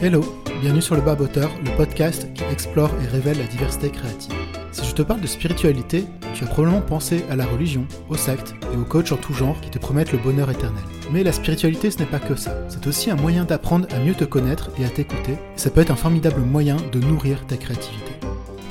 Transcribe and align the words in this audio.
Hello, 0.00 0.24
bienvenue 0.60 0.80
sur 0.80 0.94
le 0.94 1.00
Barboteur, 1.00 1.50
le 1.64 1.76
podcast 1.76 2.32
qui 2.32 2.44
explore 2.44 2.92
et 3.02 3.08
révèle 3.08 3.36
la 3.36 3.48
diversité 3.48 3.90
créative. 3.90 4.32
Si 4.70 4.86
je 4.86 4.94
te 4.94 5.02
parle 5.02 5.20
de 5.20 5.26
spiritualité, 5.26 6.04
tu 6.34 6.44
as 6.44 6.46
probablement 6.46 6.82
pensé 6.82 7.24
à 7.28 7.34
la 7.34 7.44
religion, 7.44 7.84
aux 8.08 8.16
sectes 8.16 8.54
et 8.72 8.76
aux 8.76 8.84
coachs 8.84 9.10
en 9.10 9.16
tout 9.16 9.34
genre 9.34 9.60
qui 9.60 9.70
te 9.70 9.78
promettent 9.80 10.12
le 10.12 10.18
bonheur 10.18 10.52
éternel. 10.52 10.84
Mais 11.10 11.24
la 11.24 11.32
spiritualité, 11.32 11.90
ce 11.90 11.98
n'est 11.98 12.06
pas 12.06 12.20
que 12.20 12.36
ça. 12.36 12.56
C'est 12.68 12.86
aussi 12.86 13.10
un 13.10 13.16
moyen 13.16 13.44
d'apprendre 13.44 13.88
à 13.90 13.98
mieux 13.98 14.14
te 14.14 14.22
connaître 14.22 14.70
et 14.78 14.84
à 14.84 14.88
t'écouter, 14.88 15.32
et 15.32 15.58
ça 15.58 15.68
peut 15.68 15.80
être 15.80 15.90
un 15.90 15.96
formidable 15.96 16.42
moyen 16.42 16.76
de 16.92 17.00
nourrir 17.00 17.44
ta 17.48 17.56
créativité. 17.56 18.12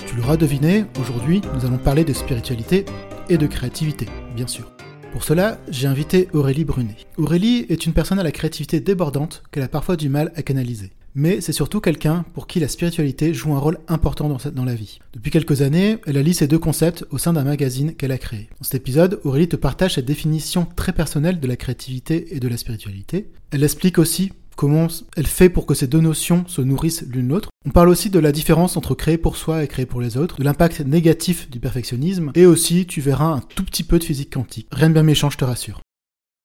Tu 0.05 0.15
l'auras 0.15 0.37
deviné, 0.37 0.85
aujourd'hui, 0.97 1.41
nous 1.53 1.65
allons 1.65 1.77
parler 1.77 2.05
de 2.05 2.13
spiritualité 2.13 2.85
et 3.27 3.37
de 3.37 3.47
créativité, 3.47 4.07
bien 4.33 4.47
sûr. 4.47 4.71
Pour 5.11 5.25
cela, 5.25 5.57
j'ai 5.67 5.87
invité 5.87 6.29
Aurélie 6.31 6.63
Brunet. 6.63 6.95
Aurélie 7.17 7.65
est 7.67 7.85
une 7.85 7.93
personne 7.93 8.19
à 8.19 8.23
la 8.23 8.31
créativité 8.31 8.79
débordante 8.79 9.43
qu'elle 9.51 9.63
a 9.63 9.67
parfois 9.67 9.97
du 9.97 10.07
mal 10.07 10.31
à 10.37 10.41
canaliser 10.41 10.91
mais 11.17 11.41
c'est 11.41 11.51
surtout 11.51 11.81
quelqu'un 11.81 12.23
pour 12.35 12.45
qui 12.45 12.59
la 12.59 12.67
spiritualité 12.67 13.33
joue 13.33 13.53
un 13.55 13.59
rôle 13.59 13.79
important 13.87 14.29
dans, 14.29 14.65
la 14.65 14.75
vie. 14.75 14.99
Depuis 15.13 15.31
quelques 15.31 15.63
années, 15.63 15.97
elle 16.05 16.17
allie 16.17 16.35
ces 16.35 16.47
deux 16.47 16.59
concepts 16.59 17.05
au 17.09 17.17
sein 17.17 17.33
d'un 17.33 17.43
magazine 17.43 17.95
qu'elle 17.95 18.11
a 18.11 18.19
créé. 18.19 18.49
Dans 18.59 18.63
cet 18.63 18.75
épisode, 18.75 19.19
Aurélie 19.23 19.49
te 19.49 19.55
partage 19.55 19.95
cette 19.95 20.05
définition 20.05 20.67
très 20.75 20.93
personnelle 20.93 21.39
de 21.39 21.47
la 21.47 21.55
créativité 21.55 22.35
et 22.35 22.39
de 22.39 22.47
la 22.47 22.55
spiritualité. 22.55 23.31
Elle 23.49 23.63
explique 23.63 23.97
aussi 23.97 24.31
comment 24.55 24.87
elle 25.15 25.25
fait 25.25 25.49
pour 25.49 25.65
que 25.65 25.73
ces 25.73 25.87
deux 25.87 26.01
notions 26.01 26.45
se 26.47 26.61
nourrissent 26.61 27.05
l'une 27.07 27.29
l'autre. 27.29 27.49
On 27.65 27.71
parle 27.71 27.89
aussi 27.89 28.11
de 28.11 28.19
la 28.19 28.31
différence 28.31 28.77
entre 28.77 28.93
créer 28.93 29.17
pour 29.17 29.37
soi 29.37 29.63
et 29.63 29.67
créer 29.67 29.87
pour 29.87 30.01
les 30.01 30.17
autres, 30.17 30.37
de 30.37 30.43
l'impact 30.43 30.81
négatif 30.81 31.49
du 31.49 31.59
perfectionnisme, 31.59 32.31
et 32.35 32.45
aussi 32.45 32.85
tu 32.85 33.01
verras 33.01 33.25
un 33.25 33.39
tout 33.39 33.63
petit 33.63 33.83
peu 33.83 33.97
de 33.97 34.03
physique 34.03 34.33
quantique. 34.33 34.67
Rien 34.71 34.89
de 34.89 34.93
bien 34.93 35.03
méchant, 35.03 35.31
je 35.31 35.37
te 35.37 35.45
rassure. 35.45 35.81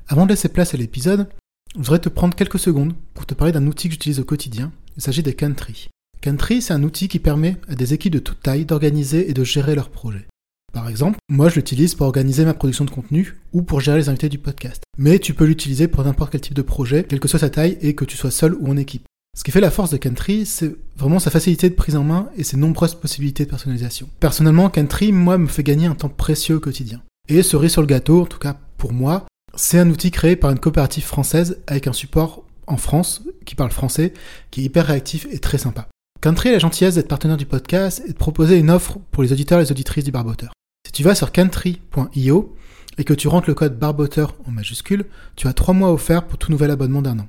Avant 0.08 0.24
de 0.24 0.30
laisser 0.30 0.48
place 0.48 0.74
à 0.74 0.78
l'épisode, 0.78 1.28
je 1.74 1.78
voudrais 1.78 2.00
te 2.00 2.08
prendre 2.08 2.34
quelques 2.34 2.58
secondes 2.58 2.94
pour 3.14 3.24
te 3.24 3.34
parler 3.34 3.52
d'un 3.52 3.66
outil 3.66 3.88
que 3.88 3.94
j'utilise 3.94 4.20
au 4.20 4.24
quotidien. 4.24 4.72
Il 4.96 5.02
s'agit 5.02 5.22
des 5.22 5.34
Country. 5.34 5.88
Country, 6.20 6.60
c'est 6.60 6.74
un 6.74 6.82
outil 6.82 7.08
qui 7.08 7.18
permet 7.18 7.56
à 7.68 7.74
des 7.74 7.94
équipes 7.94 8.12
de 8.12 8.18
toute 8.18 8.40
taille 8.40 8.66
d'organiser 8.66 9.30
et 9.30 9.34
de 9.34 9.42
gérer 9.42 9.74
leurs 9.74 9.88
projets. 9.88 10.26
Par 10.72 10.88
exemple, 10.88 11.18
moi 11.30 11.48
je 11.48 11.56
l'utilise 11.56 11.94
pour 11.94 12.06
organiser 12.06 12.44
ma 12.44 12.54
production 12.54 12.84
de 12.84 12.90
contenu 12.90 13.36
ou 13.52 13.62
pour 13.62 13.80
gérer 13.80 13.98
les 13.98 14.08
invités 14.08 14.28
du 14.28 14.38
podcast. 14.38 14.82
Mais 14.98 15.18
tu 15.18 15.34
peux 15.34 15.44
l'utiliser 15.44 15.88
pour 15.88 16.04
n'importe 16.04 16.32
quel 16.32 16.40
type 16.40 16.54
de 16.54 16.62
projet, 16.62 17.04
quelle 17.04 17.20
que 17.20 17.28
soit 17.28 17.38
sa 17.38 17.50
taille 17.50 17.78
et 17.80 17.94
que 17.94 18.04
tu 18.04 18.16
sois 18.16 18.30
seul 18.30 18.54
ou 18.54 18.68
en 18.68 18.76
équipe. 18.76 19.06
Ce 19.36 19.44
qui 19.44 19.50
fait 19.50 19.60
la 19.60 19.70
force 19.70 19.90
de 19.90 19.96
Country, 19.96 20.44
c'est 20.44 20.74
vraiment 20.96 21.18
sa 21.18 21.30
facilité 21.30 21.70
de 21.70 21.74
prise 21.74 21.96
en 21.96 22.04
main 22.04 22.28
et 22.36 22.44
ses 22.44 22.58
nombreuses 22.58 22.94
possibilités 22.94 23.44
de 23.44 23.50
personnalisation. 23.50 24.08
Personnellement, 24.20 24.68
Country, 24.68 25.10
moi, 25.10 25.38
me 25.38 25.46
fait 25.46 25.62
gagner 25.62 25.86
un 25.86 25.94
temps 25.94 26.10
précieux 26.10 26.56
au 26.56 26.60
quotidien. 26.60 27.00
Et 27.28 27.42
cerise 27.42 27.72
sur 27.72 27.80
le 27.80 27.86
gâteau, 27.86 28.22
en 28.22 28.26
tout 28.26 28.38
cas 28.38 28.58
pour 28.76 28.92
moi, 28.92 29.26
c'est 29.54 29.78
un 29.78 29.90
outil 29.90 30.10
créé 30.10 30.36
par 30.36 30.50
une 30.50 30.58
coopérative 30.58 31.04
française 31.04 31.58
avec 31.66 31.86
un 31.86 31.92
support 31.92 32.44
en 32.66 32.76
France 32.76 33.22
qui 33.44 33.54
parle 33.54 33.70
français, 33.70 34.12
qui 34.50 34.60
est 34.60 34.64
hyper 34.64 34.86
réactif 34.86 35.26
et 35.30 35.38
très 35.38 35.58
sympa. 35.58 35.88
Country 36.20 36.50
a 36.50 36.52
la 36.52 36.58
gentillesse 36.58 36.94
d'être 36.94 37.08
partenaire 37.08 37.36
du 37.36 37.46
podcast 37.46 38.02
et 38.06 38.12
de 38.12 38.16
proposer 38.16 38.58
une 38.58 38.70
offre 38.70 38.98
pour 39.10 39.22
les 39.22 39.32
auditeurs 39.32 39.58
et 39.58 39.64
les 39.64 39.72
auditrices 39.72 40.04
du 40.04 40.12
Barboteur. 40.12 40.52
Si 40.86 40.92
tu 40.92 41.02
vas 41.02 41.14
sur 41.14 41.32
country.io 41.32 42.56
et 42.98 43.04
que 43.04 43.14
tu 43.14 43.28
rentres 43.28 43.48
le 43.48 43.54
code 43.54 43.78
Barboteur 43.78 44.34
en 44.46 44.52
majuscule, 44.52 45.06
tu 45.36 45.48
as 45.48 45.52
trois 45.52 45.74
mois 45.74 45.92
offerts 45.92 46.26
pour 46.26 46.38
tout 46.38 46.52
nouvel 46.52 46.70
abonnement 46.70 47.02
d'un 47.02 47.18
an. 47.18 47.28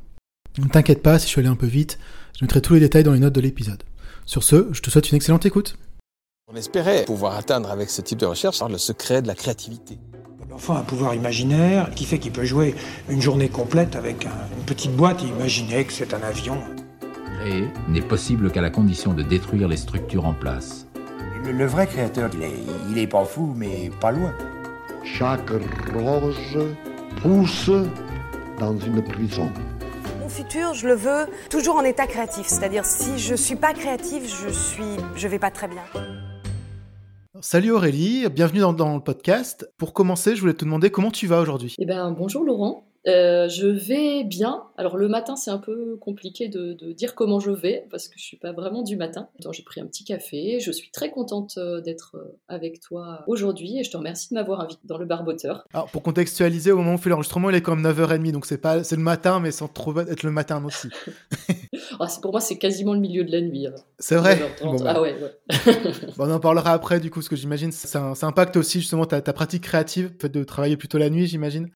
Ne 0.60 0.68
t'inquiète 0.68 1.02
pas 1.02 1.18
si 1.18 1.26
je 1.26 1.32
suis 1.32 1.40
allé 1.40 1.50
un 1.50 1.56
peu 1.56 1.66
vite, 1.66 1.98
je 2.38 2.46
mettrai 2.46 2.62
tous 2.62 2.76
les 2.76 2.80
détails 2.80 3.04
dans 3.04 3.14
les 3.14 3.20
notes 3.20 3.34
de 3.34 3.42
l'épisode. 3.42 3.84
Sur 4.26 4.44
ce, 4.44 4.68
je 4.72 4.82
te 4.82 4.90
souhaite 4.90 5.10
une 5.10 5.16
excellente 5.16 5.46
écoute. 5.46 5.78
On 6.52 6.56
espérait 6.56 7.06
pouvoir 7.06 7.36
atteindre 7.36 7.72
avec 7.72 7.90
ce 7.90 8.02
type 8.02 8.20
de 8.20 8.26
recherche 8.26 8.62
le 8.70 8.78
secret 8.78 9.22
de 9.22 9.28
la 9.28 9.36
créativité. 9.36 9.98
L'enfant 10.54 10.76
a 10.76 10.82
un 10.82 10.84
pouvoir 10.84 11.16
imaginaire 11.16 11.90
qui 11.96 12.06
fait 12.06 12.20
qu'il 12.20 12.32
peut 12.32 12.44
jouer 12.44 12.76
une 13.10 13.20
journée 13.20 13.50
complète 13.50 13.96
avec 13.96 14.26
une 14.26 14.64
petite 14.68 14.96
boîte 14.96 15.24
et 15.24 15.26
imaginer 15.26 15.84
que 15.84 15.92
c'est 15.92 16.14
un 16.14 16.22
avion. 16.22 16.60
Créer 17.40 17.70
n'est 17.90 18.02
possible 18.04 18.52
qu'à 18.52 18.62
la 18.62 18.70
condition 18.70 19.16
de 19.16 19.24
détruire 19.24 19.68
les 19.68 19.78
structures 19.78 20.28
en 20.28 20.34
place. 20.34 20.86
Le, 21.44 21.54
le 21.54 21.66
vrai 21.66 21.88
créateur, 21.88 22.30
il 22.36 22.44
est, 22.44 22.54
il 22.92 22.98
est 23.00 23.08
pas 23.08 23.26
fou, 23.26 23.56
mais 23.58 23.90
pas 24.00 24.12
loin. 24.12 24.32
Chaque 25.04 25.50
rose 25.96 26.60
pousse 27.20 27.72
dans 28.60 28.78
une 28.78 29.02
prison. 29.02 29.50
Mon 30.22 30.30
futur, 30.30 30.76
je 30.76 30.88
le 30.88 30.94
veux 30.94 31.26
toujours 31.50 31.78
en 31.78 31.84
état 31.84 32.06
créatif, 32.06 32.46
c'est-à-dire 32.46 32.86
si 32.86 33.18
je 33.18 33.34
suis 33.34 33.56
pas 33.56 33.74
créative, 33.74 34.22
je 34.28 34.50
suis, 34.50 34.98
je 35.16 35.28
vais 35.28 35.40
pas 35.40 35.50
très 35.50 35.68
bien. 35.68 35.82
Salut 37.46 37.72
Aurélie, 37.72 38.26
bienvenue 38.30 38.62
dans, 38.62 38.96
le 38.96 39.04
podcast. 39.04 39.70
Pour 39.78 39.92
commencer, 39.92 40.34
je 40.34 40.40
voulais 40.40 40.54
te 40.54 40.64
demander 40.64 40.92
comment 40.92 41.12
tu 41.12 41.28
vas 41.28 41.42
aujourd'hui? 41.42 41.76
Eh 41.78 41.86
ben 41.86 42.10
bonjour 42.12 42.46
Laurent. 42.46 42.86
Euh, 43.08 43.50
je 43.50 43.68
vais 43.68 44.24
bien. 44.24 44.64
Alors 44.78 44.98
le 44.98 45.08
matin, 45.08 45.36
c'est 45.36 45.52
un 45.52 45.58
peu 45.58 45.98
compliqué 45.98 46.48
de, 46.48 46.74
de, 46.74 46.94
dire 46.94 47.16
comment 47.16 47.40
je 47.40 47.52
vais 47.52 47.86
parce 47.92 48.08
que 48.08 48.18
je 48.18 48.24
suis 48.24 48.38
pas 48.38 48.54
vraiment 48.54 48.82
du 48.82 48.96
matin. 48.96 49.28
J'ai 49.52 49.64
pris 49.64 49.82
un 49.82 49.88
petit 49.88 50.06
café. 50.06 50.60
Je 50.60 50.72
suis 50.72 50.90
très 50.90 51.12
contente 51.12 51.56
euh, 51.58 51.82
d'être 51.82 52.16
euh, 52.16 52.40
avec 52.48 52.80
toi 52.80 53.24
aujourd'hui 53.28 53.80
et 53.80 53.84
je 53.84 53.92
te 53.92 53.98
remercie 53.98 54.30
de 54.30 54.36
m'avoir 54.36 54.62
invité 54.62 54.82
dans 54.86 54.98
le 54.98 55.06
barboteur. 55.06 55.68
Alors 55.74 55.90
pour 55.90 56.02
contextualiser, 56.02 56.72
au 56.72 56.78
moment 56.78 56.92
où 56.92 56.94
on 56.94 56.98
fait 56.98 57.10
l'enregistrement, 57.10 57.50
il 57.50 57.56
est 57.58 57.68
même 57.68 57.86
9h30, 57.86 58.32
donc 58.32 58.46
c'est 58.46 58.58
pas 58.58 58.84
c'est 58.84 58.96
le 58.96 59.02
matin, 59.02 59.40
mais 59.40 59.52
sans 59.52 59.68
trop 59.68 59.98
être 60.00 60.24
le 60.24 60.32
matin 60.32 60.64
aussi. 60.64 60.88
ah, 62.00 62.08
pour 62.22 62.32
moi, 62.32 62.40
c'est 62.40 62.58
quasiment 62.58 62.94
le 62.94 63.00
milieu 63.00 63.26
de 63.26 63.32
la 63.32 63.42
nuit. 63.42 63.68
C'est 64.00 64.16
vrai. 64.16 64.40
Bon, 64.62 64.76
bah. 64.76 64.94
Ah 64.96 65.02
ouais. 65.02 65.16
ouais. 65.22 65.34
bon, 66.18 66.30
on 66.30 66.32
en 66.32 66.40
parlera 66.40 66.72
après 66.72 67.00
du 67.00 67.10
coup, 67.10 67.20
parce 67.20 67.30
que 67.30 67.36
j'imagine 67.36 67.72
ça, 67.72 68.16
ça 68.16 68.28
impacte 68.28 68.56
aussi 68.56 68.80
justement 68.80 69.06
ta, 69.06 69.22
ta 69.22 69.34
pratique 69.34 69.64
créative, 69.64 70.12
le 70.14 70.20
fait 70.20 70.30
de 70.30 70.44
travailler 70.44 70.78
plutôt 70.78 70.98
la 70.98 71.10
nuit, 71.10 71.28
j'imagine. 71.28 71.70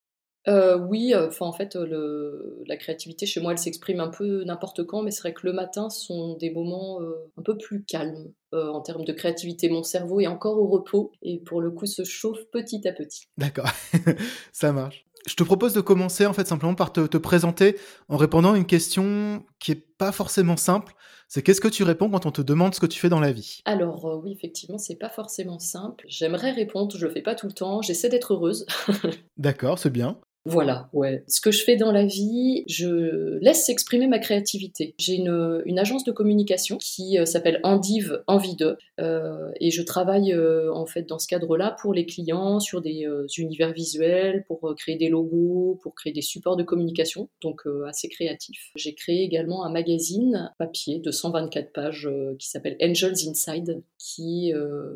Euh, 0.47 0.77
oui, 0.77 1.13
enfin 1.15 1.45
en 1.45 1.53
fait, 1.53 1.75
le, 1.75 2.63
la 2.65 2.77
créativité 2.77 3.25
chez 3.25 3.41
moi, 3.41 3.51
elle 3.51 3.57
s'exprime 3.57 3.99
un 3.99 4.07
peu 4.07 4.43
n'importe 4.43 4.85
quand, 4.85 5.01
mais 5.01 5.11
c'est 5.11 5.21
vrai 5.21 5.33
que 5.33 5.45
le 5.45 5.53
matin 5.53 5.89
sont 5.89 6.35
des 6.37 6.49
moments 6.49 7.01
euh, 7.01 7.29
un 7.37 7.41
peu 7.41 7.57
plus 7.57 7.83
calmes 7.83 8.31
euh, 8.53 8.69
en 8.69 8.81
termes 8.81 9.03
de 9.03 9.13
créativité. 9.13 9.69
Mon 9.69 9.83
cerveau 9.83 10.21
est 10.21 10.27
encore 10.27 10.57
au 10.57 10.67
repos 10.67 11.11
et 11.21 11.39
pour 11.39 11.61
le 11.61 11.71
coup 11.71 11.85
se 11.85 12.03
chauffe 12.03 12.45
petit 12.51 12.87
à 12.87 12.93
petit. 12.93 13.27
D'accord, 13.37 13.69
ça 14.53 14.71
marche. 14.71 15.05
Je 15.27 15.35
te 15.35 15.43
propose 15.43 15.73
de 15.73 15.81
commencer 15.81 16.25
en 16.25 16.31
fait 16.31 16.47
simplement 16.47 16.75
par 16.75 16.93
te, 16.93 17.05
te 17.05 17.17
présenter 17.17 17.75
en 18.07 18.15
répondant 18.15 18.53
à 18.53 18.57
une 18.57 18.65
question 18.65 19.43
qui 19.59 19.73
est 19.73 19.83
pas 19.97 20.13
forcément 20.13 20.55
simple. 20.55 20.95
C'est 21.27 21.41
qu'est-ce 21.41 21.59
que 21.59 21.67
tu 21.67 21.83
réponds 21.83 22.09
quand 22.09 22.25
on 22.25 22.31
te 22.31 22.41
demande 22.41 22.73
ce 22.73 22.79
que 22.79 22.85
tu 22.85 22.97
fais 22.97 23.09
dans 23.09 23.19
la 23.19 23.33
vie? 23.33 23.59
Alors 23.65 24.05
euh, 24.05 24.15
oui, 24.15 24.31
effectivement, 24.31 24.77
c'est 24.77 24.95
pas 24.95 25.09
forcément 25.09 25.59
simple. 25.59 26.05
J'aimerais 26.07 26.51
répondre, 26.51 26.95
je 26.95 27.05
le 27.05 27.11
fais 27.11 27.21
pas 27.21 27.35
tout 27.35 27.47
le 27.47 27.53
temps. 27.53 27.81
J'essaie 27.81 28.07
d'être 28.07 28.33
heureuse. 28.33 28.65
D'accord, 29.37 29.77
c'est 29.77 29.89
bien. 29.89 30.17
Voilà, 30.49 30.89
ouais. 30.93 31.23
Ce 31.27 31.41
que 31.41 31.51
je 31.51 31.63
fais 31.63 31.75
dans 31.75 31.91
la 31.91 32.05
vie, 32.05 32.63
je 32.67 33.37
laisse 33.39 33.65
s'exprimer 33.65 34.07
ma 34.07 34.19
créativité. 34.19 34.95
J'ai 34.97 35.15
une, 35.15 35.77
agence 35.77 36.03
de 36.03 36.11
communication 36.11 36.77
qui 36.77 37.19
euh, 37.19 37.25
s'appelle 37.25 37.59
Endive 37.63 38.23
Envie 38.25 38.55
de, 38.55 38.77
euh, 38.99 39.51
et 39.59 39.69
je 39.69 39.81
travaille 39.83 40.33
euh, 40.33 40.73
en 40.73 40.85
fait 40.85 41.03
dans 41.03 41.19
ce 41.19 41.27
cadre-là 41.27 41.75
pour 41.79 41.93
les 41.93 42.05
clients 42.05 42.59
sur 42.59 42.81
des 42.81 43.05
euh, 43.05 43.27
univers 43.37 43.71
visuels, 43.71 44.43
pour 44.47 44.73
créer 44.75 44.95
des 44.95 45.09
logos, 45.09 45.79
pour 45.83 45.93
créer 45.93 46.13
des 46.13 46.21
supports 46.21 46.57
de 46.57 46.63
communication, 46.63 47.29
donc 47.41 47.61
assez 47.87 48.09
créatif. 48.09 48.71
J'ai 48.75 48.93
créé 48.93 49.23
également 49.23 49.63
un 49.65 49.71
magazine 49.71 50.51
papier 50.57 50.99
de 50.99 51.11
124 51.11 51.71
pages 51.71 52.09
qui 52.39 52.47
s'appelle 52.47 52.77
Angels 52.81 53.27
Inside, 53.27 53.83
qui 53.97 54.53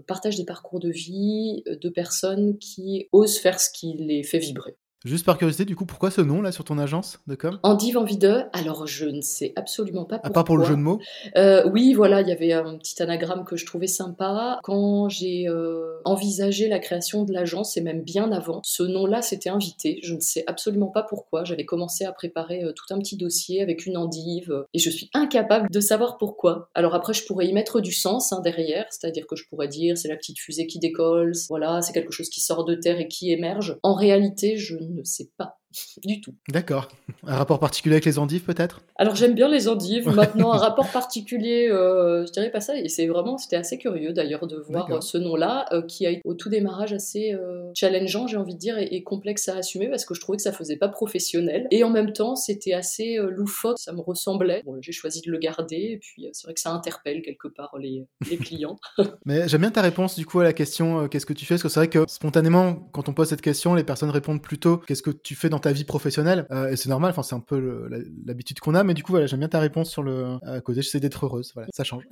partage 0.08 0.38
des 0.38 0.46
parcours 0.46 0.80
de 0.80 0.90
vie 0.90 1.64
de 1.66 1.90
personnes 1.90 2.58
qui 2.58 3.08
osent 3.12 3.38
faire 3.38 3.60
ce 3.60 3.70
qui 3.72 3.96
les 3.98 4.24
fait 4.24 4.40
vibrer. 4.40 4.76
Juste 5.04 5.26
par 5.26 5.40
curiosité, 5.40 5.66
du 5.66 5.76
coup, 5.76 5.86
pourquoi 5.86 6.12
ce 6.12 6.22
nom 6.22 6.44
là 6.44 6.52
sur 6.52 6.64
ton 6.64 6.78
agence 6.78 7.20
de 7.26 7.34
com? 7.34 7.58
Envie 7.64 8.18
de. 8.18 8.44
Alors, 8.54 8.86
je 8.86 9.06
ne 9.06 9.22
sais 9.22 9.52
absolument 9.56 10.06
pas 10.06 10.20
pourquoi. 10.20 10.30
À 10.30 10.34
part 10.34 10.44
pour 10.44 10.58
le 10.58 10.64
jeu 10.64 10.76
de 10.76 10.82
mots? 10.82 11.00
Euh, 11.36 11.68
Oui, 11.72 11.94
voilà, 11.94 12.22
il 12.22 12.28
y 12.28 12.32
avait 12.32 12.54
un 12.54 12.78
petit 12.78 13.02
anagramme 13.02 13.44
que 13.44 13.56
je 13.56 13.66
trouvais 13.66 13.88
sympa. 13.88 14.60
Quand 14.62 15.10
j'ai 15.10 15.48
euh, 15.48 16.00
envisagé 16.06 16.68
la 16.68 16.78
création 16.78 17.24
de 17.24 17.34
l'agence, 17.34 17.78
et 17.78 17.82
même 17.82 18.04
bien 18.04 18.32
avant, 18.32 18.62
ce 18.64 18.84
nom-là 18.84 19.24
s'était 19.24 19.50
invité. 19.50 20.00
Je 20.04 20.14
ne 20.14 20.20
sais 20.20 20.44
absolument 20.46 20.90
pas 20.90 21.02
pourquoi. 21.02 21.46
J'avais 21.46 21.66
commencé 21.66 22.06
à 22.06 22.12
préparer 22.12 22.64
euh, 22.64 22.72
tout 22.72 22.94
un 22.94 23.00
petit 23.00 23.18
dossier 23.18 23.64
avec 23.64 23.88
une 23.88 23.98
endive, 23.98 24.66
et 24.76 24.80
je 24.80 24.90
suis 24.92 25.10
incapable 25.16 25.70
de 25.72 25.80
savoir 25.80 26.18
pourquoi. 26.18 26.70
Alors 26.76 26.94
après, 26.94 27.14
je 27.14 27.26
pourrais 27.26 27.48
y 27.48 27.54
mettre 27.54 27.82
du 27.82 27.92
sens 27.92 28.34
hein, 28.34 28.42
derrière, 28.44 28.86
c'est-à-dire 28.92 29.26
que 29.26 29.36
je 29.36 29.48
pourrais 29.50 29.68
dire 29.68 29.98
c'est 29.98 30.10
la 30.10 30.16
petite 30.16 30.38
fusée 30.38 30.68
qui 30.68 30.78
décolle, 30.78 31.34
voilà, 31.50 31.82
c'est 31.82 31.94
quelque 31.94 32.12
chose 32.12 32.30
qui 32.30 32.42
sort 32.42 32.66
de 32.66 32.76
terre 32.76 33.00
et 33.00 33.08
qui 33.08 33.32
émerge. 33.32 33.80
En 33.82 33.96
réalité, 33.96 34.58
je 34.58 34.76
ne 34.92 35.04
sais 35.04 35.32
pas 35.38 35.61
du 36.04 36.22
tout. 36.22 36.34
D'accord. 36.50 36.90
Un 37.26 37.36
rapport 37.36 37.60
particulier 37.60 37.96
avec 37.96 38.06
les 38.06 38.20
endives 38.20 38.44
peut-être? 38.44 38.82
Alors 38.98 39.16
j'aime 39.16 39.34
bien 39.34 39.48
les 39.48 39.68
endives. 39.68 40.10
Maintenant, 40.10 40.52
un 40.52 40.58
rapport 40.70 40.90
particulier, 40.90 41.70
euh, 41.70 42.26
je 42.26 42.32
dirais 42.32 42.52
pas 42.52 42.62
ça. 42.62 42.78
Et 42.78 42.90
c'est 42.90 43.08
vraiment, 43.08 43.38
c'était 43.38 43.56
assez 43.56 43.78
curieux 43.78 44.14
d'ailleurs 44.14 44.48
de 44.48 44.58
voir 44.58 45.02
ce 45.02 45.18
nom-là 45.18 45.66
euh, 45.72 45.82
qui 45.82 46.06
a 46.06 46.12
été 46.12 46.22
au 46.26 46.34
tout 46.34 46.50
démarrage 46.50 46.94
assez 46.94 47.34
euh, 47.34 47.72
challengeant, 47.76 48.28
j'ai 48.28 48.38
envie 48.38 48.54
de 48.54 48.60
dire, 48.60 48.78
et, 48.78 48.86
et, 48.86 49.04
complexe 49.04 49.48
à 49.50 49.58
assumer 49.58 49.90
parce 49.90 50.06
que 50.06 50.14
je 50.14 50.22
trouvais 50.22 50.38
que 50.38 50.44
ça 50.44 50.52
faisait 50.52 50.78
pas 50.78 50.90
professionnel. 50.90 51.68
Et 51.72 51.84
en 51.84 51.90
même 51.90 52.14
temps, 52.14 52.36
c'était 52.36 52.74
assez 52.74 53.18
euh, 53.18 53.30
loufoque, 53.30 53.80
ça 53.80 53.94
me 53.94 54.02
ressemblait. 54.02 54.62
Bon, 54.66 54.78
j'ai 54.82 54.92
choisi 54.92 55.22
de 55.22 55.32
le 55.32 55.38
garder 55.38 55.92
et 55.94 55.98
puis 55.98 56.28
c'est 56.34 56.46
vrai 56.46 56.54
que 56.54 56.60
ça 56.60 56.72
interpelle 56.72 57.22
quelque 57.22 57.48
part 57.48 57.78
les, 57.78 58.06
les 58.30 58.38
clients. 58.38 58.78
Mais 59.26 59.48
j'aime 59.48 59.62
bien 59.62 59.72
ta 59.72 59.82
réponse 59.82 60.16
du 60.16 60.26
coup 60.26 60.40
à 60.40 60.44
la 60.44 60.54
question 60.54 61.08
qu'est-ce 61.08 61.26
que 61.26 61.34
tu 61.34 61.46
fais? 61.46 61.56
Parce 61.56 61.64
que 61.64 61.70
c'est 61.70 61.80
vrai 61.80 61.90
que 61.90 62.06
spontanément, 62.08 62.76
quand 62.92 63.10
on 63.10 63.14
pose 63.14 63.30
cette 63.30 63.42
question, 63.42 63.74
les 63.74 63.84
personnes 63.84 64.10
répondent 64.10 64.42
plutôt 64.42 64.78
qu'est-ce 64.78 65.04
que 65.04 65.12
tu 65.12 65.36
fais 65.36 65.50
dans 65.50 65.60
ta 65.62 65.72
vie 65.72 65.84
professionnelle. 65.84 66.46
Euh, 66.52 66.72
et 66.72 66.76
c'est 66.76 66.90
normal, 66.90 67.12
enfin, 67.12 67.24
c'est 67.24 67.36
un 67.36 67.40
peu 67.40 67.90
l'habitude 68.26 68.60
qu'on 68.60 68.76
a. 68.76 68.84
Mais 68.84 68.94
du 68.94 69.04
coup, 69.04 69.12
voilà, 69.12 69.28
j'aime 69.28 69.40
bien 69.40 69.50
ta 69.50 69.60
réponse 69.60 69.90
sur 69.90 70.04
le 70.04 70.40
côté. 70.62 70.82
J'essaie 70.82 71.00
d'être 71.00 71.26
heureuse. 71.26 71.52
Voilà, 71.54 71.70
ça 71.74 71.84
change. 71.84 72.04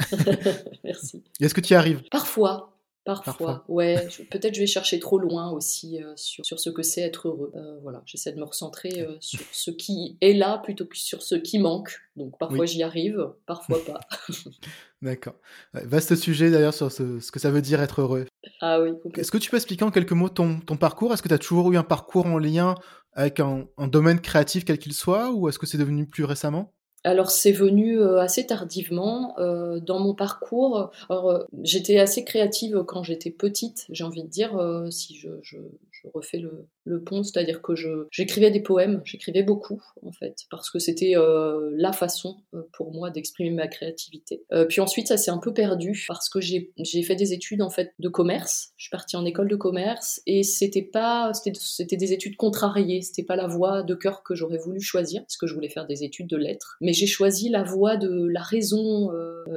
Merci. 0.83 1.23
Est-ce 1.39 1.53
que 1.53 1.61
tu 1.61 1.73
y 1.73 1.75
arrives? 1.75 2.01
Parfois. 2.11 2.78
Parfois, 3.15 3.63
ouais. 3.67 4.07
Peut-être 4.31 4.55
je 4.55 4.59
vais 4.59 4.67
chercher 4.67 4.99
trop 4.99 5.17
loin 5.17 5.51
aussi 5.51 5.99
sur, 6.15 6.45
sur, 6.45 6.59
ce 6.59 6.69
que 6.69 6.83
c'est 6.83 7.01
être 7.01 7.27
heureux. 7.27 7.51
voilà, 7.81 8.01
j'essaie 8.05 8.31
de 8.31 8.39
me 8.39 8.45
recentrer 8.45 9.07
sur 9.19 9.41
ce 9.51 9.71
qui 9.71 10.17
est 10.21 10.33
là 10.33 10.57
plutôt 10.57 10.85
que 10.85 10.97
sur 10.97 11.21
ce 11.21 11.35
qui 11.35 11.59
manque. 11.59 11.99
Donc 12.15 12.37
parfois 12.37 12.65
j'y 12.65 12.83
arrive, 12.83 13.29
parfois 13.45 13.79
pas. 13.85 13.99
D'accord. 15.01 15.35
vaste 15.73 16.15
sujet 16.15 16.51
d'ailleurs 16.51 16.73
sur 16.73 16.91
ce, 16.91 17.31
que 17.31 17.39
ça 17.39 17.51
veut 17.51 17.61
dire 17.61 17.81
être 17.81 18.01
heureux. 18.01 18.25
Ah 18.61 18.81
oui. 18.81 18.91
Est-ce 19.15 19.31
que 19.31 19.37
tu 19.37 19.49
peux 19.49 19.57
expliquer 19.57 19.85
en 19.85 19.91
quelques 19.91 20.11
mots 20.11 20.29
ton, 20.29 20.59
ton 20.59 20.75
parcours? 20.75 21.13
Est-ce 21.13 21.21
que 21.21 21.29
tu 21.29 21.33
as 21.33 21.39
toujours 21.39 21.71
eu 21.71 21.77
un 21.77 21.83
parcours 21.83 22.25
en 22.25 22.37
lien 22.37 22.75
avec 23.13 23.39
un, 23.39 23.65
un 23.77 23.87
domaine 23.87 24.19
créatif 24.19 24.65
quel 24.65 24.77
qu'il 24.77 24.93
soit? 24.93 25.31
Ou 25.31 25.47
est-ce 25.47 25.59
que 25.59 25.65
c'est 25.65 25.77
devenu 25.77 26.05
plus 26.05 26.25
récemment? 26.25 26.73
Alors 27.03 27.31
c'est 27.31 27.51
venu 27.51 27.99
euh, 27.99 28.19
assez 28.19 28.45
tardivement 28.45 29.37
euh, 29.39 29.79
dans 29.79 29.99
mon 29.99 30.13
parcours. 30.13 30.91
Euh, 31.11 31.43
j'étais 31.63 31.99
assez 31.99 32.23
créative 32.25 32.83
quand 32.85 33.03
j'étais 33.03 33.31
petite, 33.31 33.85
j'ai 33.89 34.03
envie 34.03 34.23
de 34.23 34.29
dire, 34.29 34.59
si 34.91 35.15
je, 35.15 35.29
je 35.41 35.57
refais 36.13 36.39
le, 36.39 36.67
le 36.89 37.03
pont, 37.03 37.23
c'est-à-dire 37.23 37.61
que 37.61 37.73
j'écrivais 38.11 38.49
des 38.51 38.61
poèmes, 38.61 39.01
j'écrivais 39.05 39.43
beaucoup 39.43 39.81
en 40.03 40.11
fait, 40.11 40.45
parce 40.49 40.69
que 40.71 40.79
c'était 40.79 41.15
euh, 41.15 41.69
la 41.75 41.93
façon 41.93 42.37
euh, 42.53 42.63
pour 42.73 42.91
moi 42.91 43.11
d'exprimer 43.11 43.51
ma 43.51 43.67
créativité. 43.67 44.43
Euh, 44.51 44.65
puis 44.65 44.81
ensuite, 44.81 45.07
ça 45.07 45.17
s'est 45.17 45.31
un 45.31 45.37
peu 45.37 45.53
perdu 45.53 46.03
parce 46.07 46.29
que 46.29 46.41
j'ai 46.41 46.71
fait 47.03 47.15
des 47.15 47.31
études 47.31 47.61
en 47.61 47.69
fait 47.69 47.93
de 47.99 48.09
commerce. 48.09 48.73
Je 48.75 48.85
suis 48.85 48.89
partie 48.89 49.15
en 49.15 49.25
école 49.25 49.47
de 49.47 49.55
commerce 49.55 50.21
et 50.25 50.41
c'était 50.43 50.81
pas, 50.81 51.31
c'était 51.33 51.97
des 51.97 52.11
études 52.11 52.35
contrariées, 52.37 53.01
c'était 53.01 53.23
pas 53.23 53.35
la 53.35 53.47
voie 53.47 53.83
de 53.83 53.93
cœur 53.93 54.23
que 54.23 54.33
j'aurais 54.33 54.57
voulu 54.57 54.81
choisir, 54.81 55.21
parce 55.21 55.37
que 55.37 55.45
je 55.45 55.53
voulais 55.53 55.69
faire 55.69 55.85
des 55.85 56.03
études 56.03 56.27
de 56.27 56.37
lettres, 56.37 56.77
mais 56.81 56.93
j'ai 56.93 57.07
choisi 57.07 57.49
la 57.49 57.63
voie 57.63 57.97
de 57.97 58.27
la 58.27 58.41
raison 58.41 59.11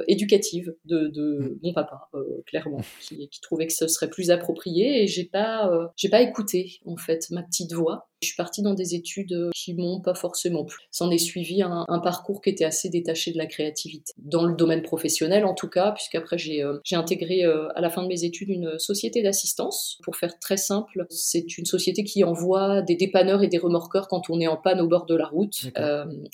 éducative 0.07 0.75
de, 0.85 1.07
de, 1.07 1.57
mon 1.63 1.73
papa, 1.73 2.09
clairement, 2.45 2.81
qui, 3.01 3.27
qui, 3.29 3.41
trouvait 3.41 3.67
que 3.67 3.73
ce 3.73 3.87
serait 3.87 4.09
plus 4.09 4.29
approprié 4.29 5.03
et 5.03 5.07
j'ai 5.07 5.25
pas, 5.25 5.91
j'ai 5.95 6.09
pas 6.09 6.21
écouté 6.21 6.79
en 6.85 6.97
fait 6.97 7.22
ma 7.31 7.43
petite 7.43 7.73
voix. 7.73 8.09
Je 8.23 8.29
suis 8.29 8.37
partie 8.37 8.61
dans 8.61 8.73
des 8.73 8.95
études 8.95 9.33
euh, 9.33 9.49
qui 9.53 9.73
m'ont 9.73 9.99
pas 9.99 10.15
forcément 10.15 10.63
plu. 10.63 10.87
S'en 10.91 11.11
est 11.11 11.17
suivi 11.17 11.61
un, 11.61 11.85
parcours 11.99 12.41
qui 12.41 12.49
était 12.49 12.65
assez 12.65 12.89
détaché 12.89 13.31
de 13.31 13.37
la 13.37 13.45
créativité. 13.45 14.13
Dans 14.17 14.45
le 14.45 14.55
domaine 14.55 14.81
professionnel 14.81 15.45
en 15.45 15.53
tout 15.53 15.69
cas, 15.69 15.91
puisqu'après 15.91 16.37
j'ai 16.37 16.63
euh, 16.63 16.79
j'ai 16.83 16.95
intégré 16.95 17.43
euh, 17.43 17.67
à 17.75 17.81
la 17.81 17.89
fin 17.89 18.01
de 18.01 18.07
mes 18.07 18.23
études 18.23 18.49
une 18.49 18.79
société 18.79 19.21
d'assistance. 19.21 19.99
Pour 20.03 20.15
faire 20.15 20.39
très 20.39 20.57
simple, 20.57 21.05
c'est 21.09 21.57
une 21.57 21.65
société 21.65 22.03
qui 22.03 22.23
envoie 22.23 22.81
des 22.81 22.95
dépanneurs 22.95 23.43
et 23.43 23.47
des 23.47 23.57
remorqueurs 23.57 24.07
quand 24.07 24.29
on 24.29 24.39
est 24.39 24.47
en 24.47 24.57
panne 24.57 24.79
au 24.79 24.87
bord 24.87 25.05
de 25.05 25.15
la 25.15 25.25
route. 25.25 25.67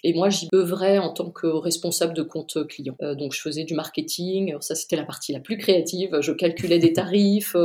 et 0.03 0.13
moi 0.13 0.29
j'y 0.29 0.47
œuvrais 0.53 0.99
en 0.99 1.11
tant 1.11 1.31
que 1.31 1.47
responsable 1.47 2.13
de 2.13 2.23
compte 2.23 2.67
client. 2.67 2.95
donc 3.17 3.33
je 3.33 3.41
faisais 3.41 3.63
du 3.63 3.73
marketing, 3.73 4.55
ça 4.59 4.75
c'était 4.75 4.95
la 4.95 5.05
partie 5.05 5.33
la 5.33 5.39
plus 5.39 5.57
créative. 5.57 6.17
Je 6.21 6.31
calculais 6.31 6.79
des 6.79 6.93
tarifs, 6.93 7.55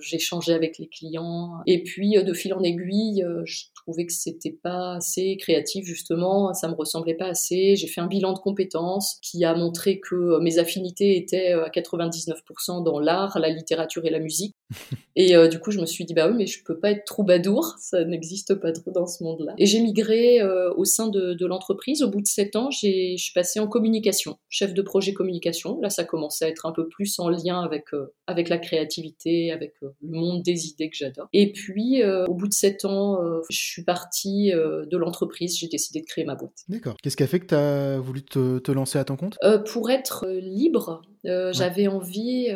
j'échangeais 0.00 0.54
avec 0.54 0.78
les 0.78 0.88
clients. 0.88 1.60
Et 1.66 1.82
puis 1.82 2.12
de 2.22 2.32
fil 2.32 2.54
en 2.54 2.62
aiguille, 2.62 3.24
je 3.44 3.57
je 3.58 3.82
trouvais 3.82 4.06
que 4.06 4.12
c'était 4.12 4.56
pas 4.62 4.96
assez 4.96 5.36
créatif 5.38 5.84
justement, 5.84 6.52
ça 6.54 6.68
me 6.68 6.74
ressemblait 6.74 7.14
pas 7.14 7.28
assez. 7.28 7.76
J'ai 7.76 7.86
fait 7.86 8.00
un 8.00 8.06
bilan 8.06 8.32
de 8.32 8.38
compétences 8.38 9.18
qui 9.22 9.44
a 9.44 9.54
montré 9.54 10.00
que 10.00 10.38
mes 10.40 10.58
affinités 10.58 11.16
étaient 11.16 11.52
à 11.52 11.68
99% 11.68 12.84
dans 12.84 13.00
l'art, 13.00 13.38
la 13.38 13.50
littérature 13.50 14.04
et 14.04 14.10
la 14.10 14.20
musique. 14.20 14.54
Et 15.16 15.34
euh, 15.34 15.48
du 15.48 15.58
coup, 15.58 15.72
je 15.72 15.80
me 15.80 15.86
suis 15.86 16.04
dit, 16.04 16.14
bah 16.14 16.28
oui, 16.28 16.34
mais 16.36 16.46
je 16.46 16.62
peux 16.62 16.78
pas 16.78 16.92
être 16.92 17.04
troubadour, 17.04 17.74
ça 17.80 18.04
n'existe 18.04 18.54
pas 18.54 18.70
trop 18.70 18.92
dans 18.92 19.06
ce 19.06 19.24
monde-là. 19.24 19.54
Et 19.58 19.66
j'ai 19.66 19.80
migré 19.80 20.40
euh, 20.40 20.72
au 20.76 20.84
sein 20.84 21.08
de, 21.08 21.34
de 21.34 21.46
l'entreprise. 21.46 22.02
Au 22.02 22.08
bout 22.08 22.20
de 22.20 22.26
sept 22.26 22.54
ans, 22.54 22.70
je 22.70 23.16
suis 23.16 23.32
passée 23.34 23.58
en 23.58 23.66
communication, 23.66 24.38
chef 24.48 24.74
de 24.74 24.82
projet 24.82 25.14
communication. 25.14 25.80
Là, 25.80 25.90
ça 25.90 26.04
commençait 26.04 26.44
à 26.44 26.48
être 26.48 26.66
un 26.66 26.72
peu 26.72 26.86
plus 26.86 27.18
en 27.18 27.30
lien 27.30 27.60
avec, 27.60 27.92
euh, 27.94 28.14
avec 28.28 28.48
la 28.48 28.58
créativité, 28.58 29.50
avec 29.50 29.74
le 29.80 29.92
monde 30.02 30.42
des 30.42 30.68
idées 30.68 30.88
que 30.88 30.96
j'adore. 30.96 31.28
Et 31.32 31.50
puis, 31.50 32.04
au 32.04 32.34
bout 32.34 32.46
de 32.46 32.54
sept 32.54 32.84
ans, 32.84 33.18
je 33.50 33.60
suis 33.60 33.84
partie 33.84 34.52
de 34.52 34.96
l'entreprise, 34.96 35.58
j'ai 35.58 35.68
décidé 35.68 36.00
de 36.00 36.06
créer 36.06 36.24
ma 36.24 36.34
boîte. 36.34 36.64
D'accord. 36.68 36.96
Qu'est-ce 37.02 37.16
qui 37.16 37.22
a 37.22 37.26
fait 37.26 37.40
que 37.40 37.46
tu 37.46 37.54
as 37.54 37.98
voulu 37.98 38.22
te, 38.22 38.58
te, 38.58 38.72
lancer 38.72 38.98
à 38.98 39.04
ton 39.04 39.16
compte? 39.16 39.38
Pour 39.72 39.90
être 39.90 40.26
libre, 40.28 41.02
j'avais 41.52 41.88
envie 41.88 42.48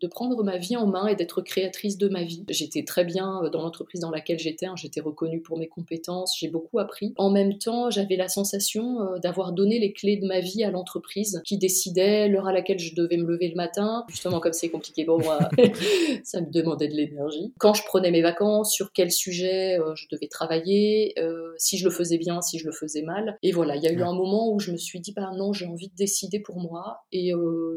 de 0.00 0.06
prendre 0.06 0.42
ma 0.42 0.56
vie 0.58 0.76
en 0.76 0.86
main 0.86 1.06
et 1.06 1.14
d'être 1.14 1.42
créatrice 1.42 1.98
de 1.98 2.08
ma 2.08 2.22
vie. 2.22 2.44
J'étais 2.48 2.84
très 2.84 3.04
bien 3.04 3.42
euh, 3.42 3.50
dans 3.50 3.62
l'entreprise 3.62 4.00
dans 4.00 4.10
laquelle 4.10 4.38
j'étais, 4.38 4.66
hein. 4.66 4.74
j'étais 4.76 5.00
reconnue 5.00 5.40
pour 5.40 5.58
mes 5.58 5.68
compétences, 5.68 6.36
j'ai 6.38 6.48
beaucoup 6.48 6.78
appris. 6.78 7.14
En 7.16 7.30
même 7.30 7.58
temps, 7.58 7.90
j'avais 7.90 8.16
la 8.16 8.28
sensation 8.28 9.00
euh, 9.00 9.18
d'avoir 9.18 9.52
donné 9.52 9.78
les 9.78 9.92
clés 9.92 10.16
de 10.16 10.26
ma 10.26 10.40
vie 10.40 10.64
à 10.64 10.70
l'entreprise 10.70 11.42
qui 11.44 11.58
décidait 11.58 12.28
l'heure 12.28 12.46
à 12.46 12.52
laquelle 12.52 12.78
je 12.78 12.94
devais 12.94 13.16
me 13.16 13.26
lever 13.26 13.48
le 13.48 13.54
matin. 13.54 14.04
Justement, 14.08 14.40
comme 14.40 14.52
c'est 14.52 14.70
compliqué 14.70 15.04
pour 15.04 15.20
moi, 15.20 15.38
ça 16.24 16.40
me 16.40 16.50
demandait 16.50 16.88
de 16.88 16.94
l'énergie. 16.94 17.52
Quand 17.58 17.74
je 17.74 17.84
prenais 17.84 18.10
mes 18.10 18.22
vacances, 18.22 18.72
sur 18.72 18.92
quel 18.92 19.10
sujet 19.10 19.78
euh, 19.78 19.94
je 19.94 20.06
devais 20.10 20.28
travailler, 20.28 21.14
si 21.56 21.78
je 21.78 21.84
le 21.84 21.90
faisais 21.90 22.18
bien, 22.18 22.40
si 22.40 22.58
je 22.58 22.66
le 22.66 22.72
faisais 22.72 23.02
mal. 23.02 23.38
Et 23.42 23.52
voilà, 23.52 23.76
il 23.76 23.82
y 23.82 23.86
a 23.86 23.92
eu 23.92 24.02
un 24.02 24.12
moment 24.12 24.52
où 24.52 24.58
je 24.58 24.72
me 24.72 24.76
suis 24.76 25.00
dit, 25.00 25.12
bah 25.12 25.30
non, 25.36 25.52
j'ai 25.52 25.66
envie 25.66 25.88
de 25.88 25.94
décider 25.94 26.40
pour 26.40 26.58
moi. 26.58 27.04
Et 27.12 27.32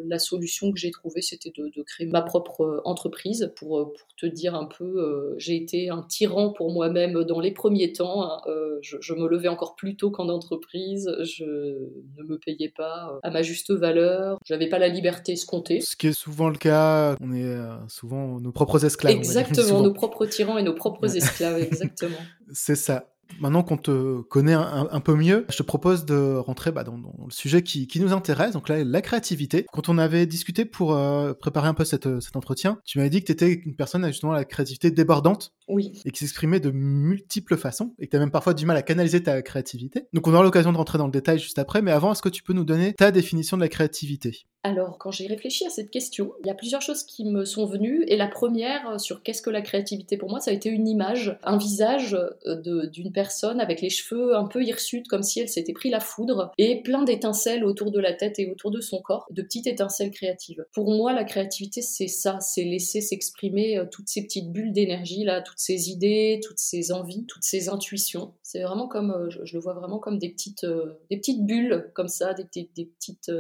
la 0.08 0.20
solution 0.20 0.37
que 0.40 0.80
j'ai 0.80 0.92
trouvée, 0.92 1.22
c'était 1.22 1.52
de, 1.56 1.72
de 1.76 1.84
créer 1.84 2.08
ma 2.08 2.22
propre 2.22 2.82
entreprise 2.86 3.52
pour 3.56 3.80
euh, 3.80 3.86
pour, 3.86 4.08
te 4.18 4.26
dire 4.26 4.56
un 4.56 4.66
peu, 4.66 4.84
euh, 4.84 5.36
j'ai 5.38 5.56
été 5.56 5.90
un 5.90 6.02
tyran 6.02 6.52
pour 6.52 6.72
moi-même 6.74 7.24
dans 7.24 7.40
les 7.40 7.52
premiers 7.52 7.94
temps. 7.94 8.24
Hein. 8.24 8.42
Euh, 8.48 8.80
je, 8.82 9.14
me 9.14 9.28
levais 9.28 9.48
encore 9.48 9.76
plus 9.76 9.96
tôt 9.96 10.10
qu'en 10.10 10.30
entreprise. 10.30 11.10
Je 11.24 11.46
ne 11.46 12.24
me 12.24 12.38
payais 12.38 12.74
pas 12.76 13.20
à 13.22 13.30
ma 13.30 13.42
juste 13.42 13.72
valeur. 13.72 14.38
J'avais 14.46 14.70
pas 14.70 14.80
la 14.80 14.88
liberté 14.88 15.34
escomptée. 15.34 15.82
Ce 15.82 15.96
qui 15.96 16.08
est 16.08 16.18
souvent 16.18 16.50
le 16.50 16.58
cas. 16.58 17.16
On 17.22 17.34
est 17.34 17.58
souvent 17.88 18.40
nos 18.40 18.52
propres 18.52 18.86
esclaves. 18.86 19.16
Exactement, 19.16 19.82
nos 19.82 19.94
propres 19.94 20.26
tyrans 20.26 20.58
et 20.58 20.64
nos 20.64 20.74
propres 20.74 21.16
esclaves. 21.16 21.62
Exactement. 21.62 22.18
C'est 22.54 22.76
ça. 22.76 23.12
Maintenant 23.40 23.64
qu'on 23.64 23.78
te 23.78 24.22
connaît 24.22 24.54
un, 24.54 25.00
peu 25.00 25.16
mieux, 25.16 25.46
je 25.50 25.58
te 25.58 25.64
propose 25.64 26.06
de 26.06 26.36
rentrer 26.38 26.72
bah, 26.72 26.84
dans, 26.84 26.96
le 26.96 27.32
sujet 27.32 27.62
qui, 27.62 27.88
nous 28.00 28.14
intéresse, 28.14 28.54
donc 28.54 28.70
là, 28.70 28.84
la 28.84 29.02
créativité. 29.02 29.66
Quand 29.72 29.90
on 29.90 29.98
avait 29.98 30.26
discuté 30.26 30.66
pour 30.66 30.96
euh, 30.96 31.34
préparer 31.34 31.68
un 31.68 31.74
peu 31.74 31.86
cet 31.86 32.08
entretien, 32.36 32.80
tu 32.86 32.98
m'avais 32.98 33.10
dit 33.10 33.22
que 33.22 33.26
tu 33.26 33.32
étais 33.32 33.54
une 33.54 33.76
personne 33.76 34.04
à 34.04 34.10
justement 34.10 34.34
la 34.34 34.46
créativité 34.46 34.92
débordante. 34.92 35.54
Oui. 35.68 36.02
Et 36.06 36.12
qui 36.12 36.20
s'exprimait 36.20 36.62
de 36.62 36.72
multiples 36.72 37.58
façons, 37.58 37.94
et 38.00 38.06
que 38.06 38.12
tu 38.12 38.18
as 38.18 38.20
même 38.20 38.32
parfois 38.32 38.54
du 38.54 38.66
mal 38.66 38.78
à 38.78 38.82
canaliser 38.82 39.22
ta 39.22 39.42
créativité. 39.42 40.08
Donc 40.14 40.28
on 40.28 40.34
aura 40.34 40.44
l'occasion 40.44 40.72
de 40.72 40.78
rentrer 40.78 40.98
dans 40.98 41.08
le 41.08 41.12
détail 41.12 41.40
juste 41.40 41.60
après, 41.60 41.82
mais 41.82 41.92
avant, 41.92 42.14
est-ce 42.14 42.22
que 42.22 42.30
tu 42.30 42.44
peux 42.44 42.54
nous 42.54 42.64
donner 42.64 42.94
ta 42.94 43.12
définition 43.12 43.58
de 43.58 43.62
la 43.62 43.68
créativité? 43.68 44.46
Alors, 44.68 44.98
quand 44.98 45.12
j'ai 45.12 45.28
réfléchi 45.28 45.66
à 45.66 45.70
cette 45.70 45.90
question, 45.90 46.34
il 46.44 46.48
y 46.48 46.50
a 46.50 46.54
plusieurs 46.54 46.82
choses 46.82 47.04
qui 47.04 47.24
me 47.24 47.46
sont 47.46 47.66
venues. 47.66 48.04
Et 48.08 48.18
la 48.18 48.28
première, 48.28 48.90
euh, 48.90 48.98
sur 48.98 49.24
qu'est-ce 49.24 49.42
que 49.42 49.50
la 49.50 49.62
créativité 49.62 50.18
pour 50.18 50.30
moi, 50.30 50.42
ça 50.42 50.52
a 50.52 50.54
été 50.54 50.68
une 50.68 50.90
image, 50.90 51.38
un 51.44 51.58
visage 51.58 52.18
euh, 52.46 52.88
d'une 52.88 53.14
personne 53.14 53.62
avec 53.62 53.80
les 53.80 53.90
cheveux 53.90 54.36
un 54.36 54.46
peu 54.46 54.62
hirsutes, 54.64 55.08
comme 55.08 55.24
si 55.24 55.40
elle 55.40 55.48
s'était 55.48 55.72
pris 55.72 55.90
la 55.90 56.02
foudre, 56.02 56.52
et 56.58 56.82
plein 56.82 57.04
d'étincelles 57.04 57.64
autour 57.64 57.92
de 57.92 58.00
la 58.00 58.12
tête 58.12 58.40
et 58.40 58.52
autour 58.52 58.72
de 58.72 58.82
son 58.82 59.02
corps, 59.02 59.26
de 59.32 59.42
petites 59.42 59.68
étincelles 59.68 60.12
créatives. 60.12 60.66
Pour 60.74 60.92
moi, 60.92 61.14
la 61.14 61.24
créativité, 61.24 61.82
c'est 61.82 62.10
ça, 62.10 62.40
c'est 62.42 62.66
laisser 62.66 63.00
s'exprimer 63.00 63.78
euh, 63.78 63.86
toutes 63.90 64.10
ces 64.10 64.24
petites 64.24 64.52
bulles 64.52 64.74
d'énergie, 64.74 65.24
là, 65.24 65.42
toutes 65.42 65.60
ces 65.60 65.90
idées, 65.92 66.42
toutes 66.44 66.60
ces 66.60 66.92
envies, 66.92 67.26
toutes 67.26 67.44
ces 67.44 67.70
intuitions. 67.70 68.34
C'est 68.44 68.64
vraiment 68.64 68.90
comme, 68.90 69.30
je, 69.30 69.54
le 69.54 69.60
vois 69.62 69.74
vraiment 69.74 70.00
comme 70.00 70.20
des 70.20 70.30
petites, 70.30 70.66
des 71.10 71.18
petites 71.18 71.46
bulles, 71.46 71.90
comme 71.94 72.10
ça, 72.10 72.34
des, 72.34 72.46
des 72.54 72.86
petites, 72.86 73.32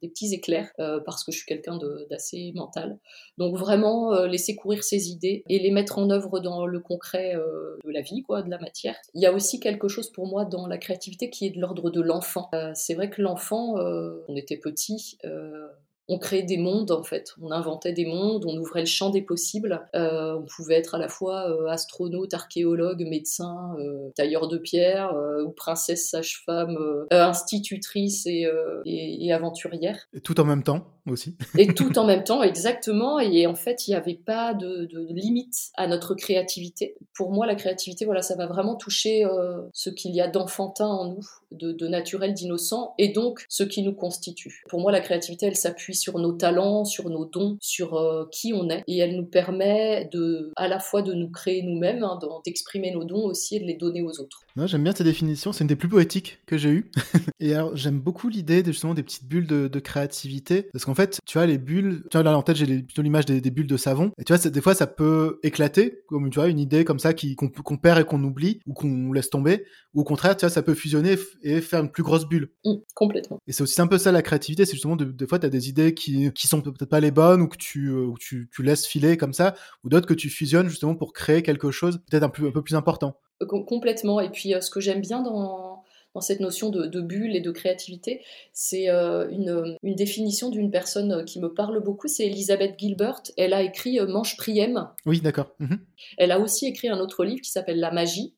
des 0.00 0.08
petits 0.08 0.32
éclairs. 0.32 0.70
Euh, 0.78 1.00
parce 1.00 1.24
que 1.24 1.32
je 1.32 1.38
suis 1.38 1.46
quelqu'un 1.46 1.78
d'assez 2.10 2.52
mental. 2.54 2.98
Donc 3.38 3.56
vraiment 3.56 4.12
euh, 4.12 4.26
laisser 4.26 4.56
courir 4.56 4.84
ses 4.84 5.08
idées 5.08 5.42
et 5.48 5.58
les 5.58 5.70
mettre 5.70 5.98
en 5.98 6.10
œuvre 6.10 6.38
dans 6.38 6.66
le 6.66 6.80
concret 6.80 7.34
euh, 7.34 7.78
de 7.84 7.90
la 7.90 8.02
vie, 8.02 8.22
quoi, 8.22 8.42
de 8.42 8.50
la 8.50 8.58
matière. 8.58 8.94
Il 9.14 9.22
y 9.22 9.26
a 9.26 9.32
aussi 9.32 9.58
quelque 9.58 9.88
chose 9.88 10.10
pour 10.12 10.26
moi 10.26 10.44
dans 10.44 10.66
la 10.66 10.76
créativité 10.76 11.30
qui 11.30 11.46
est 11.46 11.50
de 11.50 11.60
l'ordre 11.60 11.90
de 11.90 12.00
l'enfant. 12.02 12.50
c'est 12.74 12.94
vrai 12.94 13.08
que 13.08 13.22
l'enfant, 13.22 13.76
on 14.28 14.36
était 14.36 14.56
petit, 14.56 15.18
on 16.08 16.18
créait 16.18 16.42
des 16.42 16.58
mondes 16.58 16.90
en 16.90 17.02
fait, 17.02 17.34
on 17.40 17.50
inventait 17.50 17.92
des 17.92 18.06
mondes, 18.06 18.44
on 18.46 18.56
ouvrait 18.58 18.80
le 18.80 18.86
champ 18.86 19.10
des 19.10 19.22
possibles. 19.22 19.88
on 19.94 20.44
pouvait 20.56 20.76
être 20.76 20.94
à 20.94 20.98
la 20.98 21.08
fois 21.08 21.70
astronaute, 21.70 22.34
archéologue, 22.34 23.04
médecin, 23.06 23.76
tailleur 24.14 24.48
de 24.48 24.58
pierre, 24.58 25.14
ou 25.44 25.50
princesse, 25.50 26.10
sage-femme, 26.10 26.76
institutrice 27.10 28.26
et, 28.26 28.48
et, 28.84 29.32
aventurière. 29.32 29.98
Et 30.12 30.20
tout 30.20 30.38
en 30.40 30.44
même 30.44 30.62
temps? 30.62 30.95
Aussi. 31.12 31.36
et 31.58 31.66
tout 31.74 31.98
en 31.98 32.04
même 32.04 32.24
temps, 32.24 32.42
exactement. 32.42 33.18
Et 33.18 33.46
en 33.46 33.54
fait, 33.54 33.86
il 33.86 33.90
n'y 33.90 33.96
avait 33.96 34.14
pas 34.14 34.54
de, 34.54 34.86
de, 34.86 35.06
limite 35.10 35.70
à 35.76 35.86
notre 35.86 36.14
créativité. 36.14 36.96
Pour 37.14 37.32
moi, 37.32 37.46
la 37.46 37.54
créativité, 37.54 38.04
voilà, 38.04 38.22
ça 38.22 38.36
va 38.36 38.46
vraiment 38.46 38.76
toucher 38.76 39.24
euh, 39.24 39.62
ce 39.72 39.90
qu'il 39.90 40.14
y 40.14 40.20
a 40.20 40.28
d'enfantin 40.28 40.86
en 40.86 41.06
nous, 41.06 41.24
de, 41.52 41.72
de 41.72 41.88
naturel, 41.88 42.34
d'innocent, 42.34 42.94
et 42.98 43.08
donc 43.08 43.44
ce 43.48 43.62
qui 43.62 43.82
nous 43.82 43.94
constitue. 43.94 44.62
Pour 44.68 44.80
moi, 44.80 44.92
la 44.92 45.00
créativité, 45.00 45.46
elle 45.46 45.56
s'appuie 45.56 45.94
sur 45.94 46.18
nos 46.18 46.32
talents, 46.32 46.84
sur 46.84 47.08
nos 47.08 47.24
dons, 47.24 47.56
sur 47.60 47.94
euh, 47.94 48.24
qui 48.30 48.52
on 48.52 48.68
est, 48.68 48.82
et 48.86 48.98
elle 48.98 49.16
nous 49.16 49.26
permet 49.26 50.08
de, 50.12 50.52
à 50.56 50.68
la 50.68 50.78
fois 50.78 51.02
de 51.02 51.12
nous 51.12 51.30
créer 51.30 51.62
nous-mêmes, 51.62 52.02
hein, 52.02 52.18
d'exprimer 52.44 52.90
nos 52.90 53.04
dons 53.04 53.24
aussi 53.24 53.56
et 53.56 53.60
de 53.60 53.64
les 53.64 53.76
donner 53.76 54.02
aux 54.02 54.20
autres. 54.20 54.42
J'aime 54.64 54.82
bien 54.82 54.92
cette 54.92 55.06
définition, 55.06 55.52
c'est 55.52 55.64
une 55.64 55.68
des 55.68 55.76
plus 55.76 55.88
poétiques 55.88 56.38
que 56.46 56.56
j'ai 56.56 56.70
eues. 56.70 56.90
et 57.40 57.54
alors, 57.54 57.76
j'aime 57.76 58.00
beaucoup 58.00 58.28
l'idée 58.28 58.62
de, 58.62 58.72
justement 58.72 58.94
des 58.94 59.02
petites 59.02 59.26
bulles 59.26 59.46
de, 59.46 59.68
de 59.68 59.80
créativité, 59.80 60.62
parce 60.72 60.84
qu'en 60.84 60.94
fait, 60.96 61.20
tu 61.24 61.38
vois, 61.38 61.46
les 61.46 61.58
bulles, 61.58 62.02
tu 62.10 62.16
vois, 62.16 62.24
là 62.24 62.36
en 62.36 62.42
tête, 62.42 62.56
j'ai 62.56 62.66
plutôt 62.66 63.02
l'image 63.02 63.26
des, 63.26 63.40
des, 63.40 63.50
bulles 63.50 63.66
de 63.66 63.76
savon, 63.76 64.10
et 64.18 64.24
tu 64.24 64.34
vois, 64.34 64.50
des 64.50 64.60
fois, 64.60 64.74
ça 64.74 64.86
peut 64.86 65.38
éclater, 65.42 66.00
comme 66.08 66.30
tu 66.30 66.40
vois, 66.40 66.48
une 66.48 66.58
idée 66.58 66.84
comme 66.84 66.98
ça 66.98 67.12
qu'on 67.14 67.76
perd 67.76 68.00
et 68.00 68.04
qu'on 68.04 68.22
oublie, 68.24 68.60
ou 68.66 68.72
qu'on 68.72 69.12
laisse 69.12 69.30
tomber, 69.30 69.64
ou 69.94 70.00
au 70.00 70.04
contraire, 70.04 70.36
tu 70.36 70.40
vois, 70.44 70.50
ça 70.50 70.62
peut 70.62 70.74
fusionner 70.74 71.16
et 71.42 71.60
faire 71.60 71.80
une 71.80 71.90
plus 71.90 72.02
grosse 72.02 72.26
bulle. 72.26 72.50
Mmh, 72.64 72.74
complètement. 72.94 73.38
Et 73.46 73.52
c'est 73.52 73.62
aussi 73.62 73.80
un 73.80 73.86
peu 73.86 73.98
ça 73.98 74.10
la 74.10 74.22
créativité, 74.22 74.64
c'est 74.64 74.72
justement, 74.72 74.96
des 74.96 75.26
fois, 75.26 75.38
tu 75.38 75.46
as 75.46 75.50
des 75.50 75.68
idées 75.68 75.94
qui, 75.94 76.32
qui 76.32 76.48
sont 76.48 76.60
peut-être 76.62 76.86
pas 76.86 77.00
les 77.00 77.12
bonnes, 77.12 77.42
ou 77.42 77.48
que 77.48 77.58
tu, 77.58 77.88
euh, 77.88 78.06
ou 78.06 78.18
tu, 78.18 78.48
tu 78.52 78.62
laisses 78.62 78.86
filer 78.86 79.16
comme 79.16 79.32
ça, 79.32 79.54
ou 79.84 79.88
d'autres 79.88 80.06
que 80.06 80.14
tu 80.14 80.30
fusionnes 80.30 80.68
justement 80.68 80.94
pour 80.94 81.12
créer 81.12 81.42
quelque 81.42 81.70
chose 81.70 82.00
peut-être 82.10 82.24
un, 82.24 82.46
un 82.46 82.50
peu 82.50 82.62
plus 82.62 82.74
important. 82.74 83.20
Complètement. 83.46 84.20
Et 84.20 84.30
puis, 84.30 84.54
euh, 84.54 84.60
ce 84.60 84.70
que 84.70 84.80
j'aime 84.80 85.00
bien 85.02 85.22
dans, 85.22 85.75
dans 86.16 86.22
cette 86.22 86.40
notion 86.40 86.70
de, 86.70 86.86
de, 86.86 87.02
bulle 87.02 87.36
et 87.36 87.42
de 87.42 87.50
créativité, 87.50 88.22
c'est 88.54 88.88
euh, 88.88 89.28
une, 89.28 89.76
une, 89.82 89.94
définition 89.94 90.48
d'une 90.48 90.70
personne 90.70 91.26
qui 91.26 91.38
me 91.38 91.52
parle 91.52 91.78
beaucoup, 91.82 92.08
c'est 92.08 92.24
Elisabeth 92.24 92.78
Gilbert. 92.78 93.20
Elle 93.36 93.52
a 93.52 93.60
écrit 93.60 94.00
euh, 94.00 94.06
Manche 94.06 94.38
Priem. 94.38 94.88
Oui, 95.04 95.20
d'accord. 95.20 95.54
Mmh. 95.58 95.74
Elle 96.16 96.32
a 96.32 96.40
aussi 96.40 96.64
écrit 96.64 96.88
un 96.88 97.00
autre 97.00 97.22
livre 97.22 97.42
qui 97.42 97.50
s'appelle 97.50 97.78
La 97.80 97.90
magie, 97.90 98.34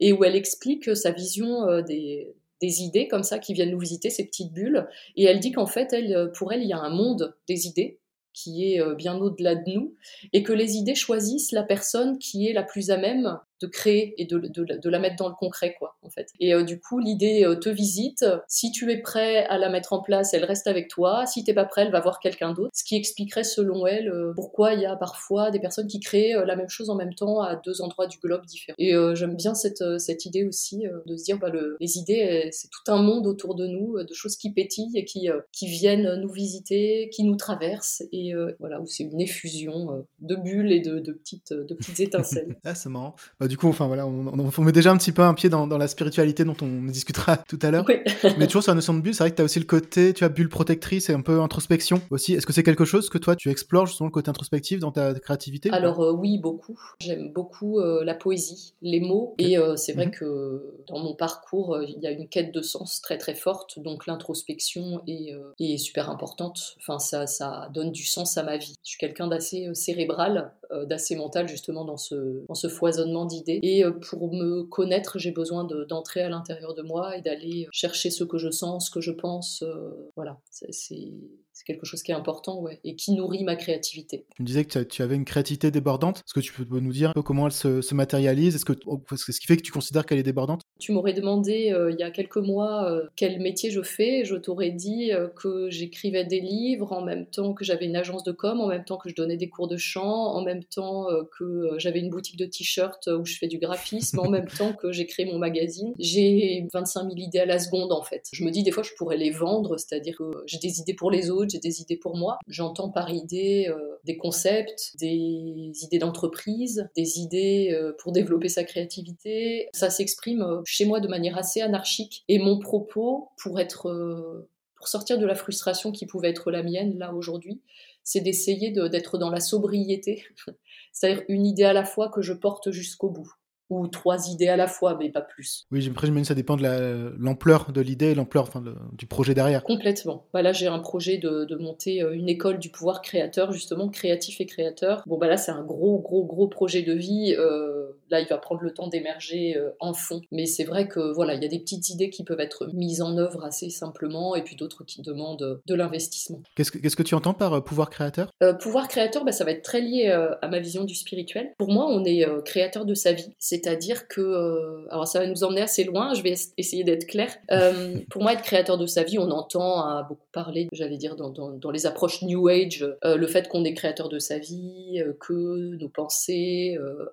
et 0.00 0.14
où 0.14 0.24
elle 0.24 0.36
explique 0.36 0.96
sa 0.96 1.10
vision 1.10 1.68
euh, 1.68 1.82
des, 1.82 2.34
des 2.62 2.80
idées 2.80 3.08
comme 3.08 3.24
ça 3.24 3.38
qui 3.38 3.52
viennent 3.52 3.72
nous 3.72 3.78
visiter, 3.78 4.08
ces 4.08 4.24
petites 4.24 4.54
bulles. 4.54 4.88
Et 5.14 5.24
elle 5.24 5.38
dit 5.38 5.52
qu'en 5.52 5.66
fait, 5.66 5.92
elle, 5.92 6.32
pour 6.34 6.54
elle, 6.54 6.62
il 6.62 6.68
y 6.68 6.72
a 6.72 6.80
un 6.80 6.88
monde 6.88 7.36
des 7.46 7.66
idées 7.66 8.00
qui 8.32 8.72
est 8.72 8.94
bien 8.94 9.18
au-delà 9.18 9.54
de 9.54 9.70
nous, 9.70 9.96
et 10.32 10.42
que 10.42 10.52
les 10.54 10.76
idées 10.76 10.94
choisissent 10.94 11.52
la 11.52 11.64
personne 11.64 12.18
qui 12.18 12.48
est 12.48 12.54
la 12.54 12.62
plus 12.62 12.90
à 12.90 12.96
même 12.96 13.38
de 13.60 13.66
créer 13.66 14.14
et 14.18 14.26
de, 14.26 14.38
de, 14.38 14.64
de, 14.64 14.90
la 14.90 14.98
mettre 14.98 15.16
dans 15.16 15.28
le 15.28 15.34
concret, 15.34 15.74
quoi, 15.78 15.96
en 16.02 16.10
fait. 16.10 16.28
Et 16.38 16.54
euh, 16.54 16.62
du 16.62 16.80
coup, 16.80 16.98
l'idée 16.98 17.44
euh, 17.44 17.56
te 17.56 17.68
visite. 17.68 18.24
Si 18.46 18.70
tu 18.70 18.90
es 18.92 18.98
prêt 18.98 19.44
à 19.46 19.58
la 19.58 19.68
mettre 19.68 19.92
en 19.92 20.00
place, 20.00 20.32
elle 20.32 20.44
reste 20.44 20.66
avec 20.66 20.88
toi. 20.88 21.26
Si 21.26 21.44
t'es 21.44 21.54
pas 21.54 21.64
prêt, 21.64 21.82
elle 21.82 21.90
va 21.90 22.00
voir 22.00 22.20
quelqu'un 22.20 22.52
d'autre. 22.52 22.70
Ce 22.72 22.84
qui 22.84 22.96
expliquerait, 22.96 23.44
selon 23.44 23.86
elle, 23.86 24.08
euh, 24.08 24.32
pourquoi 24.34 24.74
il 24.74 24.80
y 24.80 24.86
a 24.86 24.94
parfois 24.96 25.50
des 25.50 25.58
personnes 25.58 25.88
qui 25.88 25.98
créent 26.00 26.34
la 26.46 26.56
même 26.56 26.68
chose 26.68 26.90
en 26.90 26.94
même 26.94 27.14
temps 27.14 27.40
à 27.40 27.56
deux 27.56 27.82
endroits 27.82 28.06
du 28.06 28.18
globe 28.18 28.44
différents. 28.46 28.76
Et 28.78 28.94
j'aime 29.14 29.34
bien 29.34 29.54
cette, 29.54 29.82
cette 29.98 30.24
idée 30.24 30.44
aussi 30.44 30.84
de 31.06 31.16
se 31.16 31.24
dire, 31.24 31.38
bah, 31.38 31.48
le, 31.50 31.76
les 31.80 31.98
idées, 31.98 32.48
c'est 32.52 32.68
tout 32.68 32.92
un 32.92 33.02
monde 33.02 33.26
autour 33.26 33.54
de 33.54 33.66
nous, 33.66 34.02
de 34.02 34.14
choses 34.14 34.36
qui 34.36 34.52
pétillent 34.52 34.96
et 34.96 35.04
qui, 35.04 35.28
qui 35.52 35.66
viennent 35.66 36.14
nous 36.16 36.30
visiter, 36.30 37.10
qui 37.12 37.24
nous 37.24 37.36
traversent. 37.36 38.02
Et 38.12 38.32
voilà, 38.60 38.80
où 38.80 38.86
c'est 38.86 39.04
une 39.04 39.20
effusion 39.20 40.04
de 40.20 40.36
bulles 40.36 40.72
et 40.72 40.80
de, 40.80 40.98
de 40.98 41.12
petites, 41.12 41.52
de 41.52 41.74
petites 41.74 42.00
étincelles. 42.00 42.56
ah, 42.64 42.74
c'est 42.74 42.88
marrant. 42.88 43.14
Bah, 43.40 43.47
du 43.48 43.56
coup, 43.56 43.68
enfin 43.68 43.86
voilà, 43.86 44.06
on, 44.06 44.50
on, 44.56 44.62
met 44.62 44.72
déjà 44.72 44.92
un 44.92 44.96
petit 44.96 45.12
peu 45.12 45.22
un 45.22 45.34
pied 45.34 45.48
dans, 45.48 45.66
dans 45.66 45.78
la 45.78 45.88
spiritualité 45.88 46.44
dont 46.44 46.56
on 46.62 46.84
discutera 46.86 47.36
tout 47.48 47.58
à 47.62 47.70
l'heure. 47.70 47.84
Oui. 47.88 47.96
Mais 48.38 48.46
toujours 48.46 48.62
sur 48.62 48.70
la 48.70 48.76
notion 48.76 48.94
de 48.94 49.00
bulle, 49.00 49.14
c'est 49.14 49.24
vrai 49.24 49.30
que 49.30 49.36
tu 49.36 49.42
as 49.42 49.44
aussi 49.44 49.58
le 49.58 49.64
côté, 49.64 50.12
tu 50.12 50.24
as 50.24 50.28
bulle 50.28 50.48
protectrice 50.48 51.10
et 51.10 51.14
un 51.14 51.20
peu 51.20 51.40
introspection 51.40 52.00
aussi. 52.10 52.34
Est-ce 52.34 52.46
que 52.46 52.52
c'est 52.52 52.62
quelque 52.62 52.84
chose 52.84 53.08
que 53.08 53.18
toi 53.18 53.34
tu 53.34 53.50
explores 53.50 53.86
justement 53.86 54.08
le 54.08 54.12
côté 54.12 54.28
introspectif 54.28 54.80
dans 54.80 54.92
ta 54.92 55.14
créativité 55.14 55.70
Alors 55.70 56.00
euh, 56.00 56.12
oui, 56.12 56.38
beaucoup. 56.38 56.78
J'aime 57.00 57.32
beaucoup 57.32 57.80
euh, 57.80 58.04
la 58.04 58.14
poésie, 58.14 58.74
les 58.82 59.00
mots, 59.00 59.34
okay. 59.34 59.52
et 59.52 59.58
euh, 59.58 59.76
c'est 59.76 59.92
vrai 59.92 60.06
mmh. 60.06 60.12
que 60.12 60.74
dans 60.86 60.98
mon 60.98 61.14
parcours, 61.14 61.78
il 61.82 61.98
y 62.02 62.06
a 62.06 62.10
une 62.10 62.28
quête 62.28 62.52
de 62.52 62.62
sens 62.62 63.00
très 63.00 63.18
très 63.18 63.34
forte, 63.34 63.78
donc 63.78 64.06
l'introspection 64.06 65.02
est, 65.06 65.34
est, 65.58 65.78
super 65.78 66.10
importante. 66.10 66.76
Enfin, 66.80 66.98
ça, 66.98 67.26
ça 67.26 67.68
donne 67.72 67.92
du 67.92 68.04
sens 68.04 68.36
à 68.36 68.42
ma 68.42 68.56
vie. 68.56 68.74
Je 68.84 68.90
suis 68.90 68.98
quelqu'un 68.98 69.28
d'assez 69.28 69.68
cérébral, 69.74 70.52
d'assez 70.86 71.16
mental 71.16 71.48
justement 71.48 71.84
dans 71.84 71.96
ce, 71.96 72.44
dans 72.46 72.54
ce 72.54 72.68
foisonnement 72.68 73.24
d'idées 73.24 73.60
et 73.62 73.84
euh, 73.84 73.92
pour 73.92 74.32
me 74.32 74.62
connaître, 74.64 75.18
j'ai 75.18 75.30
besoin 75.30 75.64
d'entrer 75.64 76.22
à 76.22 76.28
l'intérieur 76.28 76.74
de 76.74 76.82
moi 76.82 77.16
et 77.16 77.22
d'aller 77.22 77.66
chercher 77.72 78.10
ce 78.10 78.24
que 78.24 78.38
je 78.38 78.50
sens, 78.50 78.86
ce 78.86 78.90
que 78.90 79.00
je 79.00 79.12
pense. 79.12 79.62
Euh, 79.62 80.10
voilà, 80.16 80.40
c'est 80.50 81.12
c'est 81.58 81.64
quelque 81.64 81.86
chose 81.86 82.04
qui 82.04 82.12
est 82.12 82.14
important 82.14 82.60
ouais, 82.60 82.78
et 82.84 82.94
qui 82.94 83.12
nourrit 83.14 83.42
ma 83.42 83.56
créativité. 83.56 84.24
Tu 84.36 84.42
me 84.42 84.46
disais 84.46 84.64
que 84.64 84.78
tu 84.84 85.02
avais 85.02 85.16
une 85.16 85.24
créativité 85.24 85.72
débordante. 85.72 86.18
Est-ce 86.18 86.32
que 86.32 86.38
tu 86.38 86.52
peux 86.52 86.78
nous 86.78 86.92
dire 86.92 87.10
un 87.10 87.12
peu 87.14 87.22
comment 87.22 87.46
elle 87.46 87.52
se, 87.52 87.82
se 87.82 87.94
matérialise? 87.96 88.54
Est-ce 88.54 88.64
que 88.64 88.74
ce 89.16 89.40
qui 89.40 89.46
fait 89.46 89.56
que 89.56 89.62
tu 89.62 89.72
considères 89.72 90.06
qu'elle 90.06 90.20
est 90.20 90.22
débordante? 90.22 90.62
Tu 90.78 90.92
m'aurais 90.92 91.14
demandé 91.14 91.72
euh, 91.72 91.90
il 91.90 91.98
y 91.98 92.04
a 92.04 92.12
quelques 92.12 92.36
mois 92.36 92.88
euh, 92.88 93.06
quel 93.16 93.40
métier 93.40 93.72
je 93.72 93.82
fais. 93.82 94.24
Je 94.24 94.36
t'aurais 94.36 94.70
dit 94.70 95.12
euh, 95.12 95.26
que 95.26 95.68
j'écrivais 95.68 96.24
des 96.24 96.38
livres 96.38 96.92
en 96.92 97.02
même 97.02 97.26
temps 97.26 97.54
que 97.54 97.64
j'avais 97.64 97.86
une 97.86 97.96
agence 97.96 98.22
de 98.22 98.30
com, 98.30 98.60
en 98.60 98.68
même 98.68 98.84
temps 98.84 98.96
que 98.96 99.08
je 99.08 99.16
donnais 99.16 99.36
des 99.36 99.48
cours 99.48 99.66
de 99.66 99.76
chant, 99.76 100.36
en 100.36 100.42
même 100.42 100.62
temps 100.62 101.06
que 101.36 101.70
j'avais 101.78 101.98
une 101.98 102.10
boutique 102.10 102.36
de 102.36 102.44
t-shirts 102.44 103.08
où 103.08 103.24
je 103.24 103.36
fais 103.36 103.48
du 103.48 103.58
graphisme, 103.58 104.20
en 104.20 104.30
même 104.30 104.46
temps 104.46 104.74
que 104.74 104.92
j'ai 104.92 105.06
créé 105.06 105.26
mon 105.26 105.38
magazine. 105.38 105.92
J'ai 105.98 106.68
25 106.72 107.02
000 107.02 107.16
idées 107.16 107.40
à 107.40 107.46
la 107.46 107.58
seconde 107.58 107.90
en 107.90 108.04
fait. 108.04 108.28
Je 108.32 108.44
me 108.44 108.52
dis 108.52 108.62
des 108.62 108.70
fois 108.70 108.84
je 108.84 108.92
pourrais 108.96 109.16
les 109.16 109.30
vendre, 109.30 109.76
c'est-à-dire 109.76 110.16
que 110.16 110.44
j'ai 110.46 110.58
des 110.58 110.78
idées 110.78 110.94
pour 110.94 111.10
les 111.10 111.30
autres 111.30 111.47
j'ai 111.50 111.58
des 111.58 111.80
idées 111.80 111.96
pour 111.96 112.16
moi. 112.16 112.38
J'entends 112.46 112.90
par 112.90 113.10
idée 113.10 113.66
euh, 113.68 113.96
des 114.04 114.16
concepts, 114.16 114.92
des 114.98 115.72
idées 115.82 115.98
d'entreprise, 115.98 116.88
des 116.96 117.18
idées 117.18 117.70
euh, 117.72 117.92
pour 117.98 118.12
développer 118.12 118.48
sa 118.48 118.64
créativité. 118.64 119.68
Ça 119.72 119.90
s'exprime 119.90 120.42
euh, 120.42 120.60
chez 120.64 120.84
moi 120.84 121.00
de 121.00 121.08
manière 121.08 121.38
assez 121.38 121.60
anarchique. 121.60 122.24
Et 122.28 122.38
mon 122.38 122.58
propos, 122.58 123.30
pour 123.36 123.60
être, 123.60 124.46
pour 124.76 124.88
sortir 124.88 125.18
de 125.18 125.26
la 125.26 125.34
frustration 125.34 125.92
qui 125.92 126.06
pouvait 126.06 126.30
être 126.30 126.50
la 126.50 126.62
mienne 126.62 126.98
là 126.98 127.12
aujourd'hui, 127.14 127.60
c'est 128.04 128.20
d'essayer 128.20 128.70
d'être 128.70 129.18
dans 129.18 129.30
la 129.30 129.40
sobriété, 129.40 130.24
c'est-à-dire 130.92 131.24
une 131.28 131.44
idée 131.46 131.64
à 131.64 131.72
la 131.72 131.84
fois 131.84 132.08
que 132.08 132.22
je 132.22 132.32
porte 132.32 132.70
jusqu'au 132.70 133.10
bout 133.10 133.30
ou 133.70 133.86
trois 133.86 134.28
idées 134.28 134.48
à 134.48 134.56
la 134.56 134.66
fois, 134.66 134.96
mais 134.98 135.10
pas 135.10 135.20
plus. 135.20 135.66
Oui, 135.70 135.80
j'imagine 135.80 136.22
que 136.22 136.28
ça 136.28 136.34
dépend 136.34 136.56
de 136.56 137.14
l'ampleur 137.18 137.72
de 137.72 137.80
l'idée 137.80 138.06
et 138.06 138.14
l'ampleur 138.14 138.44
enfin, 138.44 138.62
du 138.92 139.06
projet 139.06 139.34
derrière. 139.34 139.62
Complètement. 139.62 140.26
Bah 140.32 140.42
là, 140.42 140.52
j'ai 140.52 140.66
un 140.66 140.78
projet 140.78 141.18
de, 141.18 141.44
de, 141.44 141.56
monter 141.56 142.02
euh, 142.02 142.14
une 142.14 142.28
école 142.28 142.58
du 142.58 142.70
pouvoir 142.70 143.02
créateur, 143.02 143.52
justement, 143.52 143.88
créatif 143.88 144.40
et 144.40 144.46
créateur. 144.46 145.02
Bon, 145.06 145.18
bah 145.18 145.28
là, 145.28 145.36
c'est 145.36 145.52
un 145.52 145.64
gros, 145.64 145.98
gros, 145.98 146.24
gros 146.24 146.48
projet 146.48 146.82
de 146.82 146.94
vie. 146.94 147.34
Euh, 147.38 147.77
là, 148.10 148.20
il 148.20 148.26
va 148.26 148.38
prendre 148.38 148.62
le 148.62 148.72
temps 148.72 148.88
d'émerger 148.88 149.56
euh, 149.56 149.70
en 149.80 149.92
fond. 149.92 150.22
Mais 150.32 150.46
c'est 150.46 150.64
vrai 150.64 150.88
que, 150.88 151.12
voilà, 151.12 151.34
il 151.34 151.42
y 151.42 151.46
a 151.46 151.48
des 151.48 151.60
petites 151.60 151.90
idées 151.90 152.10
qui 152.10 152.24
peuvent 152.24 152.40
être 152.40 152.68
mises 152.72 153.02
en 153.02 153.16
œuvre 153.18 153.44
assez 153.44 153.70
simplement, 153.70 154.34
et 154.34 154.42
puis 154.42 154.56
d'autres 154.56 154.84
qui 154.84 155.02
demandent 155.02 155.60
de 155.64 155.74
l'investissement. 155.74 156.42
Qu'est-ce 156.56 156.70
que, 156.70 156.78
qu'est-ce 156.78 156.96
que 156.96 157.02
tu 157.02 157.14
entends 157.14 157.34
par 157.34 157.52
euh, 157.52 157.60
pouvoir 157.60 157.90
créateur? 157.90 158.30
Euh, 158.42 158.54
Pouvoir 158.54 158.88
créateur, 158.88 159.24
bah, 159.24 159.32
ça 159.32 159.44
va 159.44 159.52
être 159.52 159.62
très 159.62 159.80
lié 159.80 160.08
à 160.08 160.48
ma 160.48 160.58
vision 160.58 160.84
du 160.84 160.94
spirituel. 160.94 161.52
Pour 161.58 161.70
moi, 161.70 161.86
on 161.88 162.04
est 162.04 162.26
créateur 162.44 162.84
de 162.84 162.94
sa 162.94 163.12
vie. 163.12 163.30
C'est 163.38 163.58
c'est-à-dire 163.58 164.08
que, 164.08 164.20
euh, 164.20 164.86
alors 164.90 165.06
ça 165.06 165.18
va 165.18 165.26
nous 165.26 165.44
emmener 165.44 165.60
assez 165.60 165.84
loin, 165.84 166.14
je 166.14 166.22
vais 166.22 166.34
essayer 166.56 166.84
d'être 166.84 167.06
claire. 167.06 167.34
Euh, 167.50 167.98
pour 168.10 168.22
moi, 168.22 168.32
être 168.32 168.42
créateur 168.42 168.78
de 168.78 168.86
sa 168.86 169.02
vie, 169.02 169.18
on 169.18 169.30
entend 169.30 169.82
à 169.82 170.04
beaucoup 170.08 170.26
parler, 170.32 170.68
j'allais 170.72 170.96
dire, 170.96 171.16
dans, 171.16 171.30
dans, 171.30 171.50
dans, 171.50 171.70
les 171.70 171.86
approches 171.86 172.22
New 172.22 172.48
Age, 172.48 172.86
euh, 173.04 173.16
le 173.16 173.26
fait 173.26 173.48
qu'on 173.48 173.64
est 173.64 173.74
créateur 173.74 174.08
de 174.08 174.18
sa 174.18 174.38
vie, 174.38 175.02
euh, 175.04 175.12
que 175.20 175.76
nos 175.76 175.88
pensées 175.88 176.78
euh, 176.78 177.06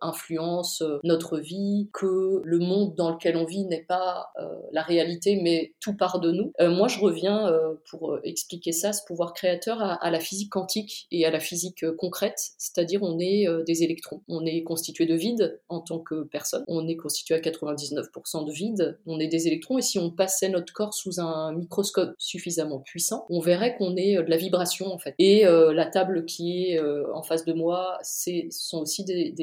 influencent 0.65 0.99
notre 1.03 1.39
vie, 1.39 1.89
que 1.93 2.41
le 2.43 2.59
monde 2.59 2.95
dans 2.95 3.11
lequel 3.11 3.37
on 3.37 3.45
vit 3.45 3.65
n'est 3.65 3.83
pas 3.83 4.31
la 4.71 4.81
réalité, 4.81 5.39
mais 5.41 5.73
tout 5.79 5.95
part 5.95 6.19
de 6.19 6.31
nous. 6.31 6.51
moi, 6.59 6.87
je 6.87 6.99
reviens 6.99 7.51
pour 7.89 8.17
expliquer 8.23 8.71
ça, 8.71 8.93
ce 8.93 9.03
pouvoir 9.05 9.33
créateur, 9.33 9.81
à, 9.81 10.11
la 10.11 10.19
physique 10.19 10.51
quantique 10.51 11.07
et 11.11 11.25
à 11.25 11.31
la 11.31 11.39
physique 11.39 11.85
concrète, 11.97 12.39
c'est-à-dire 12.57 13.03
on 13.03 13.19
est 13.19 13.47
des 13.65 13.83
électrons, 13.83 14.21
on 14.27 14.45
est 14.45 14.63
constitué 14.63 15.05
de 15.05 15.15
vide 15.15 15.59
en 15.69 15.81
tant 15.81 15.99
que 15.99 16.23
personne. 16.23 16.63
On 16.67 16.87
est 16.87 16.95
constitué 16.95 17.35
à 17.35 17.39
99% 17.39 18.45
de 18.45 18.51
vide, 18.51 18.99
on 19.05 19.19
est 19.19 19.27
des 19.27 19.47
électrons, 19.47 19.77
et 19.77 19.81
si 19.81 19.99
on 19.99 20.11
passait 20.11 20.49
notre 20.49 20.73
corps 20.73 20.93
sous 20.93 21.19
un 21.19 21.53
microscope 21.53 22.15
suffisamment 22.17 22.79
puissant, 22.79 23.25
on 23.29 23.39
verrait 23.39 23.75
qu'on 23.77 23.95
est 23.95 24.17
euh, 24.17 24.23
de 24.23 24.29
la 24.29 24.37
vibration 24.37 24.87
en 24.87 24.97
fait. 24.97 25.15
Et 25.19 25.45
euh, 25.45 25.73
la 25.73 25.85
table 25.85 26.25
qui 26.25 26.69
est 26.69 26.79
euh, 26.79 27.05
en 27.13 27.23
face 27.23 27.45
de 27.45 27.53
moi, 27.53 27.97
c'est 28.01 28.47
sont 28.49 28.79
aussi 28.79 29.03
des, 29.03 29.33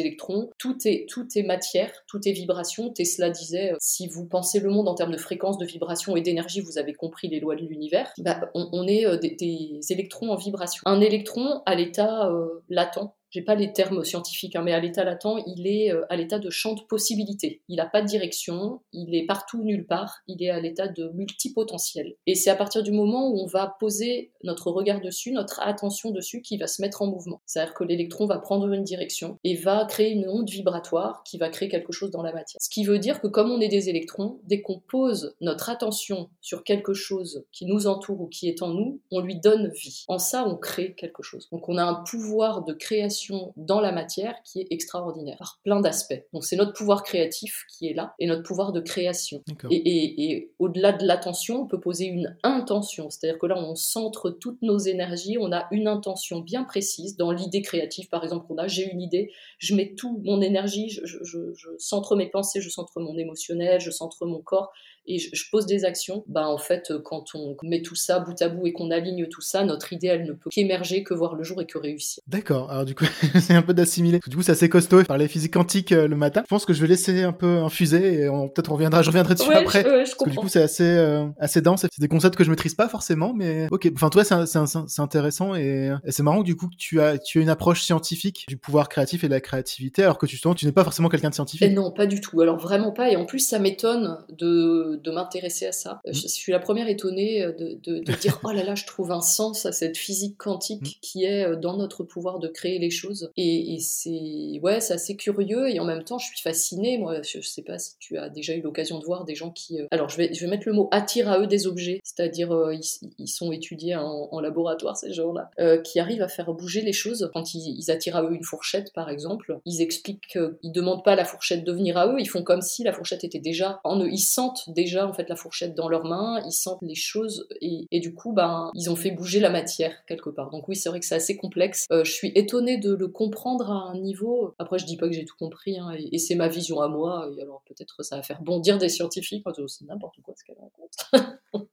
électrons. 0.00 0.50
Tout 0.60 0.76
est 0.84 1.06
tout 1.08 1.26
est 1.34 1.42
matière, 1.42 1.90
tout 2.06 2.20
est 2.28 2.32
vibration. 2.32 2.90
Tesla 2.90 3.30
disait 3.30 3.72
si 3.80 4.06
vous 4.06 4.26
pensez 4.26 4.60
le 4.60 4.70
monde 4.70 4.88
en 4.88 4.94
termes 4.94 5.12
de 5.12 5.16
fréquence, 5.16 5.58
de 5.58 5.66
vibration 5.66 6.16
et 6.16 6.20
d'énergie, 6.20 6.60
vous 6.60 6.78
avez 6.78 6.92
compris 6.92 7.28
les 7.28 7.40
lois 7.40 7.56
de 7.56 7.62
l'univers. 7.62 8.12
Bah, 8.18 8.50
on, 8.54 8.86
est 8.86 9.18
des, 9.18 9.34
des, 9.34 9.80
électrons 9.92 10.30
en 10.30 10.36
vibration. 10.36 10.82
Un 10.84 11.00
électron 11.00 11.62
à 11.66 11.74
l'état 11.74 12.30
latent 12.68 13.10
j'ai 13.30 13.42
pas 13.42 13.54
les 13.54 13.72
termes 13.72 14.04
scientifiques, 14.04 14.56
hein, 14.56 14.62
mais 14.62 14.72
à 14.72 14.80
l'état 14.80 15.04
latent, 15.04 15.42
il 15.46 15.66
est 15.66 15.92
euh, 15.92 16.04
à 16.08 16.16
l'état 16.16 16.38
de 16.38 16.50
champ 16.50 16.74
de 16.74 16.82
possibilité. 16.82 17.62
Il 17.68 17.76
n'a 17.76 17.86
pas 17.86 18.02
de 18.02 18.06
direction, 18.06 18.80
il 18.92 19.14
est 19.14 19.26
partout, 19.26 19.62
nulle 19.62 19.86
part, 19.86 20.18
il 20.26 20.42
est 20.42 20.50
à 20.50 20.60
l'état 20.60 20.88
de 20.88 21.10
multipotentiel. 21.14 22.16
Et 22.26 22.34
c'est 22.34 22.50
à 22.50 22.56
partir 22.56 22.82
du 22.82 22.90
moment 22.90 23.28
où 23.28 23.40
on 23.40 23.46
va 23.46 23.76
poser 23.78 24.32
notre 24.42 24.70
regard 24.70 25.00
dessus, 25.00 25.32
notre 25.32 25.60
attention 25.60 26.10
dessus, 26.10 26.42
qui 26.42 26.56
va 26.56 26.66
se 26.66 26.82
mettre 26.82 27.02
en 27.02 27.06
mouvement. 27.06 27.40
C'est-à-dire 27.46 27.74
que 27.74 27.84
l'électron 27.84 28.26
va 28.26 28.38
prendre 28.38 28.72
une 28.72 28.82
direction 28.82 29.38
et 29.44 29.54
va 29.54 29.84
créer 29.84 30.10
une 30.10 30.28
onde 30.28 30.50
vibratoire 30.50 31.22
qui 31.24 31.38
va 31.38 31.48
créer 31.48 31.68
quelque 31.68 31.92
chose 31.92 32.10
dans 32.10 32.22
la 32.22 32.32
matière. 32.32 32.60
Ce 32.60 32.68
qui 32.68 32.84
veut 32.84 32.98
dire 32.98 33.20
que 33.20 33.28
comme 33.28 33.50
on 33.50 33.60
est 33.60 33.68
des 33.68 33.88
électrons, 33.88 34.40
dès 34.44 34.60
qu'on 34.60 34.80
pose 34.80 35.36
notre 35.40 35.70
attention 35.70 36.30
sur 36.40 36.64
quelque 36.64 36.94
chose 36.94 37.44
qui 37.52 37.66
nous 37.66 37.86
entoure 37.86 38.20
ou 38.20 38.26
qui 38.26 38.48
est 38.48 38.62
en 38.62 38.70
nous, 38.74 39.00
on 39.10 39.20
lui 39.20 39.38
donne 39.38 39.68
vie. 39.68 40.04
En 40.08 40.18
ça, 40.18 40.46
on 40.46 40.56
crée 40.56 40.94
quelque 40.94 41.22
chose. 41.22 41.48
Donc 41.52 41.68
on 41.68 41.76
a 41.76 41.84
un 41.84 42.02
pouvoir 42.04 42.64
de 42.64 42.72
création 42.72 43.19
dans 43.56 43.80
la 43.80 43.92
matière 43.92 44.34
qui 44.44 44.60
est 44.60 44.66
extraordinaire, 44.70 45.36
par 45.38 45.60
plein 45.64 45.80
d'aspects. 45.80 46.22
Donc 46.32 46.44
c'est 46.44 46.56
notre 46.56 46.72
pouvoir 46.72 47.02
créatif 47.02 47.64
qui 47.68 47.88
est 47.88 47.94
là, 47.94 48.14
et 48.18 48.26
notre 48.26 48.42
pouvoir 48.42 48.72
de 48.72 48.80
création. 48.80 49.42
Et, 49.70 50.50
au-delà 50.58 50.92
de 50.92 51.06
l'attention, 51.06 51.62
on 51.62 51.66
peut 51.66 51.80
poser 51.80 52.06
une 52.06 52.36
intention, 52.42 53.10
c'est-à-dire 53.10 53.38
que 53.38 53.46
là, 53.46 53.56
on 53.58 53.74
centre 53.74 54.30
toutes 54.30 54.60
nos 54.62 54.78
énergies, 54.78 55.36
on 55.38 55.52
a 55.52 55.66
une 55.70 55.88
intention 55.88 56.40
bien 56.40 56.64
précise 56.64 57.16
dans 57.16 57.32
l'idée 57.32 57.62
créative, 57.62 58.08
par 58.08 58.24
exemple, 58.24 58.46
qu'on 58.46 58.58
a, 58.58 58.66
j'ai 58.66 58.90
une 58.90 59.00
idée, 59.00 59.30
je 59.58 59.74
mets 59.74 59.94
tout 59.94 60.20
mon 60.24 60.40
énergie, 60.40 60.90
je, 60.90 61.18
je 61.22 61.68
centre 61.78 62.16
mes 62.16 62.28
pensées, 62.28 62.60
je 62.60 62.68
centre 62.68 63.00
mon 63.00 63.16
émotionnel, 63.16 63.80
je 63.80 63.90
centre 63.90 64.26
mon 64.26 64.40
corps, 64.40 64.72
et 65.10 65.18
je, 65.18 65.50
pose 65.50 65.66
des 65.66 65.84
actions, 65.84 66.22
bah 66.28 66.46
en 66.46 66.58
fait, 66.58 66.92
euh, 66.92 67.00
quand 67.02 67.34
on 67.34 67.56
met 67.64 67.82
tout 67.82 67.96
ça 67.96 68.20
bout 68.20 68.40
à 68.40 68.48
bout 68.48 68.68
et 68.68 68.72
qu'on 68.72 68.92
aligne 68.92 69.26
tout 69.26 69.40
ça, 69.40 69.64
notre 69.64 69.92
idée, 69.92 70.06
elle 70.06 70.24
ne 70.24 70.32
peut 70.32 70.50
qu'émerger, 70.50 71.02
que 71.02 71.14
voir 71.14 71.34
le 71.34 71.42
jour 71.42 71.60
et 71.60 71.66
que 71.66 71.78
réussir. 71.78 72.22
D'accord. 72.28 72.70
Alors 72.70 72.84
du 72.84 72.94
coup, 72.94 73.04
c'est 73.40 73.54
un 73.54 73.62
peu 73.62 73.74
d'assimiler. 73.74 74.20
Du 74.28 74.36
coup, 74.36 74.42
c'est 74.42 74.52
assez 74.52 74.68
costaud. 74.68 75.02
Parler 75.02 75.26
physique 75.26 75.52
quantique 75.52 75.90
euh, 75.90 76.06
le 76.06 76.14
matin. 76.14 76.42
Je 76.44 76.48
pense 76.48 76.64
que 76.64 76.72
je 76.72 76.80
vais 76.80 76.86
laisser 76.86 77.22
un 77.24 77.32
peu 77.32 77.58
infuser 77.58 78.22
et 78.22 78.26
peut-être 78.54 78.70
reviendra, 78.70 79.02
je 79.02 79.08
reviendrai 79.08 79.34
dessus 79.34 79.52
après. 79.52 79.82
Je, 79.82 79.88
je 79.88 79.94
parce 80.10 80.14
que 80.14 80.30
du 80.30 80.36
coup, 80.36 80.48
c'est 80.48 80.62
assez, 80.62 80.84
euh, 80.84 81.26
assez 81.40 81.60
dense. 81.60 81.80
C'est 81.80 82.00
des 82.00 82.08
concepts 82.08 82.36
que 82.36 82.44
je 82.44 82.50
maîtrise 82.50 82.76
pas 82.76 82.88
forcément, 82.88 83.34
mais 83.34 83.66
ok. 83.72 83.90
Enfin, 83.94 84.10
toi, 84.10 84.22
c'est 84.24 85.00
intéressant 85.00 85.56
et, 85.56 85.90
c'est 86.08 86.22
marrant 86.22 86.42
du 86.42 86.54
coup 86.54 86.68
que 86.68 86.76
tu 86.76 87.00
as, 87.00 87.18
tu 87.18 87.40
as 87.40 87.42
une 87.42 87.48
approche 87.48 87.82
scientifique 87.82 88.44
du 88.48 88.56
pouvoir 88.56 88.88
créatif 88.88 89.24
et 89.24 89.26
de 89.26 89.32
la 89.32 89.40
créativité, 89.40 90.04
alors 90.04 90.18
que 90.18 90.28
justement, 90.28 90.54
tu 90.54 90.66
n'es 90.66 90.72
pas 90.72 90.84
forcément 90.84 91.08
quelqu'un 91.08 91.30
de 91.30 91.34
scientifique. 91.34 91.66
Et 91.66 91.72
non, 91.72 91.90
pas 91.90 92.06
du 92.06 92.20
tout. 92.20 92.40
Alors 92.40 92.58
vraiment 92.58 92.92
pas. 92.92 93.10
Et 93.10 93.16
en 93.16 93.24
plus, 93.24 93.40
ça 93.40 93.58
m'étonne 93.58 94.18
de 94.28 94.99
de 95.02 95.10
m'intéresser 95.10 95.66
à 95.66 95.72
ça. 95.72 96.00
Je, 96.06 96.28
suis 96.28 96.52
la 96.52 96.58
première 96.58 96.88
étonnée 96.88 97.42
euh, 97.42 97.52
de, 97.52 97.98
dire 98.20 98.40
oh 98.44 98.50
là 98.50 98.62
là, 98.62 98.74
je 98.74 98.86
trouve 98.86 99.12
un 99.12 99.20
sens 99.20 99.66
à 99.66 99.72
cette 99.72 99.96
physique 99.96 100.36
quantique 100.38 100.82
mm. 100.82 101.00
qui 101.00 101.24
est 101.24 101.44
euh, 101.44 101.56
dans 101.56 101.76
notre 101.76 102.04
pouvoir 102.04 102.38
de 102.38 102.48
créer 102.48 102.78
les 102.78 102.90
choses. 102.90 103.30
Et, 103.36 103.78
c'est 103.80 104.60
ouais, 104.62 104.80
c'est 104.80 104.94
assez 104.94 105.16
curieux 105.16 105.68
et 105.68 105.80
en 105.80 105.84
même 105.84 106.04
temps, 106.04 106.18
je 106.18 106.26
suis 106.26 106.40
fascinée. 106.40 106.98
Moi, 106.98 107.22
je, 107.22 107.40
sais 107.40 107.62
pas 107.62 107.78
si 107.78 107.96
tu 107.98 108.18
as 108.18 108.28
déjà 108.28 108.54
eu 108.54 108.60
l'occasion 108.60 108.98
de 108.98 109.04
voir 109.04 109.24
des 109.24 109.34
gens 109.34 109.50
qui, 109.50 109.80
euh, 109.80 109.86
alors 109.90 110.08
je 110.08 110.16
vais, 110.16 110.32
je 110.34 110.40
vais 110.40 110.50
mettre 110.50 110.66
le 110.66 110.74
mot 110.74 110.88
attire 110.92 111.30
à 111.30 111.38
eux 111.38 111.46
des 111.46 111.66
objets, 111.66 112.00
c'est-à-dire 112.04 112.50
ils, 112.72 113.28
sont 113.28 113.52
étudiés 113.52 113.96
en, 113.96 114.40
laboratoire 114.40 114.96
ces 114.96 115.12
gens-là, 115.12 115.50
qui 115.82 116.00
arrivent 116.00 116.22
à 116.22 116.28
faire 116.28 116.52
bouger 116.52 116.80
les 116.82 116.92
choses. 116.92 117.30
Quand 117.32 117.54
ils, 117.54 117.90
attirent 117.90 118.16
à 118.16 118.22
eux 118.22 118.32
une 118.32 118.44
fourchette, 118.44 118.92
par 118.92 119.10
exemple, 119.10 119.58
ils 119.64 119.82
expliquent 119.82 120.26
qu'ils 120.28 120.72
demandent 120.72 121.04
pas 121.04 121.12
à 121.12 121.16
la 121.16 121.24
fourchette 121.24 121.64
de 121.64 121.72
venir 121.72 121.96
à 121.96 122.06
eux, 122.06 122.16
ils 122.18 122.28
font 122.28 122.42
comme 122.42 122.62
si 122.62 122.82
la 122.82 122.92
fourchette 122.92 123.24
était 123.24 123.38
déjà 123.38 123.80
en 123.84 124.00
eux, 124.00 124.08
ils 124.10 124.18
sentent 124.18 124.70
déjà 124.82 125.06
en 125.06 125.12
fait 125.12 125.28
la 125.28 125.36
fourchette 125.36 125.74
dans 125.74 125.88
leurs 125.88 126.04
mains, 126.04 126.42
ils 126.46 126.52
sentent 126.52 126.82
les 126.82 126.94
choses 126.94 127.48
et, 127.60 128.00
du 128.00 128.14
coup, 128.14 128.32
ben, 128.32 128.70
ils 128.74 128.90
ont 128.90 128.96
fait 128.96 129.10
bouger 129.10 129.40
la 129.40 129.50
matière 129.50 129.92
quelque 130.06 130.30
part. 130.30 130.50
Donc 130.50 130.68
oui, 130.68 130.76
c'est 130.76 130.88
vrai 130.88 131.00
que 131.00 131.06
c'est 131.06 131.14
assez 131.14 131.36
complexe. 131.36 131.86
Euh, 131.92 132.04
je 132.04 132.12
suis 132.12 132.32
étonnée 132.34 132.78
de 132.78 132.94
le 132.94 133.08
comprendre 133.08 133.70
à 133.70 133.90
un 133.90 133.98
niveau. 133.98 134.54
Après, 134.58 134.78
je 134.78 134.86
dis 134.86 134.96
pas 134.96 135.06
que 135.08 135.14
j'ai 135.14 135.24
tout 135.24 135.36
compris, 135.38 135.78
hein, 135.78 135.92
et, 135.96 136.18
c'est 136.18 136.34
ma 136.34 136.48
vision 136.48 136.80
à 136.80 136.88
moi. 136.88 137.30
Et 137.36 137.42
alors 137.42 137.62
peut-être 137.66 138.02
ça 138.02 138.16
va 138.16 138.22
faire 138.22 138.42
bondir 138.42 138.78
des 138.78 138.88
scientifiques. 138.88 139.44
C'est 139.66 139.86
n'importe 139.86 140.16
quoi 140.22 140.34
ce 140.36 140.44
qu'elle 140.44 140.56
raconte. 140.60 141.30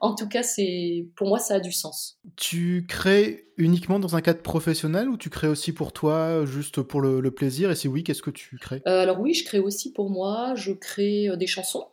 en 0.00 0.14
tout 0.14 0.28
cas, 0.28 0.42
c'est 0.42 1.06
pour 1.16 1.28
moi, 1.28 1.38
ça 1.38 1.56
a 1.56 1.60
du 1.60 1.72
sens. 1.72 2.18
Tu 2.36 2.86
crées 2.88 3.46
uniquement 3.58 3.98
dans 3.98 4.16
un 4.16 4.20
cadre 4.20 4.42
professionnel 4.42 5.08
ou 5.08 5.16
tu 5.16 5.30
crées 5.30 5.48
aussi 5.48 5.72
pour 5.72 5.92
toi, 5.92 6.44
juste 6.44 6.82
pour 6.82 7.00
le, 7.00 7.30
plaisir? 7.30 7.70
Et 7.70 7.74
si 7.74 7.88
oui, 7.88 8.04
qu'est-ce 8.04 8.22
que 8.22 8.30
tu 8.30 8.56
crées? 8.58 8.82
Euh, 8.86 9.02
Alors 9.02 9.20
oui, 9.20 9.34
je 9.34 9.44
crée 9.44 9.58
aussi 9.58 9.92
pour 9.92 10.10
moi. 10.10 10.54
Je 10.54 10.72
crée 10.72 11.28
euh, 11.28 11.36
des 11.36 11.46
chansons. 11.46 11.86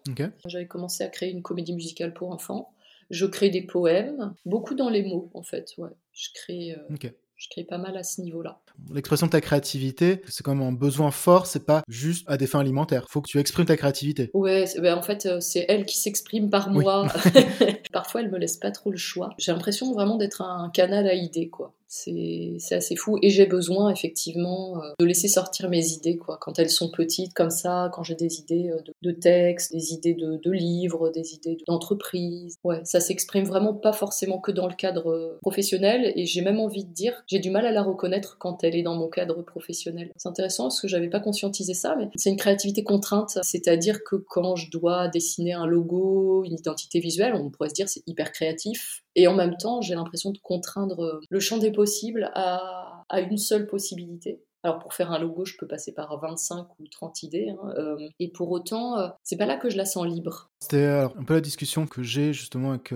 J'avais 0.54 0.68
commencé 0.68 1.04
à 1.04 1.08
créer 1.08 1.32
une 1.32 1.42
comédie 1.42 1.74
musicale 1.74 2.14
pour 2.14 2.30
enfants. 2.30 2.76
Je 3.10 3.26
crée 3.26 3.50
des 3.50 3.64
poèmes, 3.64 4.36
beaucoup 4.46 4.76
dans 4.76 4.90
les 4.92 5.02
mots 5.02 5.32
en 5.34 5.42
fait. 5.42 5.74
Ouais, 5.80 5.90
je 6.12 6.30
crée. 6.36 6.76
Euh, 6.78 7.10
je 7.36 7.50
crée 7.50 7.64
pas 7.64 7.80
mal 7.80 7.98
à 7.98 8.04
ce 8.04 8.22
niveau-là. 8.22 8.62
L'expression 8.92 9.28
de 9.28 9.32
ta 9.32 9.42
créativité, 9.42 10.22
c'est 10.28 10.44
quand 10.44 10.56
même 10.56 10.68
un 10.68 10.72
besoin 10.72 11.12
fort, 11.12 11.46
c'est 11.46 11.66
pas 11.66 11.84
juste 11.88 12.26
à 12.28 12.38
des 12.38 12.48
fins 12.48 12.60
alimentaires. 12.60 13.06
Faut 13.10 13.22
que 13.22 13.30
tu 13.30 13.40
exprimes 13.40 13.66
ta 13.66 13.78
créativité. 13.78 14.30
Ouais, 14.34 14.66
ben, 14.82 14.98
en 14.98 15.02
fait, 15.02 15.26
euh, 15.26 15.40
c'est 15.40 15.66
elle 15.68 15.86
qui 15.86 15.98
s'exprime 15.98 16.50
par 16.50 16.70
moi. 16.70 17.08
Parfois, 17.94 18.22
elle 18.22 18.32
me 18.32 18.38
laisse 18.38 18.58
pas 18.58 18.72
trop 18.72 18.92
le 18.92 18.98
choix. 18.98 19.30
J'ai 19.38 19.52
l'impression 19.52 19.94
vraiment 19.94 20.18
d'être 20.18 20.42
un 20.42 20.70
canal 20.70 21.08
à 21.08 21.14
idées, 21.14 21.50
quoi 21.50 21.74
c'est 21.94 22.76
assez 22.76 22.96
fou. 22.96 23.18
Et 23.22 23.30
j'ai 23.30 23.46
besoin 23.46 23.92
effectivement 23.92 24.82
euh, 24.82 24.94
de 25.00 25.06
laisser 25.06 25.28
sortir 25.28 25.70
mes 25.70 25.86
idées, 25.90 26.18
quoi. 26.18 26.38
Quand 26.42 26.58
elles 26.58 26.70
sont 26.70 26.90
petites 26.90 27.34
comme 27.34 27.52
ça, 27.52 27.92
quand 27.94 28.04
j'ai 28.04 28.16
des 28.16 28.40
idées 28.40 28.72
euh, 28.72 28.82
de, 29.02 29.12
textes, 29.12 29.72
des 29.72 29.94
idées 29.94 30.16
de, 30.16 30.52
livres, 30.52 31.12
des 31.12 31.34
idées 31.36 31.58
d'entreprise. 31.68 32.56
Ouais, 32.64 32.82
ça 32.84 33.00
s'exprime 33.00 33.46
vraiment 33.46 33.74
pas 33.74 33.94
forcément 33.94 34.40
que 34.40 34.52
dans 34.52 34.68
le 34.68 34.74
cadre 34.74 35.38
professionnel. 35.42 36.14
Et 36.16 36.26
j'ai 36.26 36.42
même 36.42 36.60
envie 36.60 36.86
de 36.86 36.94
dire, 36.94 37.24
j'ai 37.28 37.40
du 37.40 37.52
mal 37.52 37.66
à 37.66 37.72
la 37.72 37.84
reconnaître 37.84 38.38
quand 38.40 38.63
elle 38.64 38.76
est 38.76 38.84
dans 38.84 38.96
mon 38.96 39.10
cadre 39.10 39.42
professionnel. 39.42 40.12
C'est 40.18 40.30
intéressant 40.30 40.66
parce 40.66 40.82
que 40.82 40.88
j'avais 40.88 41.10
pas 41.10 41.20
conscientisé 41.20 41.74
ça, 41.74 41.96
mais 41.98 42.10
c'est 42.16 42.30
une 42.30 42.38
créativité 42.38 42.84
contrainte. 42.84 43.38
C'est-à-dire 43.42 44.04
que 44.04 44.16
quand 44.16 44.56
je 44.56 44.70
dois 44.72 45.08
dessiner 45.08 45.54
un 45.54 45.66
logo, 45.66 46.44
une 46.46 46.54
identité 46.54 47.00
visuelle, 47.00 47.34
on 47.36 47.50
pourrait 47.50 47.70
se 47.70 47.76
dire 47.76 47.90
c'est 47.90 48.04
hyper 48.08 48.32
créatif 48.32 49.04
et 49.16 49.28
en 49.28 49.36
même 49.36 49.58
temps, 49.58 49.82
j'ai 49.82 49.96
l'impression 49.96 50.32
de 50.32 50.40
contraindre 50.40 51.22
le 51.30 51.40
champ 51.40 51.58
des 51.58 51.72
possibles 51.72 52.32
à 52.34 53.04
une 53.12 53.38
seule 53.38 53.68
possibilité. 53.68 54.42
Alors 54.64 54.80
pour 54.80 54.94
faire 54.94 55.12
un 55.12 55.20
logo, 55.20 55.44
je 55.44 55.56
peux 55.58 55.68
passer 55.68 55.94
par 55.94 56.18
25 56.20 56.68
ou 56.80 56.88
30 56.88 57.24
idées. 57.24 57.50
Hein, 57.50 57.74
euh, 57.78 57.98
et 58.20 58.32
pour 58.32 58.50
autant, 58.52 58.98
euh, 58.98 59.10
c'est 59.22 59.36
pas 59.36 59.46
là 59.46 59.58
que 59.58 59.70
je 59.70 59.76
la 59.76 59.86
sens 59.86 60.08
libre. 60.08 60.52
C'était 60.62 60.86
un 60.86 61.24
peu 61.26 61.34
la 61.34 61.42
discussion 61.42 61.88
que 61.88 62.04
j'ai 62.04 62.32
justement 62.32 62.70
avec 62.70 62.94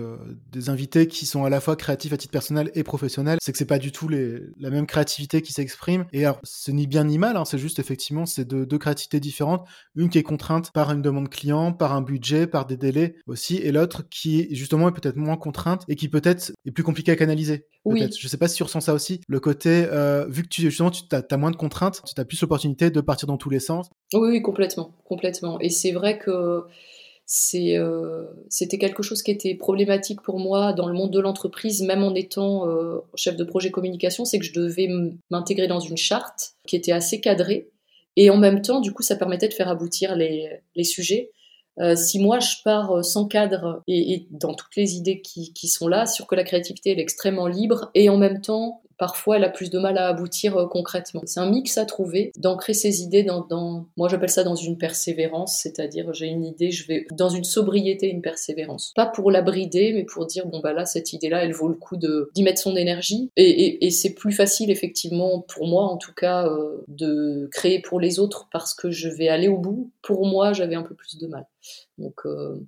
des 0.50 0.70
invités 0.70 1.06
qui 1.06 1.26
sont 1.26 1.44
à 1.44 1.50
la 1.50 1.60
fois 1.60 1.76
créatifs 1.76 2.14
à 2.14 2.16
titre 2.16 2.32
personnel 2.32 2.70
et 2.74 2.82
professionnel. 2.82 3.36
C'est 3.42 3.52
que 3.52 3.58
c'est 3.58 3.66
pas 3.66 3.78
du 3.78 3.92
tout 3.92 4.08
les, 4.08 4.40
la 4.58 4.70
même 4.70 4.86
créativité 4.86 5.42
qui 5.42 5.52
s'exprime. 5.52 6.06
Et 6.14 6.24
alors, 6.24 6.40
c'est 6.44 6.72
ni 6.72 6.86
bien 6.86 7.04
ni 7.04 7.18
mal, 7.18 7.36
hein, 7.36 7.44
c'est 7.44 7.58
juste 7.58 7.78
effectivement, 7.78 8.24
c'est 8.24 8.46
deux, 8.46 8.64
deux, 8.64 8.78
créativités 8.78 9.20
différentes. 9.20 9.68
Une 9.96 10.08
qui 10.08 10.16
est 10.16 10.22
contrainte 10.22 10.70
par 10.72 10.90
une 10.92 11.02
demande 11.02 11.28
client, 11.28 11.74
par 11.74 11.92
un 11.92 12.00
budget, 12.00 12.46
par 12.46 12.64
des 12.64 12.78
délais 12.78 13.16
aussi, 13.26 13.58
et 13.58 13.70
l'autre 13.70 14.08
qui 14.08 14.48
justement 14.54 14.88
est 14.88 14.92
peut-être 14.92 15.16
moins 15.16 15.36
contrainte 15.36 15.84
et 15.88 15.96
qui 15.96 16.08
peut-être 16.08 16.52
est 16.64 16.70
plus 16.70 16.84
compliquée 16.84 17.12
à 17.12 17.16
canaliser. 17.16 17.66
Oui. 17.84 18.08
Je 18.18 18.28
sais 18.28 18.38
pas 18.38 18.48
si 18.48 18.56
tu 18.56 18.62
ressens 18.62 18.80
ça 18.80 18.94
aussi. 18.94 19.20
Le 19.28 19.40
côté, 19.40 19.82
vu 20.28 20.42
que 20.42 20.48
tu, 20.48 20.62
justement, 20.62 20.90
tu 20.90 21.02
as, 21.12 21.22
as 21.30 21.36
moins 21.36 21.50
de 21.50 21.57
contraintes, 21.58 22.00
tu 22.14 22.18
as 22.20 22.24
plus 22.24 22.40
l'opportunité 22.40 22.90
de 22.90 23.00
partir 23.02 23.26
dans 23.26 23.36
tous 23.36 23.50
les 23.50 23.60
sens. 23.60 23.90
Oui, 24.14 24.30
oui, 24.30 24.42
complètement, 24.42 24.94
complètement. 25.04 25.60
Et 25.60 25.68
c'est 25.68 25.92
vrai 25.92 26.18
que 26.18 26.64
euh, 27.54 28.24
c'était 28.48 28.78
quelque 28.78 29.02
chose 29.02 29.22
qui 29.22 29.30
était 29.30 29.54
problématique 29.54 30.22
pour 30.22 30.38
moi 30.38 30.72
dans 30.72 30.88
le 30.88 30.94
monde 30.94 31.12
de 31.12 31.20
l'entreprise, 31.20 31.82
même 31.82 32.02
en 32.02 32.14
étant 32.14 32.66
euh, 32.68 33.00
chef 33.16 33.36
de 33.36 33.44
projet 33.44 33.70
communication, 33.70 34.24
c'est 34.24 34.38
que 34.38 34.46
je 34.46 34.54
devais 34.54 34.88
m'intégrer 35.30 35.68
dans 35.68 35.80
une 35.80 35.98
charte 35.98 36.54
qui 36.66 36.76
était 36.76 36.92
assez 36.92 37.20
cadrée. 37.20 37.70
Et 38.16 38.30
en 38.30 38.38
même 38.38 38.62
temps, 38.62 38.80
du 38.80 38.92
coup, 38.92 39.02
ça 39.02 39.14
permettait 39.14 39.48
de 39.48 39.54
faire 39.54 39.68
aboutir 39.68 40.16
les, 40.16 40.62
sujets. 40.84 41.30
Euh, 41.80 41.94
si 41.94 42.18
moi 42.18 42.40
je 42.40 42.56
pars 42.64 43.04
sans 43.04 43.28
cadre 43.28 43.84
et, 43.86 44.26
dans 44.30 44.54
toutes 44.54 44.74
les 44.74 44.96
idées 44.96 45.20
qui, 45.20 45.68
sont 45.68 45.86
là, 45.86 46.06
sur 46.06 46.26
que 46.26 46.34
la 46.34 46.42
créativité 46.42 46.90
est 46.90 46.98
extrêmement 46.98 47.46
libre 47.46 47.90
et 47.94 48.08
en 48.08 48.16
même 48.16 48.40
temps 48.40 48.82
parfois 48.98 49.36
elle 49.36 49.44
a 49.44 49.48
plus 49.48 49.70
de 49.70 49.78
mal 49.78 49.96
à 49.98 50.08
aboutir 50.08 50.56
euh, 50.56 50.66
concrètement. 50.66 51.22
C'est 51.24 51.40
un 51.40 51.50
mix 51.50 51.78
à 51.78 51.84
trouver, 51.84 52.32
d'ancrer 52.36 52.74
ses 52.74 53.02
idées 53.02 53.22
dans, 53.22 53.46
dans 53.46 53.86
moi 53.96 54.08
j'appelle 54.08 54.30
ça 54.30 54.44
dans 54.44 54.56
une 54.56 54.76
persévérance, 54.76 55.60
c'est-à-dire 55.62 56.12
j'ai 56.12 56.26
une 56.26 56.44
idée, 56.44 56.70
je 56.70 56.86
vais 56.86 57.06
dans 57.12 57.28
une 57.28 57.44
sobriété, 57.44 58.08
une 58.08 58.22
persévérance. 58.22 58.92
Pas 58.94 59.06
pour 59.06 59.30
la 59.30 59.42
brider, 59.42 59.92
mais 59.92 60.04
pour 60.04 60.26
dire 60.26 60.46
bon 60.46 60.60
bah 60.60 60.72
là 60.72 60.84
cette 60.84 61.12
idée-là, 61.12 61.44
elle 61.44 61.52
vaut 61.52 61.68
le 61.68 61.74
coup 61.74 61.96
d'y 61.96 62.42
mettre 62.42 62.60
son 62.60 62.76
énergie. 62.76 63.30
Et, 63.36 63.86
et, 63.86 63.90
c'est 63.90 64.14
plus 64.14 64.32
facile 64.32 64.70
effectivement 64.70 65.40
pour 65.40 65.66
moi 65.66 65.84
en 65.84 65.96
tout 65.96 66.12
cas 66.12 66.46
euh, 66.46 66.84
de 66.88 67.48
créer 67.52 67.80
pour 67.80 68.00
les 68.00 68.18
autres 68.18 68.48
parce 68.52 68.74
que 68.74 68.90
je 68.90 69.08
vais 69.08 69.28
aller 69.28 69.48
au 69.48 69.58
bout. 69.58 69.90
Pour 70.02 70.26
moi, 70.26 70.52
j'avais 70.52 70.74
un 70.74 70.82
peu 70.82 70.94
plus 70.94 71.18
de 71.18 71.26
mal. 71.26 71.46
Donc 71.98 72.20
euh, 72.26 72.58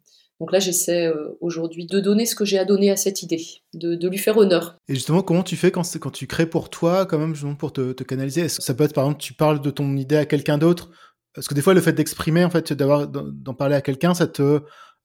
donc 0.40 0.52
là, 0.52 0.58
j'essaie 0.58 1.06
euh, 1.06 1.36
aujourd'hui 1.42 1.86
de 1.86 2.00
donner 2.00 2.24
ce 2.24 2.34
que 2.34 2.46
j'ai 2.46 2.58
à 2.58 2.64
donner 2.64 2.90
à 2.90 2.96
cette 2.96 3.22
idée, 3.22 3.44
de, 3.74 4.08
lui 4.08 4.16
faire 4.16 4.38
honneur. 4.38 4.78
Et 4.88 4.94
justement, 4.94 5.22
comment 5.22 5.42
tu 5.42 5.54
fais 5.54 5.70
quand, 5.70 5.82
quand 6.00 6.10
tu 6.10 6.26
crées 6.26 6.46
pour 6.46 6.70
toi, 6.70 7.04
quand 7.04 7.18
même, 7.18 7.34
justement, 7.34 7.54
pour 7.54 7.74
te, 7.74 7.92
canaliser? 8.02 8.42
Est-ce 8.42 8.58
que 8.58 8.64
ça 8.64 8.72
peut 8.72 8.84
être, 8.84 8.94
par 8.94 9.04
exemple, 9.04 9.20
tu 9.20 9.34
parles 9.34 9.60
de 9.60 9.70
ton 9.70 9.94
idée 9.96 10.16
à 10.16 10.24
quelqu'un 10.24 10.56
d'autre? 10.56 10.90
Parce 11.34 11.46
que 11.46 11.52
des 11.52 11.60
fois, 11.60 11.74
le 11.74 11.82
fait 11.82 11.92
d'exprimer, 11.92 12.42
en 12.42 12.50
fait, 12.50 12.72
d'avoir 12.72 13.06
d'en 13.06 13.54
parler 13.54 13.76
à 13.76 13.82
quelqu'un, 13.82 14.14
ça 14.14 14.26
te 14.26 14.60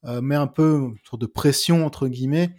euh, 0.06 0.20
met 0.22 0.34
un 0.34 0.46
peu 0.46 0.78
une 0.78 0.96
sorte 1.08 1.20
de 1.20 1.26
pression, 1.26 1.84
entre 1.84 2.08
guillemets, 2.08 2.56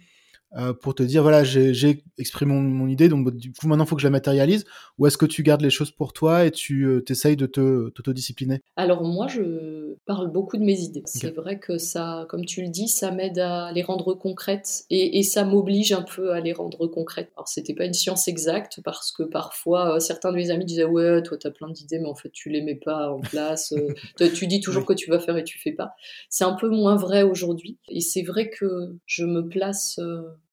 euh, 0.56 0.72
pour 0.72 0.94
te 0.94 1.02
dire 1.02 1.22
voilà 1.22 1.44
j'ai 1.44 2.02
exprimé 2.16 2.54
mon, 2.54 2.88
idée 2.88 3.10
donc 3.10 3.36
du 3.36 3.52
coup 3.52 3.68
maintenant 3.68 3.84
il 3.84 3.86
faut 3.86 3.96
que 3.96 4.00
je 4.00 4.06
la 4.06 4.10
matérialise 4.10 4.64
ou 4.96 5.06
est-ce 5.06 5.18
que 5.18 5.26
tu 5.26 5.42
gardes 5.42 5.60
les 5.60 5.68
choses 5.68 5.90
pour 5.90 6.14
toi 6.14 6.46
et 6.46 6.50
tu 6.50 6.84
euh, 6.84 7.04
essayes 7.10 7.36
de 7.36 7.44
te 7.44 7.90
t'autodiscipliner? 7.90 8.62
Alors 8.74 9.04
moi 9.04 9.26
je 9.26 9.94
parle 10.06 10.32
beaucoup 10.32 10.56
de 10.56 10.64
mes 10.64 10.80
idées. 10.80 11.02
C'est 11.04 11.34
vrai 11.34 11.58
que 11.58 11.76
ça, 11.76 12.24
comme 12.30 12.46
tu 12.46 12.62
le 12.62 12.68
dis, 12.68 12.88
ça 12.88 13.10
m'aide 13.10 13.38
à 13.38 13.72
les 13.72 13.82
rendre 13.82 14.14
concrètes 14.14 14.84
et, 14.88 15.18
et 15.18 15.22
ça 15.22 15.44
m'oblige 15.44 15.92
un 15.92 16.00
peu 16.00 16.32
à 16.32 16.40
les 16.40 16.54
rendre 16.54 16.86
concrètes. 16.86 17.30
Alors 17.36 17.46
c'était 17.46 17.74
pas 17.74 17.84
une 17.84 17.92
science 17.92 18.26
exacte 18.26 18.80
parce 18.82 19.12
que 19.12 19.24
parfois 19.24 19.96
euh, 19.96 20.00
certains 20.00 20.32
de 20.32 20.36
mes 20.36 20.50
amis 20.50 20.64
disaient 20.64 20.84
ouais 20.84 21.22
toi 21.22 21.36
t'as 21.38 21.50
plein 21.50 21.68
d'idées 21.68 21.98
mais 21.98 22.08
en 22.08 22.14
fait 22.14 22.30
tu 22.30 22.48
les 22.48 22.62
mets 22.62 22.74
pas 22.74 23.12
en 23.12 23.20
place. 23.20 23.74
tu 24.34 24.46
dis 24.46 24.60
toujours 24.62 24.86
que 24.86 24.94
tu 24.94 25.10
vas 25.10 25.20
faire 25.20 25.36
et 25.36 25.44
tu 25.44 25.58
fais 25.58 25.72
pas. 25.72 25.92
C'est 26.30 26.44
un 26.44 26.54
peu 26.54 26.70
moins 26.70 26.96
vrai 26.96 27.22
aujourd'hui 27.22 27.76
et 27.90 28.00
c'est 28.00 28.22
vrai 28.22 28.48
que 28.48 28.96
je 29.04 29.26
me 29.26 29.46
place 29.46 30.00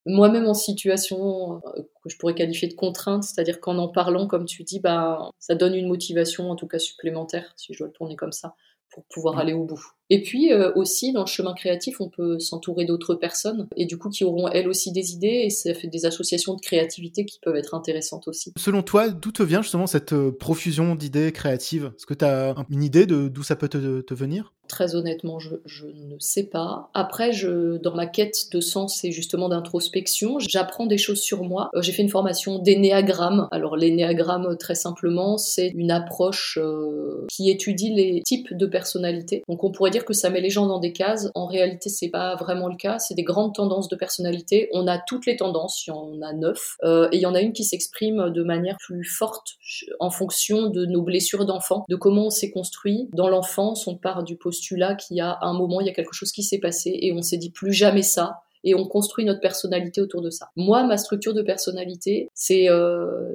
moi-même 0.06 0.48
en 0.48 0.54
situation 0.54 1.62
euh, 1.65 1.82
que 2.04 2.10
je 2.10 2.18
pourrais 2.18 2.36
qualifier 2.36 2.68
de 2.68 2.74
contrainte, 2.76 3.24
c'est-à-dire 3.24 3.60
qu'en 3.60 3.78
en 3.78 3.88
parlant, 3.88 4.28
comme 4.28 4.46
tu 4.46 4.63
dis, 4.63 4.80
bah, 4.80 5.30
ça 5.39 5.56
donne 5.56 5.76
une 5.76 5.88
motivation, 5.88 6.50
en 6.52 6.56
tout 6.56 6.68
cas 6.68 6.80
supplémentaire, 6.80 7.54
si 7.58 7.74
je 7.74 7.80
dois 7.80 7.88
le 7.88 7.94
tourner 7.94 8.15
comme 8.15 8.32
ça, 8.32 8.56
pour 8.91 9.06
pouvoir 9.06 9.39
aller 9.39 9.54
au 9.54 9.65
bout. 9.65 9.84
Et 10.10 10.22
puis 10.22 10.52
euh, 10.52 10.72
aussi, 10.76 11.13
dans 11.13 11.22
le 11.22 11.28
chemin 11.28 11.54
créatif, 11.54 12.00
on 12.00 12.10
peut 12.10 12.39
s'entourer 12.39 12.86
d'autres 12.86 13.15
personnes, 13.15 13.68
et 13.76 13.86
du 13.86 13.98
coup, 13.98 14.10
qui 14.10 14.24
auront 14.24 14.48
elles 14.48 14.68
aussi 14.68 14.91
des 14.91 15.13
idées, 15.13 15.44
et 15.46 15.50
ça 15.50 15.74
fait 15.74 15.88
des 15.88 16.06
associations 16.06 16.54
de 16.54 16.62
créativité 16.62 17.26
qui 17.26 17.39
peuvent 17.39 17.56
être 17.56 17.74
intéressantes 17.74 18.28
aussi. 18.28 18.54
Selon 18.58 18.84
toi, 18.84 19.10
d'où 19.10 19.32
te 19.32 19.44
vient 19.44 19.62
justement 19.62 19.88
cette 19.88 20.13
euh, 20.13 20.32
profusion 20.32 20.96
d'idées 20.96 21.32
créatives? 21.32 21.91
Est-ce 21.98 22.06
que 22.06 22.13
tu 22.13 22.26
as 22.26 22.56
une 22.70 22.84
idée 22.84 23.06
de 23.06 23.28
d'où 23.28 23.44
ça 23.44 23.56
peut 23.56 23.70
te, 23.70 24.02
te 24.02 24.13
venir? 24.13 24.54
Très 24.68 24.96
honnêtement, 24.96 25.39
je, 25.39 25.56
je, 25.65 25.86
ne 25.86 26.18
sais 26.20 26.44
pas. 26.44 26.89
Après, 26.94 27.32
je, 27.32 27.78
dans 27.78 27.94
ma 27.94 28.08
quête 28.08 28.52
de 28.52 28.60
sens 28.62 29.04
et 29.04 29.12
justement 29.12 29.48
d'introspection, 29.48 30.39
j'apprends 30.39 30.88
des 30.88 30.98
choses 30.98 31.22
sur 31.22 31.44
moi. 31.44 31.70
Euh, 31.76 31.82
j'ai 31.82 31.91
fait 31.91 32.02
une 32.02 32.10
formation 32.10 32.58
d'énéagramme. 32.60 33.48
Alors 33.52 33.78
l'énéagramme, 33.78 34.58
très 34.58 34.76
simplement, 34.76 35.38
c'est 35.38 35.68
une 35.76 35.91
approche 35.91 36.58
euh, 36.60 37.26
qui 37.30 37.50
étudie 37.50 37.94
les 37.94 38.22
types 38.26 38.54
de 38.54 38.65
personnalités. 38.65 39.44
Donc 39.48 39.63
on 39.63 39.72
pourrait 39.72 39.91
dire 39.95 40.05
que 40.05 40.13
ça 40.13 40.29
met 40.29 40.41
les 40.41 40.49
gens 40.49 40.67
dans 40.67 40.79
des 40.79 40.91
cases. 40.91 41.29
En 41.36 41.45
réalité, 41.45 41.89
c'est 41.89 42.10
pas 42.10 42.36
vraiment 42.36 42.67
le 42.67 42.75
cas. 42.75 42.99
C'est 42.99 43.13
des 43.13 43.23
grandes 43.23 43.55
tendances 43.55 43.88
de 43.88 43.95
personnalité. 43.95 44.69
On 44.73 44.88
a 44.88 44.99
toutes 44.99 45.25
les 45.25 45.38
tendances, 45.38 45.88
il 45.88 45.91
y 45.91 45.93
en 45.93 46.21
a 46.21 46.34
neuf, 46.34 46.75
euh, 46.84 47.08
et 47.12 47.17
il 47.17 47.21
y 47.21 47.25
en 47.25 47.34
a 47.34 47.41
une 47.41 47.53
qui 47.53 47.63
s'exprime 47.63 48.29
de 48.29 48.43
manière 48.43 48.75
plus 48.79 49.05
forte 49.05 49.53
en 49.99 50.10
fonction 50.10 50.67
de 50.67 50.86
nos 50.86 51.01
blessures 51.01 51.45
d'enfant, 51.45 51.86
de 51.89 51.95
comment 51.95 52.25
on 52.25 52.29
s'est 52.29 52.51
construit. 52.51 53.10
Dans 53.13 53.29
l'enfance, 53.29 53.88
on 53.88 53.95
part 53.95 54.23
du 54.23 54.36
postulat 54.36 54.95
qu'il 54.95 55.17
y 55.17 55.21
a 55.21 55.38
un 55.41 55.53
moment, 55.53 55.79
il 55.79 55.88
y 55.88 55.89
a 55.89 55.93
quelque 55.93 56.13
chose 56.13 56.31
qui 56.31 56.43
s'est 56.43 56.60
passé 56.60 56.97
et 57.01 57.13
on 57.13 57.21
s'est 57.21 57.38
dit 57.38 57.51
plus 57.51 57.71
jamais 57.71 58.03
ça 58.03 58.41
et 58.65 58.73
on 58.75 58.86
construit 58.88 59.23
notre 59.23 59.39
personnalité 59.39 60.01
autour 60.01 60.21
de 60.21 60.31
ça. 60.31 60.49
Moi, 60.55 60.84
ma 60.84 60.97
structure 60.97 61.34
de 61.34 61.43
personnalité, 61.43 62.29
c'est 62.34 62.67
euh, 62.67 63.29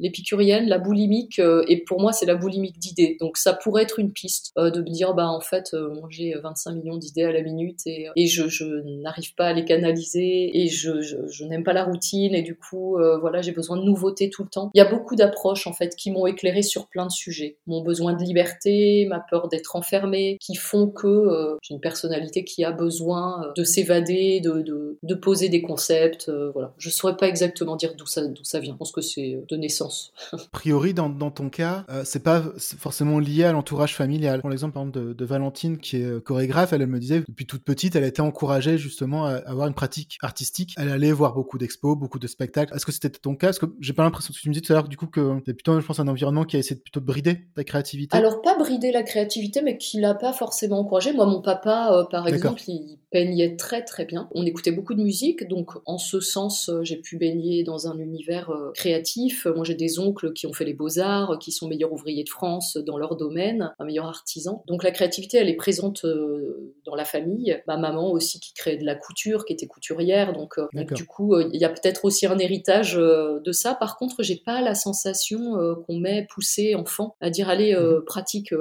l'épicurienne, 0.00 0.66
la 0.66 0.78
boulimique, 0.78 1.38
euh, 1.38 1.62
et 1.68 1.84
pour 1.84 2.00
moi, 2.00 2.12
c'est 2.12 2.26
la 2.26 2.34
boulimique 2.34 2.78
d'idées. 2.78 3.16
Donc 3.20 3.36
ça 3.36 3.52
pourrait 3.52 3.82
être 3.82 3.98
une 3.98 4.12
piste 4.12 4.52
euh, 4.58 4.70
de 4.70 4.80
me 4.80 4.90
dire, 4.90 5.14
bah 5.14 5.28
en 5.28 5.40
fait, 5.40 5.70
euh, 5.74 5.94
j'ai 6.08 6.34
25 6.34 6.72
millions 6.72 6.96
d'idées 6.96 7.24
à 7.24 7.32
la 7.32 7.42
minute 7.42 7.80
et, 7.86 8.08
et 8.16 8.26
je, 8.26 8.48
je 8.48 8.64
n'arrive 9.02 9.34
pas 9.34 9.46
à 9.46 9.52
les 9.52 9.64
canaliser 9.64 10.50
et 10.58 10.68
je, 10.68 11.00
je, 11.02 11.16
je 11.30 11.44
n'aime 11.44 11.62
pas 11.62 11.72
la 11.72 11.84
routine 11.84 12.34
et 12.34 12.42
du 12.42 12.56
coup, 12.56 12.96
voilà, 13.20 13.42
j'ai 13.42 13.52
besoin 13.52 13.76
de 13.76 13.82
nouveautés 13.82 14.30
tout 14.30 14.42
le 14.42 14.48
temps. 14.48 14.70
Il 14.74 14.78
y 14.78 14.80
a 14.80 14.88
beaucoup 14.88 15.14
d'approches 15.14 15.66
en 15.66 15.72
fait 15.72 15.94
qui 15.94 16.10
m'ont 16.10 16.26
éclairé 16.26 16.62
sur 16.62 16.88
plein 16.88 17.06
de 17.06 17.10
sujets. 17.10 17.58
Mon 17.66 17.82
besoin 17.82 18.14
de 18.14 18.22
liberté, 18.22 19.06
ma 19.08 19.20
peur 19.20 19.48
d'être 19.48 19.76
enfermée, 19.76 20.38
qui 20.40 20.54
font 20.54 20.88
que 20.88 21.58
j'ai 21.62 21.74
une 21.74 21.80
personnalité 21.80 22.44
qui 22.44 22.64
a 22.64 22.72
besoin 22.72 23.52
de 23.56 23.64
s'évader, 23.64 24.40
de, 24.40 24.62
de, 24.62 24.98
de, 25.02 25.14
poser 25.14 25.48
des 25.48 25.62
concepts. 25.62 26.30
voilà, 26.52 26.72
je 26.78 26.90
saurais 26.90 27.16
pas 27.16 27.28
exactement 27.28 27.76
dire 27.76 27.94
d'où 27.96 28.06
ça, 28.06 28.26
d'où 28.26 28.44
ça 28.44 28.60
vient. 28.60 28.72
Je 28.72 28.78
pense 28.78 28.92
que 28.92 29.00
c'est 29.02 29.42
de 29.48 29.56
naissance 29.56 29.89
a 30.32 30.36
priori, 30.50 30.94
dans, 30.94 31.08
dans 31.08 31.30
ton 31.30 31.48
cas, 31.48 31.84
euh, 31.90 32.02
c'est 32.04 32.22
pas 32.22 32.42
forcément 32.56 33.18
lié 33.18 33.44
à 33.44 33.52
l'entourage 33.52 33.94
familial. 33.94 34.40
Pour 34.40 34.50
l'exemple, 34.50 34.74
par 34.74 34.82
exemple, 34.82 34.98
de, 34.98 35.12
de, 35.12 35.24
Valentine, 35.24 35.78
qui 35.78 35.96
est 35.96 36.04
euh, 36.04 36.20
chorégraphe, 36.20 36.72
elle, 36.72 36.82
elle, 36.82 36.88
me 36.88 36.98
disait, 36.98 37.22
depuis 37.28 37.46
toute 37.46 37.64
petite, 37.64 37.96
elle 37.96 38.04
a 38.04 38.06
été 38.06 38.22
encouragée 38.22 38.78
justement 38.78 39.26
à 39.26 39.34
avoir 39.34 39.66
une 39.66 39.74
pratique 39.74 40.18
artistique. 40.22 40.74
Elle 40.76 40.90
allait 40.90 41.12
voir 41.12 41.34
beaucoup 41.34 41.58
d'expos, 41.58 41.96
beaucoup 41.96 42.18
de 42.18 42.26
spectacles. 42.26 42.74
Est-ce 42.74 42.86
que 42.86 42.92
c'était 42.92 43.10
ton 43.10 43.34
cas? 43.34 43.48
Parce 43.48 43.58
que 43.58 43.66
j'ai 43.80 43.92
pas 43.92 44.02
l'impression 44.02 44.32
que 44.32 44.38
tu 44.38 44.48
me 44.48 44.54
dis 44.54 44.62
tout 44.62 44.72
à 44.72 44.76
l'heure, 44.76 44.88
du 44.88 44.96
coup, 44.96 45.06
que 45.06 45.40
c'est 45.46 45.54
plutôt, 45.54 45.80
je 45.80 45.86
pense, 45.86 46.00
un 46.00 46.08
environnement 46.08 46.44
qui 46.44 46.56
a 46.56 46.58
essayé 46.58 46.76
de 46.76 46.82
plutôt 46.82 47.00
brider 47.00 47.46
ta 47.54 47.64
créativité. 47.64 48.16
Alors, 48.16 48.42
pas 48.42 48.56
brider 48.58 48.92
la 48.92 49.02
créativité, 49.02 49.62
mais 49.62 49.78
qui 49.78 50.00
l'a 50.00 50.14
pas 50.14 50.32
forcément 50.32 50.80
encouragée. 50.80 51.12
Moi, 51.12 51.26
mon 51.26 51.42
papa, 51.42 51.90
euh, 51.92 52.04
par 52.04 52.28
exemple, 52.28 52.62
il 52.68 52.98
peignait 53.10 53.56
très 53.56 53.84
très 53.84 54.04
bien. 54.04 54.28
On 54.34 54.44
écoutait 54.44 54.72
beaucoup 54.72 54.94
de 54.94 55.02
musique, 55.02 55.48
donc 55.48 55.70
en 55.86 55.98
ce 55.98 56.20
sens, 56.20 56.70
j'ai 56.82 56.96
pu 56.96 57.16
baigner 57.16 57.64
dans 57.64 57.88
un 57.88 57.98
univers 57.98 58.52
créatif. 58.74 59.46
Moi, 59.46 59.64
j'ai 59.70 59.76
des 59.76 59.98
oncles 59.98 60.32
qui 60.32 60.46
ont 60.46 60.52
fait 60.52 60.64
les 60.64 60.74
beaux-arts, 60.74 61.38
qui 61.38 61.52
sont 61.52 61.68
meilleurs 61.68 61.92
ouvriers 61.92 62.24
de 62.24 62.28
France 62.28 62.76
dans 62.76 62.98
leur 62.98 63.16
domaine, 63.16 63.72
un 63.78 63.84
meilleur 63.84 64.06
artisan. 64.06 64.64
Donc 64.66 64.82
la 64.82 64.90
créativité, 64.90 65.38
elle 65.38 65.48
est 65.48 65.56
présente 65.56 66.04
euh, 66.04 66.74
dans 66.84 66.94
la 66.94 67.04
famille. 67.04 67.60
Ma 67.66 67.76
maman 67.76 68.10
aussi 68.10 68.40
qui 68.40 68.52
crée 68.52 68.76
de 68.76 68.84
la 68.84 68.96
couture, 68.96 69.44
qui 69.44 69.52
était 69.52 69.66
couturière, 69.66 70.32
donc, 70.32 70.58
euh, 70.58 70.66
du 70.94 71.06
coup, 71.06 71.34
euh, 71.34 71.48
il 71.52 71.60
y 71.60 71.64
a 71.64 71.68
peut-être 71.68 72.04
aussi 72.04 72.26
un 72.26 72.38
héritage 72.38 72.94
de 72.96 73.52
ça. 73.52 73.74
Par 73.74 73.96
contre, 73.96 74.22
j'ai 74.22 74.36
pas 74.36 74.60
la 74.60 74.74
sensation 74.74 75.56
qu'on 75.86 75.98
m'ait 75.98 76.26
poussé 76.28 76.74
enfant 76.74 77.14
à 77.20 77.30
dire 77.30 77.48
allez, 77.48 77.74
mhm. 77.74 78.04
pratique 78.04 78.52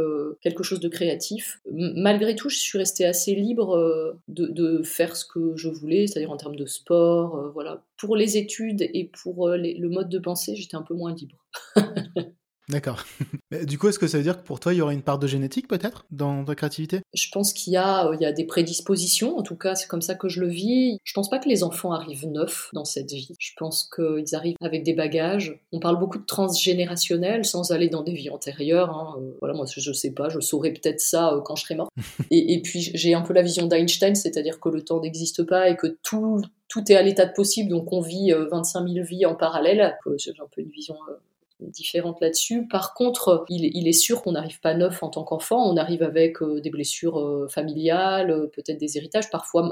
quelque 0.42 0.64
chose 0.64 0.80
de 0.80 0.88
créatif. 0.88 1.60
malgré 1.72 2.36
tout, 2.36 2.50
je 2.50 2.58
suis 2.58 2.78
restée 2.78 3.06
assez 3.06 3.34
libre 3.34 4.16
de, 4.28 4.48
de, 4.48 4.84
faire 4.84 5.16
ce 5.16 5.26
que 5.26 5.56
je 5.56 5.70
voulais, 5.70 6.08
c'est-à-dire 6.08 6.32
en 6.32 6.38
termes 6.38 6.56
de 6.56 6.66
sport, 6.66 7.52
voilà, 7.54 7.84
pour 8.00 8.16
les 8.16 8.38
études 8.38 8.82
et 8.82 9.12
pour 9.22 9.50
euh, 9.50 9.58
le 9.58 9.90
mode 9.90 10.10
de 10.10 10.20
pensée, 10.20 10.56
j'étais 10.56 10.76
un 10.76 10.84
peu 10.84 10.96
moins 10.96 11.14
libre. 11.14 11.46
D'accord. 12.70 13.04
du 13.64 13.80
coup, 13.80 13.88
est-ce 13.90 13.98
que 13.98 14.08
ça 14.08 14.18
veut 14.18 14.24
dire 14.24 14.40
que 14.40 14.46
pour 14.46 14.60
toi, 14.60 14.74
il 14.74 14.78
y 14.78 14.82
aurait 14.82 14.94
une 14.94 15.02
part 15.02 15.18
de 15.18 15.26
génétique 15.26 15.68
peut-être 15.68 16.06
dans 16.12 16.46
ta 16.46 16.54
créativité? 16.54 17.02
Je 17.16 17.28
pense 17.32 17.52
qu'il 17.52 17.74
y, 17.74 17.78
a, 17.78 18.08
euh, 18.08 18.16
il 18.16 18.22
y 18.22 18.26
a 18.26 18.32
des 18.32 18.46
prédispositions, 18.46 19.38
en 19.38 19.42
tout 19.42 19.56
cas 19.56 19.74
c'est 19.74 19.88
comme 19.88 20.04
ça 20.04 20.14
que 20.14 20.30
je 20.30 20.40
le 20.40 20.48
vis. 20.48 21.00
Je 21.04 21.14
pense 21.14 21.32
pas 21.32 21.40
que 21.40 21.50
les 21.50 21.64
enfants 21.64 21.92
arrivent 21.92 22.28
neufs 22.28 22.70
dans 22.74 22.86
cette 22.86 23.12
vie. 23.12 23.34
Je 23.40 23.52
pense 23.58 23.90
qu'ils 23.94 24.36
arrivent 24.36 24.56
avec 24.62 24.84
des 24.84 24.94
bagages. 24.94 25.60
On 25.72 25.80
parle 25.80 26.00
beaucoup 26.00 26.20
de 26.20 26.26
transgénérationnel 26.26 27.44
sans 27.44 27.72
aller 27.72 27.90
dans 27.90 28.04
des 28.04 28.14
vies 28.14 28.30
antérieures. 28.30 28.92
Hein. 28.92 29.16
Euh, 29.20 29.32
voilà, 29.40 29.56
moi 29.56 29.66
je, 29.68 29.92
sais 29.92 30.12
pas, 30.12 30.30
je 30.30 30.40
saurais 30.40 30.72
peut-être 30.72 31.00
ça 31.00 31.42
quand 31.46 31.56
je 31.56 31.64
serai 31.64 31.76
mort. 31.76 31.90
et, 32.30 32.54
et 32.54 32.62
puis 32.62 32.82
j'ai 32.94 33.16
un 33.16 33.22
peu 33.22 33.34
la 33.34 33.42
vision 33.42 33.66
d'Einstein, 33.66 34.14
c'est-à-dire 34.14 34.60
que 34.60 34.70
le 34.70 34.84
temps 34.84 35.02
n'existe 35.02 35.44
pas 35.44 35.70
et 35.70 35.76
que 35.76 35.98
tout 36.04 36.42
tout 36.70 36.90
est 36.92 36.96
à 36.96 37.02
l'état 37.02 37.26
de 37.26 37.34
possible, 37.34 37.70
donc 37.70 37.92
on 37.92 38.00
vit 38.00 38.32
25 38.32 38.82
euh, 38.82 38.94
000 38.94 39.06
vies 39.06 39.26
en 39.26 39.36
parallèle. 39.36 39.98
J'ai 40.18 40.32
un 40.40 40.48
peu 40.56 40.62
une 40.62 40.70
vision 40.70 40.96
euh, 41.10 41.14
différente 41.60 42.20
là-dessus. 42.22 42.68
Par 42.68 42.94
contre, 42.94 43.46
il, 43.50 43.88
est 43.88 43.94
sûr 43.94 44.22
qu'on 44.22 44.34
n'arrive 44.34 44.60
pas 44.60 44.74
neuf 44.74 45.04
en 45.04 45.10
tant 45.10 45.24
qu'enfant, 45.24 45.70
on 45.70 45.78
arrive 45.78 46.04
avec 46.04 46.42
euh, 46.42 46.62
des 46.62 46.70
blessures 46.70 47.20
euh, 47.20 47.48
familiales, 47.50 48.32
euh, 48.32 48.48
peut-être 48.48 48.78
des 48.78 48.98
héritages, 48.98 49.30
parfois 49.30 49.70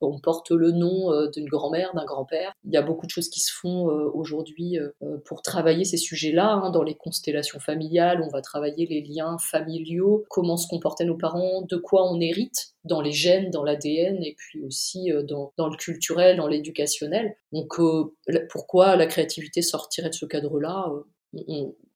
on, 0.00 0.20
porte 0.20 0.50
le 0.50 0.72
nom 0.72 1.10
d'une 1.32 1.48
grand-mère, 1.48 1.94
d'un 1.94 2.04
grand-père. 2.04 2.52
Il 2.64 2.72
y 2.72 2.76
a 2.76 2.82
beaucoup 2.82 3.06
de 3.06 3.10
choses 3.10 3.28
qui 3.28 3.40
se 3.40 3.52
font 3.52 3.86
aujourd'hui 4.14 4.78
pour 5.24 5.42
travailler 5.42 5.84
ces 5.84 5.96
sujets-là, 5.96 6.52
hein, 6.52 6.70
dans 6.70 6.82
les 6.82 6.94
constellations 6.94 7.60
familiales, 7.60 8.22
on 8.22 8.28
va 8.28 8.42
travailler 8.42 8.86
les 8.86 9.02
liens 9.02 9.36
familiaux, 9.38 10.24
comment 10.28 10.56
se 10.56 10.68
comportaient 10.68 11.04
nos 11.04 11.16
parents, 11.16 11.62
de 11.62 11.76
quoi 11.76 12.10
on 12.10 12.20
hérite 12.20 12.74
dans 12.84 13.00
les 13.00 13.12
gènes, 13.12 13.50
dans 13.50 13.62
l'ADN 13.62 14.22
et 14.22 14.34
puis 14.36 14.62
aussi 14.62 15.10
dans, 15.28 15.52
dans, 15.56 15.68
le 15.68 15.76
culturel, 15.76 16.36
dans 16.36 16.48
l'éducationnel. 16.48 17.36
Donc 17.52 17.74
pourquoi 18.50 18.96
la 18.96 19.06
créativité 19.06 19.62
sortirait 19.62 20.10
de 20.10 20.14
ce 20.14 20.26
cadre-là 20.26 20.92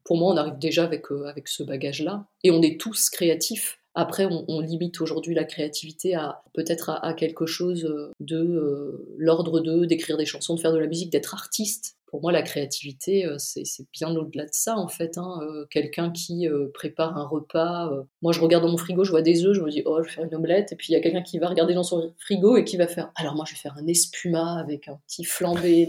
pour 0.05 0.16
moi, 0.16 0.33
on 0.33 0.37
arrive 0.37 0.59
déjà 0.59 0.85
avec, 0.85 1.11
euh, 1.11 1.27
avec 1.27 1.49
ce 1.49 1.62
bagage-là. 1.62 2.27
Et 2.42 2.51
on 2.51 2.62
est 2.62 2.79
tous 2.81 3.11
créatifs. 3.11 3.79
Après, 3.97 4.27
on, 4.27 4.61
limite 4.61 5.01
aujourd'hui 5.01 5.37
la 5.37 5.44
créativité 5.44 6.16
à 6.16 6.42
peut-être 6.53 6.90
à, 6.90 7.14
quelque 7.14 7.47
chose 7.47 7.88
de 8.18 8.37
euh, 8.37 9.14
l'ordre 9.18 9.61
de 9.61 9.85
d'écrire 9.85 10.16
des 10.16 10.27
chansons, 10.27 10.57
de 10.57 10.61
faire 10.61 10.73
de 10.73 10.79
la 10.79 10.88
musique, 10.88 11.11
d'être 11.11 11.33
artiste 11.33 11.97
pour 12.14 12.22
moi, 12.22 12.31
la 12.31 12.42
créativité, 12.42 13.27
euh, 13.27 13.38
c'est 13.38 13.64
bien 13.92 14.14
au-delà 14.14 14.44
de 14.44 14.53
ça, 14.53 14.77
en 14.77 14.87
fait. 14.87 15.18
Hein. 15.18 15.40
Euh, 15.42 15.66
quelqu'un 15.68 16.12
qui 16.12 16.46
euh, 16.46 16.68
prépare 16.72 17.18
un 17.18 17.27
repas. 17.27 17.90
Moi, 18.22 18.33
je 18.33 18.38
regarde 18.38 18.62
dans 18.62 18.70
mon 18.70 18.77
frigo, 18.77 19.03
je 19.03 19.11
vois 19.11 19.20
des 19.20 19.44
œufs, 19.44 19.53
je 19.53 19.61
me 19.61 19.68
dis, 19.68 19.83
oh, 19.85 20.00
je 20.00 20.07
vais 20.07 20.14
faire 20.14 20.24
une 20.24 20.35
omelette. 20.37 20.70
Et 20.70 20.77
puis, 20.77 20.90
il 20.90 20.92
y 20.92 20.96
a 20.96 21.00
quelqu'un 21.00 21.22
qui 21.22 21.40
va 21.40 21.48
regarder 21.48 21.74
dans 21.74 21.83
son 21.83 22.14
frigo 22.20 22.57
et 22.57 22.62
qui 22.62 22.77
va 22.77 22.87
faire, 22.87 23.11
alors 23.16 23.35
moi, 23.35 23.44
je 23.48 23.55
vais 23.55 23.59
faire 23.59 23.74
un 23.77 23.88
espuma 23.88 24.61
avec 24.61 24.87
un 24.87 24.96
petit 25.09 25.24
flambé. 25.24 25.88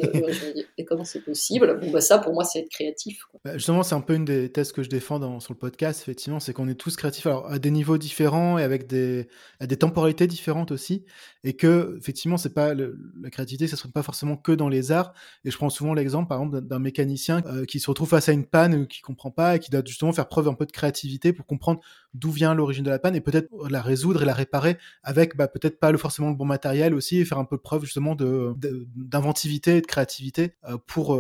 Et 0.79 0.83
comment 0.83 1.03
c'est 1.03 1.23
possible? 1.23 1.79
Bon, 1.79 1.91
bah, 1.91 2.01
ça, 2.01 2.17
pour 2.17 2.33
moi, 2.33 2.43
c'est 2.43 2.57
être 2.61 2.69
créatif. 2.69 3.21
Bah, 3.43 3.53
justement, 3.53 3.83
c'est 3.83 3.93
un 3.93 4.01
peu 4.01 4.15
une 4.15 4.25
des 4.25 4.51
thèses 4.51 4.71
que 4.71 4.81
je 4.81 4.89
défends 4.89 5.39
sur 5.39 5.53
le 5.53 5.59
podcast, 5.59 6.01
effectivement, 6.01 6.39
c'est 6.39 6.53
qu'on 6.53 6.67
est 6.67 6.73
tous 6.73 6.95
créatifs, 6.95 7.27
alors 7.27 7.51
à 7.51 7.59
des 7.59 7.69
niveaux 7.69 7.99
différents 7.99 8.57
et 8.57 8.63
avec 8.63 8.87
des, 8.87 9.27
à 9.59 9.67
des 9.67 9.77
temporalités 9.77 10.25
différentes 10.25 10.71
aussi. 10.71 11.05
Et 11.47 11.53
que, 11.53 11.95
effectivement, 11.99 12.37
c'est 12.37 12.55
pas 12.55 12.73
la 12.73 13.29
créativité, 13.29 13.67
ça 13.67 13.75
ne 13.75 13.77
serait 13.77 13.91
pas 13.91 14.01
forcément 14.01 14.35
que 14.35 14.51
dans 14.51 14.67
les 14.67 14.91
arts. 14.91 15.13
Et 15.45 15.51
je 15.51 15.55
prends 15.55 15.69
souvent 15.69 15.93
l'exemple 15.93 16.05
exemple, 16.05 16.27
par 16.29 16.41
exemple, 16.41 16.61
d'un 16.61 16.79
mécanicien 16.79 17.43
euh, 17.45 17.65
qui 17.65 17.79
se 17.79 17.87
retrouve 17.87 18.09
face 18.09 18.29
à 18.29 18.31
une 18.31 18.45
panne 18.45 18.73
ou 18.73 18.87
qui 18.87 19.01
comprend 19.01 19.31
pas 19.31 19.55
et 19.55 19.59
qui 19.59 19.69
doit 19.69 19.83
justement 19.85 20.11
faire 20.11 20.27
preuve 20.27 20.47
un 20.47 20.53
peu 20.53 20.65
de 20.65 20.71
créativité 20.71 21.33
pour 21.33 21.45
comprendre 21.45 21.81
d'où 22.13 22.31
vient 22.31 22.53
l'origine 22.53 22.83
de 22.83 22.89
la 22.89 22.97
panne 22.97 23.15
et 23.15 23.21
peut-être 23.21 23.49
la 23.69 23.81
résoudre 23.81 24.23
et 24.23 24.25
la 24.25 24.33
réparer 24.33 24.77
avec 25.03 25.35
bah, 25.35 25.47
peut-être 25.47 25.79
pas 25.79 25.91
le, 25.91 25.97
forcément 25.97 26.29
le 26.29 26.35
bon 26.35 26.45
matériel 26.45 26.93
aussi 26.93 27.19
et 27.19 27.25
faire 27.25 27.37
un 27.37 27.45
peu 27.45 27.57
preuve 27.57 27.83
justement 27.83 28.15
de 28.15 28.55
d'inventivité 28.95 29.77
et 29.77 29.81
de 29.81 29.85
créativité 29.85 30.53
euh, 30.67 30.77
pour 30.87 31.19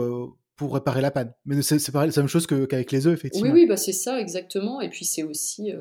pour 0.55 0.73
réparer 0.73 1.01
la 1.01 1.11
panne. 1.11 1.33
Mais 1.45 1.61
c'est 1.61 1.93
la 1.93 2.05
même 2.07 2.27
chose 2.27 2.47
qu'avec 2.47 2.91
les 2.91 3.07
œufs, 3.07 3.13
effectivement. 3.13 3.51
Oui, 3.51 3.61
oui, 3.61 3.67
bah 3.67 3.77
c'est 3.77 3.91
ça, 3.91 4.19
exactement. 4.21 4.79
Et 4.79 4.89
puis 4.89 5.03
c'est 5.03 5.23
aussi, 5.23 5.73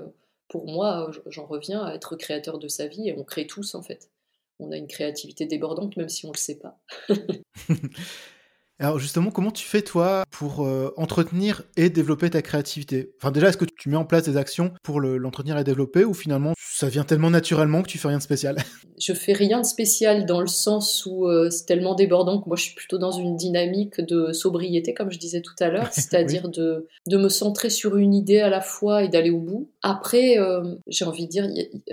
pour 0.49 0.67
moi, 0.67 1.13
j'en 1.29 1.47
reviens 1.47 1.85
à 1.85 1.95
être 1.95 2.17
créateur 2.17 2.59
de 2.59 2.67
sa 2.67 2.89
vie 2.89 3.09
et 3.09 3.15
on 3.17 3.23
crée 3.23 3.47
tous, 3.47 3.77
en 3.77 3.83
fait 3.83 4.11
on 4.59 4.71
a 4.73 4.77
une 4.77 4.87
créativité 4.87 5.47
débordante, 5.47 5.97
même 5.97 6.09
si 6.09 6.27
on 6.27 6.29
ne 6.29 6.35
le 6.35 6.39
sait 6.39 6.59
pas. 6.59 6.79
Alors 8.81 8.99
justement, 8.99 9.31
comment 9.31 9.53
tu 9.53 9.65
fais 9.65 9.83
toi 9.83 10.25
pour 10.33 10.67
euh, 10.67 10.93
entretenir 10.97 11.63
et 11.77 11.91
développer 11.91 12.29
ta 12.29 12.43
créativité? 12.43 13.13
Enfin 13.21 13.31
déjà, 13.31 13.49
est-ce 13.49 13.57
que 13.57 13.65
tu 13.65 13.89
mets 13.89 13.97
en 13.97 14.05
place 14.05 14.25
des 14.25 14.37
actions 14.37 14.73
pour 14.83 15.01
l'entretenir 15.01 15.57
et 15.59 15.63
développer 15.63 16.05
ou 16.05 16.13
finalement 16.13 16.55
ça 16.59 16.89
vient 16.89 17.05
tellement 17.05 17.31
naturellement 17.31 17.83
que 17.83 17.89
tu 17.89 17.99
fais 17.99 18.09
rien 18.09 18.19
de 18.19 18.23
spécial? 18.23 18.57
Je 19.01 19.13
fais 19.13 19.33
rien 19.33 19.61
de 19.61 19.67
spécial 19.67 20.27
dans 20.27 20.41
le 20.41 20.49
sens 20.49 21.07
où 21.07 21.29
euh, 21.29 21.51
c'est 21.51 21.67
tellement 21.67 21.95
débordant 21.95 22.41
que 22.41 22.49
moi 22.49 22.57
je 22.57 22.63
suis 22.63 22.75
plutôt 22.77 22.97
dans 22.97 23.11
une 23.11 23.37
dynamique 23.37 24.01
de 24.01 24.33
sobriété 24.33 24.95
comme 24.95 25.11
je 25.11 25.19
disais 25.19 25.41
tout 25.41 25.55
à 25.59 25.69
l'heure, 25.69 25.89
c'est-à-dire 25.93 26.49
de, 26.49 26.87
de 27.09 27.17
me 27.17 27.29
centrer 27.29 27.71
sur 27.71 27.97
une 27.97 28.15
idée 28.15 28.39
à 28.39 28.49
la 28.49 28.61
fois 28.61 29.03
et 29.03 29.09
d'aller 29.09 29.31
au 29.31 29.41
bout. 29.41 29.69
Après, 29.83 30.39
euh, 30.39 30.77
j'ai 30.87 31.05
envie 31.05 31.27
de 31.27 31.31
dire, 31.31 31.49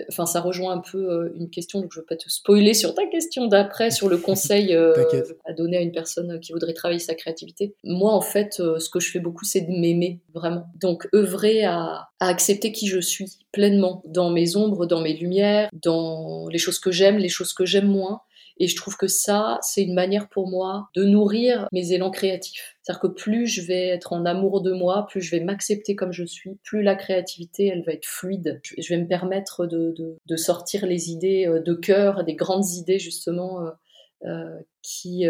enfin 0.10 0.28
ça 0.28 0.42
rejoint 0.42 0.74
un 0.74 0.82
peu 0.92 1.32
une 1.36 1.50
question, 1.50 1.82
donc 1.82 1.92
je 1.92 2.00
ne 2.00 2.02
veux 2.02 2.06
pas 2.06 2.18
te 2.18 2.30
spoiler 2.30 2.76
sur 2.76 2.94
ta 2.94 3.08
question 3.08 3.48
d'après 3.48 3.90
sur 3.90 4.08
le 4.08 4.18
conseil 4.18 4.76
à 4.76 5.54
donner 5.54 5.78
à 5.78 5.82
une 5.82 5.92
personne 5.92 6.40
qui 6.40 6.54
voudrait 6.54 6.71
travailler 6.74 7.00
sa 7.00 7.16
créativité. 7.16 7.76
Moi, 7.84 8.12
en 8.12 8.22
fait, 8.22 8.60
euh, 8.60 8.80
ce 8.80 8.90
que 8.90 9.00
je 9.00 9.12
fais 9.12 9.20
beaucoup, 9.20 9.46
c'est 9.46 9.62
de 9.62 9.72
m'aimer 9.72 10.22
vraiment. 10.34 10.66
Donc, 10.80 11.08
œuvrer 11.14 11.64
à, 11.64 12.10
accepter 12.20 12.72
qui 12.72 12.88
je 12.88 13.00
suis 13.00 13.40
pleinement, 13.52 14.04
dans 14.06 14.30
mes 14.30 14.56
ombres, 14.56 14.86
dans 14.86 15.02
mes 15.02 15.14
lumières, 15.14 15.70
dans 15.74 16.48
les 16.50 16.60
choses 16.60 16.80
que 16.80 16.92
j'aime, 16.92 17.18
les 17.18 17.30
choses 17.30 17.54
que 17.54 17.66
j'aime 17.66 17.88
moins. 17.88 18.22
Et 18.58 18.68
je 18.68 18.76
trouve 18.76 18.96
que 18.96 19.08
ça, 19.08 19.58
c'est 19.64 19.82
une 19.82 19.96
manière 19.96 20.30
pour 20.30 20.48
moi 20.48 20.90
de 20.96 21.04
nourrir 21.04 21.68
mes 21.72 21.94
élans 21.94 22.12
créatifs. 22.12 22.76
C'est-à-dire 22.82 23.02
que 23.02 23.08
plus 23.08 23.48
je 23.48 23.62
vais 23.62 23.88
être 23.88 24.14
en 24.14 24.24
amour 24.24 24.62
de 24.62 24.72
moi, 24.72 25.08
plus 25.10 25.20
je 25.20 25.32
vais 25.32 25.40
m'accepter 25.40 25.96
comme 25.96 26.12
je 26.12 26.24
suis, 26.26 26.60
plus 26.64 26.84
la 26.84 26.94
créativité, 26.94 27.66
elle 27.66 27.84
va 27.84 27.94
être 27.94 28.06
fluide. 28.06 28.62
Je 28.78 28.88
vais 28.94 29.02
me 29.02 29.08
permettre 29.08 29.66
de, 29.66 30.36
sortir 30.36 30.86
les 30.86 31.10
idées 31.10 31.48
euh, 31.48 31.60
de 31.60 31.74
cœur, 31.74 32.24
des 32.24 32.36
grandes 32.36 32.70
idées 32.74 33.00
justement 33.00 33.62
euh, 34.26 34.60
qui, 34.84 35.26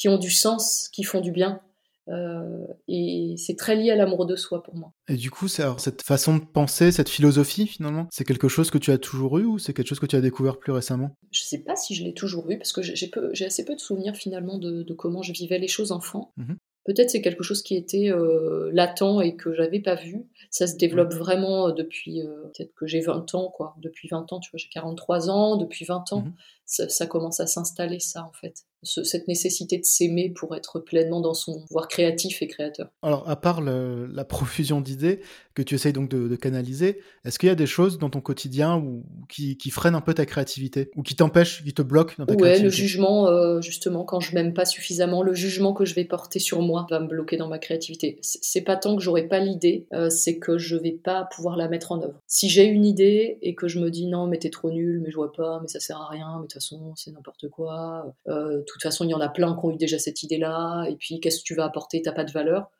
qui 0.00 0.08
ont 0.08 0.18
du 0.18 0.30
sens, 0.30 0.88
qui 0.92 1.04
font 1.04 1.20
du 1.20 1.30
bien. 1.30 1.60
Euh, 2.08 2.66
et 2.88 3.34
c'est 3.36 3.54
très 3.54 3.76
lié 3.76 3.90
à 3.90 3.96
l'amour 3.96 4.26
de 4.26 4.34
soi 4.34 4.62
pour 4.62 4.74
moi. 4.74 4.92
Et 5.08 5.14
du 5.14 5.30
coup, 5.30 5.46
cette 5.46 6.02
façon 6.02 6.38
de 6.38 6.42
penser, 6.42 6.90
cette 6.90 7.10
philosophie 7.10 7.66
finalement, 7.66 8.08
c'est 8.10 8.24
quelque 8.24 8.48
chose 8.48 8.70
que 8.70 8.78
tu 8.78 8.90
as 8.90 8.98
toujours 8.98 9.38
eu 9.38 9.44
ou 9.44 9.58
c'est 9.58 9.74
quelque 9.74 9.86
chose 9.86 10.00
que 10.00 10.06
tu 10.06 10.16
as 10.16 10.22
découvert 10.22 10.58
plus 10.58 10.72
récemment? 10.72 11.14
Je 11.30 11.42
sais 11.42 11.58
pas 11.58 11.76
si 11.76 11.94
je 11.94 12.02
l'ai 12.02 12.14
toujours 12.14 12.50
eu 12.50 12.56
parce 12.56 12.72
que 12.72 12.80
j'ai 12.82 13.44
assez 13.44 13.64
peu 13.64 13.74
de 13.74 13.80
souvenirs 13.80 14.16
finalement 14.16 14.58
de, 14.58 14.82
comment 14.94 15.22
je 15.22 15.32
vivais 15.32 15.58
les 15.58 15.68
choses 15.68 15.92
enfant. 15.92 16.32
Mmh 16.36 16.54
Peut-être 16.86 17.10
c'est 17.10 17.20
quelque 17.20 17.42
chose 17.42 17.62
qui 17.62 17.76
était 17.76 18.10
euh, 18.10 18.70
latent 18.72 19.20
et 19.22 19.36
que 19.36 19.52
j'avais 19.52 19.80
pas 19.80 19.96
vu. 19.96 20.24
Ça 20.50 20.66
se 20.66 20.76
développe 20.76 21.12
vraiment 21.12 21.68
euh, 21.68 21.72
depuis 21.72 22.22
peut-être 22.22 22.74
que 22.74 22.86
j'ai 22.86 23.02
20 23.02 23.34
ans 23.34 23.50
quoi. 23.54 23.76
Depuis 23.82 24.08
20 24.08 24.32
ans, 24.32 24.40
tu 24.40 24.50
vois, 24.50 24.56
j'ai 24.56 24.70
43 24.70 25.28
ans. 25.28 25.56
Depuis 25.58 25.84
20 25.84 26.14
ans, 26.14 26.20
mmh 26.22 26.32
ça, 26.64 26.88
ça, 26.88 27.06
commence 27.06 27.38
à 27.38 27.46
s'installer 27.46 28.00
ça 28.00 28.24
en 28.24 28.32
fait 28.32 28.64
cette 28.82 29.28
nécessité 29.28 29.78
de 29.78 29.84
s'aimer 29.84 30.30
pour 30.30 30.54
être 30.56 30.80
pleinement 30.80 31.20
dans 31.20 31.34
son 31.34 31.60
pouvoir 31.66 31.88
créatif 31.88 32.42
et 32.42 32.46
créateur. 32.46 32.88
Alors, 33.02 33.28
à 33.28 33.36
part 33.36 33.60
la 33.60 34.24
profusion 34.24 34.80
d'idées 34.80 35.20
que 35.54 35.62
tu 35.62 35.74
essayes 35.74 35.92
donc 35.92 36.08
de, 36.08 36.36
canaliser, 36.36 37.00
est-ce 37.24 37.38
qu'il 37.38 37.48
y 37.48 37.52
a 37.52 37.56
des 37.56 37.66
choses 37.66 37.98
dans 37.98 38.08
ton 38.08 38.20
quotidien 38.20 38.76
ou 38.76 39.04
qui, 39.28 39.56
freinent 39.70 39.94
un 39.94 40.00
peu 40.00 40.14
ta 40.14 40.26
créativité 40.26 40.90
ou 40.96 41.02
qui 41.02 41.14
t'empêchent, 41.14 41.62
qui 41.62 41.74
te 41.74 41.82
bloquent 41.82 42.14
dans 42.18 42.26
ta 42.26 42.32
ouais, 42.32 42.38
créativité? 42.38 42.64
le 42.64 42.70
jugement, 42.70 43.28
euh, 43.28 43.60
justement, 43.60 44.04
quand 44.04 44.20
je 44.20 44.34
m'aime 44.34 44.54
pas 44.54 44.64
suffisamment, 44.64 45.22
le 45.22 45.34
jugement 45.34 45.72
que 45.72 45.84
je 45.84 45.94
vais 45.94 46.04
porter 46.04 46.38
sur 46.38 46.62
moi 46.62 46.86
va 46.90 47.00
me 47.00 47.06
bloquer 47.06 47.36
dans 47.36 47.48
ma 47.48 47.58
créativité. 47.58 48.18
C'est 48.22 48.62
pas 48.62 48.76
tant 48.76 48.96
que 48.96 49.02
j'aurai 49.02 49.28
pas 49.28 49.38
l'idée, 49.38 49.86
euh, 49.92 50.08
c'est 50.08 50.38
que 50.38 50.56
je 50.58 50.76
vais 50.76 50.92
pas 50.92 51.28
pouvoir 51.34 51.56
la 51.56 51.68
mettre 51.68 51.92
en 51.92 52.02
œuvre. 52.02 52.20
Si 52.26 52.48
j'ai 52.48 52.64
une 52.64 52.84
idée 52.84 53.38
et 53.42 53.54
que 53.54 53.68
je 53.68 53.78
me 53.78 53.90
dis 53.90 54.06
non, 54.06 54.26
mais 54.26 54.38
t'es 54.38 54.50
trop 54.50 54.70
nul, 54.70 55.00
mais 55.02 55.10
je 55.10 55.16
vois 55.16 55.32
pas, 55.32 55.58
mais 55.60 55.68
ça 55.68 55.80
sert 55.80 56.00
à 56.00 56.08
rien, 56.08 56.36
mais 56.36 56.42
de 56.42 56.42
toute 56.42 56.54
façon, 56.54 56.94
c'est 56.96 57.10
n'importe 57.10 57.48
quoi. 57.48 58.14
Euh, 58.28 58.62
toute 58.72 58.82
façon, 58.82 59.04
il 59.04 59.10
y 59.10 59.14
en 59.14 59.20
a 59.20 59.28
plein 59.28 59.54
qui 59.54 59.64
ont 59.64 59.70
eu 59.70 59.76
déjà 59.76 59.98
cette 59.98 60.22
idée-là, 60.22 60.86
et 60.88 60.96
puis 60.96 61.20
qu'est-ce 61.20 61.40
que 61.40 61.44
tu 61.44 61.54
vas 61.54 61.64
apporter, 61.64 62.02
t'as 62.02 62.12
pas 62.12 62.24
de 62.24 62.32
valeur. 62.32 62.70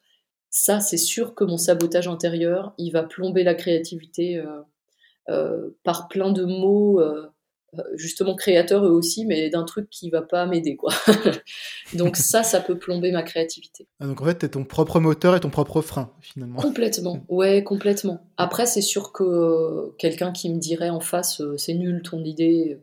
Ça, 0.51 0.81
c'est 0.81 0.97
sûr 0.97 1.35
que 1.35 1.45
mon 1.45 1.57
sabotage 1.57 2.09
intérieur, 2.09 2.75
il 2.77 2.91
va 2.91 3.05
plomber 3.05 3.45
la 3.45 3.55
créativité 3.55 4.37
euh, 4.37 4.63
euh, 5.29 5.71
par 5.85 6.09
plein 6.09 6.33
de 6.33 6.45
mots, 6.45 7.01
euh, 7.01 7.31
justement 7.95 8.35
créateurs 8.35 8.85
eux 8.85 8.91
aussi, 8.91 9.27
mais 9.27 9.49
d'un 9.49 9.63
truc 9.63 9.89
qui 9.91 10.11
va 10.11 10.23
pas 10.23 10.47
m'aider, 10.47 10.75
quoi. 10.75 10.93
donc 11.95 12.17
ça, 12.17 12.43
ça 12.43 12.61
peut 12.61 12.77
plomber 12.77 13.13
ma 13.13 13.23
créativité. 13.23 13.87
Ah, 14.01 14.07
donc 14.07 14.21
en 14.21 14.25
fait, 14.25 14.35
t'es 14.35 14.49
ton 14.49 14.65
propre 14.65 14.99
moteur 14.99 15.37
et 15.37 15.41
ton 15.41 15.51
propre 15.51 15.83
frein, 15.83 16.13
finalement. 16.21 16.61
Complètement, 16.61 17.25
ouais, 17.29 17.63
complètement. 17.63 18.27
Après, 18.37 18.67
c'est 18.67 18.83
sûr 18.83 19.13
que 19.13 19.95
quelqu'un 19.99 20.33
qui 20.33 20.53
me 20.53 20.59
dirait 20.59 20.91
en 20.91 21.01
face, 21.01 21.41
c'est 21.59 21.75
nul 21.75 22.03
ton 22.03 22.25
idée, 22.25 22.81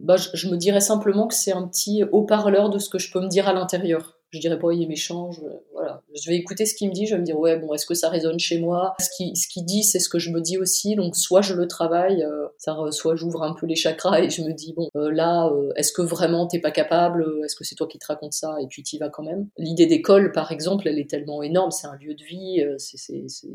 bah, 0.00 0.16
je, 0.16 0.48
me 0.48 0.56
dirais 0.56 0.80
simplement 0.80 1.26
que 1.26 1.34
c'est 1.34 1.52
un 1.52 1.66
petit 1.66 2.04
haut-parleur 2.04 2.70
de 2.70 2.78
ce 2.78 2.88
que 2.88 2.98
je 2.98 3.10
peux 3.10 3.20
me 3.20 3.28
dire 3.28 3.48
à 3.48 3.52
l'intérieur. 3.52 4.14
Je 4.30 4.40
dirais 4.40 4.58
pas, 4.58 4.72
il 4.74 4.82
est 4.82 4.86
méchant, 4.86 5.32
je, 5.32 5.40
voilà. 5.72 6.02
Je 6.14 6.30
vais 6.30 6.36
écouter 6.36 6.66
ce 6.66 6.74
qu'il 6.74 6.90
me 6.90 6.94
dit, 6.94 7.06
je 7.06 7.14
vais 7.14 7.20
me 7.20 7.24
dire, 7.24 7.38
ouais, 7.38 7.58
bon, 7.58 7.72
est-ce 7.72 7.86
que 7.86 7.94
ça 7.94 8.10
résonne 8.10 8.38
chez 8.38 8.60
moi? 8.60 8.94
Ce 9.00 9.08
qu'il 9.16 9.34
ce 9.34 9.48
qui 9.48 9.62
dit, 9.62 9.82
c'est 9.82 9.98
ce 9.98 10.10
que 10.10 10.18
je 10.18 10.30
me 10.30 10.42
dis 10.42 10.58
aussi, 10.58 10.94
donc 10.96 11.16
soit 11.16 11.40
je 11.40 11.54
le 11.54 11.66
travaille, 11.66 12.22
euh, 12.22 12.46
ça, 12.58 12.76
soit 12.90 13.16
j'ouvre 13.16 13.42
un 13.42 13.54
peu 13.54 13.64
les 13.64 13.74
chakras 13.74 14.20
et 14.20 14.28
je 14.28 14.42
me 14.42 14.52
dis, 14.52 14.74
bon, 14.74 14.90
euh, 14.96 15.10
là, 15.10 15.46
euh, 15.46 15.72
est-ce 15.76 15.92
que 15.92 16.02
vraiment 16.02 16.46
t'es 16.46 16.60
pas 16.60 16.70
capable? 16.70 17.24
Est-ce 17.44 17.56
que 17.56 17.64
c'est 17.64 17.74
toi 17.74 17.86
qui 17.88 17.98
te 17.98 18.06
racontes 18.06 18.34
ça 18.34 18.56
Et 18.60 18.66
puis 18.66 18.82
t'y 18.82 18.98
vas 18.98 19.08
quand 19.08 19.22
même? 19.22 19.48
L'idée 19.56 19.86
d'école, 19.86 20.30
par 20.32 20.52
exemple, 20.52 20.86
elle 20.88 20.98
est 20.98 21.08
tellement 21.08 21.42
énorme, 21.42 21.70
c'est 21.70 21.86
un 21.86 21.96
lieu 21.96 22.14
de 22.14 22.24
vie, 22.24 22.62
c'est, 22.76 22.98
c'est, 22.98 23.48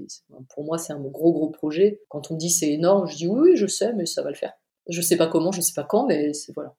pour 0.49 0.63
moi, 0.63 0.79
c'est 0.79 0.93
un 0.93 0.99
gros, 0.99 1.33
gros 1.33 1.49
projet. 1.49 2.01
Quand 2.09 2.31
on 2.31 2.33
me 2.33 2.39
dit 2.39 2.49
c'est 2.49 2.71
énorme, 2.71 3.07
je 3.07 3.15
dis, 3.15 3.27
oui, 3.27 3.55
je 3.55 3.67
sais, 3.67 3.93
mais 3.93 4.07
ça 4.07 4.23
va 4.23 4.29
le 4.29 4.35
faire. 4.35 4.53
Je 4.89 5.01
sais 5.01 5.17
pas 5.17 5.27
comment, 5.27 5.51
je 5.51 5.61
sais 5.61 5.73
pas 5.73 5.83
quand, 5.83 6.05
mais 6.07 6.33
c'est 6.33 6.53
voilà, 6.53 6.75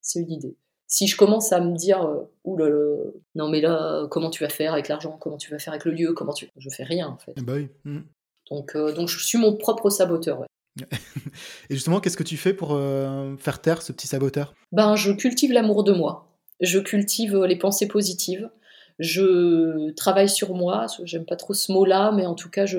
c'est 0.00 0.20
une 0.20 0.30
idée. 0.30 0.56
Si 0.86 1.06
je 1.06 1.16
commence 1.16 1.52
à 1.52 1.60
me 1.60 1.76
dire, 1.76 2.02
euh, 2.02 3.12
non 3.34 3.48
mais 3.48 3.60
là, 3.60 4.06
comment 4.10 4.30
tu 4.30 4.42
vas 4.42 4.48
faire 4.48 4.72
avec 4.72 4.88
l'argent, 4.88 5.18
comment 5.20 5.36
tu 5.36 5.50
vas 5.50 5.58
faire 5.58 5.74
avec 5.74 5.84
le 5.84 5.92
lieu, 5.92 6.14
comment 6.14 6.32
tu, 6.32 6.50
je 6.56 6.70
fais 6.70 6.84
rien 6.84 7.08
en 7.08 7.18
fait. 7.18 7.34
Eh 7.36 7.42
bah 7.42 7.54
oui. 7.56 7.68
Mmh. 7.84 8.00
Donc, 8.50 8.74
euh, 8.74 8.92
donc 8.92 9.08
je 9.08 9.18
suis 9.18 9.38
mon 9.38 9.54
propre 9.56 9.90
saboteur. 9.90 10.40
Ouais. 10.40 10.46
Et 11.70 11.74
justement, 11.74 12.00
qu'est-ce 12.00 12.16
que 12.16 12.22
tu 12.22 12.36
fais 12.36 12.54
pour 12.54 12.72
euh, 12.72 13.36
faire 13.36 13.60
taire 13.60 13.82
ce 13.82 13.92
petit 13.92 14.06
saboteur? 14.06 14.54
Ben, 14.72 14.96
je 14.96 15.12
cultive 15.12 15.52
l'amour 15.52 15.84
de 15.84 15.92
moi. 15.92 16.28
Je 16.60 16.78
cultive 16.78 17.36
les 17.44 17.56
pensées 17.56 17.88
positives. 17.88 18.48
Je 18.98 19.92
travaille 19.92 20.28
sur 20.28 20.54
moi. 20.54 20.86
J'aime 21.04 21.24
pas 21.24 21.36
trop 21.36 21.54
ce 21.54 21.70
mot-là, 21.70 22.12
mais 22.12 22.26
en 22.26 22.34
tout 22.34 22.50
cas, 22.50 22.66
je, 22.66 22.78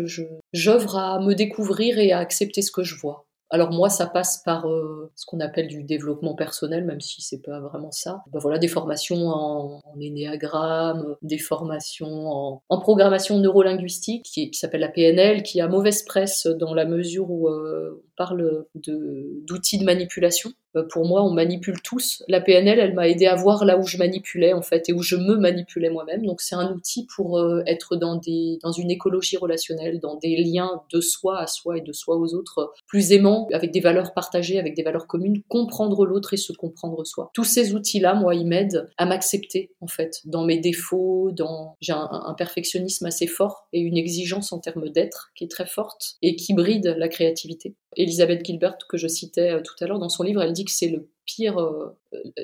j'œuvre 0.52 0.98
à 0.98 1.20
me 1.20 1.34
découvrir 1.34 1.98
et 2.00 2.12
à 2.12 2.20
accepter 2.20 2.62
ce 2.62 2.72
que 2.72 2.84
je 2.84 2.96
vois. 2.96 3.26
Alors 3.52 3.72
moi, 3.72 3.90
ça 3.90 4.06
passe 4.06 4.44
par 4.44 4.68
euh, 4.68 5.12
ce 5.16 5.26
qu'on 5.26 5.40
appelle 5.40 5.68
du 5.68 5.84
développement 5.84 6.36
personnel, 6.36 6.86
même 6.86 7.02
si 7.02 7.22
c'est 7.22 7.42
pas 7.42 7.60
vraiment 7.60 7.92
ça. 7.92 8.24
Ben 8.32 8.40
voilà, 8.40 8.60
des 8.60 8.68
formations 8.68 9.28
en, 9.28 9.82
en 9.84 10.00
énéagramme, 10.00 11.16
des 11.24 11.40
formations 11.40 12.62
en, 12.70 12.80
programmation 12.80 13.40
neurolinguistique, 13.40 14.24
qui, 14.24 14.52
qui 14.52 14.60
s'appelle 14.60 14.82
la 14.82 14.90
PNL, 14.90 15.42
qui 15.42 15.62
a 15.62 15.68
mauvaise 15.68 16.04
presse 16.04 16.46
dans 16.46 16.74
la 16.74 16.86
mesure 16.86 17.30
où 17.32 17.50
euh, 17.50 18.04
parle 18.20 18.66
d'outils 18.76 19.78
de 19.78 19.86
manipulation. 19.86 20.52
Euh, 20.76 20.84
pour 20.92 21.08
moi, 21.08 21.24
on 21.24 21.32
manipule 21.32 21.82
tous. 21.82 22.22
La 22.28 22.42
PNL, 22.42 22.78
elle 22.78 22.94
m'a 22.94 23.08
aidé 23.08 23.26
à 23.26 23.36
voir 23.36 23.64
là 23.64 23.80
où 23.80 23.88
je 23.88 23.98
manipulais 23.98 24.52
en 24.52 24.62
fait 24.62 24.90
et 24.90 24.94
où 24.94 25.02
je 25.02 25.16
me 25.16 25.38
manipulais 25.38 25.90
moi-même. 25.90 26.26
Donc 26.26 26.42
c'est 26.42 26.56
un 26.56 26.74
outil 26.74 27.08
pour 27.16 27.40
euh, 27.40 27.62
être 27.66 27.96
dans 27.96 28.18
des 28.18 28.60
dans 28.62 28.74
une 28.74 28.92
écologie 28.92 29.38
relationnelle, 29.38 30.02
dans 30.02 30.18
des 30.18 30.36
liens 30.36 30.82
de 30.92 31.00
soi 31.00 31.40
à 31.40 31.48
soi 31.48 31.78
et 31.78 31.82
de 31.82 31.94
soi 31.94 32.18
aux 32.18 32.36
autres 32.36 32.74
plus 32.88 33.14
aimants, 33.14 33.48
avec 33.54 33.72
des 33.72 33.80
valeurs 33.80 34.14
partagées, 34.14 34.60
avec 34.60 34.76
des 34.76 34.84
valeurs 34.84 35.08
communes, 35.08 35.42
comprendre 35.48 36.06
l'autre 36.06 36.34
et 36.34 36.38
se 36.38 36.52
comprendre 36.52 37.06
soi. 37.06 37.32
Tous 37.34 37.46
ces 37.46 37.74
outils-là, 37.74 38.16
moi, 38.16 38.36
ils 38.36 38.46
m'aident 38.46 38.90
à 38.98 39.06
m'accepter 39.06 39.72
en 39.80 39.88
fait 39.88 40.20
dans 40.26 40.44
mes 40.44 40.60
défauts, 40.60 41.32
dans 41.32 41.78
j'ai 41.80 41.94
un, 41.94 42.10
un 42.12 42.34
perfectionnisme 42.34 43.06
assez 43.06 43.28
fort 43.28 43.70
et 43.72 43.80
une 43.80 43.98
exigence 43.98 44.52
en 44.52 44.60
termes 44.60 44.90
d'être 44.90 45.32
qui 45.36 45.46
est 45.46 45.52
très 45.52 45.66
forte 45.66 46.18
et 46.22 46.36
qui 46.36 46.54
bride 46.54 46.96
la 46.98 47.08
créativité. 47.08 47.76
Elisabeth 48.10 48.44
Gilbert, 48.44 48.78
que 48.90 48.98
je 48.98 49.08
citais 49.08 49.52
euh, 49.52 49.62
tout 49.62 49.76
à 49.82 49.88
l'heure 49.88 50.00
dans 50.00 50.10
son 50.10 50.24
livre, 50.24 50.42
elle 50.42 50.52
dit 50.52 50.66
que 50.66 50.72
c'est 50.72 50.90
le 50.90 51.08
pire, 51.30 51.58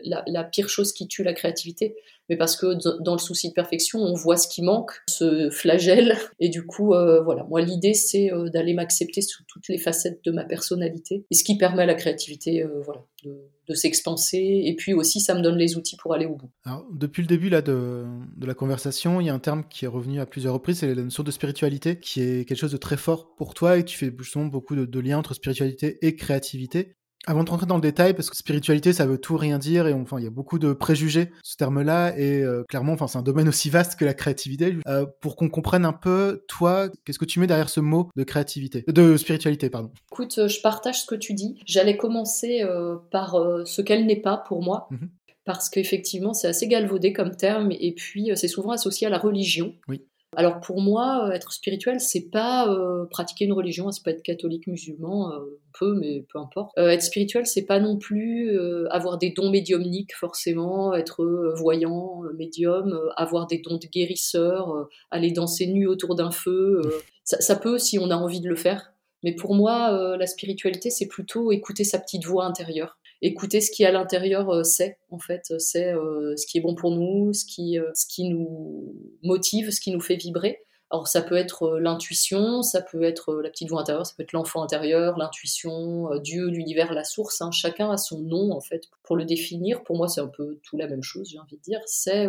la, 0.03 0.23
la, 0.27 0.43
pire 0.43 0.69
chose 0.69 0.93
qui 0.93 1.07
tue 1.07 1.23
la 1.23 1.33
créativité, 1.33 1.95
mais 2.29 2.37
parce 2.37 2.55
que 2.55 3.01
dans 3.01 3.13
le 3.13 3.19
souci 3.19 3.49
de 3.49 3.53
perfection, 3.53 3.99
on 3.99 4.13
voit 4.13 4.37
ce 4.37 4.47
qui 4.47 4.61
manque, 4.61 4.91
se 5.09 5.49
flagelle, 5.49 6.15
et 6.39 6.49
du 6.49 6.65
coup, 6.65 6.87
voilà, 7.23 7.43
moi 7.49 7.61
l'idée 7.61 7.93
c'est 7.93 8.29
d'aller 8.53 8.73
m'accepter 8.73 9.21
sous 9.21 9.43
toutes 9.47 9.67
les 9.69 9.77
facettes 9.77 10.23
de 10.23 10.31
ma 10.31 10.43
personnalité, 10.43 11.25
et 11.31 11.35
ce 11.35 11.43
qui 11.43 11.57
permet 11.57 11.83
à 11.83 11.85
la 11.87 11.95
créativité, 11.95 12.63
voilà, 12.83 13.01
de, 13.23 13.73
s'expanser, 13.73 14.61
et 14.65 14.75
puis 14.75 14.93
aussi 14.93 15.19
ça 15.19 15.33
me 15.33 15.41
donne 15.41 15.57
les 15.57 15.75
outils 15.75 15.97
pour 15.97 16.13
aller 16.13 16.27
au 16.27 16.35
bout. 16.35 16.51
Depuis 16.91 17.23
le 17.23 17.27
début 17.27 17.49
là, 17.49 17.63
de, 17.63 18.05
la 18.39 18.53
conversation, 18.53 19.19
il 19.19 19.27
y 19.27 19.29
a 19.29 19.33
un 19.33 19.39
terme 19.39 19.63
qui 19.67 19.85
est 19.85 19.89
revenu 19.89 20.19
à 20.19 20.27
plusieurs 20.27 20.53
reprises, 20.53 20.79
c'est 20.79 20.93
la 20.93 21.01
notion 21.01 21.23
de 21.23 21.31
spiritualité, 21.31 21.99
qui 21.99 22.21
est 22.21 22.47
quelque 22.47 22.59
chose 22.59 22.71
de 22.71 22.77
très 22.77 22.97
fort 22.97 23.35
pour 23.35 23.55
toi, 23.55 23.77
et 23.77 23.85
tu 23.85 23.97
fais 23.97 24.11
justement 24.19 24.45
beaucoup 24.45 24.75
de 24.75 24.99
liens 24.99 25.17
entre 25.17 25.33
spiritualité 25.33 25.97
et 26.05 26.15
créativité. 26.15 26.95
Avant 27.27 27.43
de 27.43 27.49
rentrer 27.49 27.65
dans 27.65 27.75
le 27.75 27.81
détail, 27.81 28.13
parce 28.13 28.29
que 28.29 28.37
spiritualité, 28.37 28.93
ça 28.93 29.05
veut 29.05 29.17
tout 29.17 29.37
rien 29.37 29.57
dire, 29.57 29.87
et 29.87 29.93
enfin, 29.93 30.19
il 30.19 30.23
y 30.23 30.27
a 30.27 30.31
beaucoup 30.31 30.59
de 30.59 30.73
préjugés 30.73 31.31
ce 31.43 31.55
terme-là, 31.57 32.17
et 32.17 32.41
euh, 32.41 32.63
clairement, 32.69 32.93
enfin, 32.93 33.07
c'est 33.07 33.17
un 33.17 33.23
domaine 33.23 33.47
aussi 33.47 33.69
vaste 33.69 33.97
que 33.97 34.05
la 34.05 34.13
créativité. 34.13 34.77
Euh, 34.87 35.05
pour 35.21 35.35
qu'on 35.35 35.49
comprenne 35.49 35.85
un 35.85 35.93
peu, 35.93 36.43
toi, 36.47 36.89
qu'est-ce 37.03 37.19
que 37.19 37.25
tu 37.25 37.39
mets 37.39 37.47
derrière 37.47 37.69
ce 37.69 37.79
mot 37.79 38.09
de 38.15 38.23
créativité, 38.23 38.83
de 38.87 39.17
spiritualité, 39.17 39.69
pardon 39.69 39.91
Écoute, 40.11 40.37
euh, 40.37 40.47
je 40.47 40.61
partage 40.61 41.01
ce 41.01 41.05
que 41.07 41.15
tu 41.15 41.33
dis. 41.33 41.59
J'allais 41.65 41.97
commencer 41.97 42.63
par 43.11 43.37
ce 43.65 43.81
qu'elle 43.81 44.05
n'est 44.05 44.21
pas 44.21 44.37
pour 44.37 44.61
moi. 44.61 44.87
Mhm. 44.91 45.09
Parce 45.45 45.69
qu'effectivement, 45.69 46.33
c'est 46.33 46.47
assez 46.47 46.67
galvaudé 46.67 47.13
comme 47.13 47.35
terme, 47.35 47.71
et 47.71 47.93
puis 47.93 48.31
c'est 48.35 48.47
souvent 48.47 48.71
associé 48.71 49.05
à 49.05 49.11
la 49.11 49.19
religion. 49.19 49.75
Oui. 49.87 50.01
Alors 50.35 50.59
pour 50.59 50.81
moi, 50.81 51.27
euh, 51.27 51.31
être 51.31 51.51
spirituel, 51.53 51.99
c'est 51.99 52.29
pas 52.29 52.69
euh, 52.69 53.05
pratiquer 53.05 53.45
une 53.45 53.53
religion, 53.53 53.91
c'est 53.91 54.03
pas 54.03 54.11
être 54.11 54.23
catholique, 54.23 54.67
musulman, 54.67 55.31
euh, 55.31 55.39
on 55.39 55.77
peut, 55.77 55.93
mais 55.99 56.25
peu 56.31 56.39
importe. 56.39 56.77
être 56.77 57.01
spirituel, 57.01 57.45
c'est 57.45 57.65
pas 57.65 57.79
non 57.79 57.97
plus 57.97 58.57
avoir 58.89 59.17
des 59.17 59.31
dons 59.31 59.49
médiumniques 59.49 60.15
forcément, 60.15 60.93
être 60.93 61.53
voyant, 61.57 62.21
médium, 62.37 62.97
avoir 63.17 63.45
des 63.47 63.59
dons 63.59 63.77
de 63.77 63.87
guérisseur, 63.87 64.87
aller 65.11 65.31
danser 65.31 65.67
nu 65.67 65.85
autour 65.87 66.15
d'un 66.15 66.31
feu. 66.31 66.81
ça, 67.23 67.55
peut 67.57 67.77
si 67.77 67.99
on 67.99 68.09
a 68.09 68.15
envie 68.15 68.39
de 68.39 68.47
le 68.47 68.55
faire. 68.55 68.93
Mais 69.23 69.33
pour 69.33 69.53
moi, 69.53 70.15
la 70.17 70.27
spiritualité, 70.27 70.89
c'est 70.89 71.07
plutôt 71.07 71.51
écouter 71.51 71.83
sa 71.83 71.99
petite 71.99 72.25
voix 72.25 72.45
intérieure 72.45 72.97
écouter 73.21 73.61
ce 73.61 73.71
qui 73.71 73.85
à 73.85 73.91
l'intérieur 73.91 74.49
euh, 74.49 74.63
c'est 74.63 74.97
en 75.09 75.19
fait 75.19 75.53
c'est 75.59 75.93
euh, 75.93 76.35
ce 76.35 76.45
qui 76.45 76.57
est 76.57 76.61
bon 76.61 76.75
pour 76.75 76.91
nous 76.91 77.33
ce 77.33 77.45
qui 77.45 77.79
euh, 77.79 77.89
ce 77.93 78.05
qui 78.07 78.29
nous 78.29 78.93
motive 79.23 79.71
ce 79.71 79.79
qui 79.79 79.91
nous 79.91 80.01
fait 80.01 80.15
vibrer 80.15 80.59
alors 80.95 81.07
ça 81.07 81.21
peut 81.21 81.35
être 81.35 81.77
l'intuition, 81.77 82.61
ça 82.61 82.81
peut 82.81 83.03
être 83.03 83.35
la 83.35 83.49
petite 83.49 83.69
voix 83.69 83.81
intérieure, 83.81 84.05
ça 84.05 84.13
peut 84.15 84.23
être 84.23 84.33
l'enfant 84.33 84.63
intérieur, 84.63 85.17
l'intuition, 85.17 86.09
Dieu, 86.19 86.47
l'univers, 86.47 86.93
la 86.93 87.03
source. 87.03 87.41
Hein. 87.41 87.51
Chacun 87.51 87.91
a 87.91 87.97
son 87.97 88.19
nom 88.21 88.51
en 88.51 88.61
fait 88.61 88.89
pour 89.03 89.15
le 89.15 89.25
définir. 89.25 89.83
Pour 89.83 89.97
moi 89.97 90.07
c'est 90.07 90.21
un 90.21 90.27
peu 90.27 90.59
tout 90.63 90.77
la 90.77 90.87
même 90.87 91.03
chose, 91.03 91.29
j'ai 91.31 91.39
envie 91.39 91.57
de 91.57 91.61
dire. 91.61 91.81
C'est 91.85 92.27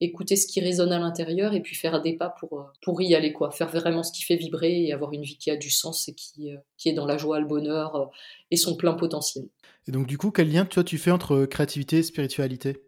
écouter 0.00 0.36
ce 0.36 0.46
qui 0.46 0.60
résonne 0.60 0.92
à 0.92 0.98
l'intérieur 0.98 1.54
et 1.54 1.60
puis 1.60 1.74
faire 1.74 2.02
des 2.02 2.16
pas 2.16 2.34
pour, 2.40 2.70
pour 2.82 3.00
y 3.02 3.14
aller 3.14 3.32
quoi. 3.32 3.50
Faire 3.50 3.68
vraiment 3.68 4.02
ce 4.02 4.12
qui 4.12 4.22
fait 4.22 4.36
vibrer 4.36 4.84
et 4.84 4.92
avoir 4.92 5.12
une 5.12 5.22
vie 5.22 5.38
qui 5.38 5.50
a 5.50 5.56
du 5.56 5.70
sens 5.70 6.08
et 6.08 6.14
qui, 6.14 6.50
qui 6.76 6.88
est 6.88 6.94
dans 6.94 7.06
la 7.06 7.18
joie, 7.18 7.40
le 7.40 7.46
bonheur 7.46 8.10
et 8.50 8.56
son 8.56 8.76
plein 8.76 8.94
potentiel. 8.94 9.46
Et 9.88 9.92
donc, 9.92 10.06
du 10.06 10.18
coup, 10.18 10.30
quel 10.30 10.50
lien 10.50 10.64
toi 10.64 10.82
tu 10.82 10.98
fais 10.98 11.10
entre 11.10 11.44
créativité 11.44 11.98
et 11.98 12.02
spiritualité? 12.02 12.82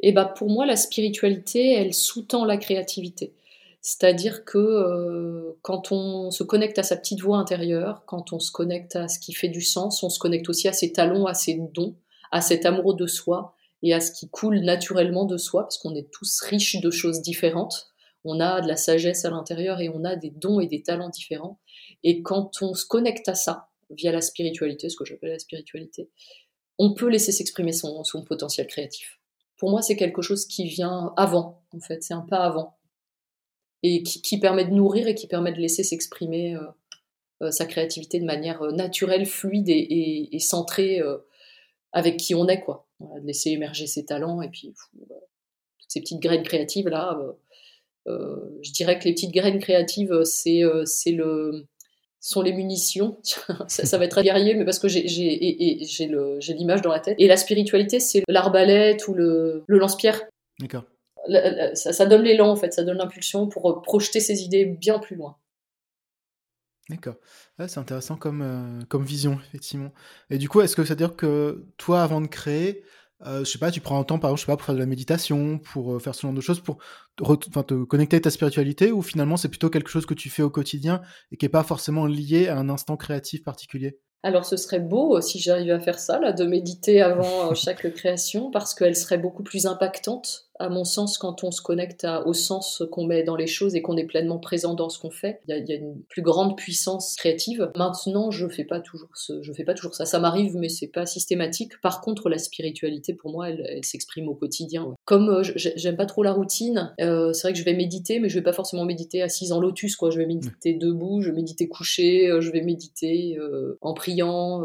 Eh 0.00 0.12
bah, 0.12 0.24
pour 0.24 0.48
moi, 0.48 0.66
la 0.66 0.76
spiritualité, 0.76 1.74
elle 1.74 1.92
sous-tend 1.92 2.44
la 2.44 2.56
créativité. 2.56 3.34
C'est-à-dire 3.84 4.44
que 4.44 4.58
euh, 4.58 5.58
quand 5.60 5.90
on 5.90 6.30
se 6.30 6.44
connecte 6.44 6.78
à 6.78 6.84
sa 6.84 6.96
petite 6.96 7.20
voix 7.20 7.38
intérieure, 7.38 8.04
quand 8.06 8.32
on 8.32 8.38
se 8.38 8.52
connecte 8.52 8.94
à 8.94 9.08
ce 9.08 9.18
qui 9.18 9.32
fait 9.32 9.48
du 9.48 9.60
sens, 9.60 10.04
on 10.04 10.08
se 10.08 10.20
connecte 10.20 10.48
aussi 10.48 10.68
à 10.68 10.72
ses 10.72 10.92
talents, 10.92 11.26
à 11.26 11.34
ses 11.34 11.54
dons, 11.74 11.96
à 12.30 12.40
cet 12.40 12.64
amour 12.64 12.94
de 12.94 13.08
soi 13.08 13.56
et 13.82 13.92
à 13.92 14.00
ce 14.00 14.12
qui 14.12 14.28
coule 14.30 14.60
naturellement 14.60 15.24
de 15.24 15.36
soi, 15.36 15.62
parce 15.62 15.78
qu'on 15.78 15.96
est 15.96 16.08
tous 16.12 16.40
riches 16.42 16.80
de 16.80 16.90
choses 16.92 17.22
différentes. 17.22 17.88
On 18.24 18.38
a 18.38 18.60
de 18.60 18.68
la 18.68 18.76
sagesse 18.76 19.24
à 19.24 19.30
l'intérieur 19.30 19.80
et 19.80 19.88
on 19.88 20.04
a 20.04 20.14
des 20.14 20.30
dons 20.30 20.60
et 20.60 20.68
des 20.68 20.84
talents 20.84 21.10
différents. 21.10 21.58
Et 22.04 22.22
quand 22.22 22.62
on 22.62 22.74
se 22.74 22.86
connecte 22.86 23.28
à 23.28 23.34
ça, 23.34 23.68
via 23.90 24.12
la 24.12 24.20
spiritualité, 24.20 24.88
ce 24.90 24.96
que 24.96 25.04
j'appelle 25.04 25.30
la 25.30 25.40
spiritualité, 25.40 26.08
on 26.78 26.94
peut 26.94 27.08
laisser 27.08 27.32
s'exprimer 27.32 27.72
son, 27.72 28.04
son, 28.04 28.22
potentiel 28.22 28.68
créatif. 28.68 29.18
Pour 29.56 29.70
moi, 29.70 29.82
c'est 29.82 29.96
quelque 29.96 30.22
chose 30.22 30.46
qui 30.46 30.68
vient 30.68 31.12
avant, 31.16 31.62
en 31.74 31.80
fait, 31.80 32.02
c'est 32.04 32.14
un 32.14 32.22
pas 32.22 32.44
avant, 32.44 32.76
et 33.82 34.02
qui, 34.02 34.38
permet 34.38 34.64
de 34.64 34.70
nourrir 34.70 35.08
et 35.08 35.14
qui 35.14 35.26
permet 35.26 35.52
de 35.52 35.58
laisser 35.58 35.82
s'exprimer 35.82 36.54
euh, 36.54 36.60
euh, 37.42 37.50
sa 37.50 37.66
créativité 37.66 38.20
de 38.20 38.24
manière 38.24 38.62
euh, 38.62 38.72
naturelle, 38.72 39.26
fluide 39.26 39.68
et, 39.68 40.38
centrée 40.38 41.00
avec 41.92 42.16
qui 42.16 42.34
on 42.34 42.46
est, 42.48 42.60
quoi. 42.60 42.86
de 43.00 43.26
laisser 43.26 43.50
émerger 43.50 43.86
ses 43.86 44.04
talents 44.04 44.40
et 44.42 44.48
puis 44.48 44.74
toutes 45.78 45.90
ces 45.90 46.00
petites 46.00 46.20
graines 46.20 46.42
créatives 46.42 46.88
là. 46.88 47.18
je 48.06 48.72
dirais 48.72 48.98
que 48.98 49.04
les 49.04 49.12
petites 49.12 49.32
graines 49.32 49.60
créatives, 49.60 50.22
c'est 50.24 50.62
c'est 50.84 51.12
le 51.12 51.66
sont 52.22 52.40
les 52.40 52.52
munitions. 52.52 53.18
ça, 53.68 53.98
va 53.98 54.04
être 54.04 54.12
très 54.12 54.22
guerrier, 54.22 54.54
mais 54.54 54.64
parce 54.64 54.78
que 54.78 54.88
j'ai 54.88 55.04
l'image 56.56 56.80
dans 56.80 56.92
la 56.92 57.00
tête. 57.00 57.16
Et 57.18 57.26
la 57.26 57.36
spiritualité, 57.36 58.00
c'est 58.00 58.22
l'arbalète 58.28 59.06
ou 59.08 59.14
le, 59.14 59.64
lance-pierre. 59.68 60.22
D'accord. 60.60 60.84
Ça, 61.74 62.06
donne 62.06 62.22
l'élan, 62.22 62.50
en 62.50 62.56
fait, 62.56 62.72
ça 62.72 62.84
donne 62.84 62.98
l'impulsion 62.98 63.48
pour 63.48 63.70
euh, 63.70 63.80
projeter 63.82 64.20
ses 64.20 64.42
idées 64.42 64.64
bien 64.64 64.98
plus 64.98 65.16
loin. 65.16 65.36
D'accord. 66.88 67.14
c'est 67.58 67.78
intéressant 67.78 68.16
comme, 68.16 68.42
euh, 68.42 68.84
comme 68.88 69.04
vision, 69.04 69.38
effectivement. 69.48 69.92
Et 70.30 70.38
du 70.38 70.48
coup, 70.48 70.60
est-ce 70.60 70.76
que 70.76 70.84
ça 70.84 70.90
veut 70.90 70.98
dire 70.98 71.16
que 71.16 71.66
toi, 71.76 72.02
avant 72.02 72.20
de 72.20 72.26
créer, 72.26 72.82
euh, 73.26 73.44
je 73.44 73.50
sais 73.50 73.58
pas, 73.58 73.70
tu 73.70 73.80
prends 73.80 74.00
un 74.00 74.04
temps, 74.04 74.18
par 74.18 74.30
exemple, 74.30 74.40
je 74.40 74.46
sais 74.46 74.52
pas, 74.52 74.56
pour 74.56 74.66
faire 74.66 74.74
de 74.74 74.80
la 74.80 74.86
méditation, 74.86 75.58
pour 75.58 75.94
euh, 75.94 75.98
faire 75.98 76.14
ce 76.14 76.22
genre 76.22 76.32
de 76.32 76.40
choses, 76.40 76.60
pour 76.60 76.78
te, 77.16 77.60
te 77.60 77.84
connecter 77.84 78.16
à 78.16 78.20
ta 78.20 78.30
spiritualité, 78.30 78.90
ou 78.90 79.02
finalement 79.02 79.36
c'est 79.36 79.48
plutôt 79.48 79.70
quelque 79.70 79.90
chose 79.90 80.06
que 80.06 80.14
tu 80.14 80.28
fais 80.28 80.42
au 80.42 80.50
quotidien 80.50 81.02
et 81.30 81.36
qui 81.36 81.46
est 81.46 81.50
pas 81.50 81.62
forcément 81.62 82.06
lié 82.06 82.48
à 82.48 82.58
un 82.58 82.68
instant 82.68 82.96
créatif 82.96 83.44
particulier? 83.44 83.98
Alors 84.24 84.44
ce 84.44 84.56
serait 84.56 84.80
beau 84.80 85.20
si 85.20 85.40
j'arrivais 85.40 85.72
à 85.72 85.80
faire 85.80 85.98
ça, 85.98 86.18
là, 86.18 86.32
de 86.32 86.44
méditer 86.44 87.00
avant 87.00 87.54
chaque 87.54 87.92
création, 87.94 88.50
parce 88.50 88.74
qu'elle 88.74 88.96
serait 88.96 89.18
beaucoup 89.18 89.42
plus 89.42 89.66
impactante 89.66 90.48
à 90.62 90.68
mon 90.68 90.84
sens, 90.84 91.18
quand 91.18 91.44
on 91.44 91.50
se 91.50 91.60
connecte 91.60 92.06
au 92.24 92.32
sens 92.32 92.82
qu'on 92.90 93.06
met 93.06 93.22
dans 93.22 93.36
les 93.36 93.46
choses 93.46 93.74
et 93.74 93.82
qu'on 93.82 93.96
est 93.96 94.04
pleinement 94.04 94.38
présent 94.38 94.74
dans 94.74 94.88
ce 94.88 94.98
qu'on 94.98 95.10
fait, 95.10 95.40
il 95.48 95.64
y, 95.68 95.72
a 95.72 95.76
une 95.76 96.02
plus 96.08 96.22
grande 96.22 96.56
puissance 96.56 97.16
créative. 97.16 97.70
Maintenant, 97.76 98.30
je 98.30 98.48
fais 98.48 98.64
pas 98.64 98.80
toujours 98.80 99.08
fais 99.54 99.64
pas 99.64 99.74
toujours 99.74 99.94
ça. 99.94 100.06
Ça 100.06 100.18
m'arrive, 100.18 100.56
mais 100.56 100.68
c'est 100.68 100.88
pas 100.88 101.06
systématique. 101.06 101.80
Par 101.80 102.00
contre, 102.00 102.28
la 102.28 102.38
spiritualité, 102.38 103.14
pour 103.14 103.30
moi, 103.30 103.50
elle, 103.50 103.80
s'exprime 103.82 104.28
au 104.28 104.34
quotidien. 104.34 104.94
Comme 105.04 105.28
euh, 105.28 105.42
j'aime 105.56 105.96
pas 105.96 106.06
trop 106.06 106.22
la 106.22 106.32
routine, 106.32 106.94
euh, 107.00 107.32
c'est 107.32 107.42
vrai 107.42 107.52
que 107.52 107.58
je 107.58 107.64
vais 107.64 107.74
méditer, 107.74 108.20
mais 108.20 108.28
je 108.28 108.34
vais 108.34 108.42
pas 108.42 108.52
forcément 108.52 108.84
méditer 108.84 109.22
assise 109.22 109.52
en 109.52 109.60
lotus. 109.60 109.96
Je 110.10 110.18
vais 110.18 110.26
méditer 110.26 110.74
debout, 110.74 111.20
je 111.22 111.30
vais 111.30 111.36
méditer 111.36 111.68
couché, 111.68 112.28
euh, 112.28 112.40
je 112.40 112.50
vais 112.50 112.62
méditer 112.62 113.38
en 113.80 113.94
priant, 113.94 114.62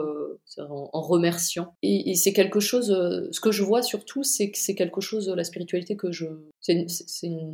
en, 0.57 1.01
remerciant. 1.01 1.73
Et, 1.81 2.11
et 2.11 2.15
c'est 2.15 2.33
quelque 2.33 2.59
chose. 2.59 2.87
ce 3.31 3.39
que 3.39 3.51
je 3.51 3.63
vois 3.63 3.81
surtout, 3.81 4.23
c'est 4.23 4.51
que 4.51 4.57
c'est 4.57 4.75
quelque 4.75 5.01
chose 5.01 5.27
la 5.29 5.43
spiritualité 5.43 5.86
que 5.95 6.11
je. 6.11 6.25
C'est 6.59 6.85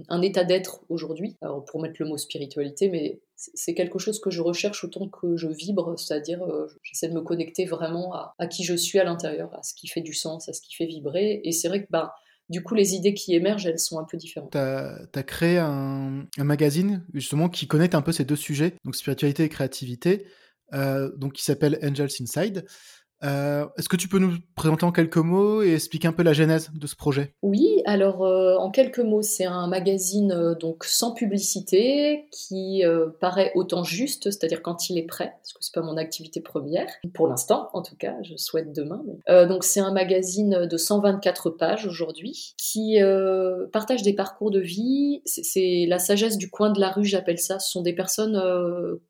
un 0.10 0.22
état 0.22 0.43
d'être 0.43 0.84
aujourd'hui, 0.89 1.38
pour 1.67 1.82
mettre 1.82 1.96
le 2.00 2.08
mot 2.08 2.17
spiritualité, 2.17 2.89
mais 2.89 3.22
c'est 3.36 3.74
quelque 3.74 4.00
chose 4.00 4.19
que 4.19 4.30
je 4.30 4.41
recherche 4.41 4.84
autant 4.84 5.10
que 5.10 5.38
je 5.38 5.48
vibre, 5.48 5.98
c'est-à-dire 5.98 6.43
euh, 6.43 6.67
j'essaie 6.82 7.10
de 7.10 7.13
me 7.13 7.22
connecter 7.22 7.65
vraiment 7.65 8.13
à, 8.13 8.48
qui 8.48 8.63
je 8.63 8.76
suis 8.76 9.00
à 9.00 9.04
l'intérieur, 9.04 9.54
à 9.54 9.63
ce 9.63 9.74
qui 9.74 9.88
fait 9.88 10.02
du 10.02 10.13
sens, 10.13 10.48
à 10.50 10.54
ce 10.54 10.62
qui 10.62 10.76
fait 10.76 10.86
vibrer. 10.86 11.41
Et 11.43 11.52
c'est 11.52 11.67
vrai 11.67 11.84
que 11.84 11.88
bah, 11.89 12.15
du 12.50 12.63
coup, 12.63 12.76
les 12.76 12.93
idées 12.96 13.13
qui 13.13 13.36
émergent, 13.36 13.65
elles 13.65 13.80
sont 13.80 14.00
un 14.00 14.04
peu 14.04 14.17
différentes. 14.17 14.52
Tu 14.52 14.58
as, 14.58 15.24
créé 15.24 15.58
un, 15.58 16.26
magazine 16.38 17.06
justement 17.13 17.50
qui 17.50 17.67
connecte 17.67 17.96
un 17.96 18.02
peu 18.02 18.12
ces 18.12 18.26
deux 18.26 18.36
sujets, 18.36 18.76
donc 18.84 18.96
spiritualité 18.96 19.43
et 19.43 19.50
créativité, 19.50 20.26
euh, 20.74 21.12
donc 21.17 21.34
qui 21.34 21.43
s'appelle 21.43 21.80
Angels 21.84 22.12
Inside. 22.22 22.65
Euh, 23.24 23.66
est-ce 23.78 23.90
que 23.90 23.96
tu 23.96 24.08
peux 24.08 24.20
nous 24.20 24.34
présenter 24.56 24.86
en 24.86 24.92
quelques 24.92 25.18
mots 25.18 25.62
et 25.64 25.74
expliquer 25.74 26.08
un 26.08 26.14
peu 26.14 26.24
la 26.24 26.34
genèse 26.34 26.72
de 26.74 26.88
ce 26.88 26.96
projet? 26.96 27.34
Oui, 27.42 27.82
alors 27.86 28.26
euh, 28.26 28.56
en 28.58 28.70
quelques 28.70 29.00
mots, 29.00 29.22
c'est 29.22 29.46
un 29.46 29.68
magazine 29.68 30.32
euh, 30.32 30.56
donc 30.56 30.84
sans 30.84 31.14
publicité 31.14 32.26
qui 32.32 32.84
paraît 33.20 33.52
autant 33.56 33.84
juste, 33.84 34.32
c'est-à-dire 34.32 34.62
quand 34.62 34.90
il 34.90 34.98
est 34.98 35.06
prêt, 35.06 35.34
parce 35.40 35.54
que 35.54 35.60
c'est 35.62 35.74
pas 35.74 35.82
mon 35.82 35.98
activité 35.98 36.42
première 36.42 36.88
pour 37.14 37.28
l'instant, 37.28 37.70
en 37.74 37.82
tout 37.82 37.96
cas, 37.96 38.16
je 38.24 38.36
souhaite 38.36 38.74
demain. 38.74 39.02
donc 39.48 39.64
c'est 39.64 39.80
un 39.80 39.92
magazine 39.92 40.66
de 40.66 40.78
124 40.78 41.52
pages 41.52 41.86
aujourd'hui 41.86 42.56
qui 42.58 43.00
partage 43.72 44.04
des 44.04 44.14
parcours 44.14 44.52
de 44.52 44.60
vie. 44.60 45.22
C'est 45.26 45.86
la 45.88 46.00
sagesse 46.00 46.38
du 46.38 46.50
coin 46.50 46.72
de 46.72 46.80
la 46.80 46.90
rue, 46.90 47.06
j'appelle 47.06 47.40
ça. 47.40 47.60
Ce 47.60 47.72
sont 47.72 47.82
des 47.82 47.94
personnes 47.94 48.42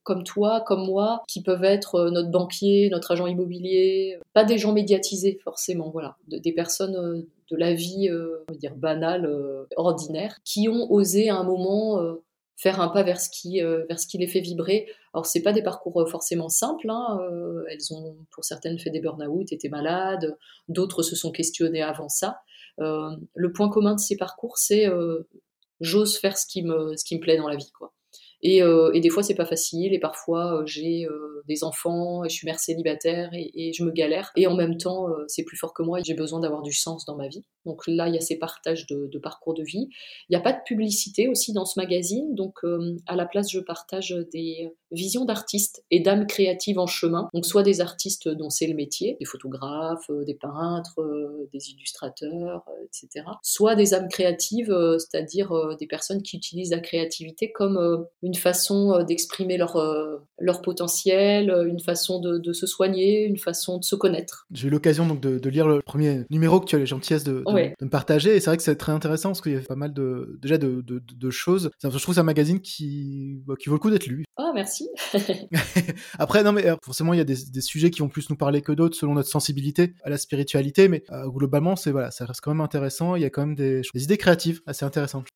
comme 0.03 0.23
toi, 0.23 0.63
comme 0.65 0.85
moi, 0.85 1.23
qui 1.27 1.41
peuvent 1.41 1.63
être 1.63 2.09
notre 2.11 2.29
banquier, 2.29 2.89
notre 2.91 3.11
agent 3.11 3.27
immobilier 3.27 4.02
pas 4.33 4.43
des 4.43 4.57
gens 4.57 4.73
médiatisés 4.73 5.39
forcément, 5.43 5.89
voilà, 5.89 6.17
des 6.27 6.51
personnes 6.53 6.95
euh, 6.95 7.27
de 7.49 7.57
la 7.57 7.73
vie, 7.73 8.09
euh, 8.09 8.43
on 8.47 8.53
va 8.53 8.57
dire 8.57 8.75
banale, 8.75 9.25
euh, 9.25 9.65
ordinaire, 9.75 10.37
qui 10.43 10.67
ont 10.69 10.91
osé 10.91 11.29
à 11.29 11.37
un 11.37 11.43
moment 11.43 12.01
faire 12.55 12.79
un 12.79 12.87
pas 12.87 13.03
vers 13.03 13.19
ce 13.19 13.29
qui, 13.29 13.59
vers 13.59 13.99
ce 13.99 14.07
qui 14.07 14.17
les 14.17 14.27
fait 14.27 14.39
vibrer. 14.39 14.87
Alors, 15.13 15.25
c'est 15.25 15.41
pas 15.41 15.51
des 15.51 15.63
parcours 15.63 16.07
forcément 16.09 16.49
simples. 16.49 16.89
Hein, 16.89 17.19
elles 17.69 17.93
ont, 17.93 18.15
pour 18.31 18.45
certaines, 18.45 18.79
fait 18.79 18.89
des 18.89 19.01
burn-out, 19.01 19.51
été 19.51 19.67
malades. 19.67 20.37
D'autres 20.69 21.03
se 21.03 21.15
sont 21.15 21.31
questionnées 21.31 21.81
avant 21.81 22.07
ça. 22.09 22.39
le 22.77 23.51
point 23.51 23.69
commun 23.69 23.95
de 23.95 23.99
ces 23.99 24.15
parcours, 24.15 24.57
c'est 24.57 24.87
j'ose 25.81 26.17
faire 26.17 26.37
ce 26.37 26.45
qui 26.45 26.63
me, 26.63 26.95
ce 26.95 27.03
qui 27.03 27.15
me 27.15 27.19
plaît 27.19 27.37
dans 27.37 27.49
la 27.49 27.57
vie, 27.57 27.71
quoi. 27.71 27.91
Et, 28.43 28.61
euh, 28.61 28.91
et, 28.93 28.99
des 28.99 29.09
fois, 29.09 29.23
c'est 29.23 29.35
pas 29.35 29.45
facile. 29.45 29.93
Et 29.93 29.99
parfois, 29.99 30.59
euh, 30.59 30.65
j'ai 30.65 31.05
euh, 31.05 31.41
des 31.47 31.63
enfants 31.63 32.25
et 32.25 32.29
je 32.29 32.35
suis 32.35 32.45
mère 32.45 32.59
célibataire 32.59 33.29
et, 33.33 33.71
je 33.73 33.83
me 33.83 33.91
galère. 33.91 34.31
Et 34.35 34.47
en 34.47 34.55
même 34.55 34.77
temps, 34.77 35.07
c'est 35.27 35.43
plus 35.43 35.57
fort 35.57 35.73
que 35.73 35.81
moi 35.81 35.99
j'ai 36.03 36.13
besoin 36.13 36.39
d'avoir 36.39 36.61
du 36.61 36.73
sens 36.73 37.05
dans 37.05 37.15
ma 37.15 37.27
vie. 37.27 37.43
Donc 37.65 37.87
là, 37.87 38.07
il 38.09 38.13
y 38.13 38.17
a 38.17 38.21
ces 38.21 38.37
partages 38.37 38.85
de, 38.87 39.07
de 39.07 39.19
parcours 39.19 39.53
de 39.53 39.63
vie. 39.63 39.87
Il 40.29 40.31
n'y 40.31 40.35
a 40.35 40.41
pas 40.41 40.51
de 40.51 40.59
publicité 40.65 41.27
aussi 41.27 41.53
dans 41.53 41.65
ce 41.65 41.79
magazine. 41.79 42.35
Donc 42.35 42.59
à 43.07 43.15
la 43.15 43.25
place, 43.25 43.49
je 43.49 43.59
partage 43.59 44.15
des 44.31 44.69
visions 44.91 45.25
d'artistes 45.25 45.83
et 45.89 46.01
d'âmes 46.01 46.27
créatives 46.27 46.77
en 46.77 46.87
chemin. 46.87 47.29
Donc 47.33 47.45
soit 47.45 47.63
des 47.63 47.81
artistes 47.81 48.27
dont 48.27 48.49
c'est 48.49 48.67
le 48.67 48.75
métier, 48.75 49.15
des 49.19 49.25
photographes, 49.25 50.09
des 50.25 50.35
peintres, 50.35 50.99
des 51.51 51.71
illustrateurs, 51.71 52.65
etc. 52.83 53.25
Soit 53.41 53.75
des 53.75 53.93
âmes 53.93 54.09
créatives, 54.09 54.75
c'est-à-dire 54.99 55.75
des 55.79 55.87
personnes 55.87 56.21
qui 56.21 56.37
utilisent 56.37 56.71
la 56.71 56.79
créativité 56.79 57.51
comme 57.51 58.05
une 58.21 58.32
une 58.33 58.39
façon 58.39 58.93
euh, 58.93 59.03
d'exprimer 59.03 59.57
leur, 59.57 59.75
euh, 59.75 60.17
leur 60.39 60.63
potentiel, 60.63 61.51
euh, 61.51 61.67
une 61.67 61.79
façon 61.79 62.19
de, 62.19 62.51
se 62.51 62.65
soigner, 62.65 63.25
une 63.25 63.37
façon 63.37 63.77
de 63.77 63.83
se 63.83 63.95
connaître. 63.95 64.47
J'ai 64.51 64.69
eu 64.69 64.71
l'occasion 64.71 65.05
donc 65.05 65.21
de, 65.21 65.49
lire 65.49 65.67
le 65.67 65.81
premier 65.83 66.25
numéro 66.31 66.59
que 66.59 66.65
tu 66.65 66.75
as 66.75 66.79
la 66.79 66.85
gentillesse 66.85 67.23
de, 67.23 67.43
de, 67.45 67.85
me 67.85 67.89
partager 67.89 68.35
et 68.35 68.39
c'est 68.39 68.49
vrai 68.49 68.57
que 68.57 68.63
c'est 68.63 68.75
très 68.75 68.91
intéressant 68.91 69.29
parce 69.29 69.41
qu'il 69.41 69.53
y 69.53 69.57
a 69.57 69.59
pas 69.59 69.75
mal 69.75 69.93
de 69.93 70.39
déjà 70.41 70.57
de, 70.57 70.83
choses. 71.29 71.69
Je 71.81 71.87
trouve 71.87 71.99
que 71.99 72.13
c'est 72.13 72.19
un 72.19 72.23
magazine 72.23 72.59
qui, 72.59 73.41
bah, 73.45 73.53
qui 73.59 73.69
vaut 73.69 73.75
le 73.75 73.79
coup 73.79 73.91
d'être 73.91 74.07
lu. 74.07 74.23
Ah 74.37 74.51
merci. 74.53 74.89
Après 76.19 76.43
non 76.43 76.51
mais 76.51 76.65
forcément 76.83 77.13
il 77.13 77.17
y 77.17 77.21
a 77.21 77.23
des, 77.23 77.61
sujets 77.61 77.91
qui 77.91 77.99
vont 77.99 78.09
plus 78.09 78.29
nous 78.29 78.35
parler 78.35 78.61
que 78.61 78.71
d'autres 78.71 78.95
selon 78.95 79.13
notre 79.13 79.29
sensibilité 79.29 79.93
à 80.03 80.09
la 80.09 80.17
spiritualité, 80.17 80.87
mais 80.87 81.03
globalement 81.27 81.75
c'est 81.75 81.91
voilà 81.91 82.09
ça 82.09 82.25
reste 82.25 82.41
quand 82.41 82.51
même 82.51 82.61
intéressant. 82.61 83.15
Il 83.15 83.21
y 83.21 83.25
a 83.25 83.29
quand 83.29 83.45
même 83.45 83.55
des, 83.55 83.81
des 83.93 84.03
idées 84.03 84.17
créatives 84.17 84.61
assez 84.65 84.85
intéressantes. 84.85 85.27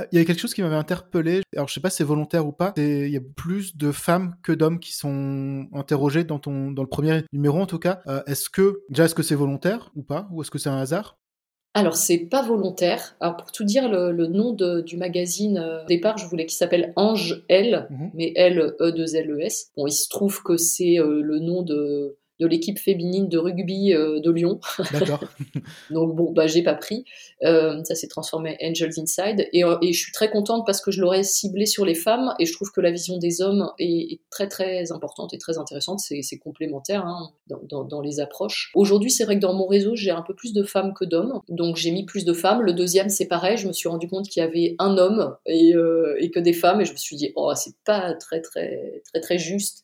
Euh, 0.00 0.04
il 0.12 0.18
y 0.18 0.22
a 0.22 0.24
quelque 0.24 0.40
chose 0.40 0.54
qui 0.54 0.62
m'avait 0.62 0.74
interpellé. 0.76 1.42
Alors, 1.54 1.68
je 1.68 1.74
sais 1.74 1.80
pas 1.80 1.90
si 1.90 1.98
c'est 1.98 2.04
volontaire 2.04 2.46
ou 2.46 2.52
pas. 2.52 2.72
Il 2.76 3.08
y 3.08 3.16
a 3.16 3.20
plus 3.36 3.76
de 3.76 3.92
femmes 3.92 4.36
que 4.42 4.52
d'hommes 4.52 4.80
qui 4.80 4.92
sont 4.92 5.68
interrogées 5.72 6.24
dans 6.24 6.38
ton, 6.38 6.70
dans 6.70 6.82
le 6.82 6.88
premier 6.88 7.22
numéro, 7.32 7.60
en 7.60 7.66
tout 7.66 7.78
cas. 7.78 8.00
Euh, 8.06 8.22
est-ce 8.26 8.50
que, 8.50 8.82
déjà, 8.88 9.04
est-ce 9.04 9.14
que 9.14 9.22
c'est 9.22 9.34
volontaire 9.34 9.90
ou 9.94 10.02
pas? 10.02 10.28
Ou 10.32 10.42
est-ce 10.42 10.50
que 10.50 10.58
c'est 10.58 10.70
un 10.70 10.78
hasard? 10.78 11.18
Alors, 11.76 11.96
c'est 11.96 12.18
pas 12.18 12.42
volontaire. 12.42 13.16
Alors, 13.20 13.36
pour 13.36 13.50
tout 13.50 13.64
dire, 13.64 13.88
le, 13.88 14.26
nom 14.26 14.52
du 14.52 14.96
magazine, 14.96 15.58
euh, 15.58 15.82
au 15.82 15.86
départ, 15.86 16.18
je 16.18 16.26
voulais 16.26 16.46
qu'il 16.46 16.56
s'appelle 16.56 16.92
Ange 16.96 17.44
L, 17.48 17.88
mhm. 17.90 18.10
mais 18.14 18.32
L, 18.36 18.74
E, 18.80 18.92
2 18.92 19.16
L, 19.16 19.30
E, 19.30 19.40
S. 19.40 19.70
Bon, 19.76 19.86
il 19.86 19.92
se 19.92 20.08
trouve 20.08 20.42
que 20.42 20.56
c'est 20.56 20.96
le 20.98 21.38
nom 21.40 21.62
de, 21.62 22.16
de 22.40 22.46
l'équipe 22.46 22.78
féminine 22.78 23.28
de 23.28 23.38
rugby 23.38 23.92
euh, 23.92 24.20
de 24.20 24.30
Lyon. 24.30 24.60
D'accord. 24.92 25.20
Donc 25.90 26.14
bon, 26.14 26.32
bah 26.32 26.46
j'ai 26.46 26.62
pas 26.62 26.74
pris. 26.74 27.04
Euh, 27.42 27.82
ça 27.84 27.94
s'est 27.94 28.08
transformé 28.08 28.56
Angels 28.62 28.98
Inside 28.98 29.48
euh, 29.54 29.78
et, 29.82 29.92
je 29.92 29.98
suis 29.98 30.12
très 30.12 30.30
contente 30.30 30.64
parce 30.66 30.80
que 30.80 30.90
je 30.90 31.00
l'aurais 31.00 31.22
ciblé 31.22 31.66
sur 31.66 31.84
les 31.84 31.94
femmes 31.94 32.34
et 32.38 32.46
je 32.46 32.52
trouve 32.52 32.70
que 32.72 32.80
la 32.80 32.90
vision 32.90 33.18
des 33.18 33.40
hommes 33.40 33.70
est, 33.78 34.20
très 34.30 34.48
très 34.48 34.90
importante 34.90 35.32
et 35.34 35.38
très 35.38 35.58
intéressante. 35.58 36.00
C'est 36.00 36.38
complémentaire 36.38 37.06
hein, 37.06 37.30
dans, 37.68 38.00
les 38.00 38.20
approches. 38.20 38.72
Aujourd'hui, 38.74 39.10
c'est 39.10 39.24
vrai 39.24 39.36
que 39.36 39.40
dans 39.40 39.54
mon 39.54 39.66
réseau, 39.66 39.94
j'ai 39.94 40.10
un 40.10 40.22
peu 40.22 40.34
plus 40.34 40.52
de 40.52 40.62
femmes 40.62 40.92
que 40.94 41.04
d'hommes, 41.04 41.40
donc 41.48 41.76
j'ai 41.76 41.90
mis 41.90 42.04
plus 42.04 42.24
de 42.24 42.32
femmes. 42.32 42.62
Le 42.62 42.72
deuxième, 42.72 43.08
c'est 43.08 43.26
pareil. 43.26 43.56
Je 43.56 43.68
me 43.68 43.72
suis 43.72 43.88
rendu 43.88 44.08
compte 44.08 44.28
qu'il 44.28 44.42
y 44.42 44.46
avait 44.46 44.74
un 44.78 44.98
homme 44.98 45.36
et, 45.46 45.74
et 46.18 46.30
que 46.30 46.40
des 46.40 46.52
femmes 46.52 46.80
et 46.80 46.84
je 46.84 46.92
me 46.92 46.96
suis 46.96 47.16
dit 47.16 47.32
oh 47.36 47.52
c'est 47.54 47.74
pas 47.84 48.14
très 48.14 48.40
très 48.40 49.02
très 49.04 49.20
très 49.20 49.38
juste 49.38 49.83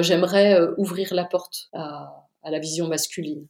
j'aimerais 0.00 0.58
euh, 0.60 0.74
ouvrir 0.76 1.14
la 1.14 1.24
porte 1.24 1.68
à, 1.72 2.12
la 2.44 2.58
vision 2.58 2.88
masculine. 2.88 3.46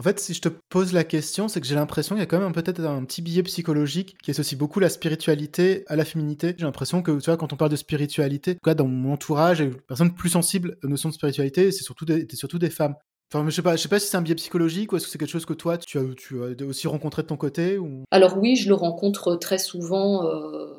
En 0.00 0.02
fait, 0.04 0.20
si 0.20 0.32
je 0.32 0.40
te 0.40 0.48
pose 0.68 0.92
la 0.92 1.02
question, 1.02 1.48
c'est 1.48 1.60
que 1.60 1.66
j'ai 1.66 1.74
l'impression 1.74 2.14
qu'il 2.14 2.20
y 2.20 2.22
a 2.22 2.26
quand 2.26 2.38
même 2.38 2.52
peut-être 2.52 2.80
un 2.84 3.04
petit 3.04 3.20
billet 3.20 3.42
psychologique 3.42 4.16
qui 4.22 4.30
associe 4.30 4.56
beaucoup 4.56 4.78
la 4.78 4.90
spiritualité 4.90 5.82
à 5.88 5.96
la 5.96 6.04
féminité. 6.04 6.54
J'ai 6.56 6.64
l'impression 6.64 7.02
que, 7.02 7.18
tu 7.18 7.24
vois, 7.24 7.36
quand 7.36 7.52
on 7.52 7.56
parle 7.56 7.72
de 7.72 7.76
spiritualité, 7.76 8.52
en 8.52 8.54
tout 8.54 8.60
cas, 8.64 8.74
dans 8.74 8.86
mon 8.86 9.12
entourage, 9.12 9.60
les 9.60 9.70
personnes 9.70 10.14
plus 10.14 10.30
sensibles 10.30 10.76
aux 10.84 10.88
notions 10.88 11.08
de 11.08 11.14
spiritualité, 11.14 11.72
c'est 11.72 11.82
surtout 11.82 12.04
des, 12.04 12.28
surtout 12.34 12.60
des 12.60 12.70
femmes. 12.70 12.94
Enfin, 13.32 13.44
je 13.48 13.54
sais 13.54 13.62
pas, 13.62 13.76
je 13.76 13.82
sais 13.82 13.88
pas 13.88 13.98
si 13.98 14.08
c'est 14.08 14.16
un 14.16 14.22
biais 14.22 14.36
psychologique 14.36 14.92
ou 14.92 14.96
est-ce 14.96 15.06
que 15.06 15.10
c'est 15.10 15.18
quelque 15.18 15.30
chose 15.30 15.44
que 15.44 15.52
toi 15.52 15.76
tu 15.76 15.98
as, 15.98 16.02
tu 16.16 16.40
as 16.42 16.64
aussi 16.64 16.86
rencontré 16.86 17.22
de 17.22 17.26
ton 17.26 17.36
côté 17.36 17.76
ou... 17.76 18.04
Alors 18.10 18.38
oui, 18.38 18.56
je 18.56 18.68
le 18.68 18.74
rencontre 18.74 19.36
très 19.36 19.58
souvent. 19.58 20.24
Euh, 20.26 20.77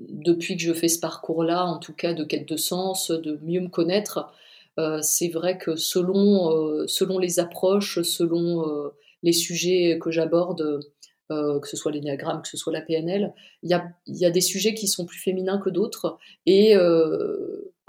depuis 0.00 0.56
que 0.56 0.62
je 0.62 0.72
fais 0.72 0.88
ce 0.88 1.00
parcours-là, 1.00 1.64
en 1.64 1.78
tout 1.78 1.92
cas 1.92 2.14
de 2.14 2.24
quête 2.24 2.48
de 2.48 2.56
sens, 2.56 3.10
de 3.10 3.38
mieux 3.42 3.60
me 3.60 3.68
connaître, 3.68 4.32
euh, 4.78 5.00
c'est 5.02 5.28
vrai 5.28 5.58
que 5.58 5.76
selon, 5.76 6.52
euh, 6.52 6.86
selon 6.86 7.18
les 7.18 7.40
approches, 7.40 8.02
selon 8.02 8.68
euh, 8.68 8.88
les 9.22 9.32
sujets 9.32 9.98
que 10.00 10.10
j'aborde, 10.10 10.80
que 11.28 11.68
ce 11.68 11.76
soit 11.76 11.92
l'énéagramme, 11.92 12.42
que 12.42 12.48
ce 12.48 12.56
soit 12.56 12.72
la 12.72 12.80
PNL, 12.80 13.32
il 13.62 13.70
y 13.70 13.74
a, 13.74 13.88
y 14.08 14.24
a, 14.24 14.30
des 14.30 14.40
sujets 14.40 14.74
qui 14.74 14.88
sont 14.88 15.06
plus 15.06 15.20
féminins 15.20 15.58
que 15.58 15.70
d'autres. 15.70 16.18
Et 16.44 16.74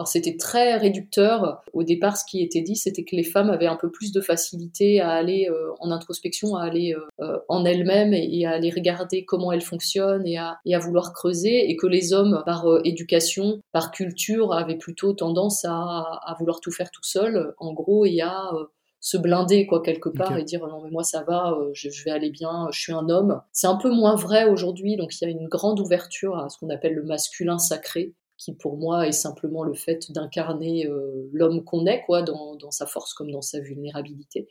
alors 0.01 0.07
c'était 0.07 0.35
très 0.35 0.77
réducteur. 0.77 1.61
Au 1.73 1.83
départ, 1.83 2.17
ce 2.17 2.25
qui 2.25 2.41
était 2.41 2.61
dit, 2.61 2.75
c'était 2.75 3.03
que 3.03 3.15
les 3.15 3.23
femmes 3.23 3.51
avaient 3.51 3.67
un 3.67 3.75
peu 3.75 3.91
plus 3.91 4.11
de 4.11 4.19
facilité 4.19 4.99
à 4.99 5.11
aller 5.11 5.47
euh, 5.47 5.73
en 5.79 5.91
introspection, 5.91 6.55
à 6.55 6.63
aller 6.63 6.95
euh, 7.19 7.37
en 7.49 7.65
elles-mêmes 7.65 8.11
et, 8.11 8.47
à 8.47 8.53
aller 8.53 8.71
regarder 8.71 9.25
comment 9.25 9.51
elles 9.51 9.61
fonctionnent 9.61 10.25
et 10.25 10.39
à, 10.39 10.57
et 10.65 10.73
à 10.73 10.79
vouloir 10.79 11.13
creuser, 11.13 11.69
et 11.69 11.75
que 11.75 11.85
les 11.85 12.13
hommes, 12.13 12.41
par 12.47 12.65
euh, 12.65 12.81
éducation, 12.83 13.61
par 13.73 13.91
culture, 13.91 14.53
avaient 14.53 14.75
plutôt 14.75 15.13
tendance 15.13 15.65
à, 15.65 15.69
à, 15.71 16.35
vouloir 16.39 16.61
tout 16.61 16.71
faire 16.71 16.89
tout 16.89 17.03
seul, 17.03 17.53
en 17.59 17.71
gros, 17.71 18.03
et 18.07 18.21
à 18.21 18.49
se 19.01 19.17
blinder 19.17 19.67
quoi 19.67 19.83
quelque 19.83 20.09
part 20.09 20.35
et 20.37 20.43
dire 20.43 20.65
non 20.67 20.79
mais 20.83 20.91
moi 20.91 21.03
ça 21.03 21.23
va 21.23 21.57
je, 21.73 21.89
je, 21.89 22.03
vais 22.03 22.11
aller 22.11 22.29
bien 22.29 22.67
je 22.71 22.79
suis 22.79 22.93
un 22.93 23.09
homme 23.09 23.41
c'est 23.51 23.65
un 23.65 23.75
peu 23.75 23.89
moins 23.89 24.13
vrai 24.13 24.47
aujourd'hui 24.47 24.95
donc 24.95 25.19
il 25.19 25.25
y 25.25 25.27
a 25.27 25.31
une 25.31 25.47
grande 25.47 25.79
ouverture 25.79 26.37
à 26.37 26.49
ce 26.49 26.59
qu'on 26.59 26.69
appelle 26.69 26.93
le 26.93 27.01
masculin 27.01 27.57
sacré 27.57 28.13
qui 28.41 28.53
pour 28.53 28.75
moi 28.75 29.07
est 29.07 29.11
simplement 29.11 29.63
le 29.63 29.75
fait 29.75 30.11
d'incarner 30.11 30.87
euh, 30.87 31.29
l'homme 31.31 31.63
qu'on 31.63 31.85
est, 31.85 32.01
quoi, 32.07 32.23
dans, 32.23 32.57
sa 32.71 32.87
force 32.87 33.13
comme 33.13 33.29
dans 33.29 33.41
sa 33.41 33.59
vulnérabilité. 33.59 34.47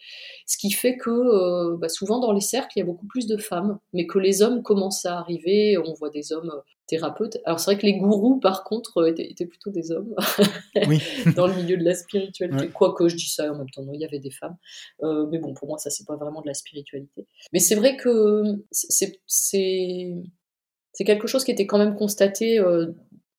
Ce 0.46 0.56
qui 0.56 0.70
fait 0.70 0.96
que 0.96 1.10
euh, 1.10 1.76
bah, 1.76 1.88
souvent 1.88 2.20
dans 2.20 2.32
les 2.32 2.40
cercles, 2.40 2.70
il 2.76 2.78
y 2.78 2.82
a 2.82 2.86
beaucoup 2.86 3.06
plus 3.06 3.26
de 3.26 3.36
femmes, 3.36 3.80
mais 3.92 4.06
que 4.06 4.20
les 4.20 4.42
hommes 4.42 4.62
commencent 4.62 5.06
à 5.06 5.18
arriver, 5.18 5.76
on 5.76 5.92
voit 5.94 6.10
des 6.10 6.32
hommes 6.32 6.50
euh, 6.54 6.60
thérapeutes. 6.86 7.38
Alors 7.44 7.58
c'est 7.58 7.72
vrai 7.72 7.80
que 7.80 7.86
les 7.86 7.96
gourous, 7.96 8.38
par 8.38 8.62
contre, 8.62 9.08
étaient, 9.08 9.46
plutôt 9.46 9.70
des 9.70 9.90
hommes 9.90 10.14
dans 11.34 11.48
le 11.48 11.54
milieu 11.54 11.76
de 11.76 11.84
la 11.84 11.94
spiritualité. 11.94 12.68
Quoique 12.68 13.08
je 13.08 13.16
dis 13.16 13.28
ça 13.28 13.50
en 13.50 13.58
même 13.58 13.70
temps, 13.70 13.82
non, 13.82 13.92
il 13.92 14.00
y 14.00 14.04
avait 14.04 14.20
des 14.20 14.30
femmes. 14.30 14.56
mais 15.02 15.38
bon, 15.38 15.52
pour 15.52 15.66
moi, 15.66 15.78
ça 15.78 15.90
c'est 15.90 16.06
pas 16.06 16.16
vraiment 16.16 16.42
de 16.42 16.46
la 16.46 16.54
spiritualité. 16.54 17.26
Mais 17.52 17.58
c'est 17.58 17.74
vrai 17.74 17.96
que 17.96 18.44
c'est 18.70 19.20
c'est 20.92 21.04
quelque 21.04 21.28
chose 21.28 21.44
qui 21.44 21.52
était 21.52 21.66
quand 21.66 21.78
même 21.78 21.94
constaté 21.94 22.60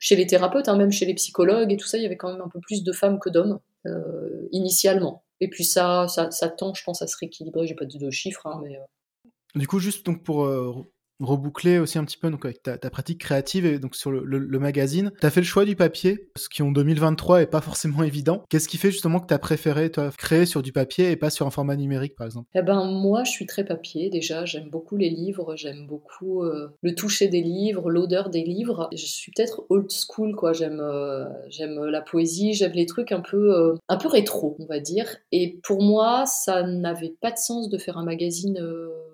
chez 0.02 0.16
les 0.16 0.26
thérapeutes, 0.26 0.68
hein, 0.68 0.76
même 0.76 0.92
chez 0.92 1.06
les 1.06 1.14
psychologues 1.14 1.72
et 1.72 1.78
tout 1.78 1.86
ça, 1.88 1.98
il 1.98 2.04
y 2.04 2.06
avait 2.08 2.18
quand 2.18 2.32
même 2.32 2.42
un 2.42 2.50
peu 2.50 2.60
plus 2.60 2.84
de 2.84 2.92
femmes 2.92 3.20
que 3.20 3.30
d'hommes 3.30 3.60
euh, 3.86 4.48
initialement. 4.52 5.24
Et 5.40 5.48
puis 5.48 5.64
ça, 5.64 6.08
ça, 6.08 6.50
tend, 6.50 6.74
je 6.74 6.84
pense, 6.84 7.04
à 7.04 7.08
se 7.08 7.16
rééquilibrer. 7.18 7.68
J'ai 7.68 7.76
pas 7.76 7.86
de, 7.86 7.98
de 7.98 8.10
chiffres, 8.10 8.48
hein, 8.48 8.60
mais. 8.64 8.78
Euh. 8.78 9.30
Du 9.54 9.68
coup, 9.68 9.80
juste 9.80 10.06
donc 10.06 10.24
pour 10.24 10.46
euh, 10.46 10.74
reboucler 11.22 11.80
aussi 11.80 11.98
un 11.98 12.04
petit 12.04 12.18
peu 12.18 12.30
donc 12.30 12.46
avec 12.46 12.64
ta, 12.64 12.78
pratique 12.90 13.20
créative 13.20 13.66
et 13.66 13.80
donc 13.80 13.96
sur 13.96 14.12
le, 14.12 14.60
magazine. 14.60 15.12
Tu 15.20 15.26
as 15.26 15.30
fait 15.30 15.40
le 15.40 15.46
choix 15.46 15.66
du 15.66 15.76
papier, 15.76 16.30
ce 16.36 16.48
qui 16.48 16.62
en 16.62 16.72
2023 16.72 17.42
est 17.42 17.48
pas 17.48 17.62
forcément 17.62 18.04
évident. 18.12 18.44
Qu'est-ce 18.50 18.68
qui 18.68 18.78
fait 18.78 18.92
justement 18.92 19.20
que 19.20 19.28
tu 19.28 19.34
as 19.34 19.40
préféré 19.40 19.90
toi, 19.90 20.10
créer 20.18 20.46
sur 20.46 20.62
du 20.62 20.72
papier 20.72 21.12
et 21.12 21.16
pas 21.16 21.30
sur 21.30 21.48
un 21.48 21.52
format 21.52 21.76
numérique 21.76 22.16
par 22.16 22.28
exemple? 22.28 22.50
Eh 22.56 22.62
ben 22.62 22.86
moi 22.86 23.24
je 23.24 23.32
suis 23.32 23.46
très 23.46 23.64
papier 23.64 24.10
déjà, 24.10 24.46
j'aime 24.46 24.70
beaucoup 24.70 24.98
les 24.98 25.10
livres, 25.10 25.56
j'aime 25.56 25.88
beaucoup 25.88 26.44
euh, 26.44 26.70
le 26.82 26.96
toucher 26.96 27.28
des 27.28 27.42
livres, 27.42 27.90
l'odeur 27.90 28.30
des 28.30 28.44
livres. 28.44 28.90
Je 28.92 29.06
suis 29.06 29.32
peut-être 29.32 29.66
old 29.70 29.90
school 29.90 30.36
quoi, 30.36 30.54
j'aime 30.54 30.80
euh, 30.80 31.26
j'aime 31.50 31.84
la 31.86 32.02
poésie, 32.02 32.54
j'aime 32.54 32.74
les 32.74 32.86
trucs 32.86 33.12
un 33.12 33.22
peu 33.22 33.56
euh, 33.56 33.76
un 33.88 33.98
peu 33.98 34.08
rétro, 34.08 34.56
on 34.60 34.66
va 34.66 34.80
dire. 34.80 35.18
Et 35.32 35.60
pour 35.64 35.82
moi, 35.82 36.26
ça 36.26 36.64
n'avait 36.64 37.16
pas 37.22 37.32
de 37.32 37.38
sens 37.38 37.70
de 37.70 37.78
faire 37.78 37.98
un 37.98 38.06
magazine 38.06 38.60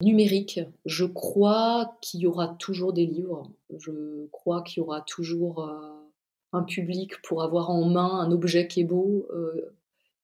numérique. 0.02 0.60
Je 0.86 1.06
crois 1.06 1.98
qu'il 2.02 2.22
y 2.22 2.28
aura 2.28 2.56
toujours 2.60 2.94
des 2.94 3.06
livres. 3.06 3.50
Je 3.78 4.26
crois 4.32 4.62
qu'il 4.62 4.82
y 4.82 4.84
aura 4.84 5.02
toujours 5.02 5.64
euh, 5.64 5.92
un 6.54 6.64
public 6.64 7.22
pour 7.22 7.44
avoir 7.44 7.70
en 7.70 7.86
main 7.86 8.20
un 8.20 8.32
objet 8.32 8.68
qui 8.68 8.82
est 8.82 8.86
beau, 8.86 9.28
euh, 9.32 9.76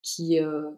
qui, 0.01 0.39
euh, 0.39 0.69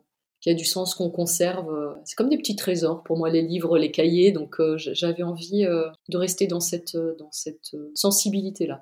qui 0.42 0.50
a 0.50 0.54
du 0.54 0.66
sens 0.66 0.96
qu'on 0.96 1.10
conserve. 1.10 1.98
C'est 2.06 2.16
comme 2.16 2.30
des 2.30 2.38
petits 2.38 2.56
trésors 2.56 3.04
pour 3.04 3.18
moi, 3.18 3.30
les 3.30 3.42
livres, 3.42 3.78
les 3.78 3.92
cahiers. 3.92 4.32
Donc 4.32 4.58
j'avais 4.78 5.24
envie 5.24 5.64
de 5.64 6.18
rester 6.18 6.48
dans 6.48 6.60
cette, 6.60 6.96
dans 6.96 7.32
cette 7.32 7.76
sensibilité-là. 7.94 8.80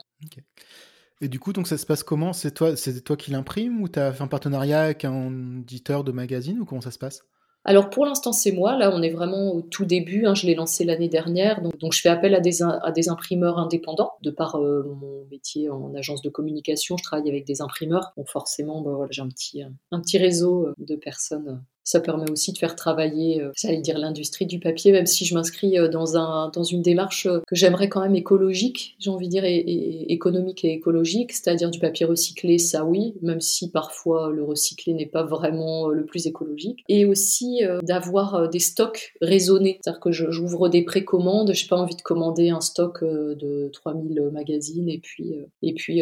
Et 1.22 1.30
du 1.30 1.40
coup, 1.40 1.54
donc 1.54 1.68
ça 1.68 1.78
se 1.78 1.86
passe 1.86 2.04
comment? 2.04 2.34
C'est 2.34 2.52
toi, 2.52 2.76
c'est 2.76 3.02
toi 3.02 3.16
qui 3.16 3.32
l'imprime 3.32 3.82
ou 3.82 3.88
tu 3.88 3.98
as 3.98 4.12
fait 4.12 4.24
un 4.24 4.28
partenariat 4.28 4.82
avec 4.84 5.06
un 5.06 5.62
éditeur 5.62 6.04
de 6.04 6.12
magazine 6.12 6.60
ou 6.60 6.66
comment 6.66 6.82
ça 6.82 6.92
se 6.92 7.00
passe? 7.00 7.24
Alors 7.66 7.90
pour 7.90 8.06
l'instant 8.06 8.32
c'est 8.32 8.52
moi, 8.52 8.78
là 8.78 8.92
on 8.94 9.02
est 9.02 9.10
vraiment 9.10 9.54
au 9.54 9.62
tout 9.62 9.86
début, 9.86 10.26
hein. 10.26 10.36
je 10.36 10.46
l'ai 10.46 10.56
lancé 10.56 10.84
l'année 10.84 11.10
dernière, 11.10 11.62
donc, 11.62 11.94
je 11.94 12.02
fais 12.02 12.10
appel 12.10 12.36
à 12.36 12.40
des, 12.40 12.62
imprimeurs 13.10 13.58
indépendants, 13.58 14.14
de 14.22 14.32
par 14.32 14.56
euh, 14.56 14.84
mon 14.84 15.26
métier 15.32 15.70
en 15.70 15.94
agence 15.96 16.22
de 16.22 16.30
communication, 16.30 16.98
je 16.98 17.04
travaille 17.04 17.30
avec 17.30 17.46
des 17.46 17.62
imprimeurs, 17.62 18.14
donc 18.18 18.30
forcément 18.30 18.82
bah, 18.82 18.92
voilà, 18.96 19.12
j'ai 19.12 19.22
un 19.22 19.30
petit, 19.30 19.62
un 19.92 20.00
petit 20.02 20.18
réseau 20.18 20.68
euh, 20.68 20.74
de 20.78 20.96
personnes 20.96 21.64
ça 21.84 22.00
permet 22.00 22.30
aussi 22.32 22.54
de 22.54 22.58
faire 22.58 22.76
travailler, 22.76 23.42
euh, 23.42 23.52
j'allais 23.56 23.82
dire 23.82 23.98
l'industrie 23.98 24.46
du 24.46 24.60
papier, 24.60 24.92
même 24.92 25.06
si 25.06 25.26
je 25.26 25.34
m'inscris 25.34 25.78
euh, 25.78 25.88
dans, 25.88 26.18
un, 26.18 26.50
dans 26.50 26.64
une 26.64 26.82
démarche 26.82 27.26
euh, 27.26 27.40
que 27.48 27.56
j'aimerais 27.56 27.90
quand 27.90 28.02
même 28.02 28.16
écologique, 28.16 28.96
j'ai 29.00 29.10
envie 29.10 29.28
de 29.28 29.32
dire, 29.32 29.46
et, 29.46 30.12
économique 30.12 30.64
et 30.64 30.74
écologique, 30.74 31.32
c'est-à-dire 31.32 31.72
du 31.72 31.80
papier 31.80 32.06
recyclé, 32.06 32.58
ça 32.58 32.86
oui, 32.86 33.16
même 33.22 33.42
si 33.42 33.70
parfois 33.70 34.30
le 34.30 34.44
recyclé 34.44 34.94
n'est 34.94 35.06
pas 35.06 35.24
vraiment 35.24 35.90
le 35.90 36.06
plus 36.06 36.28
écologique. 36.28 36.84
Et 36.88 37.06
aussi 37.06 37.62
d'avoir 37.84 38.50
des 38.50 38.60
stocks 38.60 39.14
raisonnés, 39.22 39.80
c'est-à-dire 39.82 40.00
que 40.00 40.12
j'ouvre 40.12 40.70
des 40.70 40.84
précommandes, 40.84 41.54
j'ai 41.54 41.68
pas 41.68 41.78
envie 41.78 41.96
de 41.96 42.02
commander 42.02 42.50
un 42.50 42.62
stock 42.62 43.04
de 43.04 43.70
3000 43.74 44.30
magazines 44.32 44.90
et 44.90 45.00
puis, 45.00 45.34
et 45.62 45.74
puis 45.74 46.02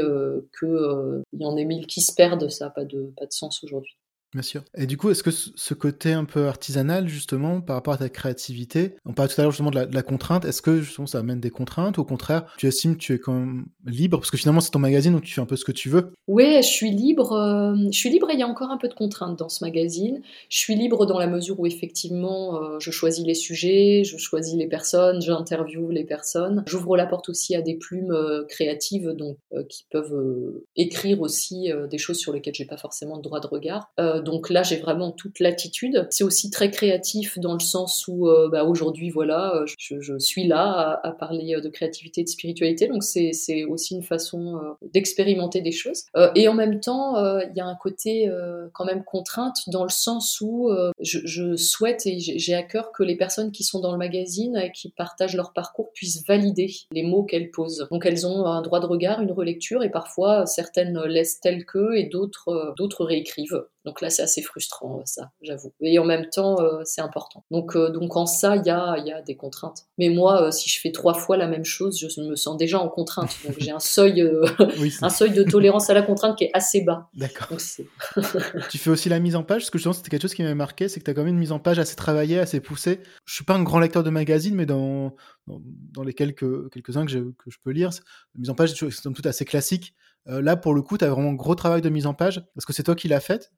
qu'il 0.59 1.39
y 1.39 1.45
en 1.45 1.57
ait 1.57 1.65
1000 1.65 1.87
qui 1.87 2.01
se 2.01 2.13
perdent, 2.13 2.49
ça 2.49 2.65
n'a 2.65 2.71
pas 2.71 2.85
de, 2.85 3.11
pas 3.17 3.25
de 3.25 3.33
sens 3.33 3.63
aujourd'hui. 3.63 3.95
Bien 4.33 4.41
sûr. 4.41 4.63
Et 4.77 4.85
du 4.85 4.95
coup, 4.95 5.09
est-ce 5.09 5.23
que 5.23 5.31
ce 5.31 5.73
côté 5.73 6.13
un 6.13 6.23
peu 6.23 6.47
artisanal, 6.47 7.09
justement, 7.09 7.59
par 7.59 7.75
rapport 7.75 7.93
à 7.93 7.97
ta 7.97 8.07
créativité, 8.07 8.95
on 9.05 9.11
parlait 9.11 9.33
tout 9.33 9.41
à 9.41 9.43
l'heure 9.43 9.51
justement 9.51 9.71
de 9.71 9.93
la, 9.93 10.03
contrainte, 10.03 10.45
est-ce 10.45 10.61
que 10.61 10.79
justement 10.81 11.05
ça 11.05 11.19
amène 11.19 11.41
des 11.41 11.49
contraintes 11.49 11.97
ou 11.97 12.01
au 12.01 12.05
contraire, 12.05 12.45
tu 12.57 12.65
estimes 12.65 12.95
que 12.95 13.01
tu 13.01 13.13
es 13.13 13.19
quand 13.19 13.33
même 13.33 13.65
libre? 13.85 14.19
Parce 14.19 14.31
que 14.31 14.37
finalement, 14.37 14.61
c'est 14.61 14.71
ton 14.71 14.79
magazine 14.79 15.11
donc 15.11 15.23
tu 15.23 15.33
fais 15.33 15.41
un 15.41 15.45
peu 15.45 15.57
ce 15.57 15.65
que 15.65 15.73
tu 15.73 15.89
veux. 15.89 16.13
Oui, 16.27 16.57
je 16.57 16.67
suis 16.67 16.91
libre. 16.91 17.33
Euh, 17.33 17.75
je 17.91 17.97
suis 17.97 18.09
libre 18.09 18.29
et 18.29 18.33
il 18.33 18.39
y 18.39 18.43
a 18.43 18.47
encore 18.47 18.71
un 18.71 18.77
peu 18.77 18.87
de 18.87 18.93
contraintes 18.93 19.37
dans 19.37 19.49
ce 19.49 19.65
magazine. 19.65 20.21
Je 20.47 20.57
suis 20.57 20.75
libre 20.75 21.05
dans 21.05 21.19
la 21.19 21.27
mesure 21.27 21.59
où 21.59 21.65
effectivement, 21.65 22.55
euh, 22.55 22.79
je 22.79 22.89
choisis 22.89 23.25
les 23.25 23.33
sujets, 23.33 24.03
je 24.05 24.17
choisis 24.17 24.55
les 24.55 24.67
personnes, 24.67 25.21
j'interviewe 25.21 25.91
les 25.91 26.05
personnes. 26.05 26.63
J'ouvre 26.67 26.95
la 26.95 27.05
porte 27.05 27.27
aussi 27.27 27.53
à 27.53 27.61
des 27.61 27.75
plumes 27.75 28.13
euh, 28.13 28.45
créatives 28.47 29.09
donc, 29.09 29.37
qui 29.67 29.85
peuvent 29.91 30.63
écrire 30.77 31.19
aussi 31.21 31.69
des 31.89 31.97
choses 31.97 32.17
sur 32.17 32.31
lesquelles 32.31 32.55
j'ai 32.55 32.65
pas 32.65 32.77
forcément 32.77 33.17
de 33.17 33.21
droit 33.21 33.39
de 33.41 33.47
regard 33.47 33.91
donc 34.23 34.49
là, 34.49 34.63
j'ai 34.63 34.77
vraiment 34.77 35.11
toute 35.11 35.39
l'attitude. 35.39 36.07
C'est 36.09 36.23
aussi 36.23 36.49
très 36.49 36.71
créatif 36.71 37.39
dans 37.39 37.53
le 37.53 37.59
sens 37.59 38.07
où 38.07 38.27
euh, 38.27 38.49
bah, 38.49 38.63
aujourd'hui, 38.63 39.09
voilà, 39.09 39.55
euh, 39.55 39.65
je, 39.77 40.17
suis 40.19 40.47
là 40.47 40.99
à, 41.03 41.11
parler 41.11 41.55
euh, 41.55 41.61
de 41.61 41.69
créativité 41.69 42.21
et 42.21 42.23
de 42.23 42.29
spiritualité, 42.29 42.87
donc 42.87 43.03
c'est 43.03 43.31
aussi 43.65 43.95
une 43.95 44.03
façon 44.03 44.59
d'expérimenter 44.93 45.61
des 45.61 45.71
choses. 45.71 46.03
et 46.35 46.47
en 46.47 46.53
même 46.53 46.79
temps, 46.79 47.15
il 47.39 47.55
y 47.55 47.59
a 47.59 47.65
un 47.65 47.75
côté 47.75 48.29
quand 48.73 48.85
même 48.85 49.03
contrainte 49.03 49.57
dans 49.67 49.83
le 49.83 49.89
sens 49.89 50.39
où 50.41 50.69
je, 50.99 51.55
souhaite 51.55 52.05
et 52.05 52.19
j'ai 52.19 52.53
à 52.53 52.63
cœur 52.63 52.91
que 52.91 53.03
les 53.03 53.15
personnes 53.15 53.51
qui 53.51 53.63
sont 53.63 53.79
dans 53.79 53.91
le 53.91 53.97
magazine 53.97 54.57
et 54.57 54.71
qui 54.71 54.89
partagent 54.89 55.35
leur 55.35 55.53
parcours 55.53 55.91
puissent 55.93 56.25
valider 56.27 56.71
les 56.91 57.03
mots 57.03 57.23
qu'elles 57.23 57.51
posent. 57.51 57.87
Donc 57.91 58.05
elles 58.05 58.25
ont 58.25 58.45
un 58.45 58.61
droit 58.61 58.79
de 58.79 58.85
regard, 58.85 59.21
une 59.21 59.31
relecture, 59.31 59.83
et 59.83 59.89
parfois 59.89 60.45
certaines 60.45 60.99
laissent 61.03 61.39
telles 61.39 61.65
que 61.65 61.95
et 61.95 62.05
d'autres 62.05 62.73
d'autres 62.77 63.05
réécrivent. 63.05 63.63
Donc 63.83 64.01
là, 64.01 64.11
c'est 64.11 64.21
assez 64.21 64.43
frustrant, 64.43 64.99
euh, 64.99 65.01
ça, 65.05 65.31
j'avoue. 65.41 65.73
Et 65.81 65.97
en 65.97 66.05
même 66.05 66.29
temps, 66.29 66.61
euh, 66.61 66.81
c'est 66.85 67.01
important. 67.01 67.43
Donc, 67.49 67.75
euh, 67.75 67.89
donc 67.89 68.15
en 68.15 68.27
ça, 68.27 68.55
il 68.55 68.63
y 68.63 68.69
a, 68.69 68.97
y 68.99 69.11
a 69.11 69.23
des 69.23 69.35
contraintes. 69.35 69.87
Mais 69.97 70.09
moi, 70.09 70.51
si 70.51 70.69
je 70.69 70.79
fais 70.79 70.91
trois 70.91 71.15
fois 71.15 71.35
la 71.35 71.47
même 71.47 71.65
chose, 71.65 71.99
je 71.99 72.21
me 72.21 72.35
sens 72.35 72.57
déjà 72.57 72.79
en 72.79 72.89
contrainte. 72.89 73.35
Donc 73.43 73.55
j'ai 73.57 73.71
un 73.71 73.79
seuil, 73.79 74.21
un 75.01 75.09
seuil 75.09 75.31
de 75.31 75.41
tolérance 75.41 75.89
à 75.89 75.95
la 75.95 76.03
contrainte 76.03 76.37
qui 76.37 76.43
est 76.43 76.51
assez 76.53 76.81
bas. 76.81 77.09
D'accord. 77.15 77.47
tu 78.69 78.77
fais 78.77 78.89
aussi 78.91 79.09
la 79.09 79.19
mise 79.19 79.35
en 79.35 79.43
page. 79.43 79.65
Ce 79.65 79.71
que 79.71 79.79
je 79.79 79.83
pense, 79.83 79.97
c'était 79.97 80.09
quelque 80.09 80.21
chose 80.21 80.35
qui 80.35 80.43
m'avait 80.43 80.53
marqué, 80.53 80.87
c'est 80.87 80.99
que 80.99 81.05
tu 81.05 81.11
as 81.11 81.13
quand 81.15 81.23
même 81.23 81.33
une 81.33 81.39
mise 81.39 81.51
en 81.51 81.59
page 81.59 81.79
assez 81.79 81.95
travaillée, 81.95 82.37
assez 82.37 82.59
poussée. 82.59 82.99
Je 83.25 83.33
suis 83.33 83.45
pas 83.45 83.55
un 83.55 83.63
grand 83.63 83.79
lecteur 83.79 84.03
de 84.03 84.11
magazines, 84.11 84.53
mais 84.53 84.67
dans, 84.67 85.15
dans, 85.47 86.03
les 86.03 86.13
quelques, 86.13 86.69
quelques-uns 86.69 87.07
que, 87.07 87.13
que, 87.13 87.49
je 87.49 87.57
peux 87.63 87.71
lire, 87.71 87.89
la 88.35 88.39
mise 88.39 88.49
en 88.51 88.55
page 88.55 88.71
est 88.71 88.75
tout 88.75 89.21
assez 89.25 89.45
classique. 89.45 89.95
là, 90.27 90.55
pour 90.55 90.75
le 90.75 90.83
coup, 90.83 90.99
tu 90.99 91.05
as 91.05 91.09
vraiment 91.09 91.29
un 91.29 91.33
gros 91.33 91.55
travail 91.55 91.81
de 91.81 91.89
mise 91.89 92.05
en 92.05 92.13
page. 92.13 92.37
Est-ce 92.55 92.67
que 92.67 92.73
c'est 92.73 92.83
toi 92.83 92.95
qui 92.95 93.07
l'as 93.07 93.19
faite 93.19 93.51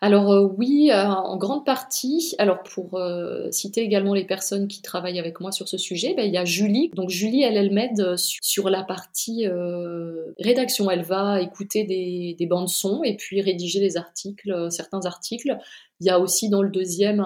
alors 0.00 0.30
euh, 0.30 0.46
oui, 0.56 0.90
euh, 0.92 1.06
en 1.06 1.36
grande 1.36 1.64
partie. 1.64 2.34
Alors 2.38 2.62
pour 2.62 2.94
euh, 2.94 3.50
citer 3.50 3.80
également 3.80 4.14
les 4.14 4.24
personnes 4.24 4.68
qui 4.68 4.82
travaillent 4.82 5.18
avec 5.18 5.40
moi 5.40 5.52
sur 5.52 5.68
ce 5.68 5.78
sujet, 5.78 6.14
ben, 6.14 6.24
il 6.26 6.32
y 6.32 6.36
a 6.36 6.44
Julie. 6.44 6.90
Donc 6.94 7.08
Julie, 7.08 7.42
elle, 7.42 7.56
elle 7.56 7.72
m'aide 7.72 8.16
sur, 8.16 8.68
la 8.68 8.82
partie 8.82 9.46
rédaction. 10.38 10.90
Elle 10.90 11.02
va 11.02 11.40
écouter 11.40 11.84
des, 11.84 12.46
bandes 12.46 12.68
son 12.68 13.02
et 13.02 13.16
puis 13.16 13.40
rédiger 13.40 13.80
les 13.80 13.96
articles, 13.96 14.68
certains 14.70 15.04
articles. 15.04 15.56
Il 16.00 16.06
y 16.06 16.10
a 16.10 16.20
aussi 16.20 16.48
dans 16.48 16.62
le 16.62 16.70
deuxième, 16.70 17.24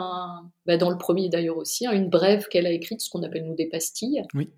ben, 0.67 0.79
dans 0.79 0.91
le 0.91 0.99
premier 0.99 1.29
d'ailleurs 1.29 1.59
aussi, 1.59 1.87
hein, 1.87 1.93
une 1.93 2.09
brève 2.09 2.47
qu'elle 2.49 2.67
a 2.67 2.71
écrite, 2.71 3.01
ce 3.01 3.11
qu'on 3.11 3.23
appelle 3.23 3.45
nous 3.45 3.55
des 3.55 3.69
pastilles. 3.69 4.23
Oui. 4.35 4.51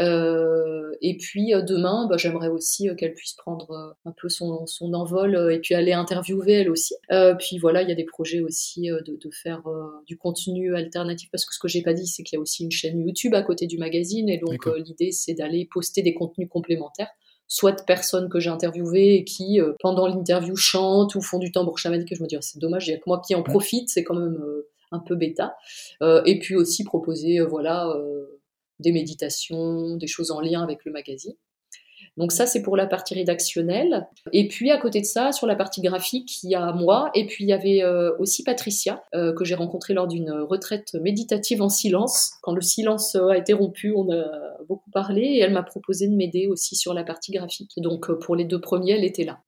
Euh, 0.00 0.92
et 1.02 1.16
puis 1.16 1.54
euh, 1.54 1.62
demain, 1.62 2.06
bah, 2.08 2.16
j'aimerais 2.16 2.48
aussi 2.48 2.88
euh, 2.88 2.94
qu'elle 2.94 3.12
puisse 3.12 3.34
prendre 3.34 3.96
un 4.04 4.12
peu 4.12 4.28
son, 4.28 4.66
son, 4.66 4.94
envol 4.94 5.52
et 5.52 5.58
puis 5.58 5.74
aller 5.74 5.92
interviewer 5.92 6.52
elle 6.52 6.70
aussi. 6.70 6.94
puis 7.38 7.58
voilà, 7.58 7.82
il 7.82 7.88
y 7.88 7.92
a 7.92 7.94
des 7.94 8.04
projets 8.04 8.40
aussi 8.40 8.88
de, 8.88 9.16
de, 9.16 9.30
faire 9.30 9.62
du 10.06 10.16
contenu 10.16 10.74
alternatif 10.74 11.30
parce 11.30 11.44
que 11.44 11.54
ce 11.54 11.58
que 11.58 11.68
j'ai 11.68 11.82
pas 11.82 11.92
dit, 11.92 12.06
c'est 12.06 12.22
qu'il 12.22 12.36
y 12.36 12.38
a 12.38 12.40
aussi 12.40 12.64
une 12.64 12.70
chaîne 12.70 13.00
YouTube 13.00 13.34
à 13.34 13.42
côté 13.42 13.66
du 13.66 13.78
magazine 13.78 14.28
et 14.28 14.38
donc 14.38 14.66
l'idée 14.84 15.12
c'est 15.12 15.34
d'aller 15.34 15.68
poster 15.72 16.02
des 16.02 16.14
contenus 16.14 16.48
complémentaires 16.50 17.08
soit 17.46 17.72
de 17.72 17.82
personnes 17.82 18.28
que 18.28 18.38
j'ai 18.38 18.50
interviewées 18.50 19.14
et 19.16 19.24
qui, 19.24 19.60
pendant 19.80 20.06
l'interview, 20.06 20.54
chantent 20.54 21.14
ou 21.16 21.20
font 21.20 21.38
du 21.38 21.50
tambour 21.50 21.78
chamanique. 21.78 22.12
Et 22.12 22.14
je 22.14 22.22
me 22.22 22.28
dis, 22.28 22.36
oh, 22.36 22.42
c'est 22.42 22.60
dommage, 22.60 22.86
il 22.86 22.92
y 22.92 22.94
a 22.94 22.96
que 22.96 23.04
moi 23.08 23.20
qui 23.26 23.34
en 23.34 23.42
profite, 23.42 23.88
c'est 23.88 24.04
quand 24.04 24.14
même 24.14 24.38
un 24.92 25.00
peu 25.00 25.16
bêta. 25.16 25.56
et 26.00 26.38
puis 26.38 26.54
aussi 26.56 26.84
proposer, 26.84 27.40
voilà, 27.40 27.92
des 28.80 28.92
méditations, 28.92 29.96
des 29.96 30.06
choses 30.06 30.30
en 30.30 30.40
lien 30.40 30.62
avec 30.62 30.84
le 30.84 30.92
magazine. 30.92 31.34
Donc 32.16 32.32
ça, 32.32 32.46
c'est 32.46 32.62
pour 32.62 32.76
la 32.76 32.86
partie 32.86 33.14
rédactionnelle. 33.14 34.06
Et 34.32 34.48
puis 34.48 34.70
à 34.70 34.78
côté 34.78 35.00
de 35.00 35.06
ça, 35.06 35.32
sur 35.32 35.46
la 35.46 35.56
partie 35.56 35.80
graphique, 35.80 36.42
il 36.42 36.50
y 36.50 36.54
a 36.54 36.72
moi, 36.72 37.10
et 37.14 37.26
puis 37.26 37.44
il 37.44 37.48
y 37.48 37.52
avait 37.52 37.82
euh, 37.82 38.12
aussi 38.18 38.42
Patricia, 38.42 39.02
euh, 39.14 39.32
que 39.32 39.44
j'ai 39.44 39.54
rencontrée 39.54 39.94
lors 39.94 40.06
d'une 40.06 40.30
retraite 40.30 40.94
méditative 41.00 41.62
en 41.62 41.68
silence. 41.68 42.32
Quand 42.42 42.52
le 42.52 42.60
silence 42.60 43.16
a 43.16 43.36
été 43.36 43.52
rompu, 43.52 43.92
on 43.96 44.10
a 44.12 44.24
beaucoup 44.68 44.90
parlé, 44.90 45.22
et 45.22 45.38
elle 45.40 45.52
m'a 45.52 45.62
proposé 45.62 46.08
de 46.08 46.14
m'aider 46.14 46.46
aussi 46.46 46.76
sur 46.76 46.94
la 46.94 47.04
partie 47.04 47.32
graphique. 47.32 47.72
Donc 47.76 48.10
euh, 48.10 48.18
pour 48.18 48.36
les 48.36 48.44
deux 48.44 48.60
premiers, 48.60 48.92
elle 48.92 49.04
était 49.04 49.24
là. 49.24 49.40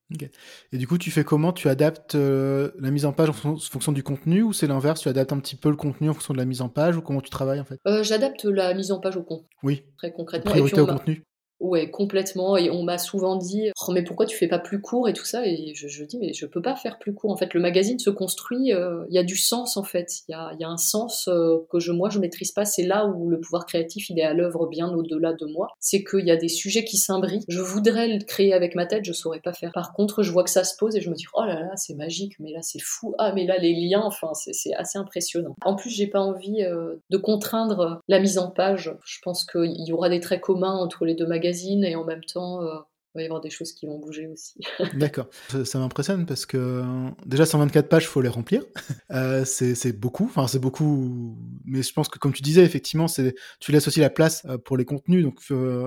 Et 0.73 0.77
du 0.77 0.87
coup, 0.87 0.99
tu 0.99 1.11
fais 1.11 1.25
comment? 1.25 1.53
Tu 1.53 1.71
adaptes 1.71 2.15
la 2.15 2.91
mise 2.91 3.07
en 3.07 3.13
page 3.13 3.31
en 3.31 3.33
fonction 3.33 3.93
du 3.93 4.03
contenu, 4.03 4.43
ou 4.43 4.53
c'est 4.53 4.67
l'inverse? 4.67 5.01
Tu 5.01 5.09
adaptes 5.09 5.33
un 5.33 5.39
petit 5.41 5.57
peu 5.57 5.71
le 5.71 5.77
contenu 5.77 6.11
en 6.11 6.13
fonction 6.13 6.35
de 6.35 6.39
la 6.39 6.45
mise 6.45 6.61
en 6.61 6.69
page, 6.69 6.99
ou 6.99 7.01
comment 7.01 7.23
tu 7.23 7.31
travailles 7.31 7.61
en 7.61 7.65
fait? 7.65 7.81
J'adapte 8.03 8.45
la 8.45 8.75
mise 8.75 8.93
en 8.93 9.01
page 9.01 9.17
au 9.17 9.23
contenu. 9.23 9.49
Oui. 9.63 9.85
Très 9.97 10.13
concrètement. 10.13 10.51
Priorité 10.51 10.81
au 10.83 10.87
contenu. 10.87 11.25
Ouais, 11.63 11.89
complètement. 11.93 12.57
Et 12.57 12.71
on 12.71 12.83
m'a 12.83 12.99
souvent 12.99 13.37
dit, 13.37 13.71
oh, 13.87 13.93
mais 13.93 14.03
pourquoi 14.03 14.27
tu 14.27 14.37
fais 14.37 14.49
pas 14.49 14.59
plus 14.59 14.81
court? 14.81 15.09
et 15.09 15.13
tout 15.13 15.25
ça 15.25 15.47
Et 15.47 15.73
je, 15.77 16.05
dis, 16.05 16.19
mais 16.19 16.33
je 16.33 16.45
peux 16.45 16.61
pas 16.61 16.75
faire 16.75 16.99
plus 16.99 17.15
court. 17.15 17.31
En 17.31 17.37
fait, 17.37 17.55
le 17.55 17.61
magazine 17.61 18.01
se 18.01 18.11
construit. 18.11 18.73
Euh, 18.73 19.05
il 19.09 19.15
y 19.15 19.19
a 19.19 19.23
du 19.23 19.37
sens 19.37 19.77
en 19.77 19.85
fait. 19.85 20.23
Il 20.27 20.33
y 20.33 20.35
a, 20.35 20.53
y 20.59 20.65
a, 20.65 20.69
un 20.69 20.77
sens 20.77 21.29
euh, 21.29 21.59
que 21.71 21.79
je, 21.79 21.93
moi, 21.93 22.11
je 22.11 22.19
maîtrise 22.19 22.51
pas. 22.51 22.65
C'est 22.65 22.83
là 22.83 23.07
où 23.07 23.31
le 23.31 23.39
pouvoir 23.39 23.65
créatif, 23.65 24.11
il 24.11 24.19
est 24.19 24.25
à 24.25 24.35
l'œuvre 24.35 24.67
bien 24.67 24.89
au-delà 24.93 25.35
de 25.35 25.47
moi. 25.47 25.69
C'est 25.79 26.03
qu'il 26.03 26.27
y 26.27 26.33
a 26.33 26.37
des 26.37 26.49
sujets 26.49 26.85
qui 26.85 26.97
s'imbriquent. 26.97 27.45
Je 27.47 27.61
voudrais 27.61 28.09
le 28.09 28.25
créer 28.25 28.53
avec 28.53 28.75
ma 28.75 28.87
tête, 28.87 29.05
je 29.05 29.13
saurais 29.13 29.41
pas 29.41 29.53
faire. 29.53 29.71
Par 29.73 29.93
contre, 29.93 30.25
je 30.25 30.33
vois 30.33 30.43
que 30.43 30.51
ça 30.51 30.65
se 30.65 30.75
pose 30.77 30.97
et 30.97 31.01
je 31.01 31.11
me 31.11 31.15
dis, 31.15 31.27
oh 31.35 31.45
là 31.45 31.61
là, 31.61 31.77
c'est 31.77 31.95
magique. 31.95 32.35
Mais 32.41 32.51
là, 32.51 32.59
c'est 32.63 32.83
fou. 32.83 33.15
Ah, 33.19 33.33
mais 33.37 33.47
là, 33.47 33.57
les 33.59 33.73
liens, 33.73 34.03
enfin, 34.05 34.33
c'est 34.35 34.75
assez 34.75 34.99
impressionnant. 34.99 35.55
En 35.65 35.77
plus, 35.77 35.91
j'ai 35.91 36.09
pas 36.09 36.21
envie 36.21 36.65
euh, 36.65 36.97
de 37.11 37.19
contraindre 37.19 38.01
la 38.09 38.19
mise 38.19 38.39
en 38.39 38.51
page. 38.51 38.93
Je 39.05 39.19
pense 39.23 39.45
qu'il 39.45 39.87
y 39.87 39.93
aura 39.93 40.09
des 40.09 40.19
traits 40.19 40.41
communs 40.41 40.75
entre 40.75 41.05
les 41.05 41.15
deux 41.15 41.27
magazines 41.27 41.52
et 41.85 41.97
en 41.97 42.05
même 42.05 42.25
temps 42.25 42.63
euh, 42.63 42.81
il 43.15 43.19
va 43.19 43.23
y 43.23 43.27
avoir 43.27 43.41
des 43.41 43.51
choses 43.51 43.73
qui 43.73 43.87
vont 43.87 43.99
bouger 43.99 44.27
aussi. 44.27 44.59
D'accord. 44.95 45.29
Ça, 45.65 45.79
m'impressionne 45.79 46.25
parce 46.25 46.47
que 46.47 46.83
déjà 47.27 47.45
124 47.45 47.89
pages, 47.89 48.09
faut 48.09 48.23
les 48.23 48.29
remplir. 48.29 48.63
Euh, 49.11 49.45
c'est 49.45 49.93
beaucoup. 49.93 50.25
Enfin, 50.25 50.47
c'est 50.47 50.59
beaucoup. 50.59 51.37
Mais 51.67 51.83
je 51.83 51.93
pense 51.93 52.09
que 52.09 52.19
comme 52.19 52.33
tu 52.33 52.41
disais, 52.41 52.63
effectivement, 52.63 53.09
c'est 53.09 53.35
tu 53.61 53.73
laisses 53.73 53.87
aussi 53.87 54.01
la 54.01 54.09
place 54.09 54.43
euh, 54.47 54.57
pour 54.57 54.77
les 54.77 54.87
contenus, 54.87 55.23
donc 55.23 55.41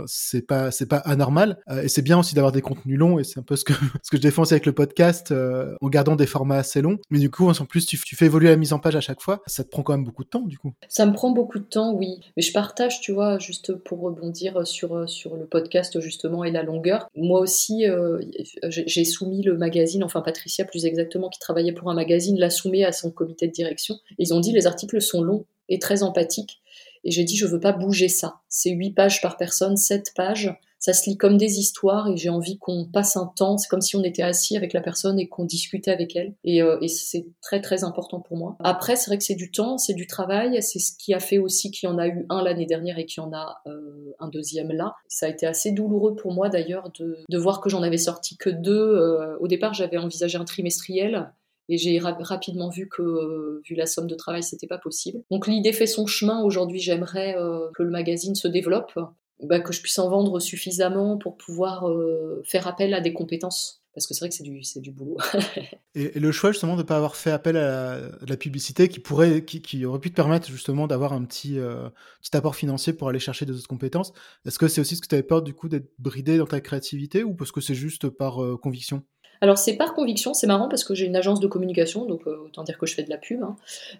c'est 0.05 0.45
pas 0.45 0.69
c'est 0.69 0.85
pas 0.85 0.97
anormal. 0.97 1.57
et 1.81 1.87
c'est 1.87 2.03
bien 2.03 2.19
aussi 2.19 2.35
d'avoir 2.35 2.51
des 2.51 2.61
contenus 2.61 2.99
longs. 2.99 3.17
Et 3.17 3.23
c'est 3.23 3.39
un 3.39 3.43
peu 3.43 3.55
ce 3.55 3.63
que 3.63 3.73
ce 4.03 4.11
que 4.11 4.17
je 4.17 4.21
défends 4.21 4.43
avec 4.43 4.65
le 4.65 4.73
podcast, 4.73 5.33
en 5.81 5.89
gardant 5.89 6.15
des 6.15 6.27
formats 6.27 6.57
assez 6.57 6.81
longs. 6.81 6.99
Mais 7.09 7.19
du 7.19 7.31
coup, 7.31 7.49
en 7.49 7.65
plus, 7.65 7.85
tu, 7.87 7.97
tu, 7.97 8.15
fais 8.15 8.25
évoluer 8.25 8.49
la 8.49 8.57
mise 8.57 8.73
en 8.73 8.79
page 8.79 8.95
à 8.95 9.01
chaque 9.01 9.21
fois. 9.21 9.41
Ça 9.47 9.63
te 9.63 9.69
prend 9.69 9.81
quand 9.81 9.93
même 9.93 10.05
beaucoup 10.05 10.23
de 10.23 10.29
temps, 10.29 10.41
du 10.41 10.59
coup. 10.59 10.73
Ça 10.87 11.05
me 11.05 11.13
prend 11.13 11.31
beaucoup 11.31 11.57
de 11.57 11.63
temps, 11.63 11.93
oui. 11.93 12.19
Mais 12.37 12.43
je 12.43 12.53
partage, 12.53 13.01
tu 13.01 13.11
vois, 13.11 13.39
juste 13.39 13.73
pour 13.73 14.01
rebondir 14.01 14.67
sur 14.67 15.09
sur 15.09 15.35
le 15.35 15.45
podcast 15.45 15.99
justement 15.99 16.43
et 16.43 16.51
la 16.51 16.63
longueur 16.63 17.09
moi 17.15 17.39
aussi, 17.39 17.87
euh, 17.87 18.19
j'ai 18.63 19.05
soumis 19.05 19.41
le 19.41 19.57
magazine, 19.57 20.03
enfin 20.03 20.21
Patricia 20.21 20.65
plus 20.65 20.85
exactement, 20.85 21.29
qui 21.29 21.39
travaillait 21.39 21.71
pour 21.71 21.89
un 21.89 21.93
magazine, 21.93 22.37
l'a 22.37 22.49
soumis 22.49 22.83
à 22.83 22.91
son 22.91 23.11
comité 23.11 23.47
de 23.47 23.53
direction. 23.53 23.95
Ils 24.17 24.33
ont 24.33 24.39
dit 24.39 24.51
les 24.51 24.67
articles 24.67 25.01
sont 25.01 25.21
longs 25.21 25.45
et 25.69 25.79
très 25.79 26.03
empathiques. 26.03 26.61
Et 27.03 27.11
j'ai 27.11 27.23
dit 27.23 27.37
je 27.37 27.45
veux 27.45 27.59
pas 27.59 27.71
bouger 27.71 28.09
ça. 28.09 28.41
C'est 28.49 28.71
8 28.71 28.91
pages 28.91 29.21
par 29.21 29.37
personne, 29.37 29.77
7 29.77 30.11
pages. 30.15 30.53
Ça 30.79 30.93
se 30.93 31.09
lit 31.09 31.17
comme 31.17 31.37
des 31.37 31.59
histoires 31.59 32.09
et 32.09 32.17
j'ai 32.17 32.29
envie 32.29 32.57
qu'on 32.57 32.85
passe 32.85 33.17
un 33.17 33.31
temps. 33.35 33.57
C'est 33.57 33.67
comme 33.67 33.81
si 33.81 33.95
on 33.95 34.03
était 34.03 34.21
assis 34.21 34.55
avec 34.55 34.73
la 34.73 34.81
personne 34.81 35.19
et 35.19 35.27
qu'on 35.27 35.45
discutait 35.45 35.91
avec 35.91 36.15
elle. 36.15 36.35
Et, 36.43 36.61
euh, 36.61 36.77
et 36.81 36.87
c'est 36.87 37.25
très 37.41 37.61
très 37.61 37.83
important 37.83 38.19
pour 38.19 38.37
moi. 38.37 38.55
Après, 38.63 38.95
c'est 38.95 39.09
vrai 39.09 39.17
que 39.17 39.23
c'est 39.23 39.35
du 39.35 39.51
temps, 39.51 39.77
c'est 39.77 39.93
du 39.93 40.07
travail. 40.07 40.61
C'est 40.61 40.79
ce 40.79 40.91
qui 40.97 41.13
a 41.13 41.19
fait 41.19 41.37
aussi 41.37 41.71
qu'il 41.71 41.89
y 41.89 41.91
en 41.91 41.97
a 41.97 42.07
eu 42.07 42.25
un 42.29 42.43
l'année 42.43 42.65
dernière 42.65 42.99
et 42.99 43.05
qu'il 43.05 43.23
y 43.23 43.25
en 43.25 43.33
a 43.33 43.61
euh, 43.67 44.13
un 44.19 44.27
deuxième 44.27 44.71
là. 44.71 44.93
Ça 45.07 45.25
a 45.25 45.29
été 45.29 45.47
assez 45.47 45.71
douloureux 45.71 46.15
pour 46.15 46.33
moi 46.33 46.49
d'ailleurs 46.49 46.91
de, 46.99 47.37
voir 47.37 47.61
que 47.61 47.69
j'en 47.69 47.81
avais 47.81 47.97
sorti 47.97 48.37
que 48.37 48.49
deux. 48.49 48.95
Euh, 48.95 49.37
au 49.39 49.47
départ, 49.47 49.73
j'avais 49.73 49.97
envisagé 49.97 50.37
un 50.37 50.45
trimestriel. 50.45 51.31
Et 51.67 51.79
j'ai 51.79 51.97
rapidement 51.97 52.69
vu 52.69 52.87
que, 52.87 53.59
vu 53.67 53.73
la 53.73 53.87
somme 53.87 54.05
de 54.05 54.13
travail, 54.13 54.43
c'était 54.43 54.67
pas 54.67 54.77
possible. 54.77 55.23
Donc 55.31 55.47
l'idée 55.47 55.73
fait 55.73 55.87
son 55.87 56.05
chemin. 56.05 56.43
Aujourd'hui, 56.43 56.79
j'aimerais 56.79 57.35
que 57.73 57.81
le 57.81 57.89
magazine 57.89 58.35
se 58.35 58.47
développe, 58.47 58.91
bah, 59.41 59.59
que 59.59 59.73
je 59.73 59.81
puisse 59.81 59.99
en 59.99 60.09
vendre 60.09 60.39
suffisamment 60.39 61.17
pour 61.17 61.37
pouvoir 61.37 61.89
euh, 61.89 62.41
faire 62.45 62.67
appel 62.67 62.93
à 62.93 63.01
des 63.01 63.13
compétences. 63.13 63.81
Parce 63.93 64.07
que 64.07 64.13
c'est 64.13 64.19
vrai 64.19 64.29
que 64.29 64.35
c'est 64.35 64.43
du, 64.43 64.61
c'est 64.63 64.81
du 64.81 64.91
boulot. 64.91 65.17
et, 65.95 66.19
le 66.19 66.31
choix 66.33 66.51
justement 66.51 66.73
de 66.73 66.81
ne 66.81 66.83
pas 66.85 66.97
avoir 66.97 67.15
fait 67.15 67.31
appel 67.31 67.55
à 67.55 68.01
la, 68.27 68.37
publicité 68.37 68.89
qui, 68.89 68.99
pourrait, 68.99 69.45
qui, 69.45 69.61
qui, 69.61 69.85
aurait 69.85 69.99
pu 69.99 70.09
te 70.09 70.15
permettre 70.15 70.49
justement 70.49 70.85
d'avoir 70.85 71.13
un 71.13 71.23
petit, 71.23 71.57
euh, 71.57 71.87
petit 72.21 72.35
apport 72.35 72.55
financier 72.55 72.91
pour 72.91 73.07
aller 73.07 73.19
chercher 73.19 73.45
des 73.45 73.53
autres 73.53 73.69
compétences, 73.69 74.11
est-ce 74.45 74.59
que 74.59 74.67
c'est 74.67 74.81
aussi 74.81 74.97
ce 74.97 75.01
que 75.01 75.07
tu 75.07 75.15
avais 75.15 75.23
peur 75.23 75.41
du 75.41 75.53
coup 75.53 75.69
d'être 75.69 75.89
bridé 75.97 76.37
dans 76.37 76.45
ta 76.45 76.59
créativité 76.59 77.23
ou 77.23 77.35
parce 77.35 77.53
que 77.53 77.61
c'est 77.61 77.75
juste 77.75 78.09
par 78.09 78.39
conviction? 78.61 79.03
Alors 79.41 79.57
c'est 79.57 79.75
par 79.75 79.93
conviction, 79.93 80.33
c'est 80.33 80.47
marrant 80.47 80.67
parce 80.67 80.83
que 80.83 80.95
j'ai 80.95 81.05
une 81.05 81.15
agence 81.15 81.39
de 81.39 81.47
communication, 81.47 82.05
donc 82.05 82.25
euh, 82.27 82.37
autant 82.45 82.63
dire 82.63 82.77
que 82.77 82.85
je 82.85 82.95
fais 82.95 83.03
de 83.03 83.09
la 83.09 83.17
pub. 83.17 83.43
Hein. 83.43 83.55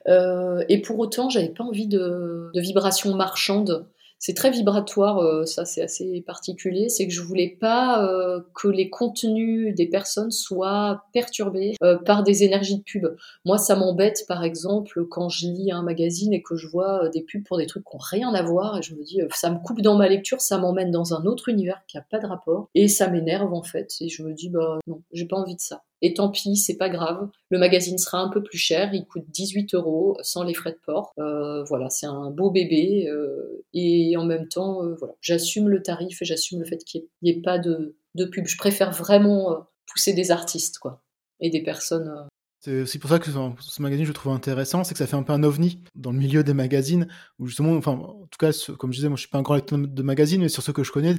Euh, 0.08 0.64
et 0.70 0.82
pour 0.82 0.98
autant, 1.00 1.30
j'avais 1.30 1.50
pas 1.50 1.64
envie 1.64 1.88
de, 1.88 2.50
de 2.54 2.62
vibrations 2.62 3.14
marchandes 3.16 3.88
c'est 4.26 4.34
très 4.34 4.50
vibratoire, 4.50 5.20
euh, 5.20 5.46
ça 5.46 5.66
c'est 5.66 5.84
assez 5.84 6.20
particulier, 6.22 6.90
c'est 6.90 7.06
que 7.06 7.14
je 7.14 7.22
voulais 7.22 7.58
pas 7.62 8.04
euh, 8.04 8.42
que 8.56 8.68
les 8.68 8.90
contenus 8.90 9.76
des 9.76 9.86
personnes 9.86 10.32
soient 10.32 11.04
perturbés 11.14 11.76
euh, 11.84 12.00
par 12.00 12.24
des 12.24 12.42
énergies 12.42 12.80
de 12.80 12.82
pub. 12.82 13.06
Moi 13.46 13.60
ça 13.60 13.76
m'embête 13.76 14.26
par 14.28 14.44
exemple 14.44 15.06
quand 15.06 15.30
je 15.30 15.46
lis 15.46 15.72
un 15.72 15.84
magazine 15.84 16.34
et 16.34 16.42
que 16.42 16.56
je 16.56 16.68
vois 16.68 17.08
des 17.10 17.22
pubs 17.22 17.44
pour 17.44 17.60
des 17.60 17.68
trucs 17.68 17.84
qui 17.84 17.96
n'ont 17.96 18.02
rien 18.02 18.34
à 18.34 18.42
voir 18.42 18.80
et 18.80 18.82
je 18.82 18.96
me 18.96 19.04
dis 19.04 19.20
ça 19.36 19.52
me 19.52 19.60
coupe 19.60 19.82
dans 19.82 19.96
ma 19.96 20.10
lecture, 20.10 20.42
ça 20.42 20.58
m'emmène 20.58 20.90
dans 20.90 21.14
un 21.14 21.26
autre 21.26 21.50
univers 21.50 21.84
qui 21.88 22.00
a 22.00 22.02
pas 22.02 22.18
de 22.18 22.26
rapport 22.26 22.68
et 22.74 22.88
ça 22.88 23.08
m'énerve 23.08 23.54
en 23.54 23.62
fait 23.62 23.94
et 24.02 24.10
je 24.10 24.24
me 24.24 24.34
dis 24.34 24.50
bah 24.50 24.80
non, 24.88 25.04
j'ai 25.12 25.26
pas 25.26 25.38
envie 25.38 25.56
de 25.56 25.62
ça. 25.62 25.84
Et 26.06 26.14
tant 26.14 26.30
pis, 26.30 26.56
c'est 26.56 26.78
pas 26.78 26.88
grave. 26.88 27.30
Le 27.50 27.58
magazine 27.58 27.98
sera 27.98 28.20
un 28.20 28.30
peu 28.30 28.44
plus 28.44 28.60
cher, 28.60 28.94
il 28.94 29.08
coûte 29.08 29.24
18 29.28 29.74
euros 29.74 30.16
sans 30.22 30.44
les 30.44 30.54
frais 30.54 30.74
de 30.74 30.78
port. 30.86 31.14
Euh, 31.18 31.64
voilà, 31.64 31.90
c'est 31.90 32.06
un 32.06 32.30
beau 32.30 32.52
bébé. 32.52 33.08
Euh, 33.10 33.66
et 33.74 34.16
en 34.16 34.24
même 34.24 34.48
temps, 34.48 34.84
euh, 34.84 34.94
voilà, 35.00 35.16
j'assume 35.20 35.68
le 35.68 35.82
tarif 35.82 36.22
et 36.22 36.26
j'assume 36.26 36.60
le 36.60 36.66
fait 36.66 36.78
qu'il 36.78 37.06
n'y 37.24 37.32
ait, 37.32 37.42
pas 37.42 37.58
de, 37.58 37.96
pub. 38.32 38.46
Je 38.46 38.56
préfère 38.56 38.92
vraiment 38.92 39.66
pousser 39.92 40.14
des 40.14 40.30
artistes, 40.30 40.78
quoi, 40.78 41.02
et 41.40 41.50
des 41.50 41.64
personnes. 41.64 42.14
C'est 42.60 42.82
aussi 42.82 43.00
pour 43.00 43.10
ça 43.10 43.18
que 43.18 43.32
ce 43.32 43.82
magazine, 43.82 44.06
je 44.06 44.12
trouve 44.12 44.32
intéressant, 44.32 44.84
c'est 44.84 44.94
que 44.94 45.00
ça 45.00 45.08
fait 45.08 45.16
un 45.16 45.24
peu 45.24 45.34
un 45.34 45.42
ovni 45.42 45.82
dans 45.96 46.12
le 46.12 46.20
milieu 46.20 46.44
des 46.44 46.54
magazines, 46.54 47.08
où 47.40 47.48
justement, 47.48 47.76
enfin, 47.76 47.94
en 47.94 48.28
tout 48.28 48.38
cas, 48.38 48.52
comme 48.78 48.92
je 48.92 48.98
disais, 48.98 49.10
moi 49.10 49.16
je 49.16 49.22
suis 49.22 49.30
pas 49.30 49.40
un 49.40 49.44
grand 49.44 49.56
lecteur 49.56 49.80
de 49.80 50.04
magazines, 50.04 50.42
mais 50.42 50.50
sur 50.50 50.62
ce 50.62 50.72
que 50.72 50.84
je 50.84 50.92
connais, 50.92 51.16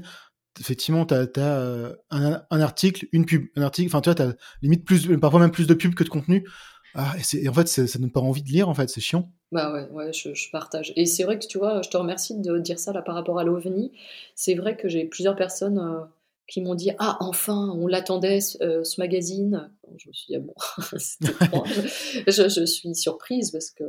effectivement, 0.61 1.07
tu 1.07 1.15
as, 1.15 1.29
euh, 1.39 1.95
un, 2.11 2.61
article, 2.61 3.07
une 3.13 3.27
pub, 3.27 3.47
un 3.57 3.63
article, 3.63 3.89
enfin, 3.89 4.01
tu 4.01 4.09
vois, 4.09 4.15
tu 4.15 4.23
as 4.23 4.35
limite 4.63 4.85
plus, 4.85 5.09
parfois 5.19 5.41
même 5.41 5.51
plus 5.51 5.67
de 5.67 5.75
pubs 5.75 5.95
que 5.95 6.05
de 6.05 6.09
contenu. 6.09 6.47
Ah, 6.95 7.15
et, 7.33 7.49
en 7.49 7.53
fait, 7.53 7.69
ça 7.69 7.99
donne 7.99 8.11
pas 8.11 8.21
envie 8.21 8.43
de 8.43 8.49
lire, 8.49 8.69
en 8.69 8.75
fait, 8.75 8.89
c'est 8.89 9.01
chiant. 9.01 9.31
Bah 9.53 9.73
ouais, 9.73 9.89
ouais 9.91 10.13
je, 10.13 10.51
partage. 10.51 10.93
Et 10.97 11.07
c'est 11.07 11.23
vrai 11.23 11.39
que 11.39 11.47
tu 11.47 11.59
vois, 11.59 11.83
je 11.83 11.89
te 11.89 11.97
remercie 11.97 12.35
de 12.41 12.59
dire 12.59 12.79
ça 12.79 12.93
là 12.93 13.03
par 13.03 13.15
rapport 13.15 13.39
à 13.39 13.45
l'OVNI. 13.45 13.93
C'est 14.35 14.55
vrai 14.55 14.77
que 14.77 14.89
j'ai 14.89 15.05
plusieurs 15.05 15.37
personnes 15.37 15.79
euh, 15.79 16.05
qui 16.49 16.63
m'ont 16.63 16.75
dit 16.75 16.91
Ah, 16.99 17.17
enfin, 17.21 17.71
on 17.77 17.87
l'attendait, 17.87 18.41
ce, 18.41 18.63
euh, 18.63 18.83
magazine. 18.99 19.71
Je 19.99 20.09
me 20.09 20.13
suis 20.13 20.27
dit, 20.29 20.37
ah 20.37 20.41
bon, 20.41 20.55
je, 22.27 22.49
je, 22.49 22.65
suis 22.65 22.95
surprise 22.95 23.53
parce 23.53 23.71
que, 23.71 23.85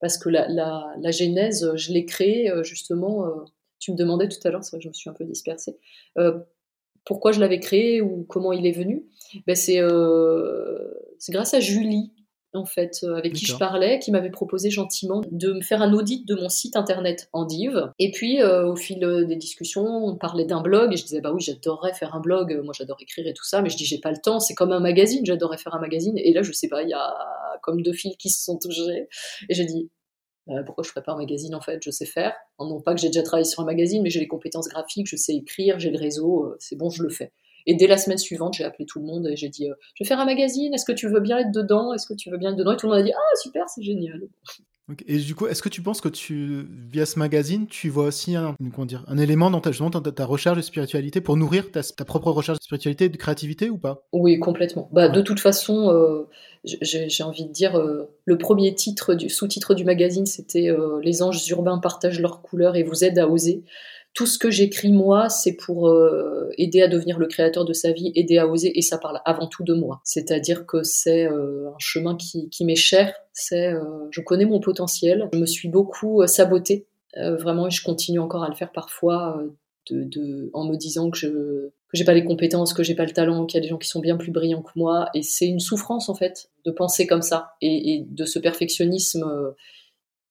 parce 0.00 0.18
que 0.18 0.28
la, 0.28 0.48
la, 0.48 0.92
la 1.00 1.10
genèse, 1.12 1.70
je 1.76 1.92
l'ai 1.92 2.04
créée 2.04 2.52
justement 2.62 3.46
tu 3.80 3.92
me 3.92 3.96
demandais 3.96 4.28
tout 4.28 4.38
à 4.44 4.50
l'heure, 4.50 4.62
c'est 4.62 4.70
vrai 4.70 4.78
que 4.78 4.84
je 4.84 4.88
me 4.88 4.94
suis 4.94 5.10
un 5.10 5.14
peu 5.14 5.24
dispersée, 5.24 5.76
euh, 6.18 6.38
pourquoi 7.04 7.32
je 7.32 7.40
l'avais 7.40 7.58
créé 7.58 8.02
ou 8.02 8.24
comment 8.28 8.52
il 8.52 8.66
est 8.66 8.72
venu. 8.72 9.06
Ben 9.46 9.56
euh, 9.70 10.92
c'est 11.18 11.32
grâce 11.32 11.54
à 11.54 11.60
Julie, 11.60 12.12
en 12.52 12.66
fait, 12.66 13.00
euh, 13.04 13.14
avec 13.14 13.32
qui 13.32 13.46
je 13.46 13.56
parlais, 13.56 13.98
qui 14.00 14.10
m'avait 14.10 14.30
proposé 14.30 14.70
gentiment 14.70 15.22
de 15.30 15.52
me 15.52 15.62
faire 15.62 15.80
un 15.80 15.94
audit 15.94 16.26
de 16.28 16.34
mon 16.34 16.48
site 16.50 16.76
internet 16.76 17.30
Endive. 17.32 17.90
Et 17.98 18.10
puis, 18.10 18.42
au 18.42 18.76
fil 18.76 19.00
des 19.26 19.36
discussions, 19.36 19.86
on 19.86 20.16
parlait 20.16 20.44
d'un 20.44 20.60
blog, 20.60 20.92
et 20.92 20.96
je 20.96 21.04
disais, 21.04 21.22
bah 21.22 21.32
oui, 21.32 21.40
j'adorerais 21.40 21.94
faire 21.94 22.14
un 22.14 22.20
blog, 22.20 22.60
moi 22.62 22.74
j'adore 22.76 22.98
écrire 23.00 23.26
et 23.26 23.32
tout 23.32 23.44
ça, 23.44 23.62
mais 23.62 23.70
je 23.70 23.76
dis, 23.76 23.86
j'ai 23.86 23.98
pas 23.98 24.10
le 24.10 24.18
temps, 24.18 24.40
c'est 24.40 24.54
comme 24.54 24.72
un 24.72 24.80
magazine, 24.80 25.24
j'adorerais 25.24 25.58
faire 25.58 25.74
un 25.74 25.80
magazine. 25.80 26.18
Et 26.18 26.34
là, 26.34 26.42
je 26.42 26.52
sais 26.52 26.68
pas, 26.68 26.82
il 26.82 26.90
y 26.90 26.94
a 26.94 27.14
comme 27.62 27.82
deux 27.82 27.94
fils 27.94 28.16
qui 28.18 28.28
se 28.28 28.44
sont 28.44 28.58
touchés. 28.58 29.08
Et 29.48 29.54
j'ai 29.54 29.64
dit, 29.64 29.90
euh, 30.48 30.62
pourquoi 30.64 30.84
je 30.84 30.90
ferais 30.90 31.02
pas 31.02 31.12
un 31.12 31.16
magazine 31.16 31.54
en 31.54 31.60
fait? 31.60 31.80
Je 31.82 31.90
sais 31.90 32.06
faire. 32.06 32.34
Non 32.58 32.80
pas 32.80 32.94
que 32.94 33.00
j'ai 33.00 33.08
déjà 33.08 33.22
travaillé 33.22 33.44
sur 33.44 33.60
un 33.62 33.66
magazine, 33.66 34.02
mais 34.02 34.10
j'ai 34.10 34.20
les 34.20 34.28
compétences 34.28 34.68
graphiques, 34.68 35.06
je 35.06 35.16
sais 35.16 35.34
écrire, 35.34 35.78
j'ai 35.78 35.90
le 35.90 35.98
réseau, 35.98 36.46
euh, 36.46 36.56
c'est 36.58 36.76
bon, 36.76 36.90
je 36.90 37.02
le 37.02 37.10
fais. 37.10 37.32
Et 37.66 37.74
dès 37.74 37.86
la 37.86 37.98
semaine 37.98 38.18
suivante, 38.18 38.54
j'ai 38.54 38.64
appelé 38.64 38.86
tout 38.86 39.00
le 39.00 39.06
monde 39.06 39.26
et 39.28 39.36
j'ai 39.36 39.48
dit 39.48 39.70
euh, 39.70 39.74
Je 39.94 40.04
vais 40.04 40.08
faire 40.08 40.18
un 40.20 40.24
magazine, 40.24 40.72
est-ce 40.74 40.84
que 40.84 40.92
tu 40.92 41.08
veux 41.08 41.20
bien 41.20 41.38
être 41.38 41.52
dedans? 41.52 41.92
Est-ce 41.92 42.06
que 42.06 42.14
tu 42.14 42.30
veux 42.30 42.38
bien 42.38 42.50
être 42.52 42.56
dedans? 42.56 42.72
Et 42.72 42.76
tout 42.76 42.86
le 42.86 42.92
monde 42.92 43.00
a 43.00 43.04
dit 43.04 43.12
Ah, 43.12 43.36
super, 43.42 43.68
c'est 43.68 43.82
génial. 43.82 44.20
Et 45.06 45.18
du 45.18 45.34
coup, 45.34 45.46
est-ce 45.46 45.62
que 45.62 45.68
tu 45.68 45.82
penses 45.82 46.00
que 46.00 46.08
tu, 46.08 46.66
via 46.90 47.06
ce 47.06 47.18
magazine, 47.18 47.66
tu 47.66 47.88
vois 47.88 48.04
aussi 48.04 48.36
un, 48.36 48.54
comment 48.74 48.86
dire, 48.86 49.04
un 49.08 49.18
élément 49.18 49.50
dans 49.50 49.60
ta, 49.60 49.70
ta, 50.12 50.24
recherche 50.24 50.56
de 50.56 50.62
spiritualité 50.62 51.20
pour 51.20 51.36
nourrir 51.36 51.70
ta, 51.70 51.82
propre 52.04 52.30
recherche 52.30 52.58
de 52.58 52.64
spiritualité 52.64 53.06
et 53.06 53.08
de 53.08 53.16
créativité 53.16 53.70
ou 53.70 53.78
pas? 53.78 54.02
Oui, 54.12 54.38
complètement. 54.38 54.88
Bah, 54.92 55.08
De 55.08 55.20
toute 55.20 55.40
façon, 55.40 55.90
euh, 55.90 56.28
j'ai 56.64 57.22
envie 57.22 57.44
de 57.44 57.52
dire, 57.52 57.76
euh, 57.76 58.10
le 58.24 58.38
premier 58.38 58.74
titre, 58.74 59.14
du 59.14 59.28
sous-titre 59.28 59.74
du 59.74 59.84
magazine, 59.84 60.26
c'était 60.26 60.68
euh, 60.68 61.00
Les 61.02 61.22
anges 61.22 61.48
urbains 61.48 61.78
partagent 61.78 62.20
leurs 62.20 62.42
couleurs 62.42 62.76
et 62.76 62.82
vous 62.82 63.04
aident 63.04 63.18
à 63.18 63.28
oser 63.28 63.62
tout 64.14 64.26
ce 64.26 64.38
que 64.38 64.50
j'écris 64.50 64.92
moi, 64.92 65.28
c'est 65.28 65.54
pour 65.54 65.88
euh, 65.88 66.50
aider 66.58 66.82
à 66.82 66.88
devenir 66.88 67.18
le 67.18 67.26
créateur 67.26 67.64
de 67.64 67.72
sa 67.72 67.92
vie, 67.92 68.12
aider 68.14 68.38
à 68.38 68.48
oser, 68.48 68.76
et 68.76 68.82
ça 68.82 68.98
parle 68.98 69.20
avant 69.24 69.46
tout 69.46 69.62
de 69.62 69.72
moi. 69.72 70.00
C'est-à-dire 70.04 70.66
que 70.66 70.82
c'est 70.82 71.26
euh, 71.26 71.68
un 71.68 71.78
chemin 71.78 72.16
qui, 72.16 72.48
qui 72.50 72.64
m'est 72.64 72.74
cher. 72.74 73.14
C'est, 73.32 73.68
euh, 73.68 74.08
je 74.10 74.20
connais 74.20 74.46
mon 74.46 74.60
potentiel. 74.60 75.28
Je 75.32 75.38
me 75.38 75.46
suis 75.46 75.68
beaucoup 75.68 76.26
sabotée, 76.26 76.86
vraiment, 77.14 77.68
et 77.68 77.70
je 77.70 77.82
continue 77.82 78.20
encore 78.20 78.42
à 78.44 78.48
le 78.48 78.54
faire 78.54 78.72
parfois, 78.72 79.42
de, 79.90 80.04
de, 80.04 80.50
en 80.52 80.64
me 80.64 80.76
disant 80.76 81.10
que 81.10 81.18
je 81.18 81.70
que 81.88 81.96
j'ai 81.96 82.04
pas 82.04 82.14
les 82.14 82.24
compétences, 82.24 82.72
que 82.72 82.84
j'ai 82.84 82.94
pas 82.94 83.04
le 83.04 83.10
talent, 83.10 83.46
qu'il 83.46 83.58
y 83.58 83.58
a 83.58 83.62
des 83.62 83.68
gens 83.68 83.76
qui 83.76 83.88
sont 83.88 83.98
bien 83.98 84.16
plus 84.16 84.30
brillants 84.30 84.62
que 84.62 84.70
moi, 84.76 85.08
et 85.12 85.24
c'est 85.24 85.48
une 85.48 85.58
souffrance 85.58 86.08
en 86.08 86.14
fait 86.14 86.48
de 86.64 86.70
penser 86.70 87.08
comme 87.08 87.22
ça 87.22 87.54
et, 87.60 87.94
et 87.94 88.06
de 88.08 88.24
ce 88.26 88.38
perfectionnisme 88.38 89.24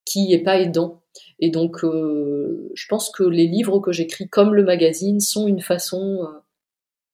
qui 0.09 0.33
est 0.33 0.43
pas 0.43 0.59
aidant 0.59 0.99
et 1.39 1.49
donc, 1.49 1.83
euh, 1.83 2.69
je 2.73 2.85
pense 2.87 3.09
que 3.09 3.23
les 3.23 3.47
livres 3.47 3.79
que 3.79 3.91
j'écris, 3.91 4.27
comme 4.27 4.53
le 4.53 4.63
magazine, 4.63 5.19
sont 5.19 5.47
une 5.47 5.61
façon 5.61 6.23
euh, 6.23 6.27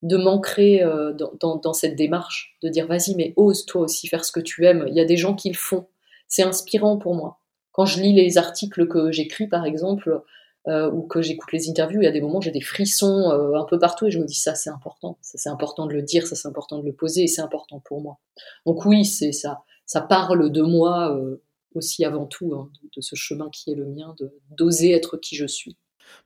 de 0.02 0.16
m'ancrer 0.16 0.82
euh, 0.82 1.12
dans, 1.12 1.72
cette 1.72 1.96
démarche, 1.96 2.56
de 2.62 2.68
dire 2.68 2.86
vas-y, 2.86 3.14
mais 3.16 3.32
ose 3.36 3.66
toi 3.66 3.82
aussi 3.82 4.08
faire 4.08 4.24
ce 4.24 4.32
que 4.32 4.40
tu 4.40 4.66
aimes. 4.66 4.84
Il 4.88 4.94
y 4.94 5.00
a 5.00 5.04
des 5.04 5.16
gens 5.16 5.34
qui 5.34 5.48
le 5.48 5.56
font. 5.56 5.86
C'est 6.28 6.42
inspirant 6.42 6.98
pour 6.98 7.14
moi. 7.14 7.40
Quand 7.72 7.84
je 7.86 8.00
lis 8.00 8.14
les 8.14 8.38
articles 8.38 8.88
que 8.88 9.12
j'écris, 9.12 9.46
par 9.46 9.64
exemple, 9.64 10.22
ou 10.68 11.02
que 11.02 11.22
j'écoute 11.22 11.52
les 11.52 11.70
interviews, 11.70 12.00
il 12.00 12.06
y 12.06 12.08
a 12.08 12.10
des 12.10 12.20
moments 12.20 12.40
j'ai 12.40 12.50
des 12.50 12.60
frissons 12.60 13.30
un 13.54 13.64
peu 13.66 13.78
partout 13.78 14.06
et 14.06 14.10
je 14.10 14.18
me 14.18 14.24
dis 14.24 14.34
ça 14.34 14.56
c'est 14.56 14.70
important, 14.70 15.16
ça 15.20 15.38
c'est 15.38 15.48
important 15.48 15.86
de 15.86 15.92
le 15.92 16.02
dire, 16.02 16.26
ça 16.26 16.34
c'est 16.34 16.48
important 16.48 16.80
de 16.80 16.84
le 16.84 16.92
poser 16.92 17.22
et 17.22 17.26
c'est 17.28 17.42
important 17.42 17.78
pour 17.78 18.00
moi. 18.00 18.18
Donc 18.64 18.84
oui, 18.84 19.04
c'est 19.04 19.30
ça, 19.30 19.62
ça 19.84 20.00
parle 20.00 20.50
de 20.50 20.62
moi 20.62 21.16
aussi 21.74 22.04
avant 22.04 22.26
tout 22.26 22.54
hein, 22.54 22.70
de, 22.94 23.00
ce 23.00 23.16
chemin 23.16 23.48
qui 23.50 23.70
est 23.70 23.74
le 23.74 23.86
mien, 23.86 24.14
d'oser 24.50 24.92
être 24.92 25.16
qui 25.16 25.36
je 25.36 25.46
suis. 25.46 25.76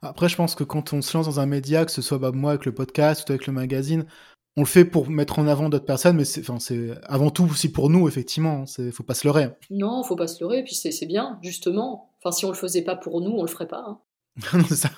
Après, 0.03 0.29
je 0.29 0.37
pense 0.37 0.55
que 0.55 0.65
quand 0.65 0.93
on 0.93 1.03
se 1.03 1.17
lance 1.17 1.27
dans 1.27 1.41
un 1.41 1.47
média, 1.47 1.85
que 1.85 1.91
ce 1.91 2.03
soit 2.03 2.19
bah, 2.19 2.33
moi 2.33 2.53
avec 2.53 2.67
le 2.67 2.75
podcast 2.75 3.29
ou 3.29 3.33
avec 3.33 3.47
le 3.47 3.53
magazine, 3.53 4.07
on 4.57 4.63
le 4.63 4.67
fait 4.67 4.85
pour 4.85 5.09
mettre 5.09 5.39
en 5.39 5.47
avant 5.47 5.69
d'autres 5.69 5.85
personnes, 5.85 6.17
mais 6.17 6.25
c'est 6.25 6.45
avant 7.05 7.31
tout 7.31 7.45
aussi 7.45 7.71
pour 7.71 7.89
nous, 7.89 8.09
effectivement. 8.09 8.65
Il 8.79 8.89
hein. 8.89 8.91
faut 8.93 9.05
pas 9.05 9.15
se 9.15 9.27
leurrer. 9.27 9.45
Hein. 9.45 9.57
Non, 9.71 10.03
faut 10.03 10.17
pas 10.17 10.27
se 10.27 10.43
leurrer. 10.43 10.59
Et 10.59 10.65
puis 10.65 10.75
c'est 10.75 11.07
bien, 11.07 11.39
justement. 11.43 12.13
Enfin, 12.19 12.33
si 12.33 12.45
on 12.45 12.49
le 12.49 12.55
faisait 12.55 12.83
pas 12.83 12.97
pour 12.97 13.21
nous, 13.21 13.31
on 13.31 13.43
le 13.43 13.49
ferait 13.49 13.69
pas. 13.69 14.05
c'est 14.69 14.75
ça. 14.75 14.91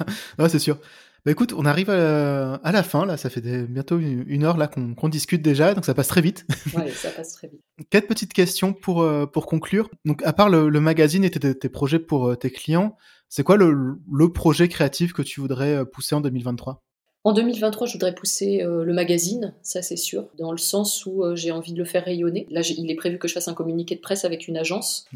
c'est 0.49 0.59
sûr. 0.59 0.79
Bah 1.25 1.31
écoute, 1.31 1.55
on 1.57 1.65
arrive 1.65 1.89
à, 1.89 2.73
la 2.73 2.83
fin, 2.83 3.07
là, 3.07 3.17
ça 3.17 3.31
fait 3.31 3.41
bientôt 3.67 3.99
une, 3.99 4.43
heure 4.43 4.57
là 4.57 4.67
qu'on 4.67 5.09
discute 5.09 5.41
déjà, 5.41 5.73
donc 5.73 5.85
ça 5.85 5.95
passe 5.95 6.09
très 6.09 6.21
vite. 6.21 6.45
Ouais, 6.77 6.91
ça 6.91 7.11
passe 7.11 7.35
très 7.35 7.49
vite. 7.49 7.61
Quatre 7.91 8.09
petites 8.09 8.33
questions 8.33 8.73
pour, 8.73 9.03
euh, 9.03 9.27
pour 9.27 9.47
conclure. 9.47 9.89
Donc, 10.05 10.23
à 10.25 10.33
part 10.33 10.49
le, 10.49 10.69
magazine 10.81 11.23
et 11.23 11.31
tes, 11.31 11.69
projets 11.69 12.01
pour 12.01 12.31
euh, 12.31 12.37
tes 12.37 12.51
clients, 12.51 12.97
c'est 13.29 13.45
quoi 13.45 13.57
le, 13.57 13.99
le, 14.11 14.33
projet 14.33 14.69
créatif 14.69 15.13
que 15.13 15.23
tu 15.23 15.41
voudrais 15.41 15.77
euh, 15.77 15.85
pousser 15.85 16.17
en 16.17 16.21
2023 16.21 16.83
en 17.25 17.33
2023, 17.33 17.87
je 17.87 17.93
voudrais 17.93 18.15
pousser 18.15 18.63
euh, 18.63 18.83
le 18.83 18.93
magazine, 18.93 19.55
ça 19.63 19.81
c'est 19.81 19.97
sûr, 19.97 20.27
dans 20.39 20.51
le 20.51 20.59
sens 20.59 21.07
où 21.07 21.23
euh, 21.23 21.37
j'ai 21.37 21.53
envie 21.53 21.73
de 21.73 21.79
le 21.79 21.85
faire 21.85 22.05
rayonner. 22.05 22.49
Là, 22.51 22.63
il 22.77 22.91
est 22.91 22.97
prévu 22.97 23.19
que 23.19 23.29
je 23.29 23.35
fasse 23.35 23.47
un 23.47 23.55
communiqué 23.55 23.95
de 23.95 24.01
presse 24.01 24.25
avec 24.25 24.49
une 24.49 24.57
agence 24.57 25.07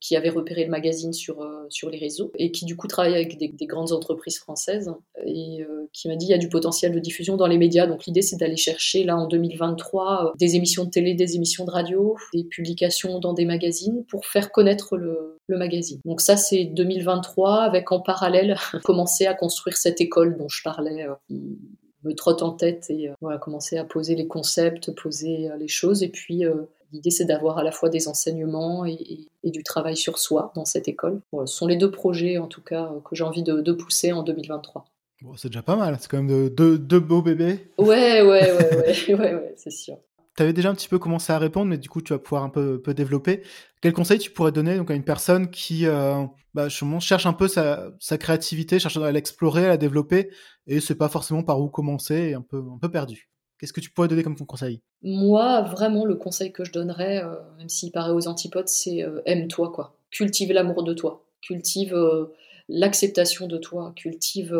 qui 0.00 0.14
avait 0.14 0.28
repéré 0.28 0.62
le 0.64 0.70
magazine 0.70 1.12
sur, 1.12 1.42
euh, 1.42 1.66
sur 1.68 1.90
les 1.90 1.98
réseaux 1.98 2.30
et 2.38 2.52
qui 2.52 2.66
du 2.66 2.76
coup 2.76 2.86
travaille 2.86 3.14
avec 3.14 3.36
des, 3.36 3.66
grandes 3.66 3.90
entreprises 3.90 4.38
françaises 4.38 4.92
et 5.26 5.66
qui 5.92 6.06
m'a 6.06 6.14
dit 6.14 6.26
il 6.26 6.28
y 6.28 6.34
a 6.34 6.38
du 6.38 6.48
potentiel 6.48 6.92
de 6.92 7.00
diffusion 7.00 7.36
dans 7.36 7.48
les 7.48 7.58
médias. 7.58 7.88
Donc 7.88 8.06
l'idée 8.06 8.22
c'est 8.22 8.36
d'aller 8.36 8.56
chercher 8.56 9.02
là 9.02 9.16
en 9.16 9.26
2023 9.26 10.34
des 10.38 10.54
émissions 10.54 10.84
de 10.84 10.90
télé, 10.90 11.14
des 11.14 11.34
émissions 11.34 11.64
de 11.64 11.70
radio, 11.72 12.16
des 12.32 12.44
publications 12.44 13.18
dans 13.18 13.32
des 13.32 13.44
magazines 13.44 14.04
pour 14.08 14.24
faire 14.24 14.52
connaître 14.52 14.96
le, 14.96 15.40
le 15.48 15.58
magazine. 15.58 16.00
Donc 16.04 16.20
ça 16.20 16.36
c'est 16.36 16.64
2023 16.64 17.62
avec 17.62 17.90
en 17.90 18.00
parallèle 18.00 18.56
commencer 18.84 19.26
à 19.26 19.34
construire 19.34 19.76
cette 19.76 20.00
école 20.00 20.36
dont 20.36 20.48
je 20.48 20.62
parlais 20.62 21.06
me 22.06 22.14
trotte 22.14 22.42
en 22.42 22.52
tête 22.52 22.86
et 22.88 23.08
euh, 23.08 23.12
voilà, 23.20 23.38
commencer 23.38 23.76
à 23.76 23.84
poser 23.84 24.14
les 24.14 24.26
concepts, 24.26 24.94
poser 24.94 25.50
euh, 25.50 25.56
les 25.56 25.68
choses. 25.68 26.02
Et 26.02 26.08
puis, 26.08 26.44
euh, 26.44 26.62
l'idée, 26.92 27.10
c'est 27.10 27.24
d'avoir 27.24 27.58
à 27.58 27.64
la 27.64 27.72
fois 27.72 27.88
des 27.88 28.08
enseignements 28.08 28.84
et, 28.86 29.28
du 29.44 29.62
travail 29.62 29.96
sur 29.96 30.18
soi 30.18 30.52
dans 30.54 30.64
cette 30.64 30.88
école. 30.88 31.20
ce 31.32 31.46
sont 31.46 31.66
les 31.66 31.76
deux 31.76 31.90
projets, 31.90 32.38
en 32.38 32.48
tout 32.48 32.62
cas, 32.62 32.90
que 33.04 33.14
j'ai 33.14 33.24
envie 33.24 33.42
de, 33.42 33.72
pousser 33.72 34.12
en 34.12 34.22
2023. 34.22 34.84
Bon, 35.22 35.36
c'est 35.36 35.48
déjà 35.48 35.62
pas 35.62 35.76
mal, 35.76 35.96
c'est 36.00 36.10
quand 36.10 36.22
même 36.22 36.48
deux 36.50 36.78
de, 36.78 36.98
beaux 36.98 37.22
bébés. 37.22 37.70
Ouais, 37.78 38.22
ouais, 38.22 38.52
ouais, 38.52 38.76
ouais, 38.76 39.14
ouais, 39.14 39.54
c'est 39.56 39.70
sûr. 39.70 39.98
Tu 40.36 40.42
avais 40.42 40.52
déjà 40.52 40.68
un 40.68 40.74
petit 40.74 40.88
peu 40.88 40.98
commencé 40.98 41.32
à 41.32 41.38
répondre, 41.38 41.66
mais 41.66 41.78
du 41.78 41.88
coup, 41.88 42.02
tu 42.02 42.12
vas 42.12 42.18
pouvoir 42.18 42.42
un 42.42 42.50
peu, 42.50 42.82
développer. 42.94 43.42
Quel 43.80 43.94
conseil 43.94 44.18
tu 44.18 44.30
pourrais 44.30 44.52
donner 44.52 44.76
donc, 44.76 44.90
à 44.90 44.94
une 44.94 45.04
personne 45.04 45.50
qui 45.50 45.86
euh, 45.86 46.24
bah, 46.52 46.68
cherche 46.68 47.24
un 47.24 47.32
peu 47.32 47.48
sa, 47.48 48.18
créativité, 48.18 48.78
cherche 48.78 48.98
à 48.98 49.12
l'explorer, 49.12 49.64
à 49.64 49.68
la 49.68 49.76
développer, 49.78 50.30
et 50.66 50.74
ne 50.74 50.80
sait 50.80 50.94
pas 50.94 51.08
forcément 51.08 51.42
par 51.42 51.60
où 51.60 51.68
commencer, 51.68 52.14
et 52.14 52.34
un 52.34 52.42
peu, 52.42 52.58
un 52.58 52.78
peu 52.78 52.90
perdu? 52.90 53.30
Qu'est-ce 53.58 53.72
que 53.72 53.80
tu 53.80 53.90
pourrais 53.90 54.08
donner 54.08 54.22
comme 54.22 54.36
conseil? 54.36 54.82
Moi, 55.02 55.62
vraiment, 55.62 56.04
le 56.04 56.16
conseil 56.16 56.52
que 56.52 56.64
je 56.64 56.72
donnerais, 56.72 57.24
euh, 57.24 57.36
même 57.56 57.70
s'il 57.70 57.90
paraît 57.90 58.12
aux 58.12 58.28
antipodes, 58.28 58.68
c'est 58.68 59.02
euh, 59.02 59.22
aime-toi, 59.24 59.72
quoi. 59.72 59.96
Cultive 60.10 60.52
l'amour 60.52 60.84
de 60.84 60.92
toi, 60.92 61.24
cultive 61.40 61.96
l'acceptation 62.68 63.46
de 63.46 63.56
toi, 63.56 63.92
cultive 63.96 64.54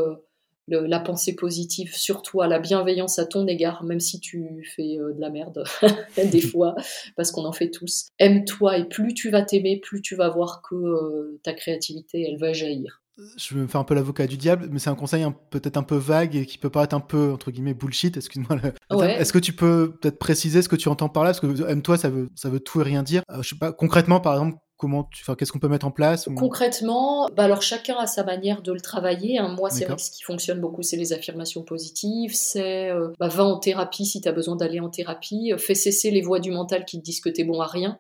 la 0.69 1.01
pensée 1.01 1.35
positive 1.35 1.95
sur 1.95 2.23
toi, 2.23 2.47
la 2.49 2.59
bienveillance 2.59 3.19
à 3.19 3.27
ton 3.27 3.47
égard, 3.47 3.85
même 3.85 4.01
si 4.01 4.21
tu 4.21 4.64
fais 4.75 4.99
euh, 4.99 5.12
de 5.12 5.21
la 5.21 5.31
merde 5.31 5.64
des 6.17 6.41
fois, 6.41 6.75
parce 7.17 7.31
qu'on 7.31 7.45
en 7.45 7.53
fait 7.53 7.71
tous. 7.71 8.09
Aime-toi 8.19 8.79
et 8.79 8.85
plus 8.85 9.14
tu 9.14 9.31
vas 9.31 9.43
t'aimer, 9.43 9.79
plus 9.81 10.03
tu 10.03 10.17
vas 10.17 10.29
voir 10.29 10.62
que 10.62 10.75
euh, 10.75 11.41
ta 11.43 11.53
créativité, 11.53 12.23
elle 12.23 12.39
va 12.39 12.53
jaillir. 12.53 13.03
Je 13.39 13.55
vais 13.55 13.62
me 13.62 13.67
faire 13.67 13.81
un 13.81 13.85
peu 13.85 13.95
l'avocat 13.95 14.27
du 14.27 14.37
diable, 14.37 14.69
mais 14.71 14.79
c'est 14.79 14.91
un 14.91 14.95
conseil 14.95 15.25
peut-être 15.51 15.79
un 15.79 15.83
peu 15.83 15.97
vague 15.97 16.37
et 16.37 16.45
qui 16.45 16.59
peut 16.59 16.69
paraître 16.69 16.95
un 16.95 17.01
peu, 17.01 17.33
entre 17.33 17.51
guillemets, 17.51 17.73
bullshit, 17.73 18.14
excuse-moi. 18.14 18.59
Est-ce 18.91 19.33
que 19.33 19.39
tu 19.39 19.55
peux 19.55 19.95
peut-être 20.01 20.19
préciser 20.19 20.61
ce 20.61 20.69
que 20.69 20.77
tu 20.77 20.89
entends 20.91 21.09
par 21.09 21.25
là? 21.25 21.31
Parce 21.31 21.41
que 21.41 21.71
aime-toi, 21.71 21.97
ça 21.97 22.11
veut, 22.11 22.29
ça 22.35 22.51
veut 22.51 22.61
tout 22.61 22.81
et 22.83 22.85
rien 22.85 23.03
dire. 23.03 23.23
Euh, 23.31 23.43
je 23.43 23.49
sais 23.51 23.59
pas, 23.59 23.73
concrètement, 23.73 24.21
par 24.21 24.35
exemple, 24.35 24.59
Comment 24.77 25.09
qu'est-ce 25.39 25.53
qu'on 25.53 25.59
peut 25.59 25.68
mettre 25.68 25.87
en 25.87 25.91
place 25.91 26.29
Concrètement, 26.37 27.29
bah 27.35 27.45
alors 27.45 27.62
chacun 27.62 27.97
a 27.97 28.07
sa 28.07 28.24
manière 28.24 28.61
de 28.61 28.72
le 28.72 28.81
travailler. 28.81 29.39
Hein. 29.39 29.49
Moi, 29.57 29.70
c'est 29.70 29.87
vrai 29.87 29.97
que 29.97 30.03
ce 30.03 30.11
qui 30.11 30.22
fonctionne 30.22 30.61
beaucoup, 30.61 30.83
c'est 30.83 30.99
les 30.99 31.14
affirmations 31.14 31.62
positives. 31.62 32.35
C'est 32.35 32.91
euh, 32.91 33.11
bah, 33.18 33.29
va 33.29 33.45
en 33.45 33.59
thérapie 33.59 34.05
si 34.05 34.20
tu 34.20 34.29
as 34.29 34.33
besoin 34.33 34.55
d'aller 34.55 34.81
en 34.81 34.91
thérapie. 34.91 35.53
Fais 35.57 35.74
cesser 35.74 36.11
les 36.11 36.20
voix 36.20 36.41
du 36.41 36.51
mental 36.51 36.85
qui 36.85 36.99
te 36.99 37.05
disent 37.05 37.20
que 37.20 37.31
tu 37.31 37.41
es 37.41 37.45
bon 37.45 37.61
à 37.61 37.66
rien. 37.66 37.99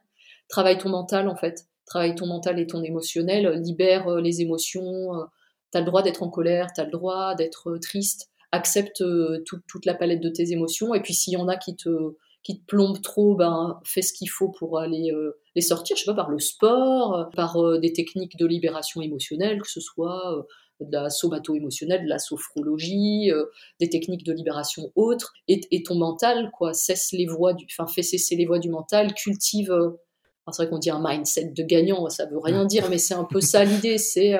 Travaille 0.48 0.76
ton 0.76 0.90
mental, 0.90 1.28
en 1.28 1.36
fait. 1.36 1.66
Travaille 1.86 2.14
ton 2.14 2.26
mental 2.26 2.58
et 2.60 2.66
ton 2.66 2.82
émotionnel. 2.82 3.48
Libère 3.62 4.08
euh, 4.08 4.20
les 4.20 4.42
émotions. 4.42 5.14
Euh. 5.14 5.24
tu 5.72 5.78
as 5.78 5.80
le 5.80 5.86
droit 5.86 6.02
d'être 6.02 6.22
en 6.22 6.28
colère, 6.28 6.68
tu 6.74 6.82
as 6.82 6.84
le 6.84 6.90
droit 6.90 7.34
d'être 7.36 7.78
triste. 7.80 8.28
Accepte 8.52 9.02
toute 9.44 9.86
la 9.86 9.94
palette 9.94 10.20
de 10.20 10.28
tes 10.28 10.52
émotions. 10.52 10.94
Et 10.94 11.00
puis, 11.00 11.14
s'il 11.14 11.32
y 11.32 11.36
en 11.36 11.48
a 11.48 11.56
qui 11.56 11.74
te 11.74 12.16
qui 12.46 12.60
te 12.60 12.64
plombe 12.64 13.02
trop, 13.02 13.34
ben, 13.34 13.80
fais 13.84 14.02
ce 14.02 14.12
qu'il 14.12 14.30
faut 14.30 14.50
pour 14.50 14.78
aller 14.78 15.10
euh, 15.12 15.36
les 15.56 15.62
sortir, 15.62 15.96
je 15.96 16.02
sais 16.02 16.06
pas, 16.06 16.14
par 16.14 16.30
le 16.30 16.38
sport, 16.38 17.14
euh, 17.14 17.24
par 17.34 17.56
euh, 17.56 17.78
des 17.78 17.92
techniques 17.92 18.36
de 18.36 18.46
libération 18.46 19.00
émotionnelle, 19.00 19.60
que 19.60 19.70
ce 19.70 19.80
soit 19.80 20.46
de 20.80 20.92
la 20.92 21.08
somato-émotionnelle, 21.08 22.04
de 22.04 22.08
la 22.08 22.18
sophrologie, 22.18 23.30
des 23.80 23.88
techniques 23.88 24.24
de 24.24 24.32
libération 24.34 24.92
autres, 24.94 25.32
et, 25.48 25.82
ton 25.82 25.94
mental, 25.94 26.50
quoi, 26.52 26.74
cesse 26.74 27.12
les 27.12 27.24
voix 27.24 27.54
du, 27.54 27.66
enfin, 27.70 27.90
fais 27.90 28.02
cesser 28.02 28.36
les 28.36 28.44
voix 28.44 28.58
du 28.58 28.68
mental, 28.68 29.14
cultive, 29.14 29.74
c'est 30.52 30.62
vrai 30.62 30.70
qu'on 30.70 30.78
dit 30.78 30.90
un 30.90 31.02
mindset 31.02 31.52
de 31.56 31.62
gagnant, 31.62 32.06
ça 32.10 32.26
veut 32.26 32.38
rien 32.38 32.66
dire, 32.66 32.90
mais 32.90 32.98
c'est 32.98 33.14
un 33.14 33.24
peu 33.24 33.40
ça 33.40 33.64
l'idée, 33.64 33.96
c'est 33.96 34.36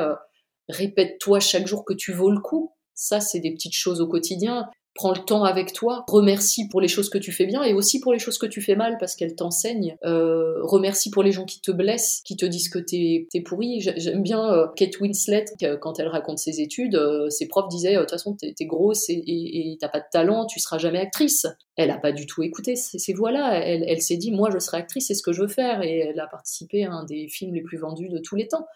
répète-toi 0.68 1.40
chaque 1.40 1.66
jour 1.66 1.86
que 1.86 1.94
tu 1.94 2.12
vaux 2.12 2.30
le 2.30 2.40
coup. 2.40 2.74
Ça, 2.94 3.20
c'est 3.20 3.40
des 3.40 3.52
petites 3.52 3.74
choses 3.74 4.02
au 4.02 4.06
quotidien 4.06 4.68
prends 4.96 5.12
le 5.12 5.18
temps 5.18 5.44
avec 5.44 5.72
toi, 5.72 6.04
remercie 6.08 6.68
pour 6.68 6.80
les 6.80 6.88
choses 6.88 7.10
que 7.10 7.18
tu 7.18 7.30
fais 7.30 7.46
bien 7.46 7.62
et 7.62 7.74
aussi 7.74 8.00
pour 8.00 8.12
les 8.12 8.18
choses 8.18 8.38
que 8.38 8.46
tu 8.46 8.60
fais 8.60 8.74
mal 8.74 8.96
parce 8.98 9.14
qu'elles 9.14 9.36
t'enseignent. 9.36 9.96
Euh, 10.04 10.54
remercie 10.62 11.10
pour 11.10 11.22
les 11.22 11.32
gens 11.32 11.44
qui 11.44 11.60
te 11.60 11.70
blessent, 11.70 12.22
qui 12.24 12.36
te 12.36 12.46
disent 12.46 12.68
que 12.68 12.78
t'es 12.78 13.28
es 13.32 13.40
pourri. 13.42 13.80
J'aime 13.80 14.22
bien 14.22 14.52
euh, 14.52 14.66
Kate 14.74 14.98
Winslet 15.00 15.44
quand 15.80 16.00
elle 16.00 16.08
raconte 16.08 16.38
ses 16.38 16.60
études. 16.60 16.96
Euh, 16.96 17.30
ses 17.30 17.46
profs 17.46 17.68
disaient 17.68 17.94
de 17.94 18.00
toute 18.00 18.10
façon 18.10 18.34
t'es 18.34 18.54
es 18.58 18.66
grosse 18.66 19.04
et 19.08 19.76
t'as 19.80 19.88
pas 19.88 20.00
de 20.00 20.06
talent, 20.10 20.46
tu 20.46 20.58
seras 20.58 20.78
jamais 20.78 20.98
actrice. 20.98 21.46
Elle 21.76 21.90
a 21.90 21.98
pas 21.98 22.12
du 22.12 22.24
tout 22.24 22.42
écouté 22.42 22.74
ces 22.74 23.12
voix-là. 23.12 23.60
Elle, 23.62 23.84
elle 23.86 24.00
s'est 24.00 24.16
dit 24.16 24.32
moi 24.32 24.48
je 24.52 24.58
serai 24.58 24.78
actrice, 24.78 25.08
c'est 25.08 25.14
ce 25.14 25.22
que 25.22 25.32
je 25.32 25.42
veux 25.42 25.48
faire 25.48 25.82
et 25.82 25.98
elle 25.98 26.18
a 26.18 26.26
participé 26.26 26.84
à 26.84 26.92
un 26.92 27.04
des 27.04 27.28
films 27.28 27.54
les 27.54 27.60
plus 27.60 27.76
vendus 27.76 28.08
de 28.08 28.18
tous 28.18 28.34
les 28.34 28.48
temps. 28.48 28.66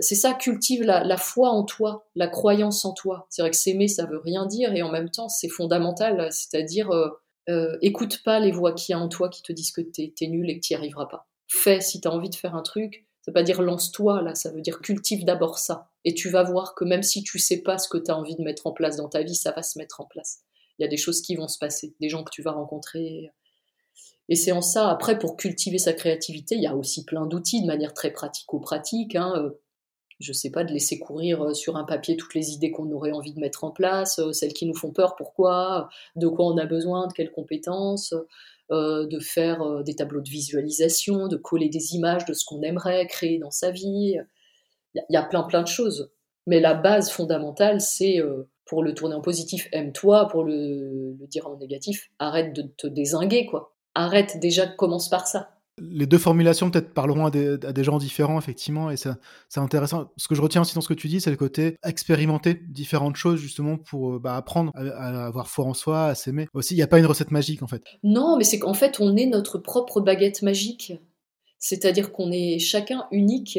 c'est 0.00 0.14
ça 0.14 0.32
cultive 0.34 0.84
la, 0.84 1.02
la 1.02 1.16
foi 1.16 1.50
en 1.50 1.64
toi, 1.64 2.06
la 2.14 2.28
croyance 2.28 2.84
en 2.84 2.92
toi. 2.92 3.26
C'est 3.30 3.42
vrai 3.42 3.50
que 3.50 3.56
s'aimer 3.56 3.88
ça 3.88 4.06
veut 4.06 4.18
rien 4.18 4.46
dire 4.46 4.72
et 4.74 4.82
en 4.82 4.90
même 4.90 5.10
temps 5.10 5.28
c'est 5.40 5.48
fondamental, 5.48 6.28
c'est-à-dire 6.30 6.90
euh, 6.90 7.08
euh, 7.48 7.78
écoute 7.80 8.22
pas 8.22 8.38
les 8.40 8.52
voix 8.52 8.74
qu'il 8.74 8.92
y 8.92 8.96
a 8.96 8.98
en 9.00 9.08
toi 9.08 9.30
qui 9.30 9.42
te 9.42 9.52
disent 9.52 9.72
que 9.72 9.80
t'es 9.80 10.12
es 10.20 10.26
nul 10.26 10.50
et 10.50 10.56
que 10.56 10.60
t'y 10.60 10.74
arriveras 10.74 11.06
pas. 11.06 11.28
Fais 11.48 11.80
si 11.80 12.00
t'as 12.00 12.10
envie 12.10 12.28
de 12.28 12.34
faire 12.34 12.54
un 12.54 12.62
truc, 12.62 13.06
ça 13.22 13.30
veut 13.30 13.34
pas 13.34 13.42
dire 13.42 13.62
lance-toi 13.62 14.22
là, 14.22 14.34
ça 14.34 14.50
veut 14.50 14.60
dire 14.60 14.80
cultive 14.80 15.24
d'abord 15.24 15.58
ça. 15.58 15.90
Et 16.04 16.14
tu 16.14 16.28
vas 16.28 16.42
voir 16.42 16.74
que 16.74 16.84
même 16.84 17.02
si 17.02 17.22
tu 17.22 17.38
sais 17.38 17.62
pas 17.62 17.78
ce 17.78 17.88
que 17.88 17.98
tu 17.98 18.10
as 18.10 18.16
envie 18.16 18.36
de 18.36 18.42
mettre 18.42 18.66
en 18.66 18.72
place 18.72 18.96
dans 18.96 19.08
ta 19.08 19.22
vie, 19.22 19.34
ça 19.34 19.52
va 19.52 19.62
se 19.62 19.78
mettre 19.78 20.00
en 20.00 20.04
place. 20.04 20.40
Il 20.78 20.82
y 20.82 20.84
a 20.84 20.88
des 20.88 20.96
choses 20.96 21.22
qui 21.22 21.34
vont 21.34 21.48
se 21.48 21.58
passer, 21.58 21.94
des 22.00 22.08
gens 22.08 22.22
que 22.22 22.30
tu 22.30 22.42
vas 22.42 22.52
rencontrer. 22.52 23.30
Et 24.28 24.36
c'est 24.36 24.52
en 24.52 24.62
ça, 24.62 24.88
après, 24.88 25.18
pour 25.18 25.36
cultiver 25.36 25.78
sa 25.78 25.92
créativité, 25.92 26.54
il 26.54 26.62
y 26.62 26.66
a 26.66 26.76
aussi 26.76 27.04
plein 27.04 27.26
d'outils 27.26 27.62
de 27.62 27.66
manière 27.66 27.92
très 27.92 28.12
pratico-pratique. 28.12 29.16
Hein, 29.16 29.32
euh, 29.36 29.60
je 30.20 30.32
sais 30.32 30.50
pas, 30.50 30.64
de 30.64 30.72
laisser 30.72 30.98
courir 30.98 31.42
euh, 31.42 31.54
sur 31.54 31.76
un 31.76 31.84
papier 31.84 32.16
toutes 32.16 32.34
les 32.34 32.52
idées 32.52 32.70
qu'on 32.70 32.90
aurait 32.92 33.12
envie 33.12 33.32
de 33.32 33.40
mettre 33.40 33.64
en 33.64 33.70
place, 33.70 34.18
euh, 34.18 34.32
celles 34.32 34.52
qui 34.52 34.66
nous 34.66 34.74
font 34.74 34.92
peur, 34.92 35.16
pourquoi, 35.16 35.88
de 36.14 36.28
quoi 36.28 36.46
on 36.46 36.58
a 36.58 36.66
besoin, 36.66 37.06
de 37.06 37.12
quelles 37.12 37.32
compétences, 37.32 38.14
euh, 38.70 39.06
de 39.06 39.18
faire 39.18 39.82
des 39.82 39.96
tableaux 39.96 40.20
de 40.20 40.28
visualisation, 40.28 41.26
de 41.26 41.36
coller 41.36 41.70
des 41.70 41.94
images 41.94 42.26
de 42.26 42.34
ce 42.34 42.44
qu'on 42.44 42.62
aimerait 42.62 43.06
créer 43.06 43.38
dans 43.38 43.50
sa 43.50 43.70
vie. 43.70 44.16
Il 44.94 45.02
y, 45.08 45.16
a 45.16 45.22
plein 45.22 45.42
plein 45.42 45.62
de 45.62 45.68
choses. 45.68 46.12
Mais 46.46 46.60
la 46.60 46.74
base 46.74 47.10
fondamentale, 47.10 47.80
c'est 47.80 48.20
pour 48.64 48.82
le 48.82 48.94
tourner 48.94 49.14
en 49.14 49.20
positif, 49.20 49.68
aime-toi, 49.72 50.28
pour 50.28 50.44
le, 50.44 51.16
le, 51.18 51.26
dire 51.26 51.48
en 51.48 51.56
négatif, 51.56 52.10
arrête 52.18 52.54
de 52.54 52.62
te 52.62 52.86
désinguer, 52.86 53.46
quoi. 53.46 53.74
Arrête 53.94 54.38
déjà, 54.38 54.66
commence 54.66 55.08
par 55.08 55.26
ça 55.26 55.59
les 55.78 56.06
deux 56.06 56.18
formulations 56.18 56.70
peut-être 56.70 56.92
parleront 56.92 57.26
à 57.26 57.30
des, 57.30 57.84
gens 57.84 57.98
différents, 57.98 58.38
effectivement, 58.38 58.90
et 58.90 58.96
c'est 58.96 59.10
intéressant. 59.56 60.12
Ce 60.16 60.28
que 60.28 60.34
je 60.34 60.42
retiens 60.42 60.60
aussi 60.60 60.74
dans 60.74 60.80
ce 60.80 60.88
que 60.88 60.94
tu 60.94 61.08
dis, 61.08 61.20
c'est 61.20 61.30
le 61.30 61.36
côté 61.36 61.76
expérimenter 61.84 62.54
différentes 62.54 63.16
choses, 63.16 63.40
justement, 63.40 63.78
pour 63.78 64.14
euh, 64.14 64.18
bah, 64.18 64.36
apprendre 64.36 64.72
à, 64.74 65.26
avoir 65.26 65.48
foi 65.48 65.64
en 65.64 65.74
soi, 65.74 66.06
à 66.06 66.14
s'aimer. 66.14 66.48
Aussi, 66.54 66.74
il 66.74 66.76
n'y 66.76 66.82
a 66.82 66.86
pas 66.86 66.98
une 66.98 67.06
recette 67.06 67.30
magique, 67.30 67.62
en 67.62 67.66
fait. 67.66 67.82
Non, 68.02 68.36
mais 68.36 68.44
c'est 68.44 68.58
qu'en 68.58 68.74
fait, 68.74 69.00
on 69.00 69.16
est 69.16 69.26
notre 69.26 69.58
propre 69.58 70.00
baguette 70.00 70.42
magique. 70.42 70.92
C'est-à-dire 71.58 72.12
qu'on 72.12 72.32
est 72.32 72.58
chacun 72.58 73.06
unique 73.10 73.58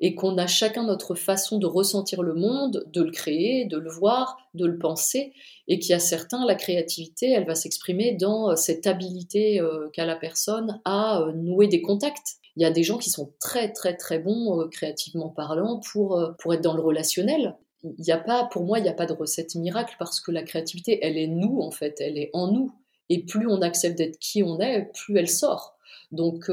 et 0.00 0.14
qu'on 0.14 0.38
a 0.38 0.46
chacun 0.46 0.84
notre 0.84 1.14
façon 1.14 1.58
de 1.58 1.66
ressentir 1.66 2.22
le 2.22 2.34
monde, 2.34 2.84
de 2.92 3.02
le 3.02 3.10
créer, 3.10 3.66
de 3.66 3.78
le 3.78 3.90
voir, 3.90 4.38
de 4.54 4.66
le 4.66 4.78
penser, 4.78 5.32
et 5.68 5.78
qu'il 5.78 5.90
y 5.90 5.94
a 5.94 5.98
certains, 5.98 6.44
la 6.46 6.54
créativité, 6.54 7.30
elle 7.30 7.46
va 7.46 7.54
s'exprimer 7.54 8.14
dans 8.14 8.50
euh, 8.50 8.56
cette 8.56 8.86
habilité 8.86 9.60
euh, 9.60 9.88
qu'a 9.92 10.06
la 10.06 10.16
personne 10.16 10.80
à 10.84 11.20
euh, 11.20 11.32
nouer 11.32 11.68
des 11.68 11.82
contacts. 11.82 12.36
Il 12.56 12.62
y 12.62 12.66
a 12.66 12.70
des 12.70 12.82
gens 12.82 12.98
qui 12.98 13.10
sont 13.10 13.32
très 13.38 13.72
très 13.72 13.96
très 13.96 14.18
bons 14.18 14.68
créativement 14.72 15.28
parlant 15.28 15.80
pour, 15.92 16.20
pour 16.38 16.52
être 16.52 16.60
dans 16.60 16.74
le 16.74 16.82
relationnel. 16.82 17.56
Il 17.84 18.04
y 18.04 18.10
a 18.10 18.18
pas, 18.18 18.48
pour 18.50 18.64
moi, 18.64 18.80
il 18.80 18.82
n'y 18.82 18.88
a 18.88 18.94
pas 18.94 19.06
de 19.06 19.12
recette 19.12 19.54
miracle 19.54 19.94
parce 20.00 20.20
que 20.20 20.32
la 20.32 20.42
créativité, 20.42 20.98
elle 21.00 21.16
est 21.16 21.28
nous 21.28 21.60
en 21.60 21.70
fait, 21.70 22.00
elle 22.00 22.18
est 22.18 22.30
en 22.32 22.50
nous. 22.50 22.72
Et 23.08 23.24
plus 23.24 23.46
on 23.46 23.62
accepte 23.62 23.96
d'être 23.96 24.18
qui 24.18 24.42
on 24.42 24.58
est, 24.58 24.90
plus 24.92 25.16
elle 25.16 25.28
sort. 25.28 25.76
Donc 26.10 26.50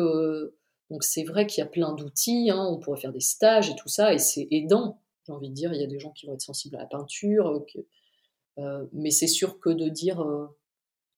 donc 0.89 1.03
c'est 1.03 1.23
vrai 1.23 1.47
qu'il 1.47 1.61
y 1.61 1.67
a 1.67 1.69
plein 1.69 1.93
d'outils, 1.93 2.49
hein, 2.49 2.65
on 2.69 2.77
pourrait 2.77 2.99
faire 2.99 3.11
des 3.11 3.19
stages 3.19 3.69
et 3.69 3.75
tout 3.75 3.89
ça, 3.89 4.13
et 4.13 4.19
c'est 4.19 4.47
aidant. 4.51 5.01
J'ai 5.25 5.33
envie 5.33 5.49
de 5.49 5.53
dire, 5.53 5.73
il 5.73 5.81
y 5.81 5.83
a 5.83 5.87
des 5.87 5.99
gens 5.99 6.11
qui 6.11 6.25
vont 6.25 6.33
être 6.33 6.41
sensibles 6.41 6.77
à 6.77 6.79
la 6.79 6.85
peinture, 6.85 7.47
euh, 7.49 7.85
euh, 8.59 8.85
mais 8.93 9.11
c'est 9.11 9.27
sûr 9.27 9.59
que 9.59 9.69
de 9.69 9.89
dire, 9.89 10.21
euh, 10.21 10.47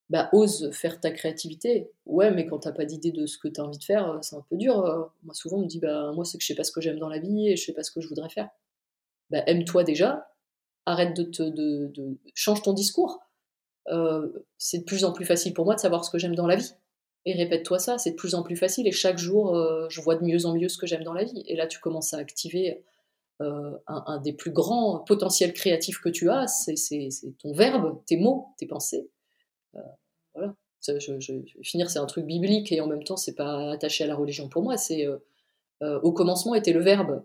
bah 0.10 0.30
ose 0.34 0.72
faire 0.72 1.00
ta 1.00 1.12
créativité. 1.12 1.92
Ouais, 2.06 2.32
mais 2.32 2.48
quand 2.48 2.60
t'as 2.60 2.72
pas 2.72 2.86
d'idée 2.86 3.12
de 3.12 3.28
ce 3.28 3.38
que 3.38 3.48
tu 3.48 3.62
as 3.62 3.64
envie 3.64 3.78
de 3.78 3.84
faire, 3.84 4.18
c'est 4.24 4.36
un 4.36 4.46
peu 4.50 4.58
dur. 4.58 5.12
Moi 5.24 5.36
souvent 5.36 5.58
on 5.58 5.62
me 5.62 5.68
dit, 5.68 5.80
bah 5.80 6.12
moi 6.14 6.26
c'est 6.26 6.40
que 6.40 6.44
je 6.44 6.48
sais 6.48 6.56
pas 6.56 6.64
ce 6.64 6.72
que 6.72 6.82
j'aime 6.82 6.98
dans 6.98 7.10
la 7.10 7.20
vie 7.20 7.50
et 7.50 7.56
je 7.56 7.64
sais 7.64 7.74
pas 7.74 7.84
ce 7.84 7.92
que 7.92 8.02
je 8.02 8.08
voudrais 8.08 8.30
faire. 8.30 8.50
Bah 9.30 9.44
aime-toi 9.46 9.84
déjà, 9.84 10.34
arrête 10.88 11.16
de 11.16 11.24
te, 11.24 11.44
de, 11.44 11.92
de... 11.94 12.18
change 12.34 12.64
ton 12.64 12.74
discours. 12.74 13.20
c'est 14.58 14.80
de 14.80 14.84
plus 14.84 15.04
en 15.06 15.14
plus 15.14 15.26
facile 15.26 15.54
pour 15.54 15.66
moi 15.66 15.76
de 15.76 15.80
savoir 15.80 16.04
ce 16.04 16.10
que 16.10 16.18
j'aime 16.18 16.36
dans 16.36 16.48
la 16.48 16.56
vie 16.56 16.74
et 17.26 17.34
répète-toi 17.34 17.80
ça, 17.80 17.98
c'est 17.98 18.12
de 18.12 18.16
plus 18.16 18.36
en 18.36 18.44
plus 18.44 18.56
facile 18.56 18.88
et 18.88 18.92
chaque 18.92 19.18
jour, 19.18 19.56
euh, 19.56 19.88
je 19.90 20.02
vois 20.02 20.16
de 20.16 20.24
mieux 20.24 20.46
en 20.46 20.56
mieux 20.56 20.70
ce 20.70 20.78
que 20.78 20.88
j'aime 20.88 21.04
dans 21.04 21.14
la 21.14 21.24
vie. 21.24 21.44
Et 21.48 21.56
là, 21.56 21.68
tu 21.68 21.80
commences 21.80 22.14
à 22.14 22.18
activer 22.18 22.84
un, 23.88 24.18
des 24.22 24.34
plus 24.34 24.52
grands 24.52 25.00
potentiels 25.00 25.54
créatifs 25.54 26.00
que 26.00 26.10
tu 26.10 26.30
as, 26.30 26.48
c'est 26.48 26.76
ton 27.38 27.54
verbe, 27.54 28.02
tes 28.06 28.18
mots, 28.18 28.48
tes 28.58 28.66
pensées. 28.66 29.10
voilà. 30.34 30.56
Je, 30.86 31.42
finir, 31.62 31.90
c'est 31.90 32.00
un 32.00 32.06
truc 32.06 32.26
biblique 32.26 32.72
et 32.74 32.82
en 32.82 32.88
même 32.88 33.04
temps, 33.04 33.16
c'est 33.16 33.36
pas 33.36 33.72
attaché 33.72 34.04
à 34.04 34.08
la 34.08 34.16
religion 34.16 34.50
pour 34.50 34.62
moi. 34.62 34.76
C'est 34.76 35.08
au 35.82 36.12
commencement 36.12 36.54
était 36.54 36.74
le 36.74 36.82
verbe 36.82 37.24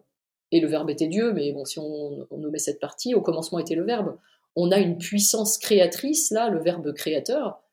et 0.52 0.60
le 0.60 0.68
verbe 0.68 0.90
était 0.90 1.08
Dieu, 1.08 1.32
mais 1.32 1.52
bon, 1.52 1.64
si 1.64 1.80
on, 1.80 2.28
on 2.30 2.36
nommait 2.36 2.58
cette 2.58 2.78
partie, 2.78 3.14
au 3.14 3.20
commencement 3.20 3.58
était 3.58 3.74
le 3.74 3.84
verbe. 3.84 4.16
On 4.54 4.70
a 4.70 4.78
une 4.78 4.98
puissance 4.98 5.58
créatrice 5.58 6.30
là, 6.30 6.48
le 6.48 6.60
verbe 6.60 6.92
créateur. 6.92 7.63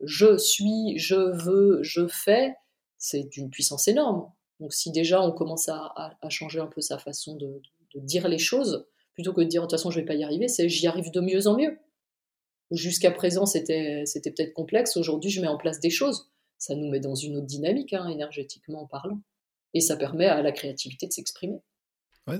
Je 0.00 0.36
suis, 0.38 0.98
je 0.98 1.14
veux, 1.14 1.82
je 1.82 2.06
fais, 2.06 2.54
c'est 2.98 3.24
d'une 3.24 3.50
puissance 3.50 3.88
énorme. 3.88 4.30
Donc 4.60 4.72
si 4.72 4.90
déjà 4.90 5.22
on 5.22 5.32
commence 5.32 5.68
à, 5.68 6.10
changer 6.28 6.60
un 6.60 6.66
peu 6.66 6.80
sa 6.80 6.98
façon 6.98 7.36
de, 7.36 7.60
dire 7.94 8.28
les 8.28 8.38
choses, 8.38 8.86
plutôt 9.14 9.32
que 9.32 9.40
de 9.40 9.46
dire 9.46 9.62
de 9.62 9.66
toute 9.66 9.72
façon 9.72 9.90
je 9.90 10.00
vais 10.00 10.06
pas 10.06 10.14
y 10.14 10.24
arriver, 10.24 10.48
c'est 10.48 10.68
j'y 10.68 10.86
arrive 10.86 11.10
de 11.10 11.20
mieux 11.20 11.46
en 11.46 11.56
mieux. 11.56 11.78
Jusqu'à 12.70 13.10
présent 13.10 13.46
c'était 13.46 14.04
peut-être 14.06 14.52
complexe, 14.52 14.96
aujourd'hui 14.96 15.30
je 15.30 15.40
mets 15.40 15.48
en 15.48 15.58
place 15.58 15.80
des 15.80 15.90
choses. 15.90 16.30
Ça 16.58 16.74
nous 16.74 16.88
met 16.90 17.00
dans 17.00 17.14
une 17.14 17.36
autre 17.36 17.46
dynamique, 17.46 17.92
hein, 17.92 18.08
énergétiquement 18.08 18.86
parlant. 18.86 19.20
Et 19.74 19.80
ça 19.80 19.96
permet 19.96 20.26
à 20.26 20.42
la 20.42 20.50
créativité 20.50 21.06
de 21.06 21.12
s'exprimer. 21.12 21.60
Ouais, 22.28 22.38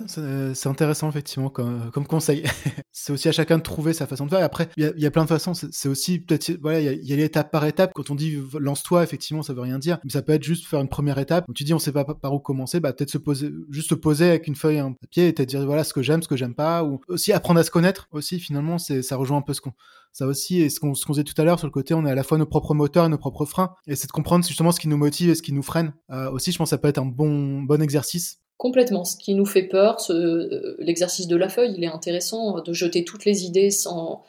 c'est 0.54 0.68
intéressant 0.68 1.08
effectivement 1.08 1.48
comme, 1.48 1.90
comme 1.92 2.06
conseil. 2.06 2.44
c'est 2.92 3.12
aussi 3.12 3.28
à 3.28 3.32
chacun 3.32 3.56
de 3.56 3.62
trouver 3.62 3.94
sa 3.94 4.06
façon 4.06 4.26
de 4.26 4.30
faire. 4.30 4.40
Et 4.40 4.42
après, 4.42 4.68
il 4.76 4.92
y, 4.96 5.06
a 5.06 5.10
plein 5.10 5.22
de 5.22 5.28
façons. 5.28 5.54
C'est 5.54 5.88
aussi 5.88 6.18
peut-être, 6.18 6.58
voilà, 6.60 6.80
il 6.80 7.06
y, 7.06 7.12
a, 7.12 7.16
l'étape 7.16 7.50
par 7.50 7.64
étape. 7.64 7.92
Quand 7.94 8.10
on 8.10 8.14
dit 8.14 8.38
lance-toi, 8.58 9.02
effectivement, 9.02 9.42
ça 9.42 9.54
veut 9.54 9.62
rien 9.62 9.78
dire. 9.78 9.98
Mais 10.04 10.10
ça 10.10 10.20
peut 10.20 10.32
être 10.32 10.42
juste 10.42 10.66
faire 10.66 10.80
une 10.80 10.88
première 10.88 11.18
étape. 11.18 11.46
Quand 11.46 11.54
tu 11.54 11.64
dis 11.64 11.72
on 11.72 11.78
sait 11.78 11.92
pas 11.92 12.04
par 12.04 12.34
où 12.34 12.38
commencer, 12.38 12.80
bah 12.80 12.92
peut-être 12.92 13.10
se 13.10 13.18
poser, 13.18 13.50
juste 13.70 13.88
se 13.88 13.94
poser 13.94 14.28
avec 14.28 14.46
une 14.46 14.56
feuille, 14.56 14.78
un 14.78 14.92
papier 14.92 15.28
et 15.28 15.34
te 15.34 15.42
dire 15.42 15.64
voilà 15.64 15.84
ce 15.84 15.94
que 15.94 16.02
j'aime, 16.02 16.22
ce 16.22 16.28
que 16.28 16.36
j'aime 16.36 16.54
pas, 16.54 16.84
ou 16.84 17.00
aussi 17.08 17.32
apprendre 17.32 17.60
à 17.60 17.64
se 17.64 17.70
connaître. 17.70 18.08
Aussi, 18.12 18.40
finalement, 18.40 18.76
ça 18.78 19.16
rejoint 19.16 19.38
un 19.38 19.42
peu 19.42 19.54
ce 19.54 19.62
qu'on 19.62 19.72
ça 20.12 20.26
aussi 20.26 20.60
et 20.60 20.70
ce 20.70 20.80
qu'on 20.80 20.92
disait 20.92 21.24
tout 21.24 21.40
à 21.40 21.44
l'heure 21.44 21.58
sur 21.58 21.66
le 21.66 21.72
côté 21.72 21.94
on 21.94 22.04
est 22.06 22.10
à 22.10 22.14
la 22.14 22.22
fois 22.22 22.38
nos 22.38 22.46
propres 22.46 22.74
moteurs 22.74 23.04
et 23.04 23.08
nos 23.08 23.18
propres 23.18 23.44
freins 23.44 23.74
et 23.86 23.94
c'est 23.94 24.06
de 24.06 24.12
comprendre 24.12 24.44
justement 24.44 24.72
ce 24.72 24.80
qui 24.80 24.88
nous 24.88 24.96
motive 24.96 25.30
et 25.30 25.34
ce 25.34 25.42
qui 25.42 25.52
nous 25.52 25.62
freine 25.62 25.92
euh, 26.10 26.30
aussi 26.30 26.50
je 26.50 26.58
pense 26.58 26.68
que 26.68 26.70
ça 26.70 26.78
peut 26.78 26.88
être 26.88 26.98
un 26.98 27.06
bon 27.06 27.62
bon 27.62 27.80
exercice 27.82 28.40
Complètement. 28.58 29.04
Ce 29.04 29.16
qui 29.16 29.34
nous 29.34 29.46
fait 29.46 29.62
peur, 29.62 29.98
euh, 30.10 30.74
l'exercice 30.80 31.28
de 31.28 31.36
la 31.36 31.48
feuille, 31.48 31.74
il 31.78 31.84
est 31.84 31.88
intéressant 31.88 32.60
de 32.60 32.72
jeter 32.72 33.04
toutes 33.04 33.24
les 33.24 33.44
idées 33.44 33.70
sans. 33.70 34.24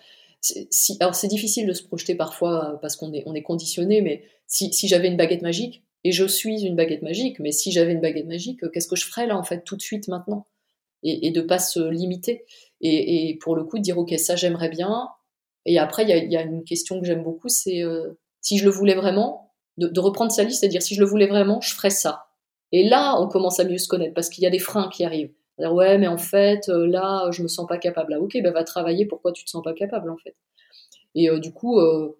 Alors 1.01 1.15
c'est 1.15 1.27
difficile 1.27 1.67
de 1.67 1.73
se 1.73 1.83
projeter 1.83 2.15
parfois 2.15 2.77
parce 2.81 2.95
qu'on 2.95 3.11
est, 3.11 3.23
on 3.25 3.33
est 3.33 3.41
conditionné, 3.41 4.01
mais 4.01 4.23
si, 4.47 4.71
j'avais 4.87 5.09
une 5.09 5.17
baguette 5.17 5.41
magique, 5.41 5.83
et 6.05 6.11
je 6.13 6.25
suis 6.25 6.61
une 6.61 6.75
baguette 6.75 7.01
magique, 7.01 7.39
mais 7.39 7.51
si 7.51 7.71
j'avais 7.71 7.91
une 7.91 7.99
baguette 7.99 8.27
magique, 8.27 8.61
qu'est-ce 8.71 8.87
que 8.87 8.95
je 8.95 9.05
ferais 9.05 9.27
là 9.27 9.35
en 9.35 9.43
fait 9.43 9.63
tout 9.65 9.75
de 9.75 9.81
suite 9.81 10.07
maintenant? 10.07 10.45
Et, 11.03 11.31
de 11.31 11.41
pas 11.41 11.59
se 11.59 11.79
limiter 11.79 12.45
et, 12.81 13.37
pour 13.41 13.55
le 13.55 13.63
coup 13.63 13.79
dire 13.79 13.97
ok 13.97 14.13
ça 14.19 14.35
j'aimerais 14.35 14.69
bien. 14.69 15.09
Et 15.65 15.79
après 15.79 16.03
il 16.03 16.31
y 16.31 16.37
a, 16.37 16.41
une 16.43 16.63
question 16.63 16.99
que 17.01 17.05
j'aime 17.07 17.23
beaucoup, 17.23 17.49
c'est 17.49 17.83
euh, 17.83 18.11
si 18.41 18.59
je 18.59 18.65
le 18.65 18.69
voulais 18.71 18.95
vraiment, 18.95 19.51
de, 19.77 19.87
de 19.87 19.99
reprendre 19.99 20.31
sa 20.31 20.43
liste, 20.43 20.59
c'est-à-dire 20.59 20.83
si 20.83 20.95
je 20.95 21.01
le 21.01 21.07
voulais 21.07 21.27
vraiment, 21.27 21.61
je 21.61 21.73
ferais 21.73 21.89
ça 21.89 22.28
et 22.71 22.87
là, 22.87 23.19
on 23.19 23.27
commence 23.27 23.59
à 23.59 23.65
mieux 23.65 23.77
se 23.77 23.87
connaître 23.87 24.13
parce 24.13 24.29
qu'il 24.29 24.43
y 24.43 24.47
a 24.47 24.51
des 24.51 24.59
freins 24.59 24.89
qui 24.89 25.03
arrivent. 25.03 25.33
Dire, 25.57 25.73
ouais, 25.73 25.97
mais 25.97 26.07
en 26.07 26.17
fait, 26.17 26.69
euh, 26.69 26.87
là, 26.87 27.29
je 27.31 27.43
me 27.43 27.47
sens 27.47 27.67
pas 27.67 27.77
capable. 27.77 28.11
Là, 28.11 28.21
ok, 28.21 28.37
ben 28.41 28.53
va 28.53 28.63
travailler. 28.63 29.05
Pourquoi 29.05 29.31
tu 29.31 29.43
te 29.43 29.49
sens 29.49 29.63
pas 29.63 29.73
capable 29.73 30.09
en 30.09 30.17
fait? 30.17 30.35
Et 31.15 31.29
euh, 31.29 31.39
du 31.39 31.51
coup, 31.51 31.79
euh, 31.79 32.17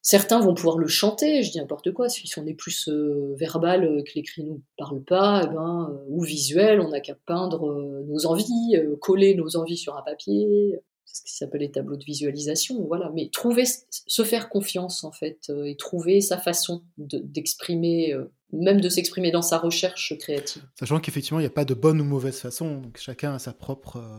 certains 0.00 0.40
vont 0.40 0.54
pouvoir 0.54 0.78
le 0.78 0.86
chanter. 0.86 1.42
Je 1.42 1.50
dis 1.50 1.58
n'importe 1.58 1.92
quoi. 1.92 2.08
Si 2.08 2.26
on 2.38 2.46
est 2.46 2.54
plus 2.54 2.88
verbal, 3.36 4.02
que 4.04 4.12
l'écrit 4.14 4.44
nous 4.44 4.62
parle 4.78 5.02
pas, 5.02 5.42
eh 5.44 5.54
ben, 5.54 6.00
ou 6.08 6.22
visuel, 6.22 6.80
on 6.80 6.88
n'a 6.88 7.00
qu'à 7.00 7.16
peindre 7.26 7.74
nos 8.06 8.26
envies, 8.26 8.76
coller 9.00 9.34
nos 9.34 9.56
envies 9.56 9.76
sur 9.76 9.96
un 9.96 10.02
papier 10.02 10.80
ce 11.12 11.22
qui 11.22 11.34
s'appelle 11.34 11.62
les 11.62 11.70
tableaux 11.70 11.96
de 11.96 12.04
visualisation, 12.04 12.84
voilà. 12.86 13.10
Mais 13.14 13.30
trouver, 13.32 13.64
se 13.66 14.24
faire 14.24 14.48
confiance 14.48 15.04
en 15.04 15.12
fait, 15.12 15.50
et 15.64 15.76
trouver 15.76 16.20
sa 16.20 16.38
façon 16.38 16.82
d'exprimer 16.96 18.14
même 18.52 18.80
de 18.80 18.88
s'exprimer 18.88 19.30
dans 19.30 19.42
sa 19.42 19.58
recherche 19.58 20.16
créative. 20.18 20.62
Sachant 20.78 21.00
qu'effectivement, 21.00 21.40
il 21.40 21.42
n'y 21.42 21.48
a 21.48 21.50
pas 21.50 21.64
de 21.64 21.74
bonne 21.74 22.00
ou 22.00 22.04
mauvaise 22.04 22.38
façon, 22.38 22.80
donc 22.80 22.98
chacun 22.98 23.34
a 23.34 23.38
sa 23.38 23.52
propre 23.52 23.96
euh, 23.96 24.18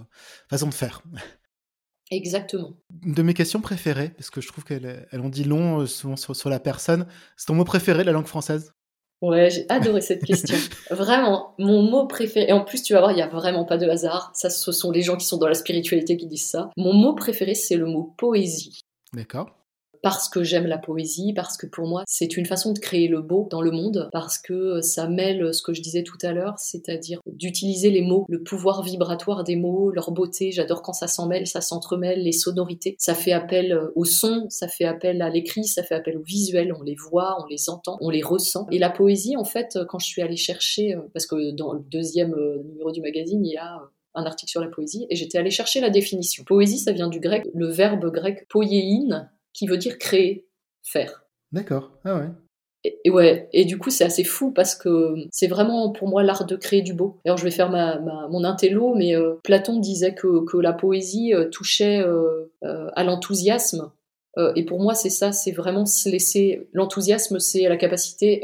façon 0.50 0.68
de 0.68 0.74
faire. 0.74 1.02
Exactement. 2.12 2.74
Une 3.04 3.14
de 3.14 3.22
mes 3.22 3.34
questions 3.34 3.62
préférées, 3.62 4.10
parce 4.10 4.30
que 4.30 4.42
je 4.42 4.48
trouve 4.48 4.64
qu'elles 4.64 5.08
elles 5.12 5.20
ont 5.20 5.30
dit 5.30 5.44
long 5.44 5.82
euh, 5.82 5.86
souvent 5.86 6.16
sur, 6.16 6.50
la 6.50 6.60
personne, 6.60 7.08
c'est 7.38 7.48
ton 7.48 7.56
mot 7.56 7.66
préféré, 7.66 8.04
la 8.04 8.12
langue 8.12 8.28
française? 8.28 8.74
Ouais, 9.22 9.50
j'ai 9.50 9.66
adoré 9.68 10.02
cette 10.02 10.24
question. 10.24 10.56
vraiment, 10.92 11.54
mon 11.58 11.82
mot 11.84 12.08
préféré. 12.08 12.48
Et 12.50 12.54
en 12.54 12.64
plus, 12.64 12.82
tu 12.82 12.94
vas 12.94 13.00
voir, 13.00 13.12
il 13.12 13.16
n'y 13.16 13.22
a 13.22 13.28
vraiment 13.28 13.66
pas 13.66 13.78
de 13.78 13.88
hasard. 13.88 14.32
Ça, 14.34 14.50
ce 14.50 14.72
sont 14.72 14.92
les 14.92 15.02
gens 15.02 15.18
qui 15.18 15.26
sont 15.26 15.38
dans 15.38 15.48
la 15.48 15.56
spiritualité 15.56 16.16
qui 16.16 16.26
disent 16.26 16.50
ça. 16.50 16.70
Mon 16.78 16.94
mot 16.94 17.14
préféré, 17.14 17.54
c'est 17.54 17.76
le 17.76 17.86
mot 17.86 18.14
poésie. 18.18 18.80
D'accord 19.14 19.59
parce 20.02 20.30
que 20.30 20.44
j'aime 20.44 20.68
la 20.68 20.78
poésie, 20.78 21.34
parce 21.34 21.58
que 21.58 21.68
pour 21.68 21.88
moi 21.88 22.04
c'est 22.08 22.38
une 22.38 22.46
façon 22.46 22.74
de 22.74 22.80
créer 22.80 23.08
le 23.08 23.22
beau 23.22 23.48
dans 23.50 23.62
le 23.62 23.72
monde, 23.72 24.10
parce 24.12 24.38
que 24.38 24.82
ça 24.82 25.08
mêle 25.08 25.54
ce 25.54 25.62
que 25.62 25.74
je 25.74 25.82
disais 25.82 26.04
tout 26.04 26.18
à 26.22 26.32
l'heure, 26.32 26.56
c'est-à-dire 26.58 27.20
d'utiliser 27.26 27.90
les 27.92 28.02
mots, 28.02 28.26
le 28.30 28.44
pouvoir 28.44 28.84
vibratoire 28.84 29.44
des 29.44 29.56
mots, 29.56 29.92
leur 29.92 30.12
beauté, 30.12 30.52
j'adore 30.52 30.82
quand 30.82 30.94
ça 30.94 31.08
s'en 31.08 31.28
mêle, 31.28 31.48
ça 31.48 31.62
s'entremêle, 31.62 32.24
les 32.24 32.32
sonorités, 32.32 32.96
ça 33.00 33.14
fait 33.14 33.32
appel 33.32 33.80
au 33.96 34.06
son, 34.06 34.46
ça 34.50 34.68
fait 34.68 34.86
appel 34.86 35.22
à 35.22 35.30
l'écrit, 35.30 35.66
ça 35.66 35.84
fait 35.84 35.96
appel 35.96 36.18
au 36.18 36.24
visuel, 36.24 36.74
on 36.78 36.82
les 36.82 36.96
voit, 36.96 37.38
on 37.44 37.46
les 37.48 37.70
entend, 37.70 37.98
on 38.02 38.10
les 38.10 38.22
ressent. 38.22 38.68
Et 38.72 38.80
la 38.80 38.90
poésie, 38.90 39.38
en 39.38 39.44
fait, 39.44 39.78
quand 39.88 40.00
je 40.00 40.06
suis 40.06 40.22
allée 40.22 40.38
chercher, 40.38 40.96
parce 41.14 41.26
que 41.26 41.52
dans 41.52 41.74
le 41.74 41.82
deuxième 41.92 42.34
euh, 42.34 42.64
numéro 42.64 42.92
du 42.92 43.02
magazine, 43.02 43.46
il 43.46 43.54
y 43.54 43.58
a 43.58 43.80
un 44.16 44.26
article 44.26 44.50
sur 44.50 44.62
la 44.62 44.68
poésie, 44.68 45.06
et 45.10 45.16
j'étais 45.16 45.38
allée 45.38 45.52
chercher 45.52 45.80
la 45.82 45.90
définition. 45.90 46.44
Poésie, 46.44 46.80
ça 46.80 46.92
vient 46.92 47.08
du 47.08 47.20
grec, 47.20 47.48
le 47.54 47.68
verbe 47.68 48.12
grec 48.12 48.48
poiein, 48.50 49.30
qui 49.54 49.68
veut 49.68 49.78
dire 49.78 49.98
créer, 49.98 50.48
faire. 50.84 51.26
D'accord. 51.52 51.92
Ah 52.06 52.18
ouais. 52.18 52.30
Et, 52.86 53.10
ouais, 53.10 53.50
et 53.52 53.66
du 53.66 53.78
coup 53.78 53.90
c'est 53.90 54.06
assez 54.06 54.24
fou 54.24 54.52
parce 54.52 54.74
que 54.74 55.16
c'est 55.32 55.48
vraiment 55.48 55.92
pour 55.92 56.08
moi 56.08 56.24
l'art 56.24 56.46
de 56.46 56.56
créer 56.56 56.82
du 56.82 56.94
beau. 56.94 57.20
Alors 57.26 57.38
je 57.38 57.44
vais 57.44 57.52
faire 57.52 57.70
ma, 57.70 58.00
mon 58.00 58.46
intello, 58.46 58.96
mais 58.96 59.18
euh, 59.18 59.36
Platon 59.44 59.80
disait 59.80 60.16
que, 60.16 60.46
que 60.46 60.58
la 60.58 60.72
poésie 60.72 61.34
euh, 61.34 61.50
touchait 61.50 62.00
euh, 62.00 62.50
à 62.62 63.04
l'enthousiasme. 63.04 63.92
et 64.56 64.64
pour 64.64 64.80
moi 64.80 64.94
c'est 64.94 65.10
ça, 65.10 65.34
c'est 65.34 65.52
vraiment 65.52 65.86
se 65.86 66.08
laisser... 66.08 66.70
L'enthousiasme 66.72 67.40
c'est 67.40 67.68
la 67.68 67.76
capacité 67.76 68.42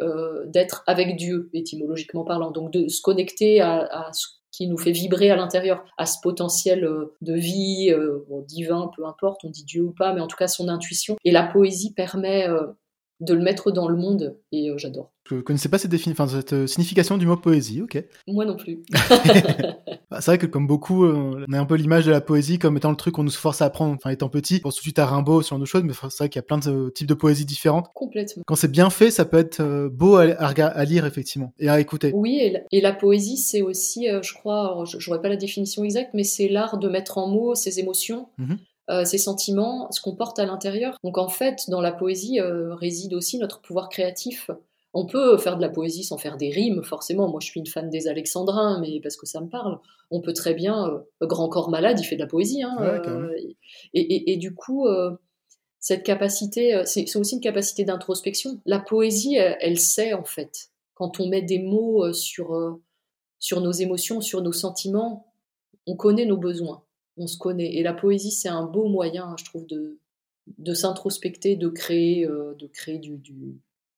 d'être 0.47 0.83
avec 0.87 1.15
Dieu, 1.15 1.49
étymologiquement 1.53 2.25
parlant, 2.25 2.51
donc 2.51 2.71
de 2.71 2.89
se 2.89 3.01
connecter 3.01 3.61
à, 3.61 4.07
à 4.07 4.11
ce 4.11 4.27
qui 4.55 4.67
nous 4.67 4.77
fait 4.77 4.91
vibrer 4.91 5.31
à 5.31 5.35
l'intérieur, 5.35 5.83
à 5.97 6.05
ce 6.05 6.17
potentiel 6.21 6.85
euh, 6.85 7.15
de 7.21 7.33
vie, 7.33 7.91
euh, 7.91 8.25
divin, 8.47 8.89
peu 8.95 9.05
importe, 9.05 9.43
on 9.43 9.49
dit 9.49 9.65
Dieu 9.65 9.83
ou 9.83 9.91
pas, 9.91 10.13
mais 10.13 10.21
en 10.21 10.27
tout 10.27 10.37
cas 10.37 10.47
son 10.47 10.69
intuition. 10.69 11.17
Et 11.25 11.31
la 11.31 11.43
poésie 11.43 11.93
permet 11.93 12.47
euh, 12.47 12.67
de 13.19 13.33
le 13.33 13.41
mettre 13.41 13.71
dans 13.71 13.87
le 13.87 13.97
monde, 13.97 14.37
et 14.51 14.69
j'adore. 14.77 15.14
Je 15.27 15.37
connaissais 15.37 15.69
pas 15.69 15.79
cette, 15.79 15.95
cette 15.95 16.67
signification 16.67 17.17
du 17.17 17.25
mot 17.25 17.35
poésie, 17.35 17.81
ok. 17.81 18.03
Moi 18.27 18.45
non 18.45 18.55
plus. 18.55 18.83
Bah, 20.11 20.21
c'est 20.21 20.29
vrai 20.31 20.37
que 20.37 20.45
comme 20.45 20.67
beaucoup, 20.67 21.03
on 21.03 21.51
a 21.51 21.59
un 21.59 21.65
peu 21.65 21.73
l'image 21.73 22.05
de 22.05 22.11
la 22.11 22.21
poésie 22.21 22.59
comme 22.59 22.77
étant 22.77 22.91
le 22.91 22.95
truc 22.95 23.15
qu'on 23.15 23.23
nous 23.23 23.31
force 23.31 23.63
à 23.63 23.65
apprendre, 23.65 23.95
enfin 23.95 24.11
étant 24.11 24.29
petit, 24.29 24.59
pour 24.59 24.71
tout 24.71 24.77
de 24.77 24.81
suite 24.83 24.99
à 24.99 25.05
Rimbaud, 25.07 25.41
genre 25.41 25.57
de 25.57 25.65
choses, 25.65 25.81
mais 25.83 25.93
c'est 25.93 26.17
vrai 26.19 26.29
qu'il 26.29 26.37
y 26.37 26.39
a 26.39 26.43
plein 26.43 26.59
de 26.59 26.91
types 26.93 27.07
de 27.07 27.15
poésie 27.15 27.43
différentes. 27.43 27.87
Complètement. 27.95 28.43
Quand 28.45 28.55
c'est 28.55 28.71
bien 28.71 28.91
fait, 28.91 29.09
ça 29.09 29.25
peut 29.25 29.39
être 29.39 29.89
beau 29.91 30.15
à, 30.15 30.85
lire 30.85 31.07
effectivement, 31.07 31.53
et 31.57 31.69
à 31.69 31.79
écouter. 31.79 32.11
Oui, 32.13 32.55
et 32.71 32.81
la, 32.81 32.93
poésie, 32.93 33.37
c'est 33.37 33.63
aussi, 33.63 34.07
je 34.21 34.33
crois, 34.35 34.83
j'aurais 34.85 35.21
pas 35.21 35.29
la 35.29 35.37
définition 35.37 35.83
exacte, 35.83 36.11
mais 36.13 36.23
c'est 36.23 36.49
l'art 36.49 36.77
de 36.77 36.87
mettre 36.87 37.17
en 37.17 37.27
mots 37.27 37.55
ses 37.55 37.79
émotions. 37.79 38.29
Mmh 38.37 38.55
ses 39.03 39.17
sentiments, 39.17 39.91
ce 39.91 39.99
qu'on 39.99 40.15
porte 40.15 40.37
à 40.37 40.45
l'intérieur. 40.45 40.99
Donc 41.03 41.17
en 41.17 41.27
fait, 41.27 41.63
dans 41.69 41.81
la 41.81 41.91
poésie 41.91 42.39
réside 42.39 43.15
aussi 43.15 43.39
notre 43.39 43.59
pouvoir 43.59 43.89
créatif. 43.89 44.51
On 44.97 45.05
peut 45.05 45.37
faire 45.37 45.57
de 45.57 45.61
la 45.61 45.67
poésie 45.67 46.05
sans 46.05 46.17
faire 46.17 46.37
des 46.37 46.49
rimes, 46.49 46.81
forcément. 46.81 47.27
Moi, 47.27 47.41
je 47.41 47.47
suis 47.47 47.59
une 47.59 47.67
fan 47.67 47.89
des 47.89 48.07
Alexandrins, 48.07 48.79
mais 48.79 49.01
parce 49.01 49.17
que 49.17 49.25
ça 49.25 49.41
me 49.41 49.49
parle. 49.49 49.77
On 50.09 50.21
peut 50.21 50.31
très 50.31 50.53
bien. 50.53 50.87
Euh, 50.87 51.27
Grand 51.27 51.49
Corps 51.49 51.69
Malade, 51.69 51.99
il 51.99 52.05
fait 52.05 52.15
de 52.15 52.21
la 52.21 52.27
poésie. 52.27 52.63
Hein, 52.63 52.77
euh, 52.79 53.29
et, 53.93 54.37
du 54.37 54.55
coup, 54.55 54.87
euh, 54.87 55.11
cette 55.81 56.03
capacité, 56.03 56.81
c'est 56.85 57.13
aussi 57.17 57.35
une 57.35 57.41
capacité 57.41 57.83
d'introspection. 57.83 58.61
La 58.65 58.79
poésie, 58.79 59.35
elle, 59.35 59.79
sait, 59.79 60.13
en 60.13 60.23
fait. 60.23 60.69
Quand 60.93 61.19
on 61.19 61.27
met 61.27 61.41
des 61.41 61.59
mots 61.59 62.13
sur, 62.13 62.79
sur 63.37 63.59
nos 63.59 63.73
émotions, 63.73 64.21
sur 64.21 64.41
nos 64.41 64.53
sentiments, 64.53 65.33
on 65.87 65.97
connaît 65.97 66.25
nos 66.25 66.37
besoins. 66.37 66.85
On 67.17 67.27
se 67.27 67.37
connaît. 67.37 67.75
Et 67.75 67.83
la 67.83 67.93
poésie, 67.93 68.31
c'est 68.31 68.47
un 68.47 68.63
beau 68.63 68.87
moyen, 68.87 69.35
je 69.37 69.43
trouve, 69.43 69.65
de, 69.65 69.99
de 70.57 70.73
s'introspecter, 70.73 71.57
de 71.57 71.67
créer, 71.67 72.25
de 72.25 72.67
créer 72.67 72.97
du 72.97 73.19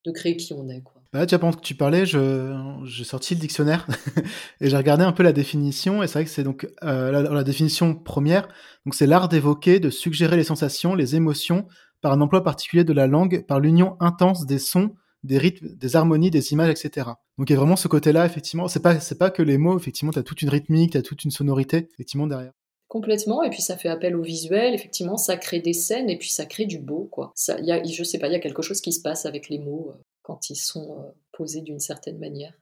de 0.07 0.11
créer 0.11 0.37
qui 0.37 0.53
on 0.53 0.67
est. 0.69 0.81
Quoi. 0.81 1.01
Bah, 1.13 1.25
pendant 1.25 1.53
que 1.53 1.61
tu 1.61 1.75
parlais, 1.75 2.05
j'ai 2.05 3.03
sorti 3.03 3.35
le 3.35 3.39
dictionnaire 3.39 3.87
et 4.61 4.69
j'ai 4.69 4.77
regardé 4.77 5.03
un 5.03 5.11
peu 5.11 5.23
la 5.23 5.33
définition. 5.33 6.03
Et 6.03 6.07
c'est 6.07 6.13
vrai 6.13 6.25
que 6.25 6.29
c'est 6.29 6.43
donc 6.43 6.67
euh, 6.83 7.11
la, 7.11 7.43
définition 7.43 7.95
première. 7.95 8.47
Donc 8.85 8.95
c'est 8.95 9.07
l'art 9.07 9.29
d'évoquer, 9.29 9.79
de 9.79 9.89
suggérer 9.89 10.37
les 10.37 10.43
sensations, 10.43 10.95
les 10.95 11.15
émotions 11.15 11.67
par 12.01 12.13
un 12.13 12.21
emploi 12.21 12.43
particulier 12.43 12.83
de 12.83 12.93
la 12.93 13.07
langue, 13.07 13.45
par 13.47 13.59
l'union 13.59 13.97
intense 13.99 14.45
des 14.45 14.59
sons, 14.59 14.95
des 15.23 15.37
rythmes, 15.37 15.75
des 15.75 15.95
harmonies, 15.95 16.29
des 16.29 16.51
images, 16.53 16.69
etc. 16.69 17.07
Donc 17.37 17.49
il 17.49 17.53
y 17.53 17.55
a 17.55 17.59
vraiment 17.59 17.75
ce 17.75 17.87
côté-là, 17.87 18.25
effectivement. 18.25 18.67
C'est 18.67 18.81
pas, 18.81 18.99
c'est 18.99 19.17
pas 19.17 19.29
que 19.29 19.41
les 19.41 19.57
mots, 19.57 19.77
effectivement, 19.77 20.11
tu 20.11 20.19
as 20.19 20.23
toute 20.23 20.41
une 20.41 20.49
rythmique, 20.49 20.91
tu 20.91 20.97
as 20.97 21.01
toute 21.01 21.23
une 21.23 21.31
sonorité, 21.31 21.89
effectivement, 21.93 22.27
derrière. 22.27 22.51
Complètement, 22.87 23.43
et 23.43 23.49
puis 23.49 23.61
ça 23.61 23.75
fait 23.75 23.89
appel 23.89 24.15
au 24.15 24.21
visuel, 24.21 24.73
effectivement, 24.73 25.17
ça 25.17 25.35
crée 25.35 25.59
des 25.59 25.73
scènes 25.73 26.09
et 26.09 26.17
puis 26.17 26.29
ça 26.29 26.45
crée 26.45 26.65
du 26.65 26.79
beau, 26.79 27.09
quoi. 27.11 27.33
Ça, 27.35 27.59
y 27.59 27.71
a, 27.71 27.83
je 27.83 28.03
sais 28.03 28.17
pas, 28.17 28.27
il 28.27 28.33
y 28.33 28.35
a 28.35 28.39
quelque 28.39 28.61
chose 28.61 28.79
qui 28.79 28.93
se 28.93 29.01
passe 29.01 29.25
avec 29.25 29.49
les 29.49 29.59
mots 29.59 29.91
euh, 29.93 30.01
quand 30.21 30.49
ils 30.49 30.55
sont 30.55 30.93
euh, 30.93 31.11
posés 31.33 31.61
d'une 31.61 31.81
certaine 31.81 32.17
manière. 32.17 32.53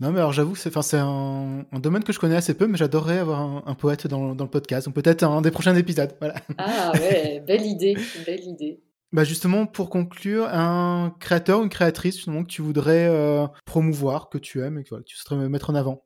Non, 0.00 0.12
mais 0.12 0.18
alors 0.18 0.32
j'avoue, 0.32 0.54
c'est, 0.54 0.74
un, 0.94 1.66
un, 1.70 1.78
domaine 1.78 2.04
que 2.04 2.12
je 2.12 2.18
connais 2.18 2.36
assez 2.36 2.54
peu, 2.54 2.66
mais 2.66 2.78
j'adorerais 2.78 3.18
avoir 3.18 3.66
un, 3.68 3.74
poète 3.74 4.06
dans, 4.06 4.34
dans, 4.34 4.44
le 4.44 4.50
podcast, 4.50 4.86
donc 4.86 4.94
peut-être 4.94 5.22
un 5.24 5.42
des 5.42 5.50
prochains 5.50 5.76
épisodes. 5.76 6.14
Voilà. 6.20 6.36
Ah 6.56 6.92
ouais, 6.94 7.40
belle 7.46 7.66
idée, 7.66 7.96
belle 8.24 8.44
idée. 8.44 8.82
Bah 9.12 9.24
justement, 9.24 9.66
pour 9.66 9.90
conclure, 9.90 10.46
un 10.46 11.14
créateur, 11.20 11.62
une 11.62 11.68
créatrice 11.68 12.16
justement, 12.16 12.44
que 12.44 12.48
tu 12.48 12.62
voudrais 12.62 13.08
euh, 13.08 13.46
promouvoir, 13.66 14.28
que 14.30 14.38
tu 14.38 14.62
aimes 14.62 14.78
et 14.78 14.84
que 14.84 14.94
tu 15.02 15.16
souhaiterais 15.16 15.48
mettre 15.48 15.70
en 15.70 15.74
avant? 15.74 16.04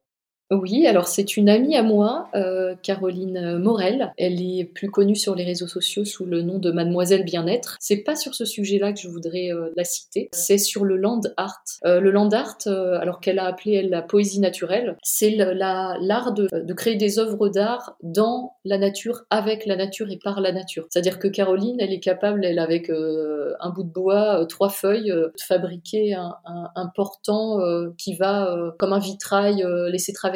Oui, 0.50 0.86
alors 0.86 1.08
c'est 1.08 1.38
une 1.38 1.48
amie 1.48 1.74
à 1.74 1.82
moi, 1.82 2.28
euh, 2.34 2.74
Caroline 2.82 3.56
Morel. 3.58 4.12
Elle 4.18 4.42
est 4.42 4.64
plus 4.64 4.90
connue 4.90 5.16
sur 5.16 5.34
les 5.34 5.44
réseaux 5.44 5.66
sociaux 5.66 6.04
sous 6.04 6.26
le 6.26 6.42
nom 6.42 6.58
de 6.58 6.70
Mademoiselle 6.70 7.24
Bien-être. 7.24 7.78
C'est 7.80 8.02
pas 8.02 8.14
sur 8.14 8.34
ce 8.34 8.44
sujet-là 8.44 8.92
que 8.92 9.00
je 9.00 9.08
voudrais 9.08 9.50
euh, 9.52 9.70
la 9.74 9.84
citer. 9.84 10.28
C'est 10.32 10.58
sur 10.58 10.84
le 10.84 10.98
land 10.98 11.22
art. 11.38 11.62
Euh, 11.86 11.98
le 11.98 12.10
land 12.10 12.28
art, 12.30 12.58
alors 12.66 13.20
qu'elle 13.20 13.38
a 13.38 13.46
appelé 13.46 13.74
elle 13.74 13.88
la 13.88 14.02
poésie 14.02 14.40
naturelle, 14.40 14.98
c'est 15.02 15.30
l'art 15.30 16.32
de, 16.34 16.48
de, 16.52 16.74
créer 16.74 16.96
des 16.96 17.18
œuvres 17.18 17.48
d'art 17.48 17.96
dans 18.02 18.52
la 18.64 18.76
nature, 18.76 19.22
avec 19.30 19.64
la 19.64 19.76
nature 19.76 20.10
et 20.10 20.18
par 20.22 20.40
la 20.40 20.52
nature. 20.52 20.86
C'est-à-dire 20.90 21.18
que 21.18 21.28
Caroline, 21.28 21.76
elle 21.80 21.92
est 21.92 22.00
capable, 22.00 22.44
elle 22.44 22.58
avec 22.58 22.90
un 22.90 23.70
bout 23.70 23.82
de 23.82 23.92
bois, 23.92 24.44
trois 24.48 24.68
feuilles, 24.68 25.10
de 25.10 25.32
fabriquer 25.42 26.14
un, 26.14 26.34
un 26.44 26.86
portant 26.94 27.60
qui 27.96 28.14
va 28.14 28.74
comme 28.78 28.92
un 28.92 28.98
vitrail 28.98 29.64
laisser 29.90 30.12
traverser 30.12 30.33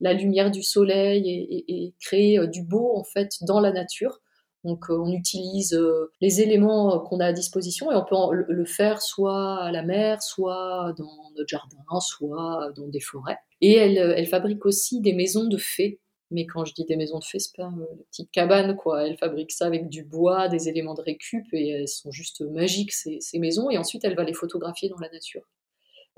la 0.00 0.12
lumière 0.12 0.50
du 0.50 0.62
soleil 0.62 1.64
et, 1.68 1.94
créer 2.00 2.38
euh, 2.38 2.46
du 2.46 2.62
beau 2.62 2.96
en 2.96 3.04
fait 3.04 3.32
dans 3.42 3.60
la 3.60 3.72
nature. 3.72 4.20
Donc 4.64 4.90
euh, 4.90 4.98
on 4.98 5.12
utilise 5.12 5.74
euh, 5.74 6.10
les 6.20 6.40
éléments 6.40 6.98
qu'on 7.00 7.20
a 7.20 7.26
à 7.26 7.32
disposition 7.32 7.92
et 7.92 7.94
on 7.94 8.04
peut 8.04 8.16
le 8.48 8.64
faire 8.64 9.00
soit 9.00 9.62
à 9.62 9.70
la 9.72 9.82
mer, 9.82 10.22
soit 10.22 10.92
dans 10.98 11.30
notre 11.36 11.48
jardin, 11.48 12.00
soit 12.00 12.72
dans 12.76 12.88
des 12.88 13.00
forêts. 13.00 13.38
Et 13.60 13.74
elle, 13.74 14.26
fabrique 14.26 14.66
aussi 14.66 15.00
des 15.00 15.12
maisons 15.12 15.46
de 15.46 15.56
fées. 15.56 16.00
Mais 16.32 16.44
quand 16.44 16.64
je 16.64 16.74
dis 16.74 16.84
des 16.84 16.96
maisons 16.96 17.20
de 17.20 17.24
fées, 17.24 17.38
c'est 17.38 17.54
pas 17.56 17.66
une 17.68 17.86
petite 18.10 18.32
cabane, 18.32 18.74
quoi. 18.74 19.06
Elle 19.06 19.16
fabrique 19.16 19.52
ça 19.52 19.66
avec 19.66 19.88
du 19.88 20.02
bois, 20.02 20.48
des 20.48 20.68
éléments 20.68 20.94
de 20.94 21.00
récup, 21.00 21.46
et 21.52 21.68
elles 21.68 21.88
sont 21.88 22.10
juste 22.10 22.40
magiques, 22.40 22.92
ces, 22.92 23.20
maisons. 23.38 23.70
Et 23.70 23.78
ensuite, 23.78 24.04
elle 24.04 24.16
va 24.16 24.24
les 24.24 24.34
photographier 24.34 24.88
dans 24.88 24.98
la 24.98 25.08
nature. 25.08 25.48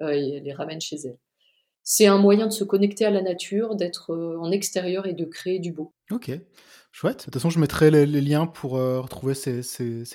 et 0.00 0.36
elle 0.36 0.44
les 0.44 0.54
ramène 0.54 0.80
chez 0.80 0.96
elle 1.04 1.18
c'est 1.90 2.06
un 2.06 2.18
moyen 2.18 2.46
de 2.46 2.52
se 2.52 2.64
connecter 2.64 3.06
à 3.06 3.10
la 3.10 3.22
nature, 3.22 3.74
d'être 3.74 4.12
euh, 4.12 4.36
en 4.38 4.52
extérieur 4.52 5.06
et 5.06 5.14
de 5.14 5.24
créer 5.24 5.58
du 5.58 5.72
beau. 5.72 5.94
Ok, 6.10 6.30
chouette. 6.92 7.20
De 7.20 7.24
toute 7.24 7.32
façon, 7.32 7.48
je 7.48 7.58
mettrai 7.58 7.90
les, 7.90 8.04
liens 8.20 8.46
pour 8.46 8.76
euh, 8.76 9.00
retrouver 9.00 9.32
ces, 9.32 9.62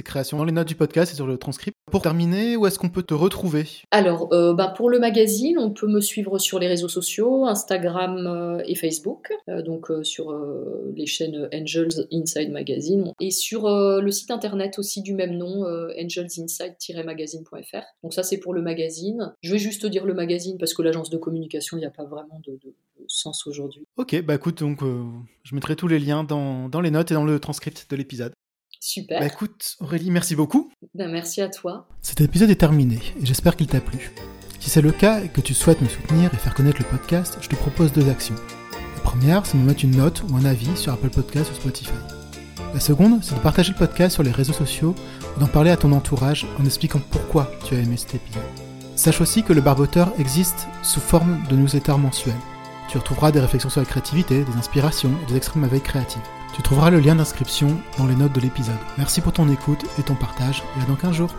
créations 0.06 0.38
dans 0.38 0.46
les 0.46 0.52
notes 0.52 0.68
du 0.68 0.76
podcast 0.76 1.12
et 1.12 1.16
sur 1.16 1.26
le 1.26 1.40
transcript. 1.40 1.73
Pour 1.92 2.02
terminer, 2.02 2.58
où 2.58 2.66
est-ce 2.66 2.80
qu'on 2.80 2.90
peut 2.90 3.04
te 3.04 3.14
retrouver? 3.14 3.68
Alors, 3.92 4.34
euh, 4.34 4.54
bah, 4.54 4.74
pour 4.76 4.90
le 4.90 5.00
magazine, 5.00 5.60
on 5.60 5.70
peut 5.70 5.88
me 5.88 6.02
suivre 6.02 6.40
sur 6.40 6.58
les 6.58 6.68
réseaux 6.68 6.88
sociaux, 6.88 7.46
Instagram 7.46 8.62
et 8.66 8.74
Facebook, 8.76 9.32
donc 9.66 9.92
sur 10.02 10.34
les 10.96 11.06
chaînes 11.06 11.50
Angels 11.54 12.08
Inside 12.12 12.52
Magazine, 12.52 13.14
et 13.20 13.30
sur 13.32 13.70
le 13.70 14.12
site 14.12 14.32
internet 14.32 14.80
aussi 14.80 15.02
du 15.02 15.14
même 15.14 15.38
nom, 15.38 15.66
angelsinside-magazine.fr. 16.00 17.84
Donc 18.02 18.14
ça, 18.14 18.24
c'est 18.24 18.38
pour 18.38 18.54
le 18.54 18.62
magazine. 18.62 19.34
Je 19.44 19.52
vais 19.52 19.60
juste 19.60 19.86
dire 19.86 20.06
le 20.06 20.14
magazine 20.14 20.58
parce 20.58 20.74
que 20.74 20.82
l'agence 20.82 21.10
de 21.10 21.18
communication, 21.18 21.78
il 21.78 21.82
n'y 21.82 21.86
a 21.86 21.92
pas 21.92 22.06
vraiment 22.06 22.42
de, 22.48 22.58
sens 23.08 23.46
aujourd'hui. 23.46 23.86
Ok, 23.98 24.20
bah 24.24 24.36
écoute, 24.36 24.60
donc 24.60 24.80
je 25.44 25.56
mettrai 25.56 25.76
tous 25.76 25.88
les 25.88 26.00
liens 26.00 26.24
dans, 26.24 26.70
dans 26.70 26.82
les 26.82 26.92
notes 26.92 27.12
et 27.12 27.14
dans 27.14 27.26
le 27.26 27.40
transcript 27.40 27.86
de 27.90 27.96
l'épisode. 27.96 28.34
Super. 28.86 29.22
Bah 29.22 29.28
écoute, 29.28 29.78
Aurélie, 29.80 30.12
merci 30.12 30.36
beaucoup. 30.36 30.70
Ben, 30.94 31.10
merci 31.10 31.42
à 31.42 31.48
toi. 31.48 31.88
Cet 32.02 32.20
épisode 32.20 32.50
est 32.50 32.58
terminé 32.58 33.00
et 33.18 33.26
j'espère 33.26 33.56
qu'il 33.56 33.68
t'a 33.68 33.80
plu. 33.80 34.12
Si 34.60 34.70
c'est 34.70 34.82
le 34.82 34.92
cas 34.92 35.22
et 35.24 35.30
que 35.30 35.40
tu 35.40 35.54
souhaites 35.54 35.82
me 35.82 35.88
soutenir 35.88 36.34
et 36.34 36.38
faire 36.38 36.54
connaître 36.54 36.80
le 36.82 36.90
podcast, 36.90 37.38
je 37.40 37.48
te 37.48 37.56
propose 37.56 37.94
deux 37.94 38.10
actions. 38.10 38.36
La 38.96 39.02
première, 39.02 39.46
c'est 39.46 39.58
de 39.58 39.64
me 39.64 39.68
mettre 39.68 39.86
une 39.86 39.96
note 39.96 40.24
ou 40.30 40.36
un 40.36 40.44
avis 40.44 40.76
sur 40.76 40.92
Apple 40.92 41.12
Podcast 41.12 41.50
ou 41.50 41.56
Spotify. 41.56 41.94
La 42.74 42.82
seconde, 42.82 43.24
c'est 43.24 43.36
de 43.36 43.40
partager 43.40 43.72
le 43.72 43.78
podcast 43.78 44.16
sur 44.16 44.24
les 44.24 44.32
réseaux 44.32 44.52
sociaux 44.52 44.96
ou 45.38 45.40
d'en 45.40 45.48
parler 45.48 45.72
à 45.72 45.78
ton 45.78 45.94
entourage 45.94 46.46
en 46.60 46.66
expliquant 46.66 47.00
pourquoi 47.10 47.50
tu 47.64 47.76
as 47.76 47.80
aimé 47.80 47.96
cet 47.96 48.16
épisode. 48.16 48.44
Sache 48.98 49.22
aussi 49.22 49.44
que 49.44 49.54
le 49.54 49.62
barboteur 49.62 50.12
existe 50.20 50.68
sous 50.82 51.00
forme 51.00 51.42
de 51.50 51.56
newsletter 51.56 51.96
mensuel. 51.98 52.36
Tu 52.90 52.98
retrouveras 52.98 53.32
des 53.32 53.40
réflexions 53.40 53.70
sur 53.70 53.80
la 53.80 53.88
créativité, 53.88 54.44
des 54.44 54.58
inspirations 54.58 55.18
et 55.24 55.32
des 55.32 55.38
extrêmes 55.38 55.68
veille 55.68 55.80
créative. 55.80 56.22
Tu 56.54 56.62
trouveras 56.62 56.92
le 56.92 57.00
lien 57.00 57.16
d'inscription 57.16 57.80
dans 57.98 58.06
les 58.06 58.16
notes 58.16 58.34
de 58.34 58.40
l'épisode. 58.40 58.78
Merci 58.98 59.22
pour 59.22 59.34
ton 59.34 59.50
écoute 59.50 59.86
et 59.98 60.04
ton 60.04 60.16
partage, 60.16 60.64
et 60.78 60.84
à 60.84 60.86
dans 60.86 60.96
15 60.96 61.14
jours. 61.14 61.36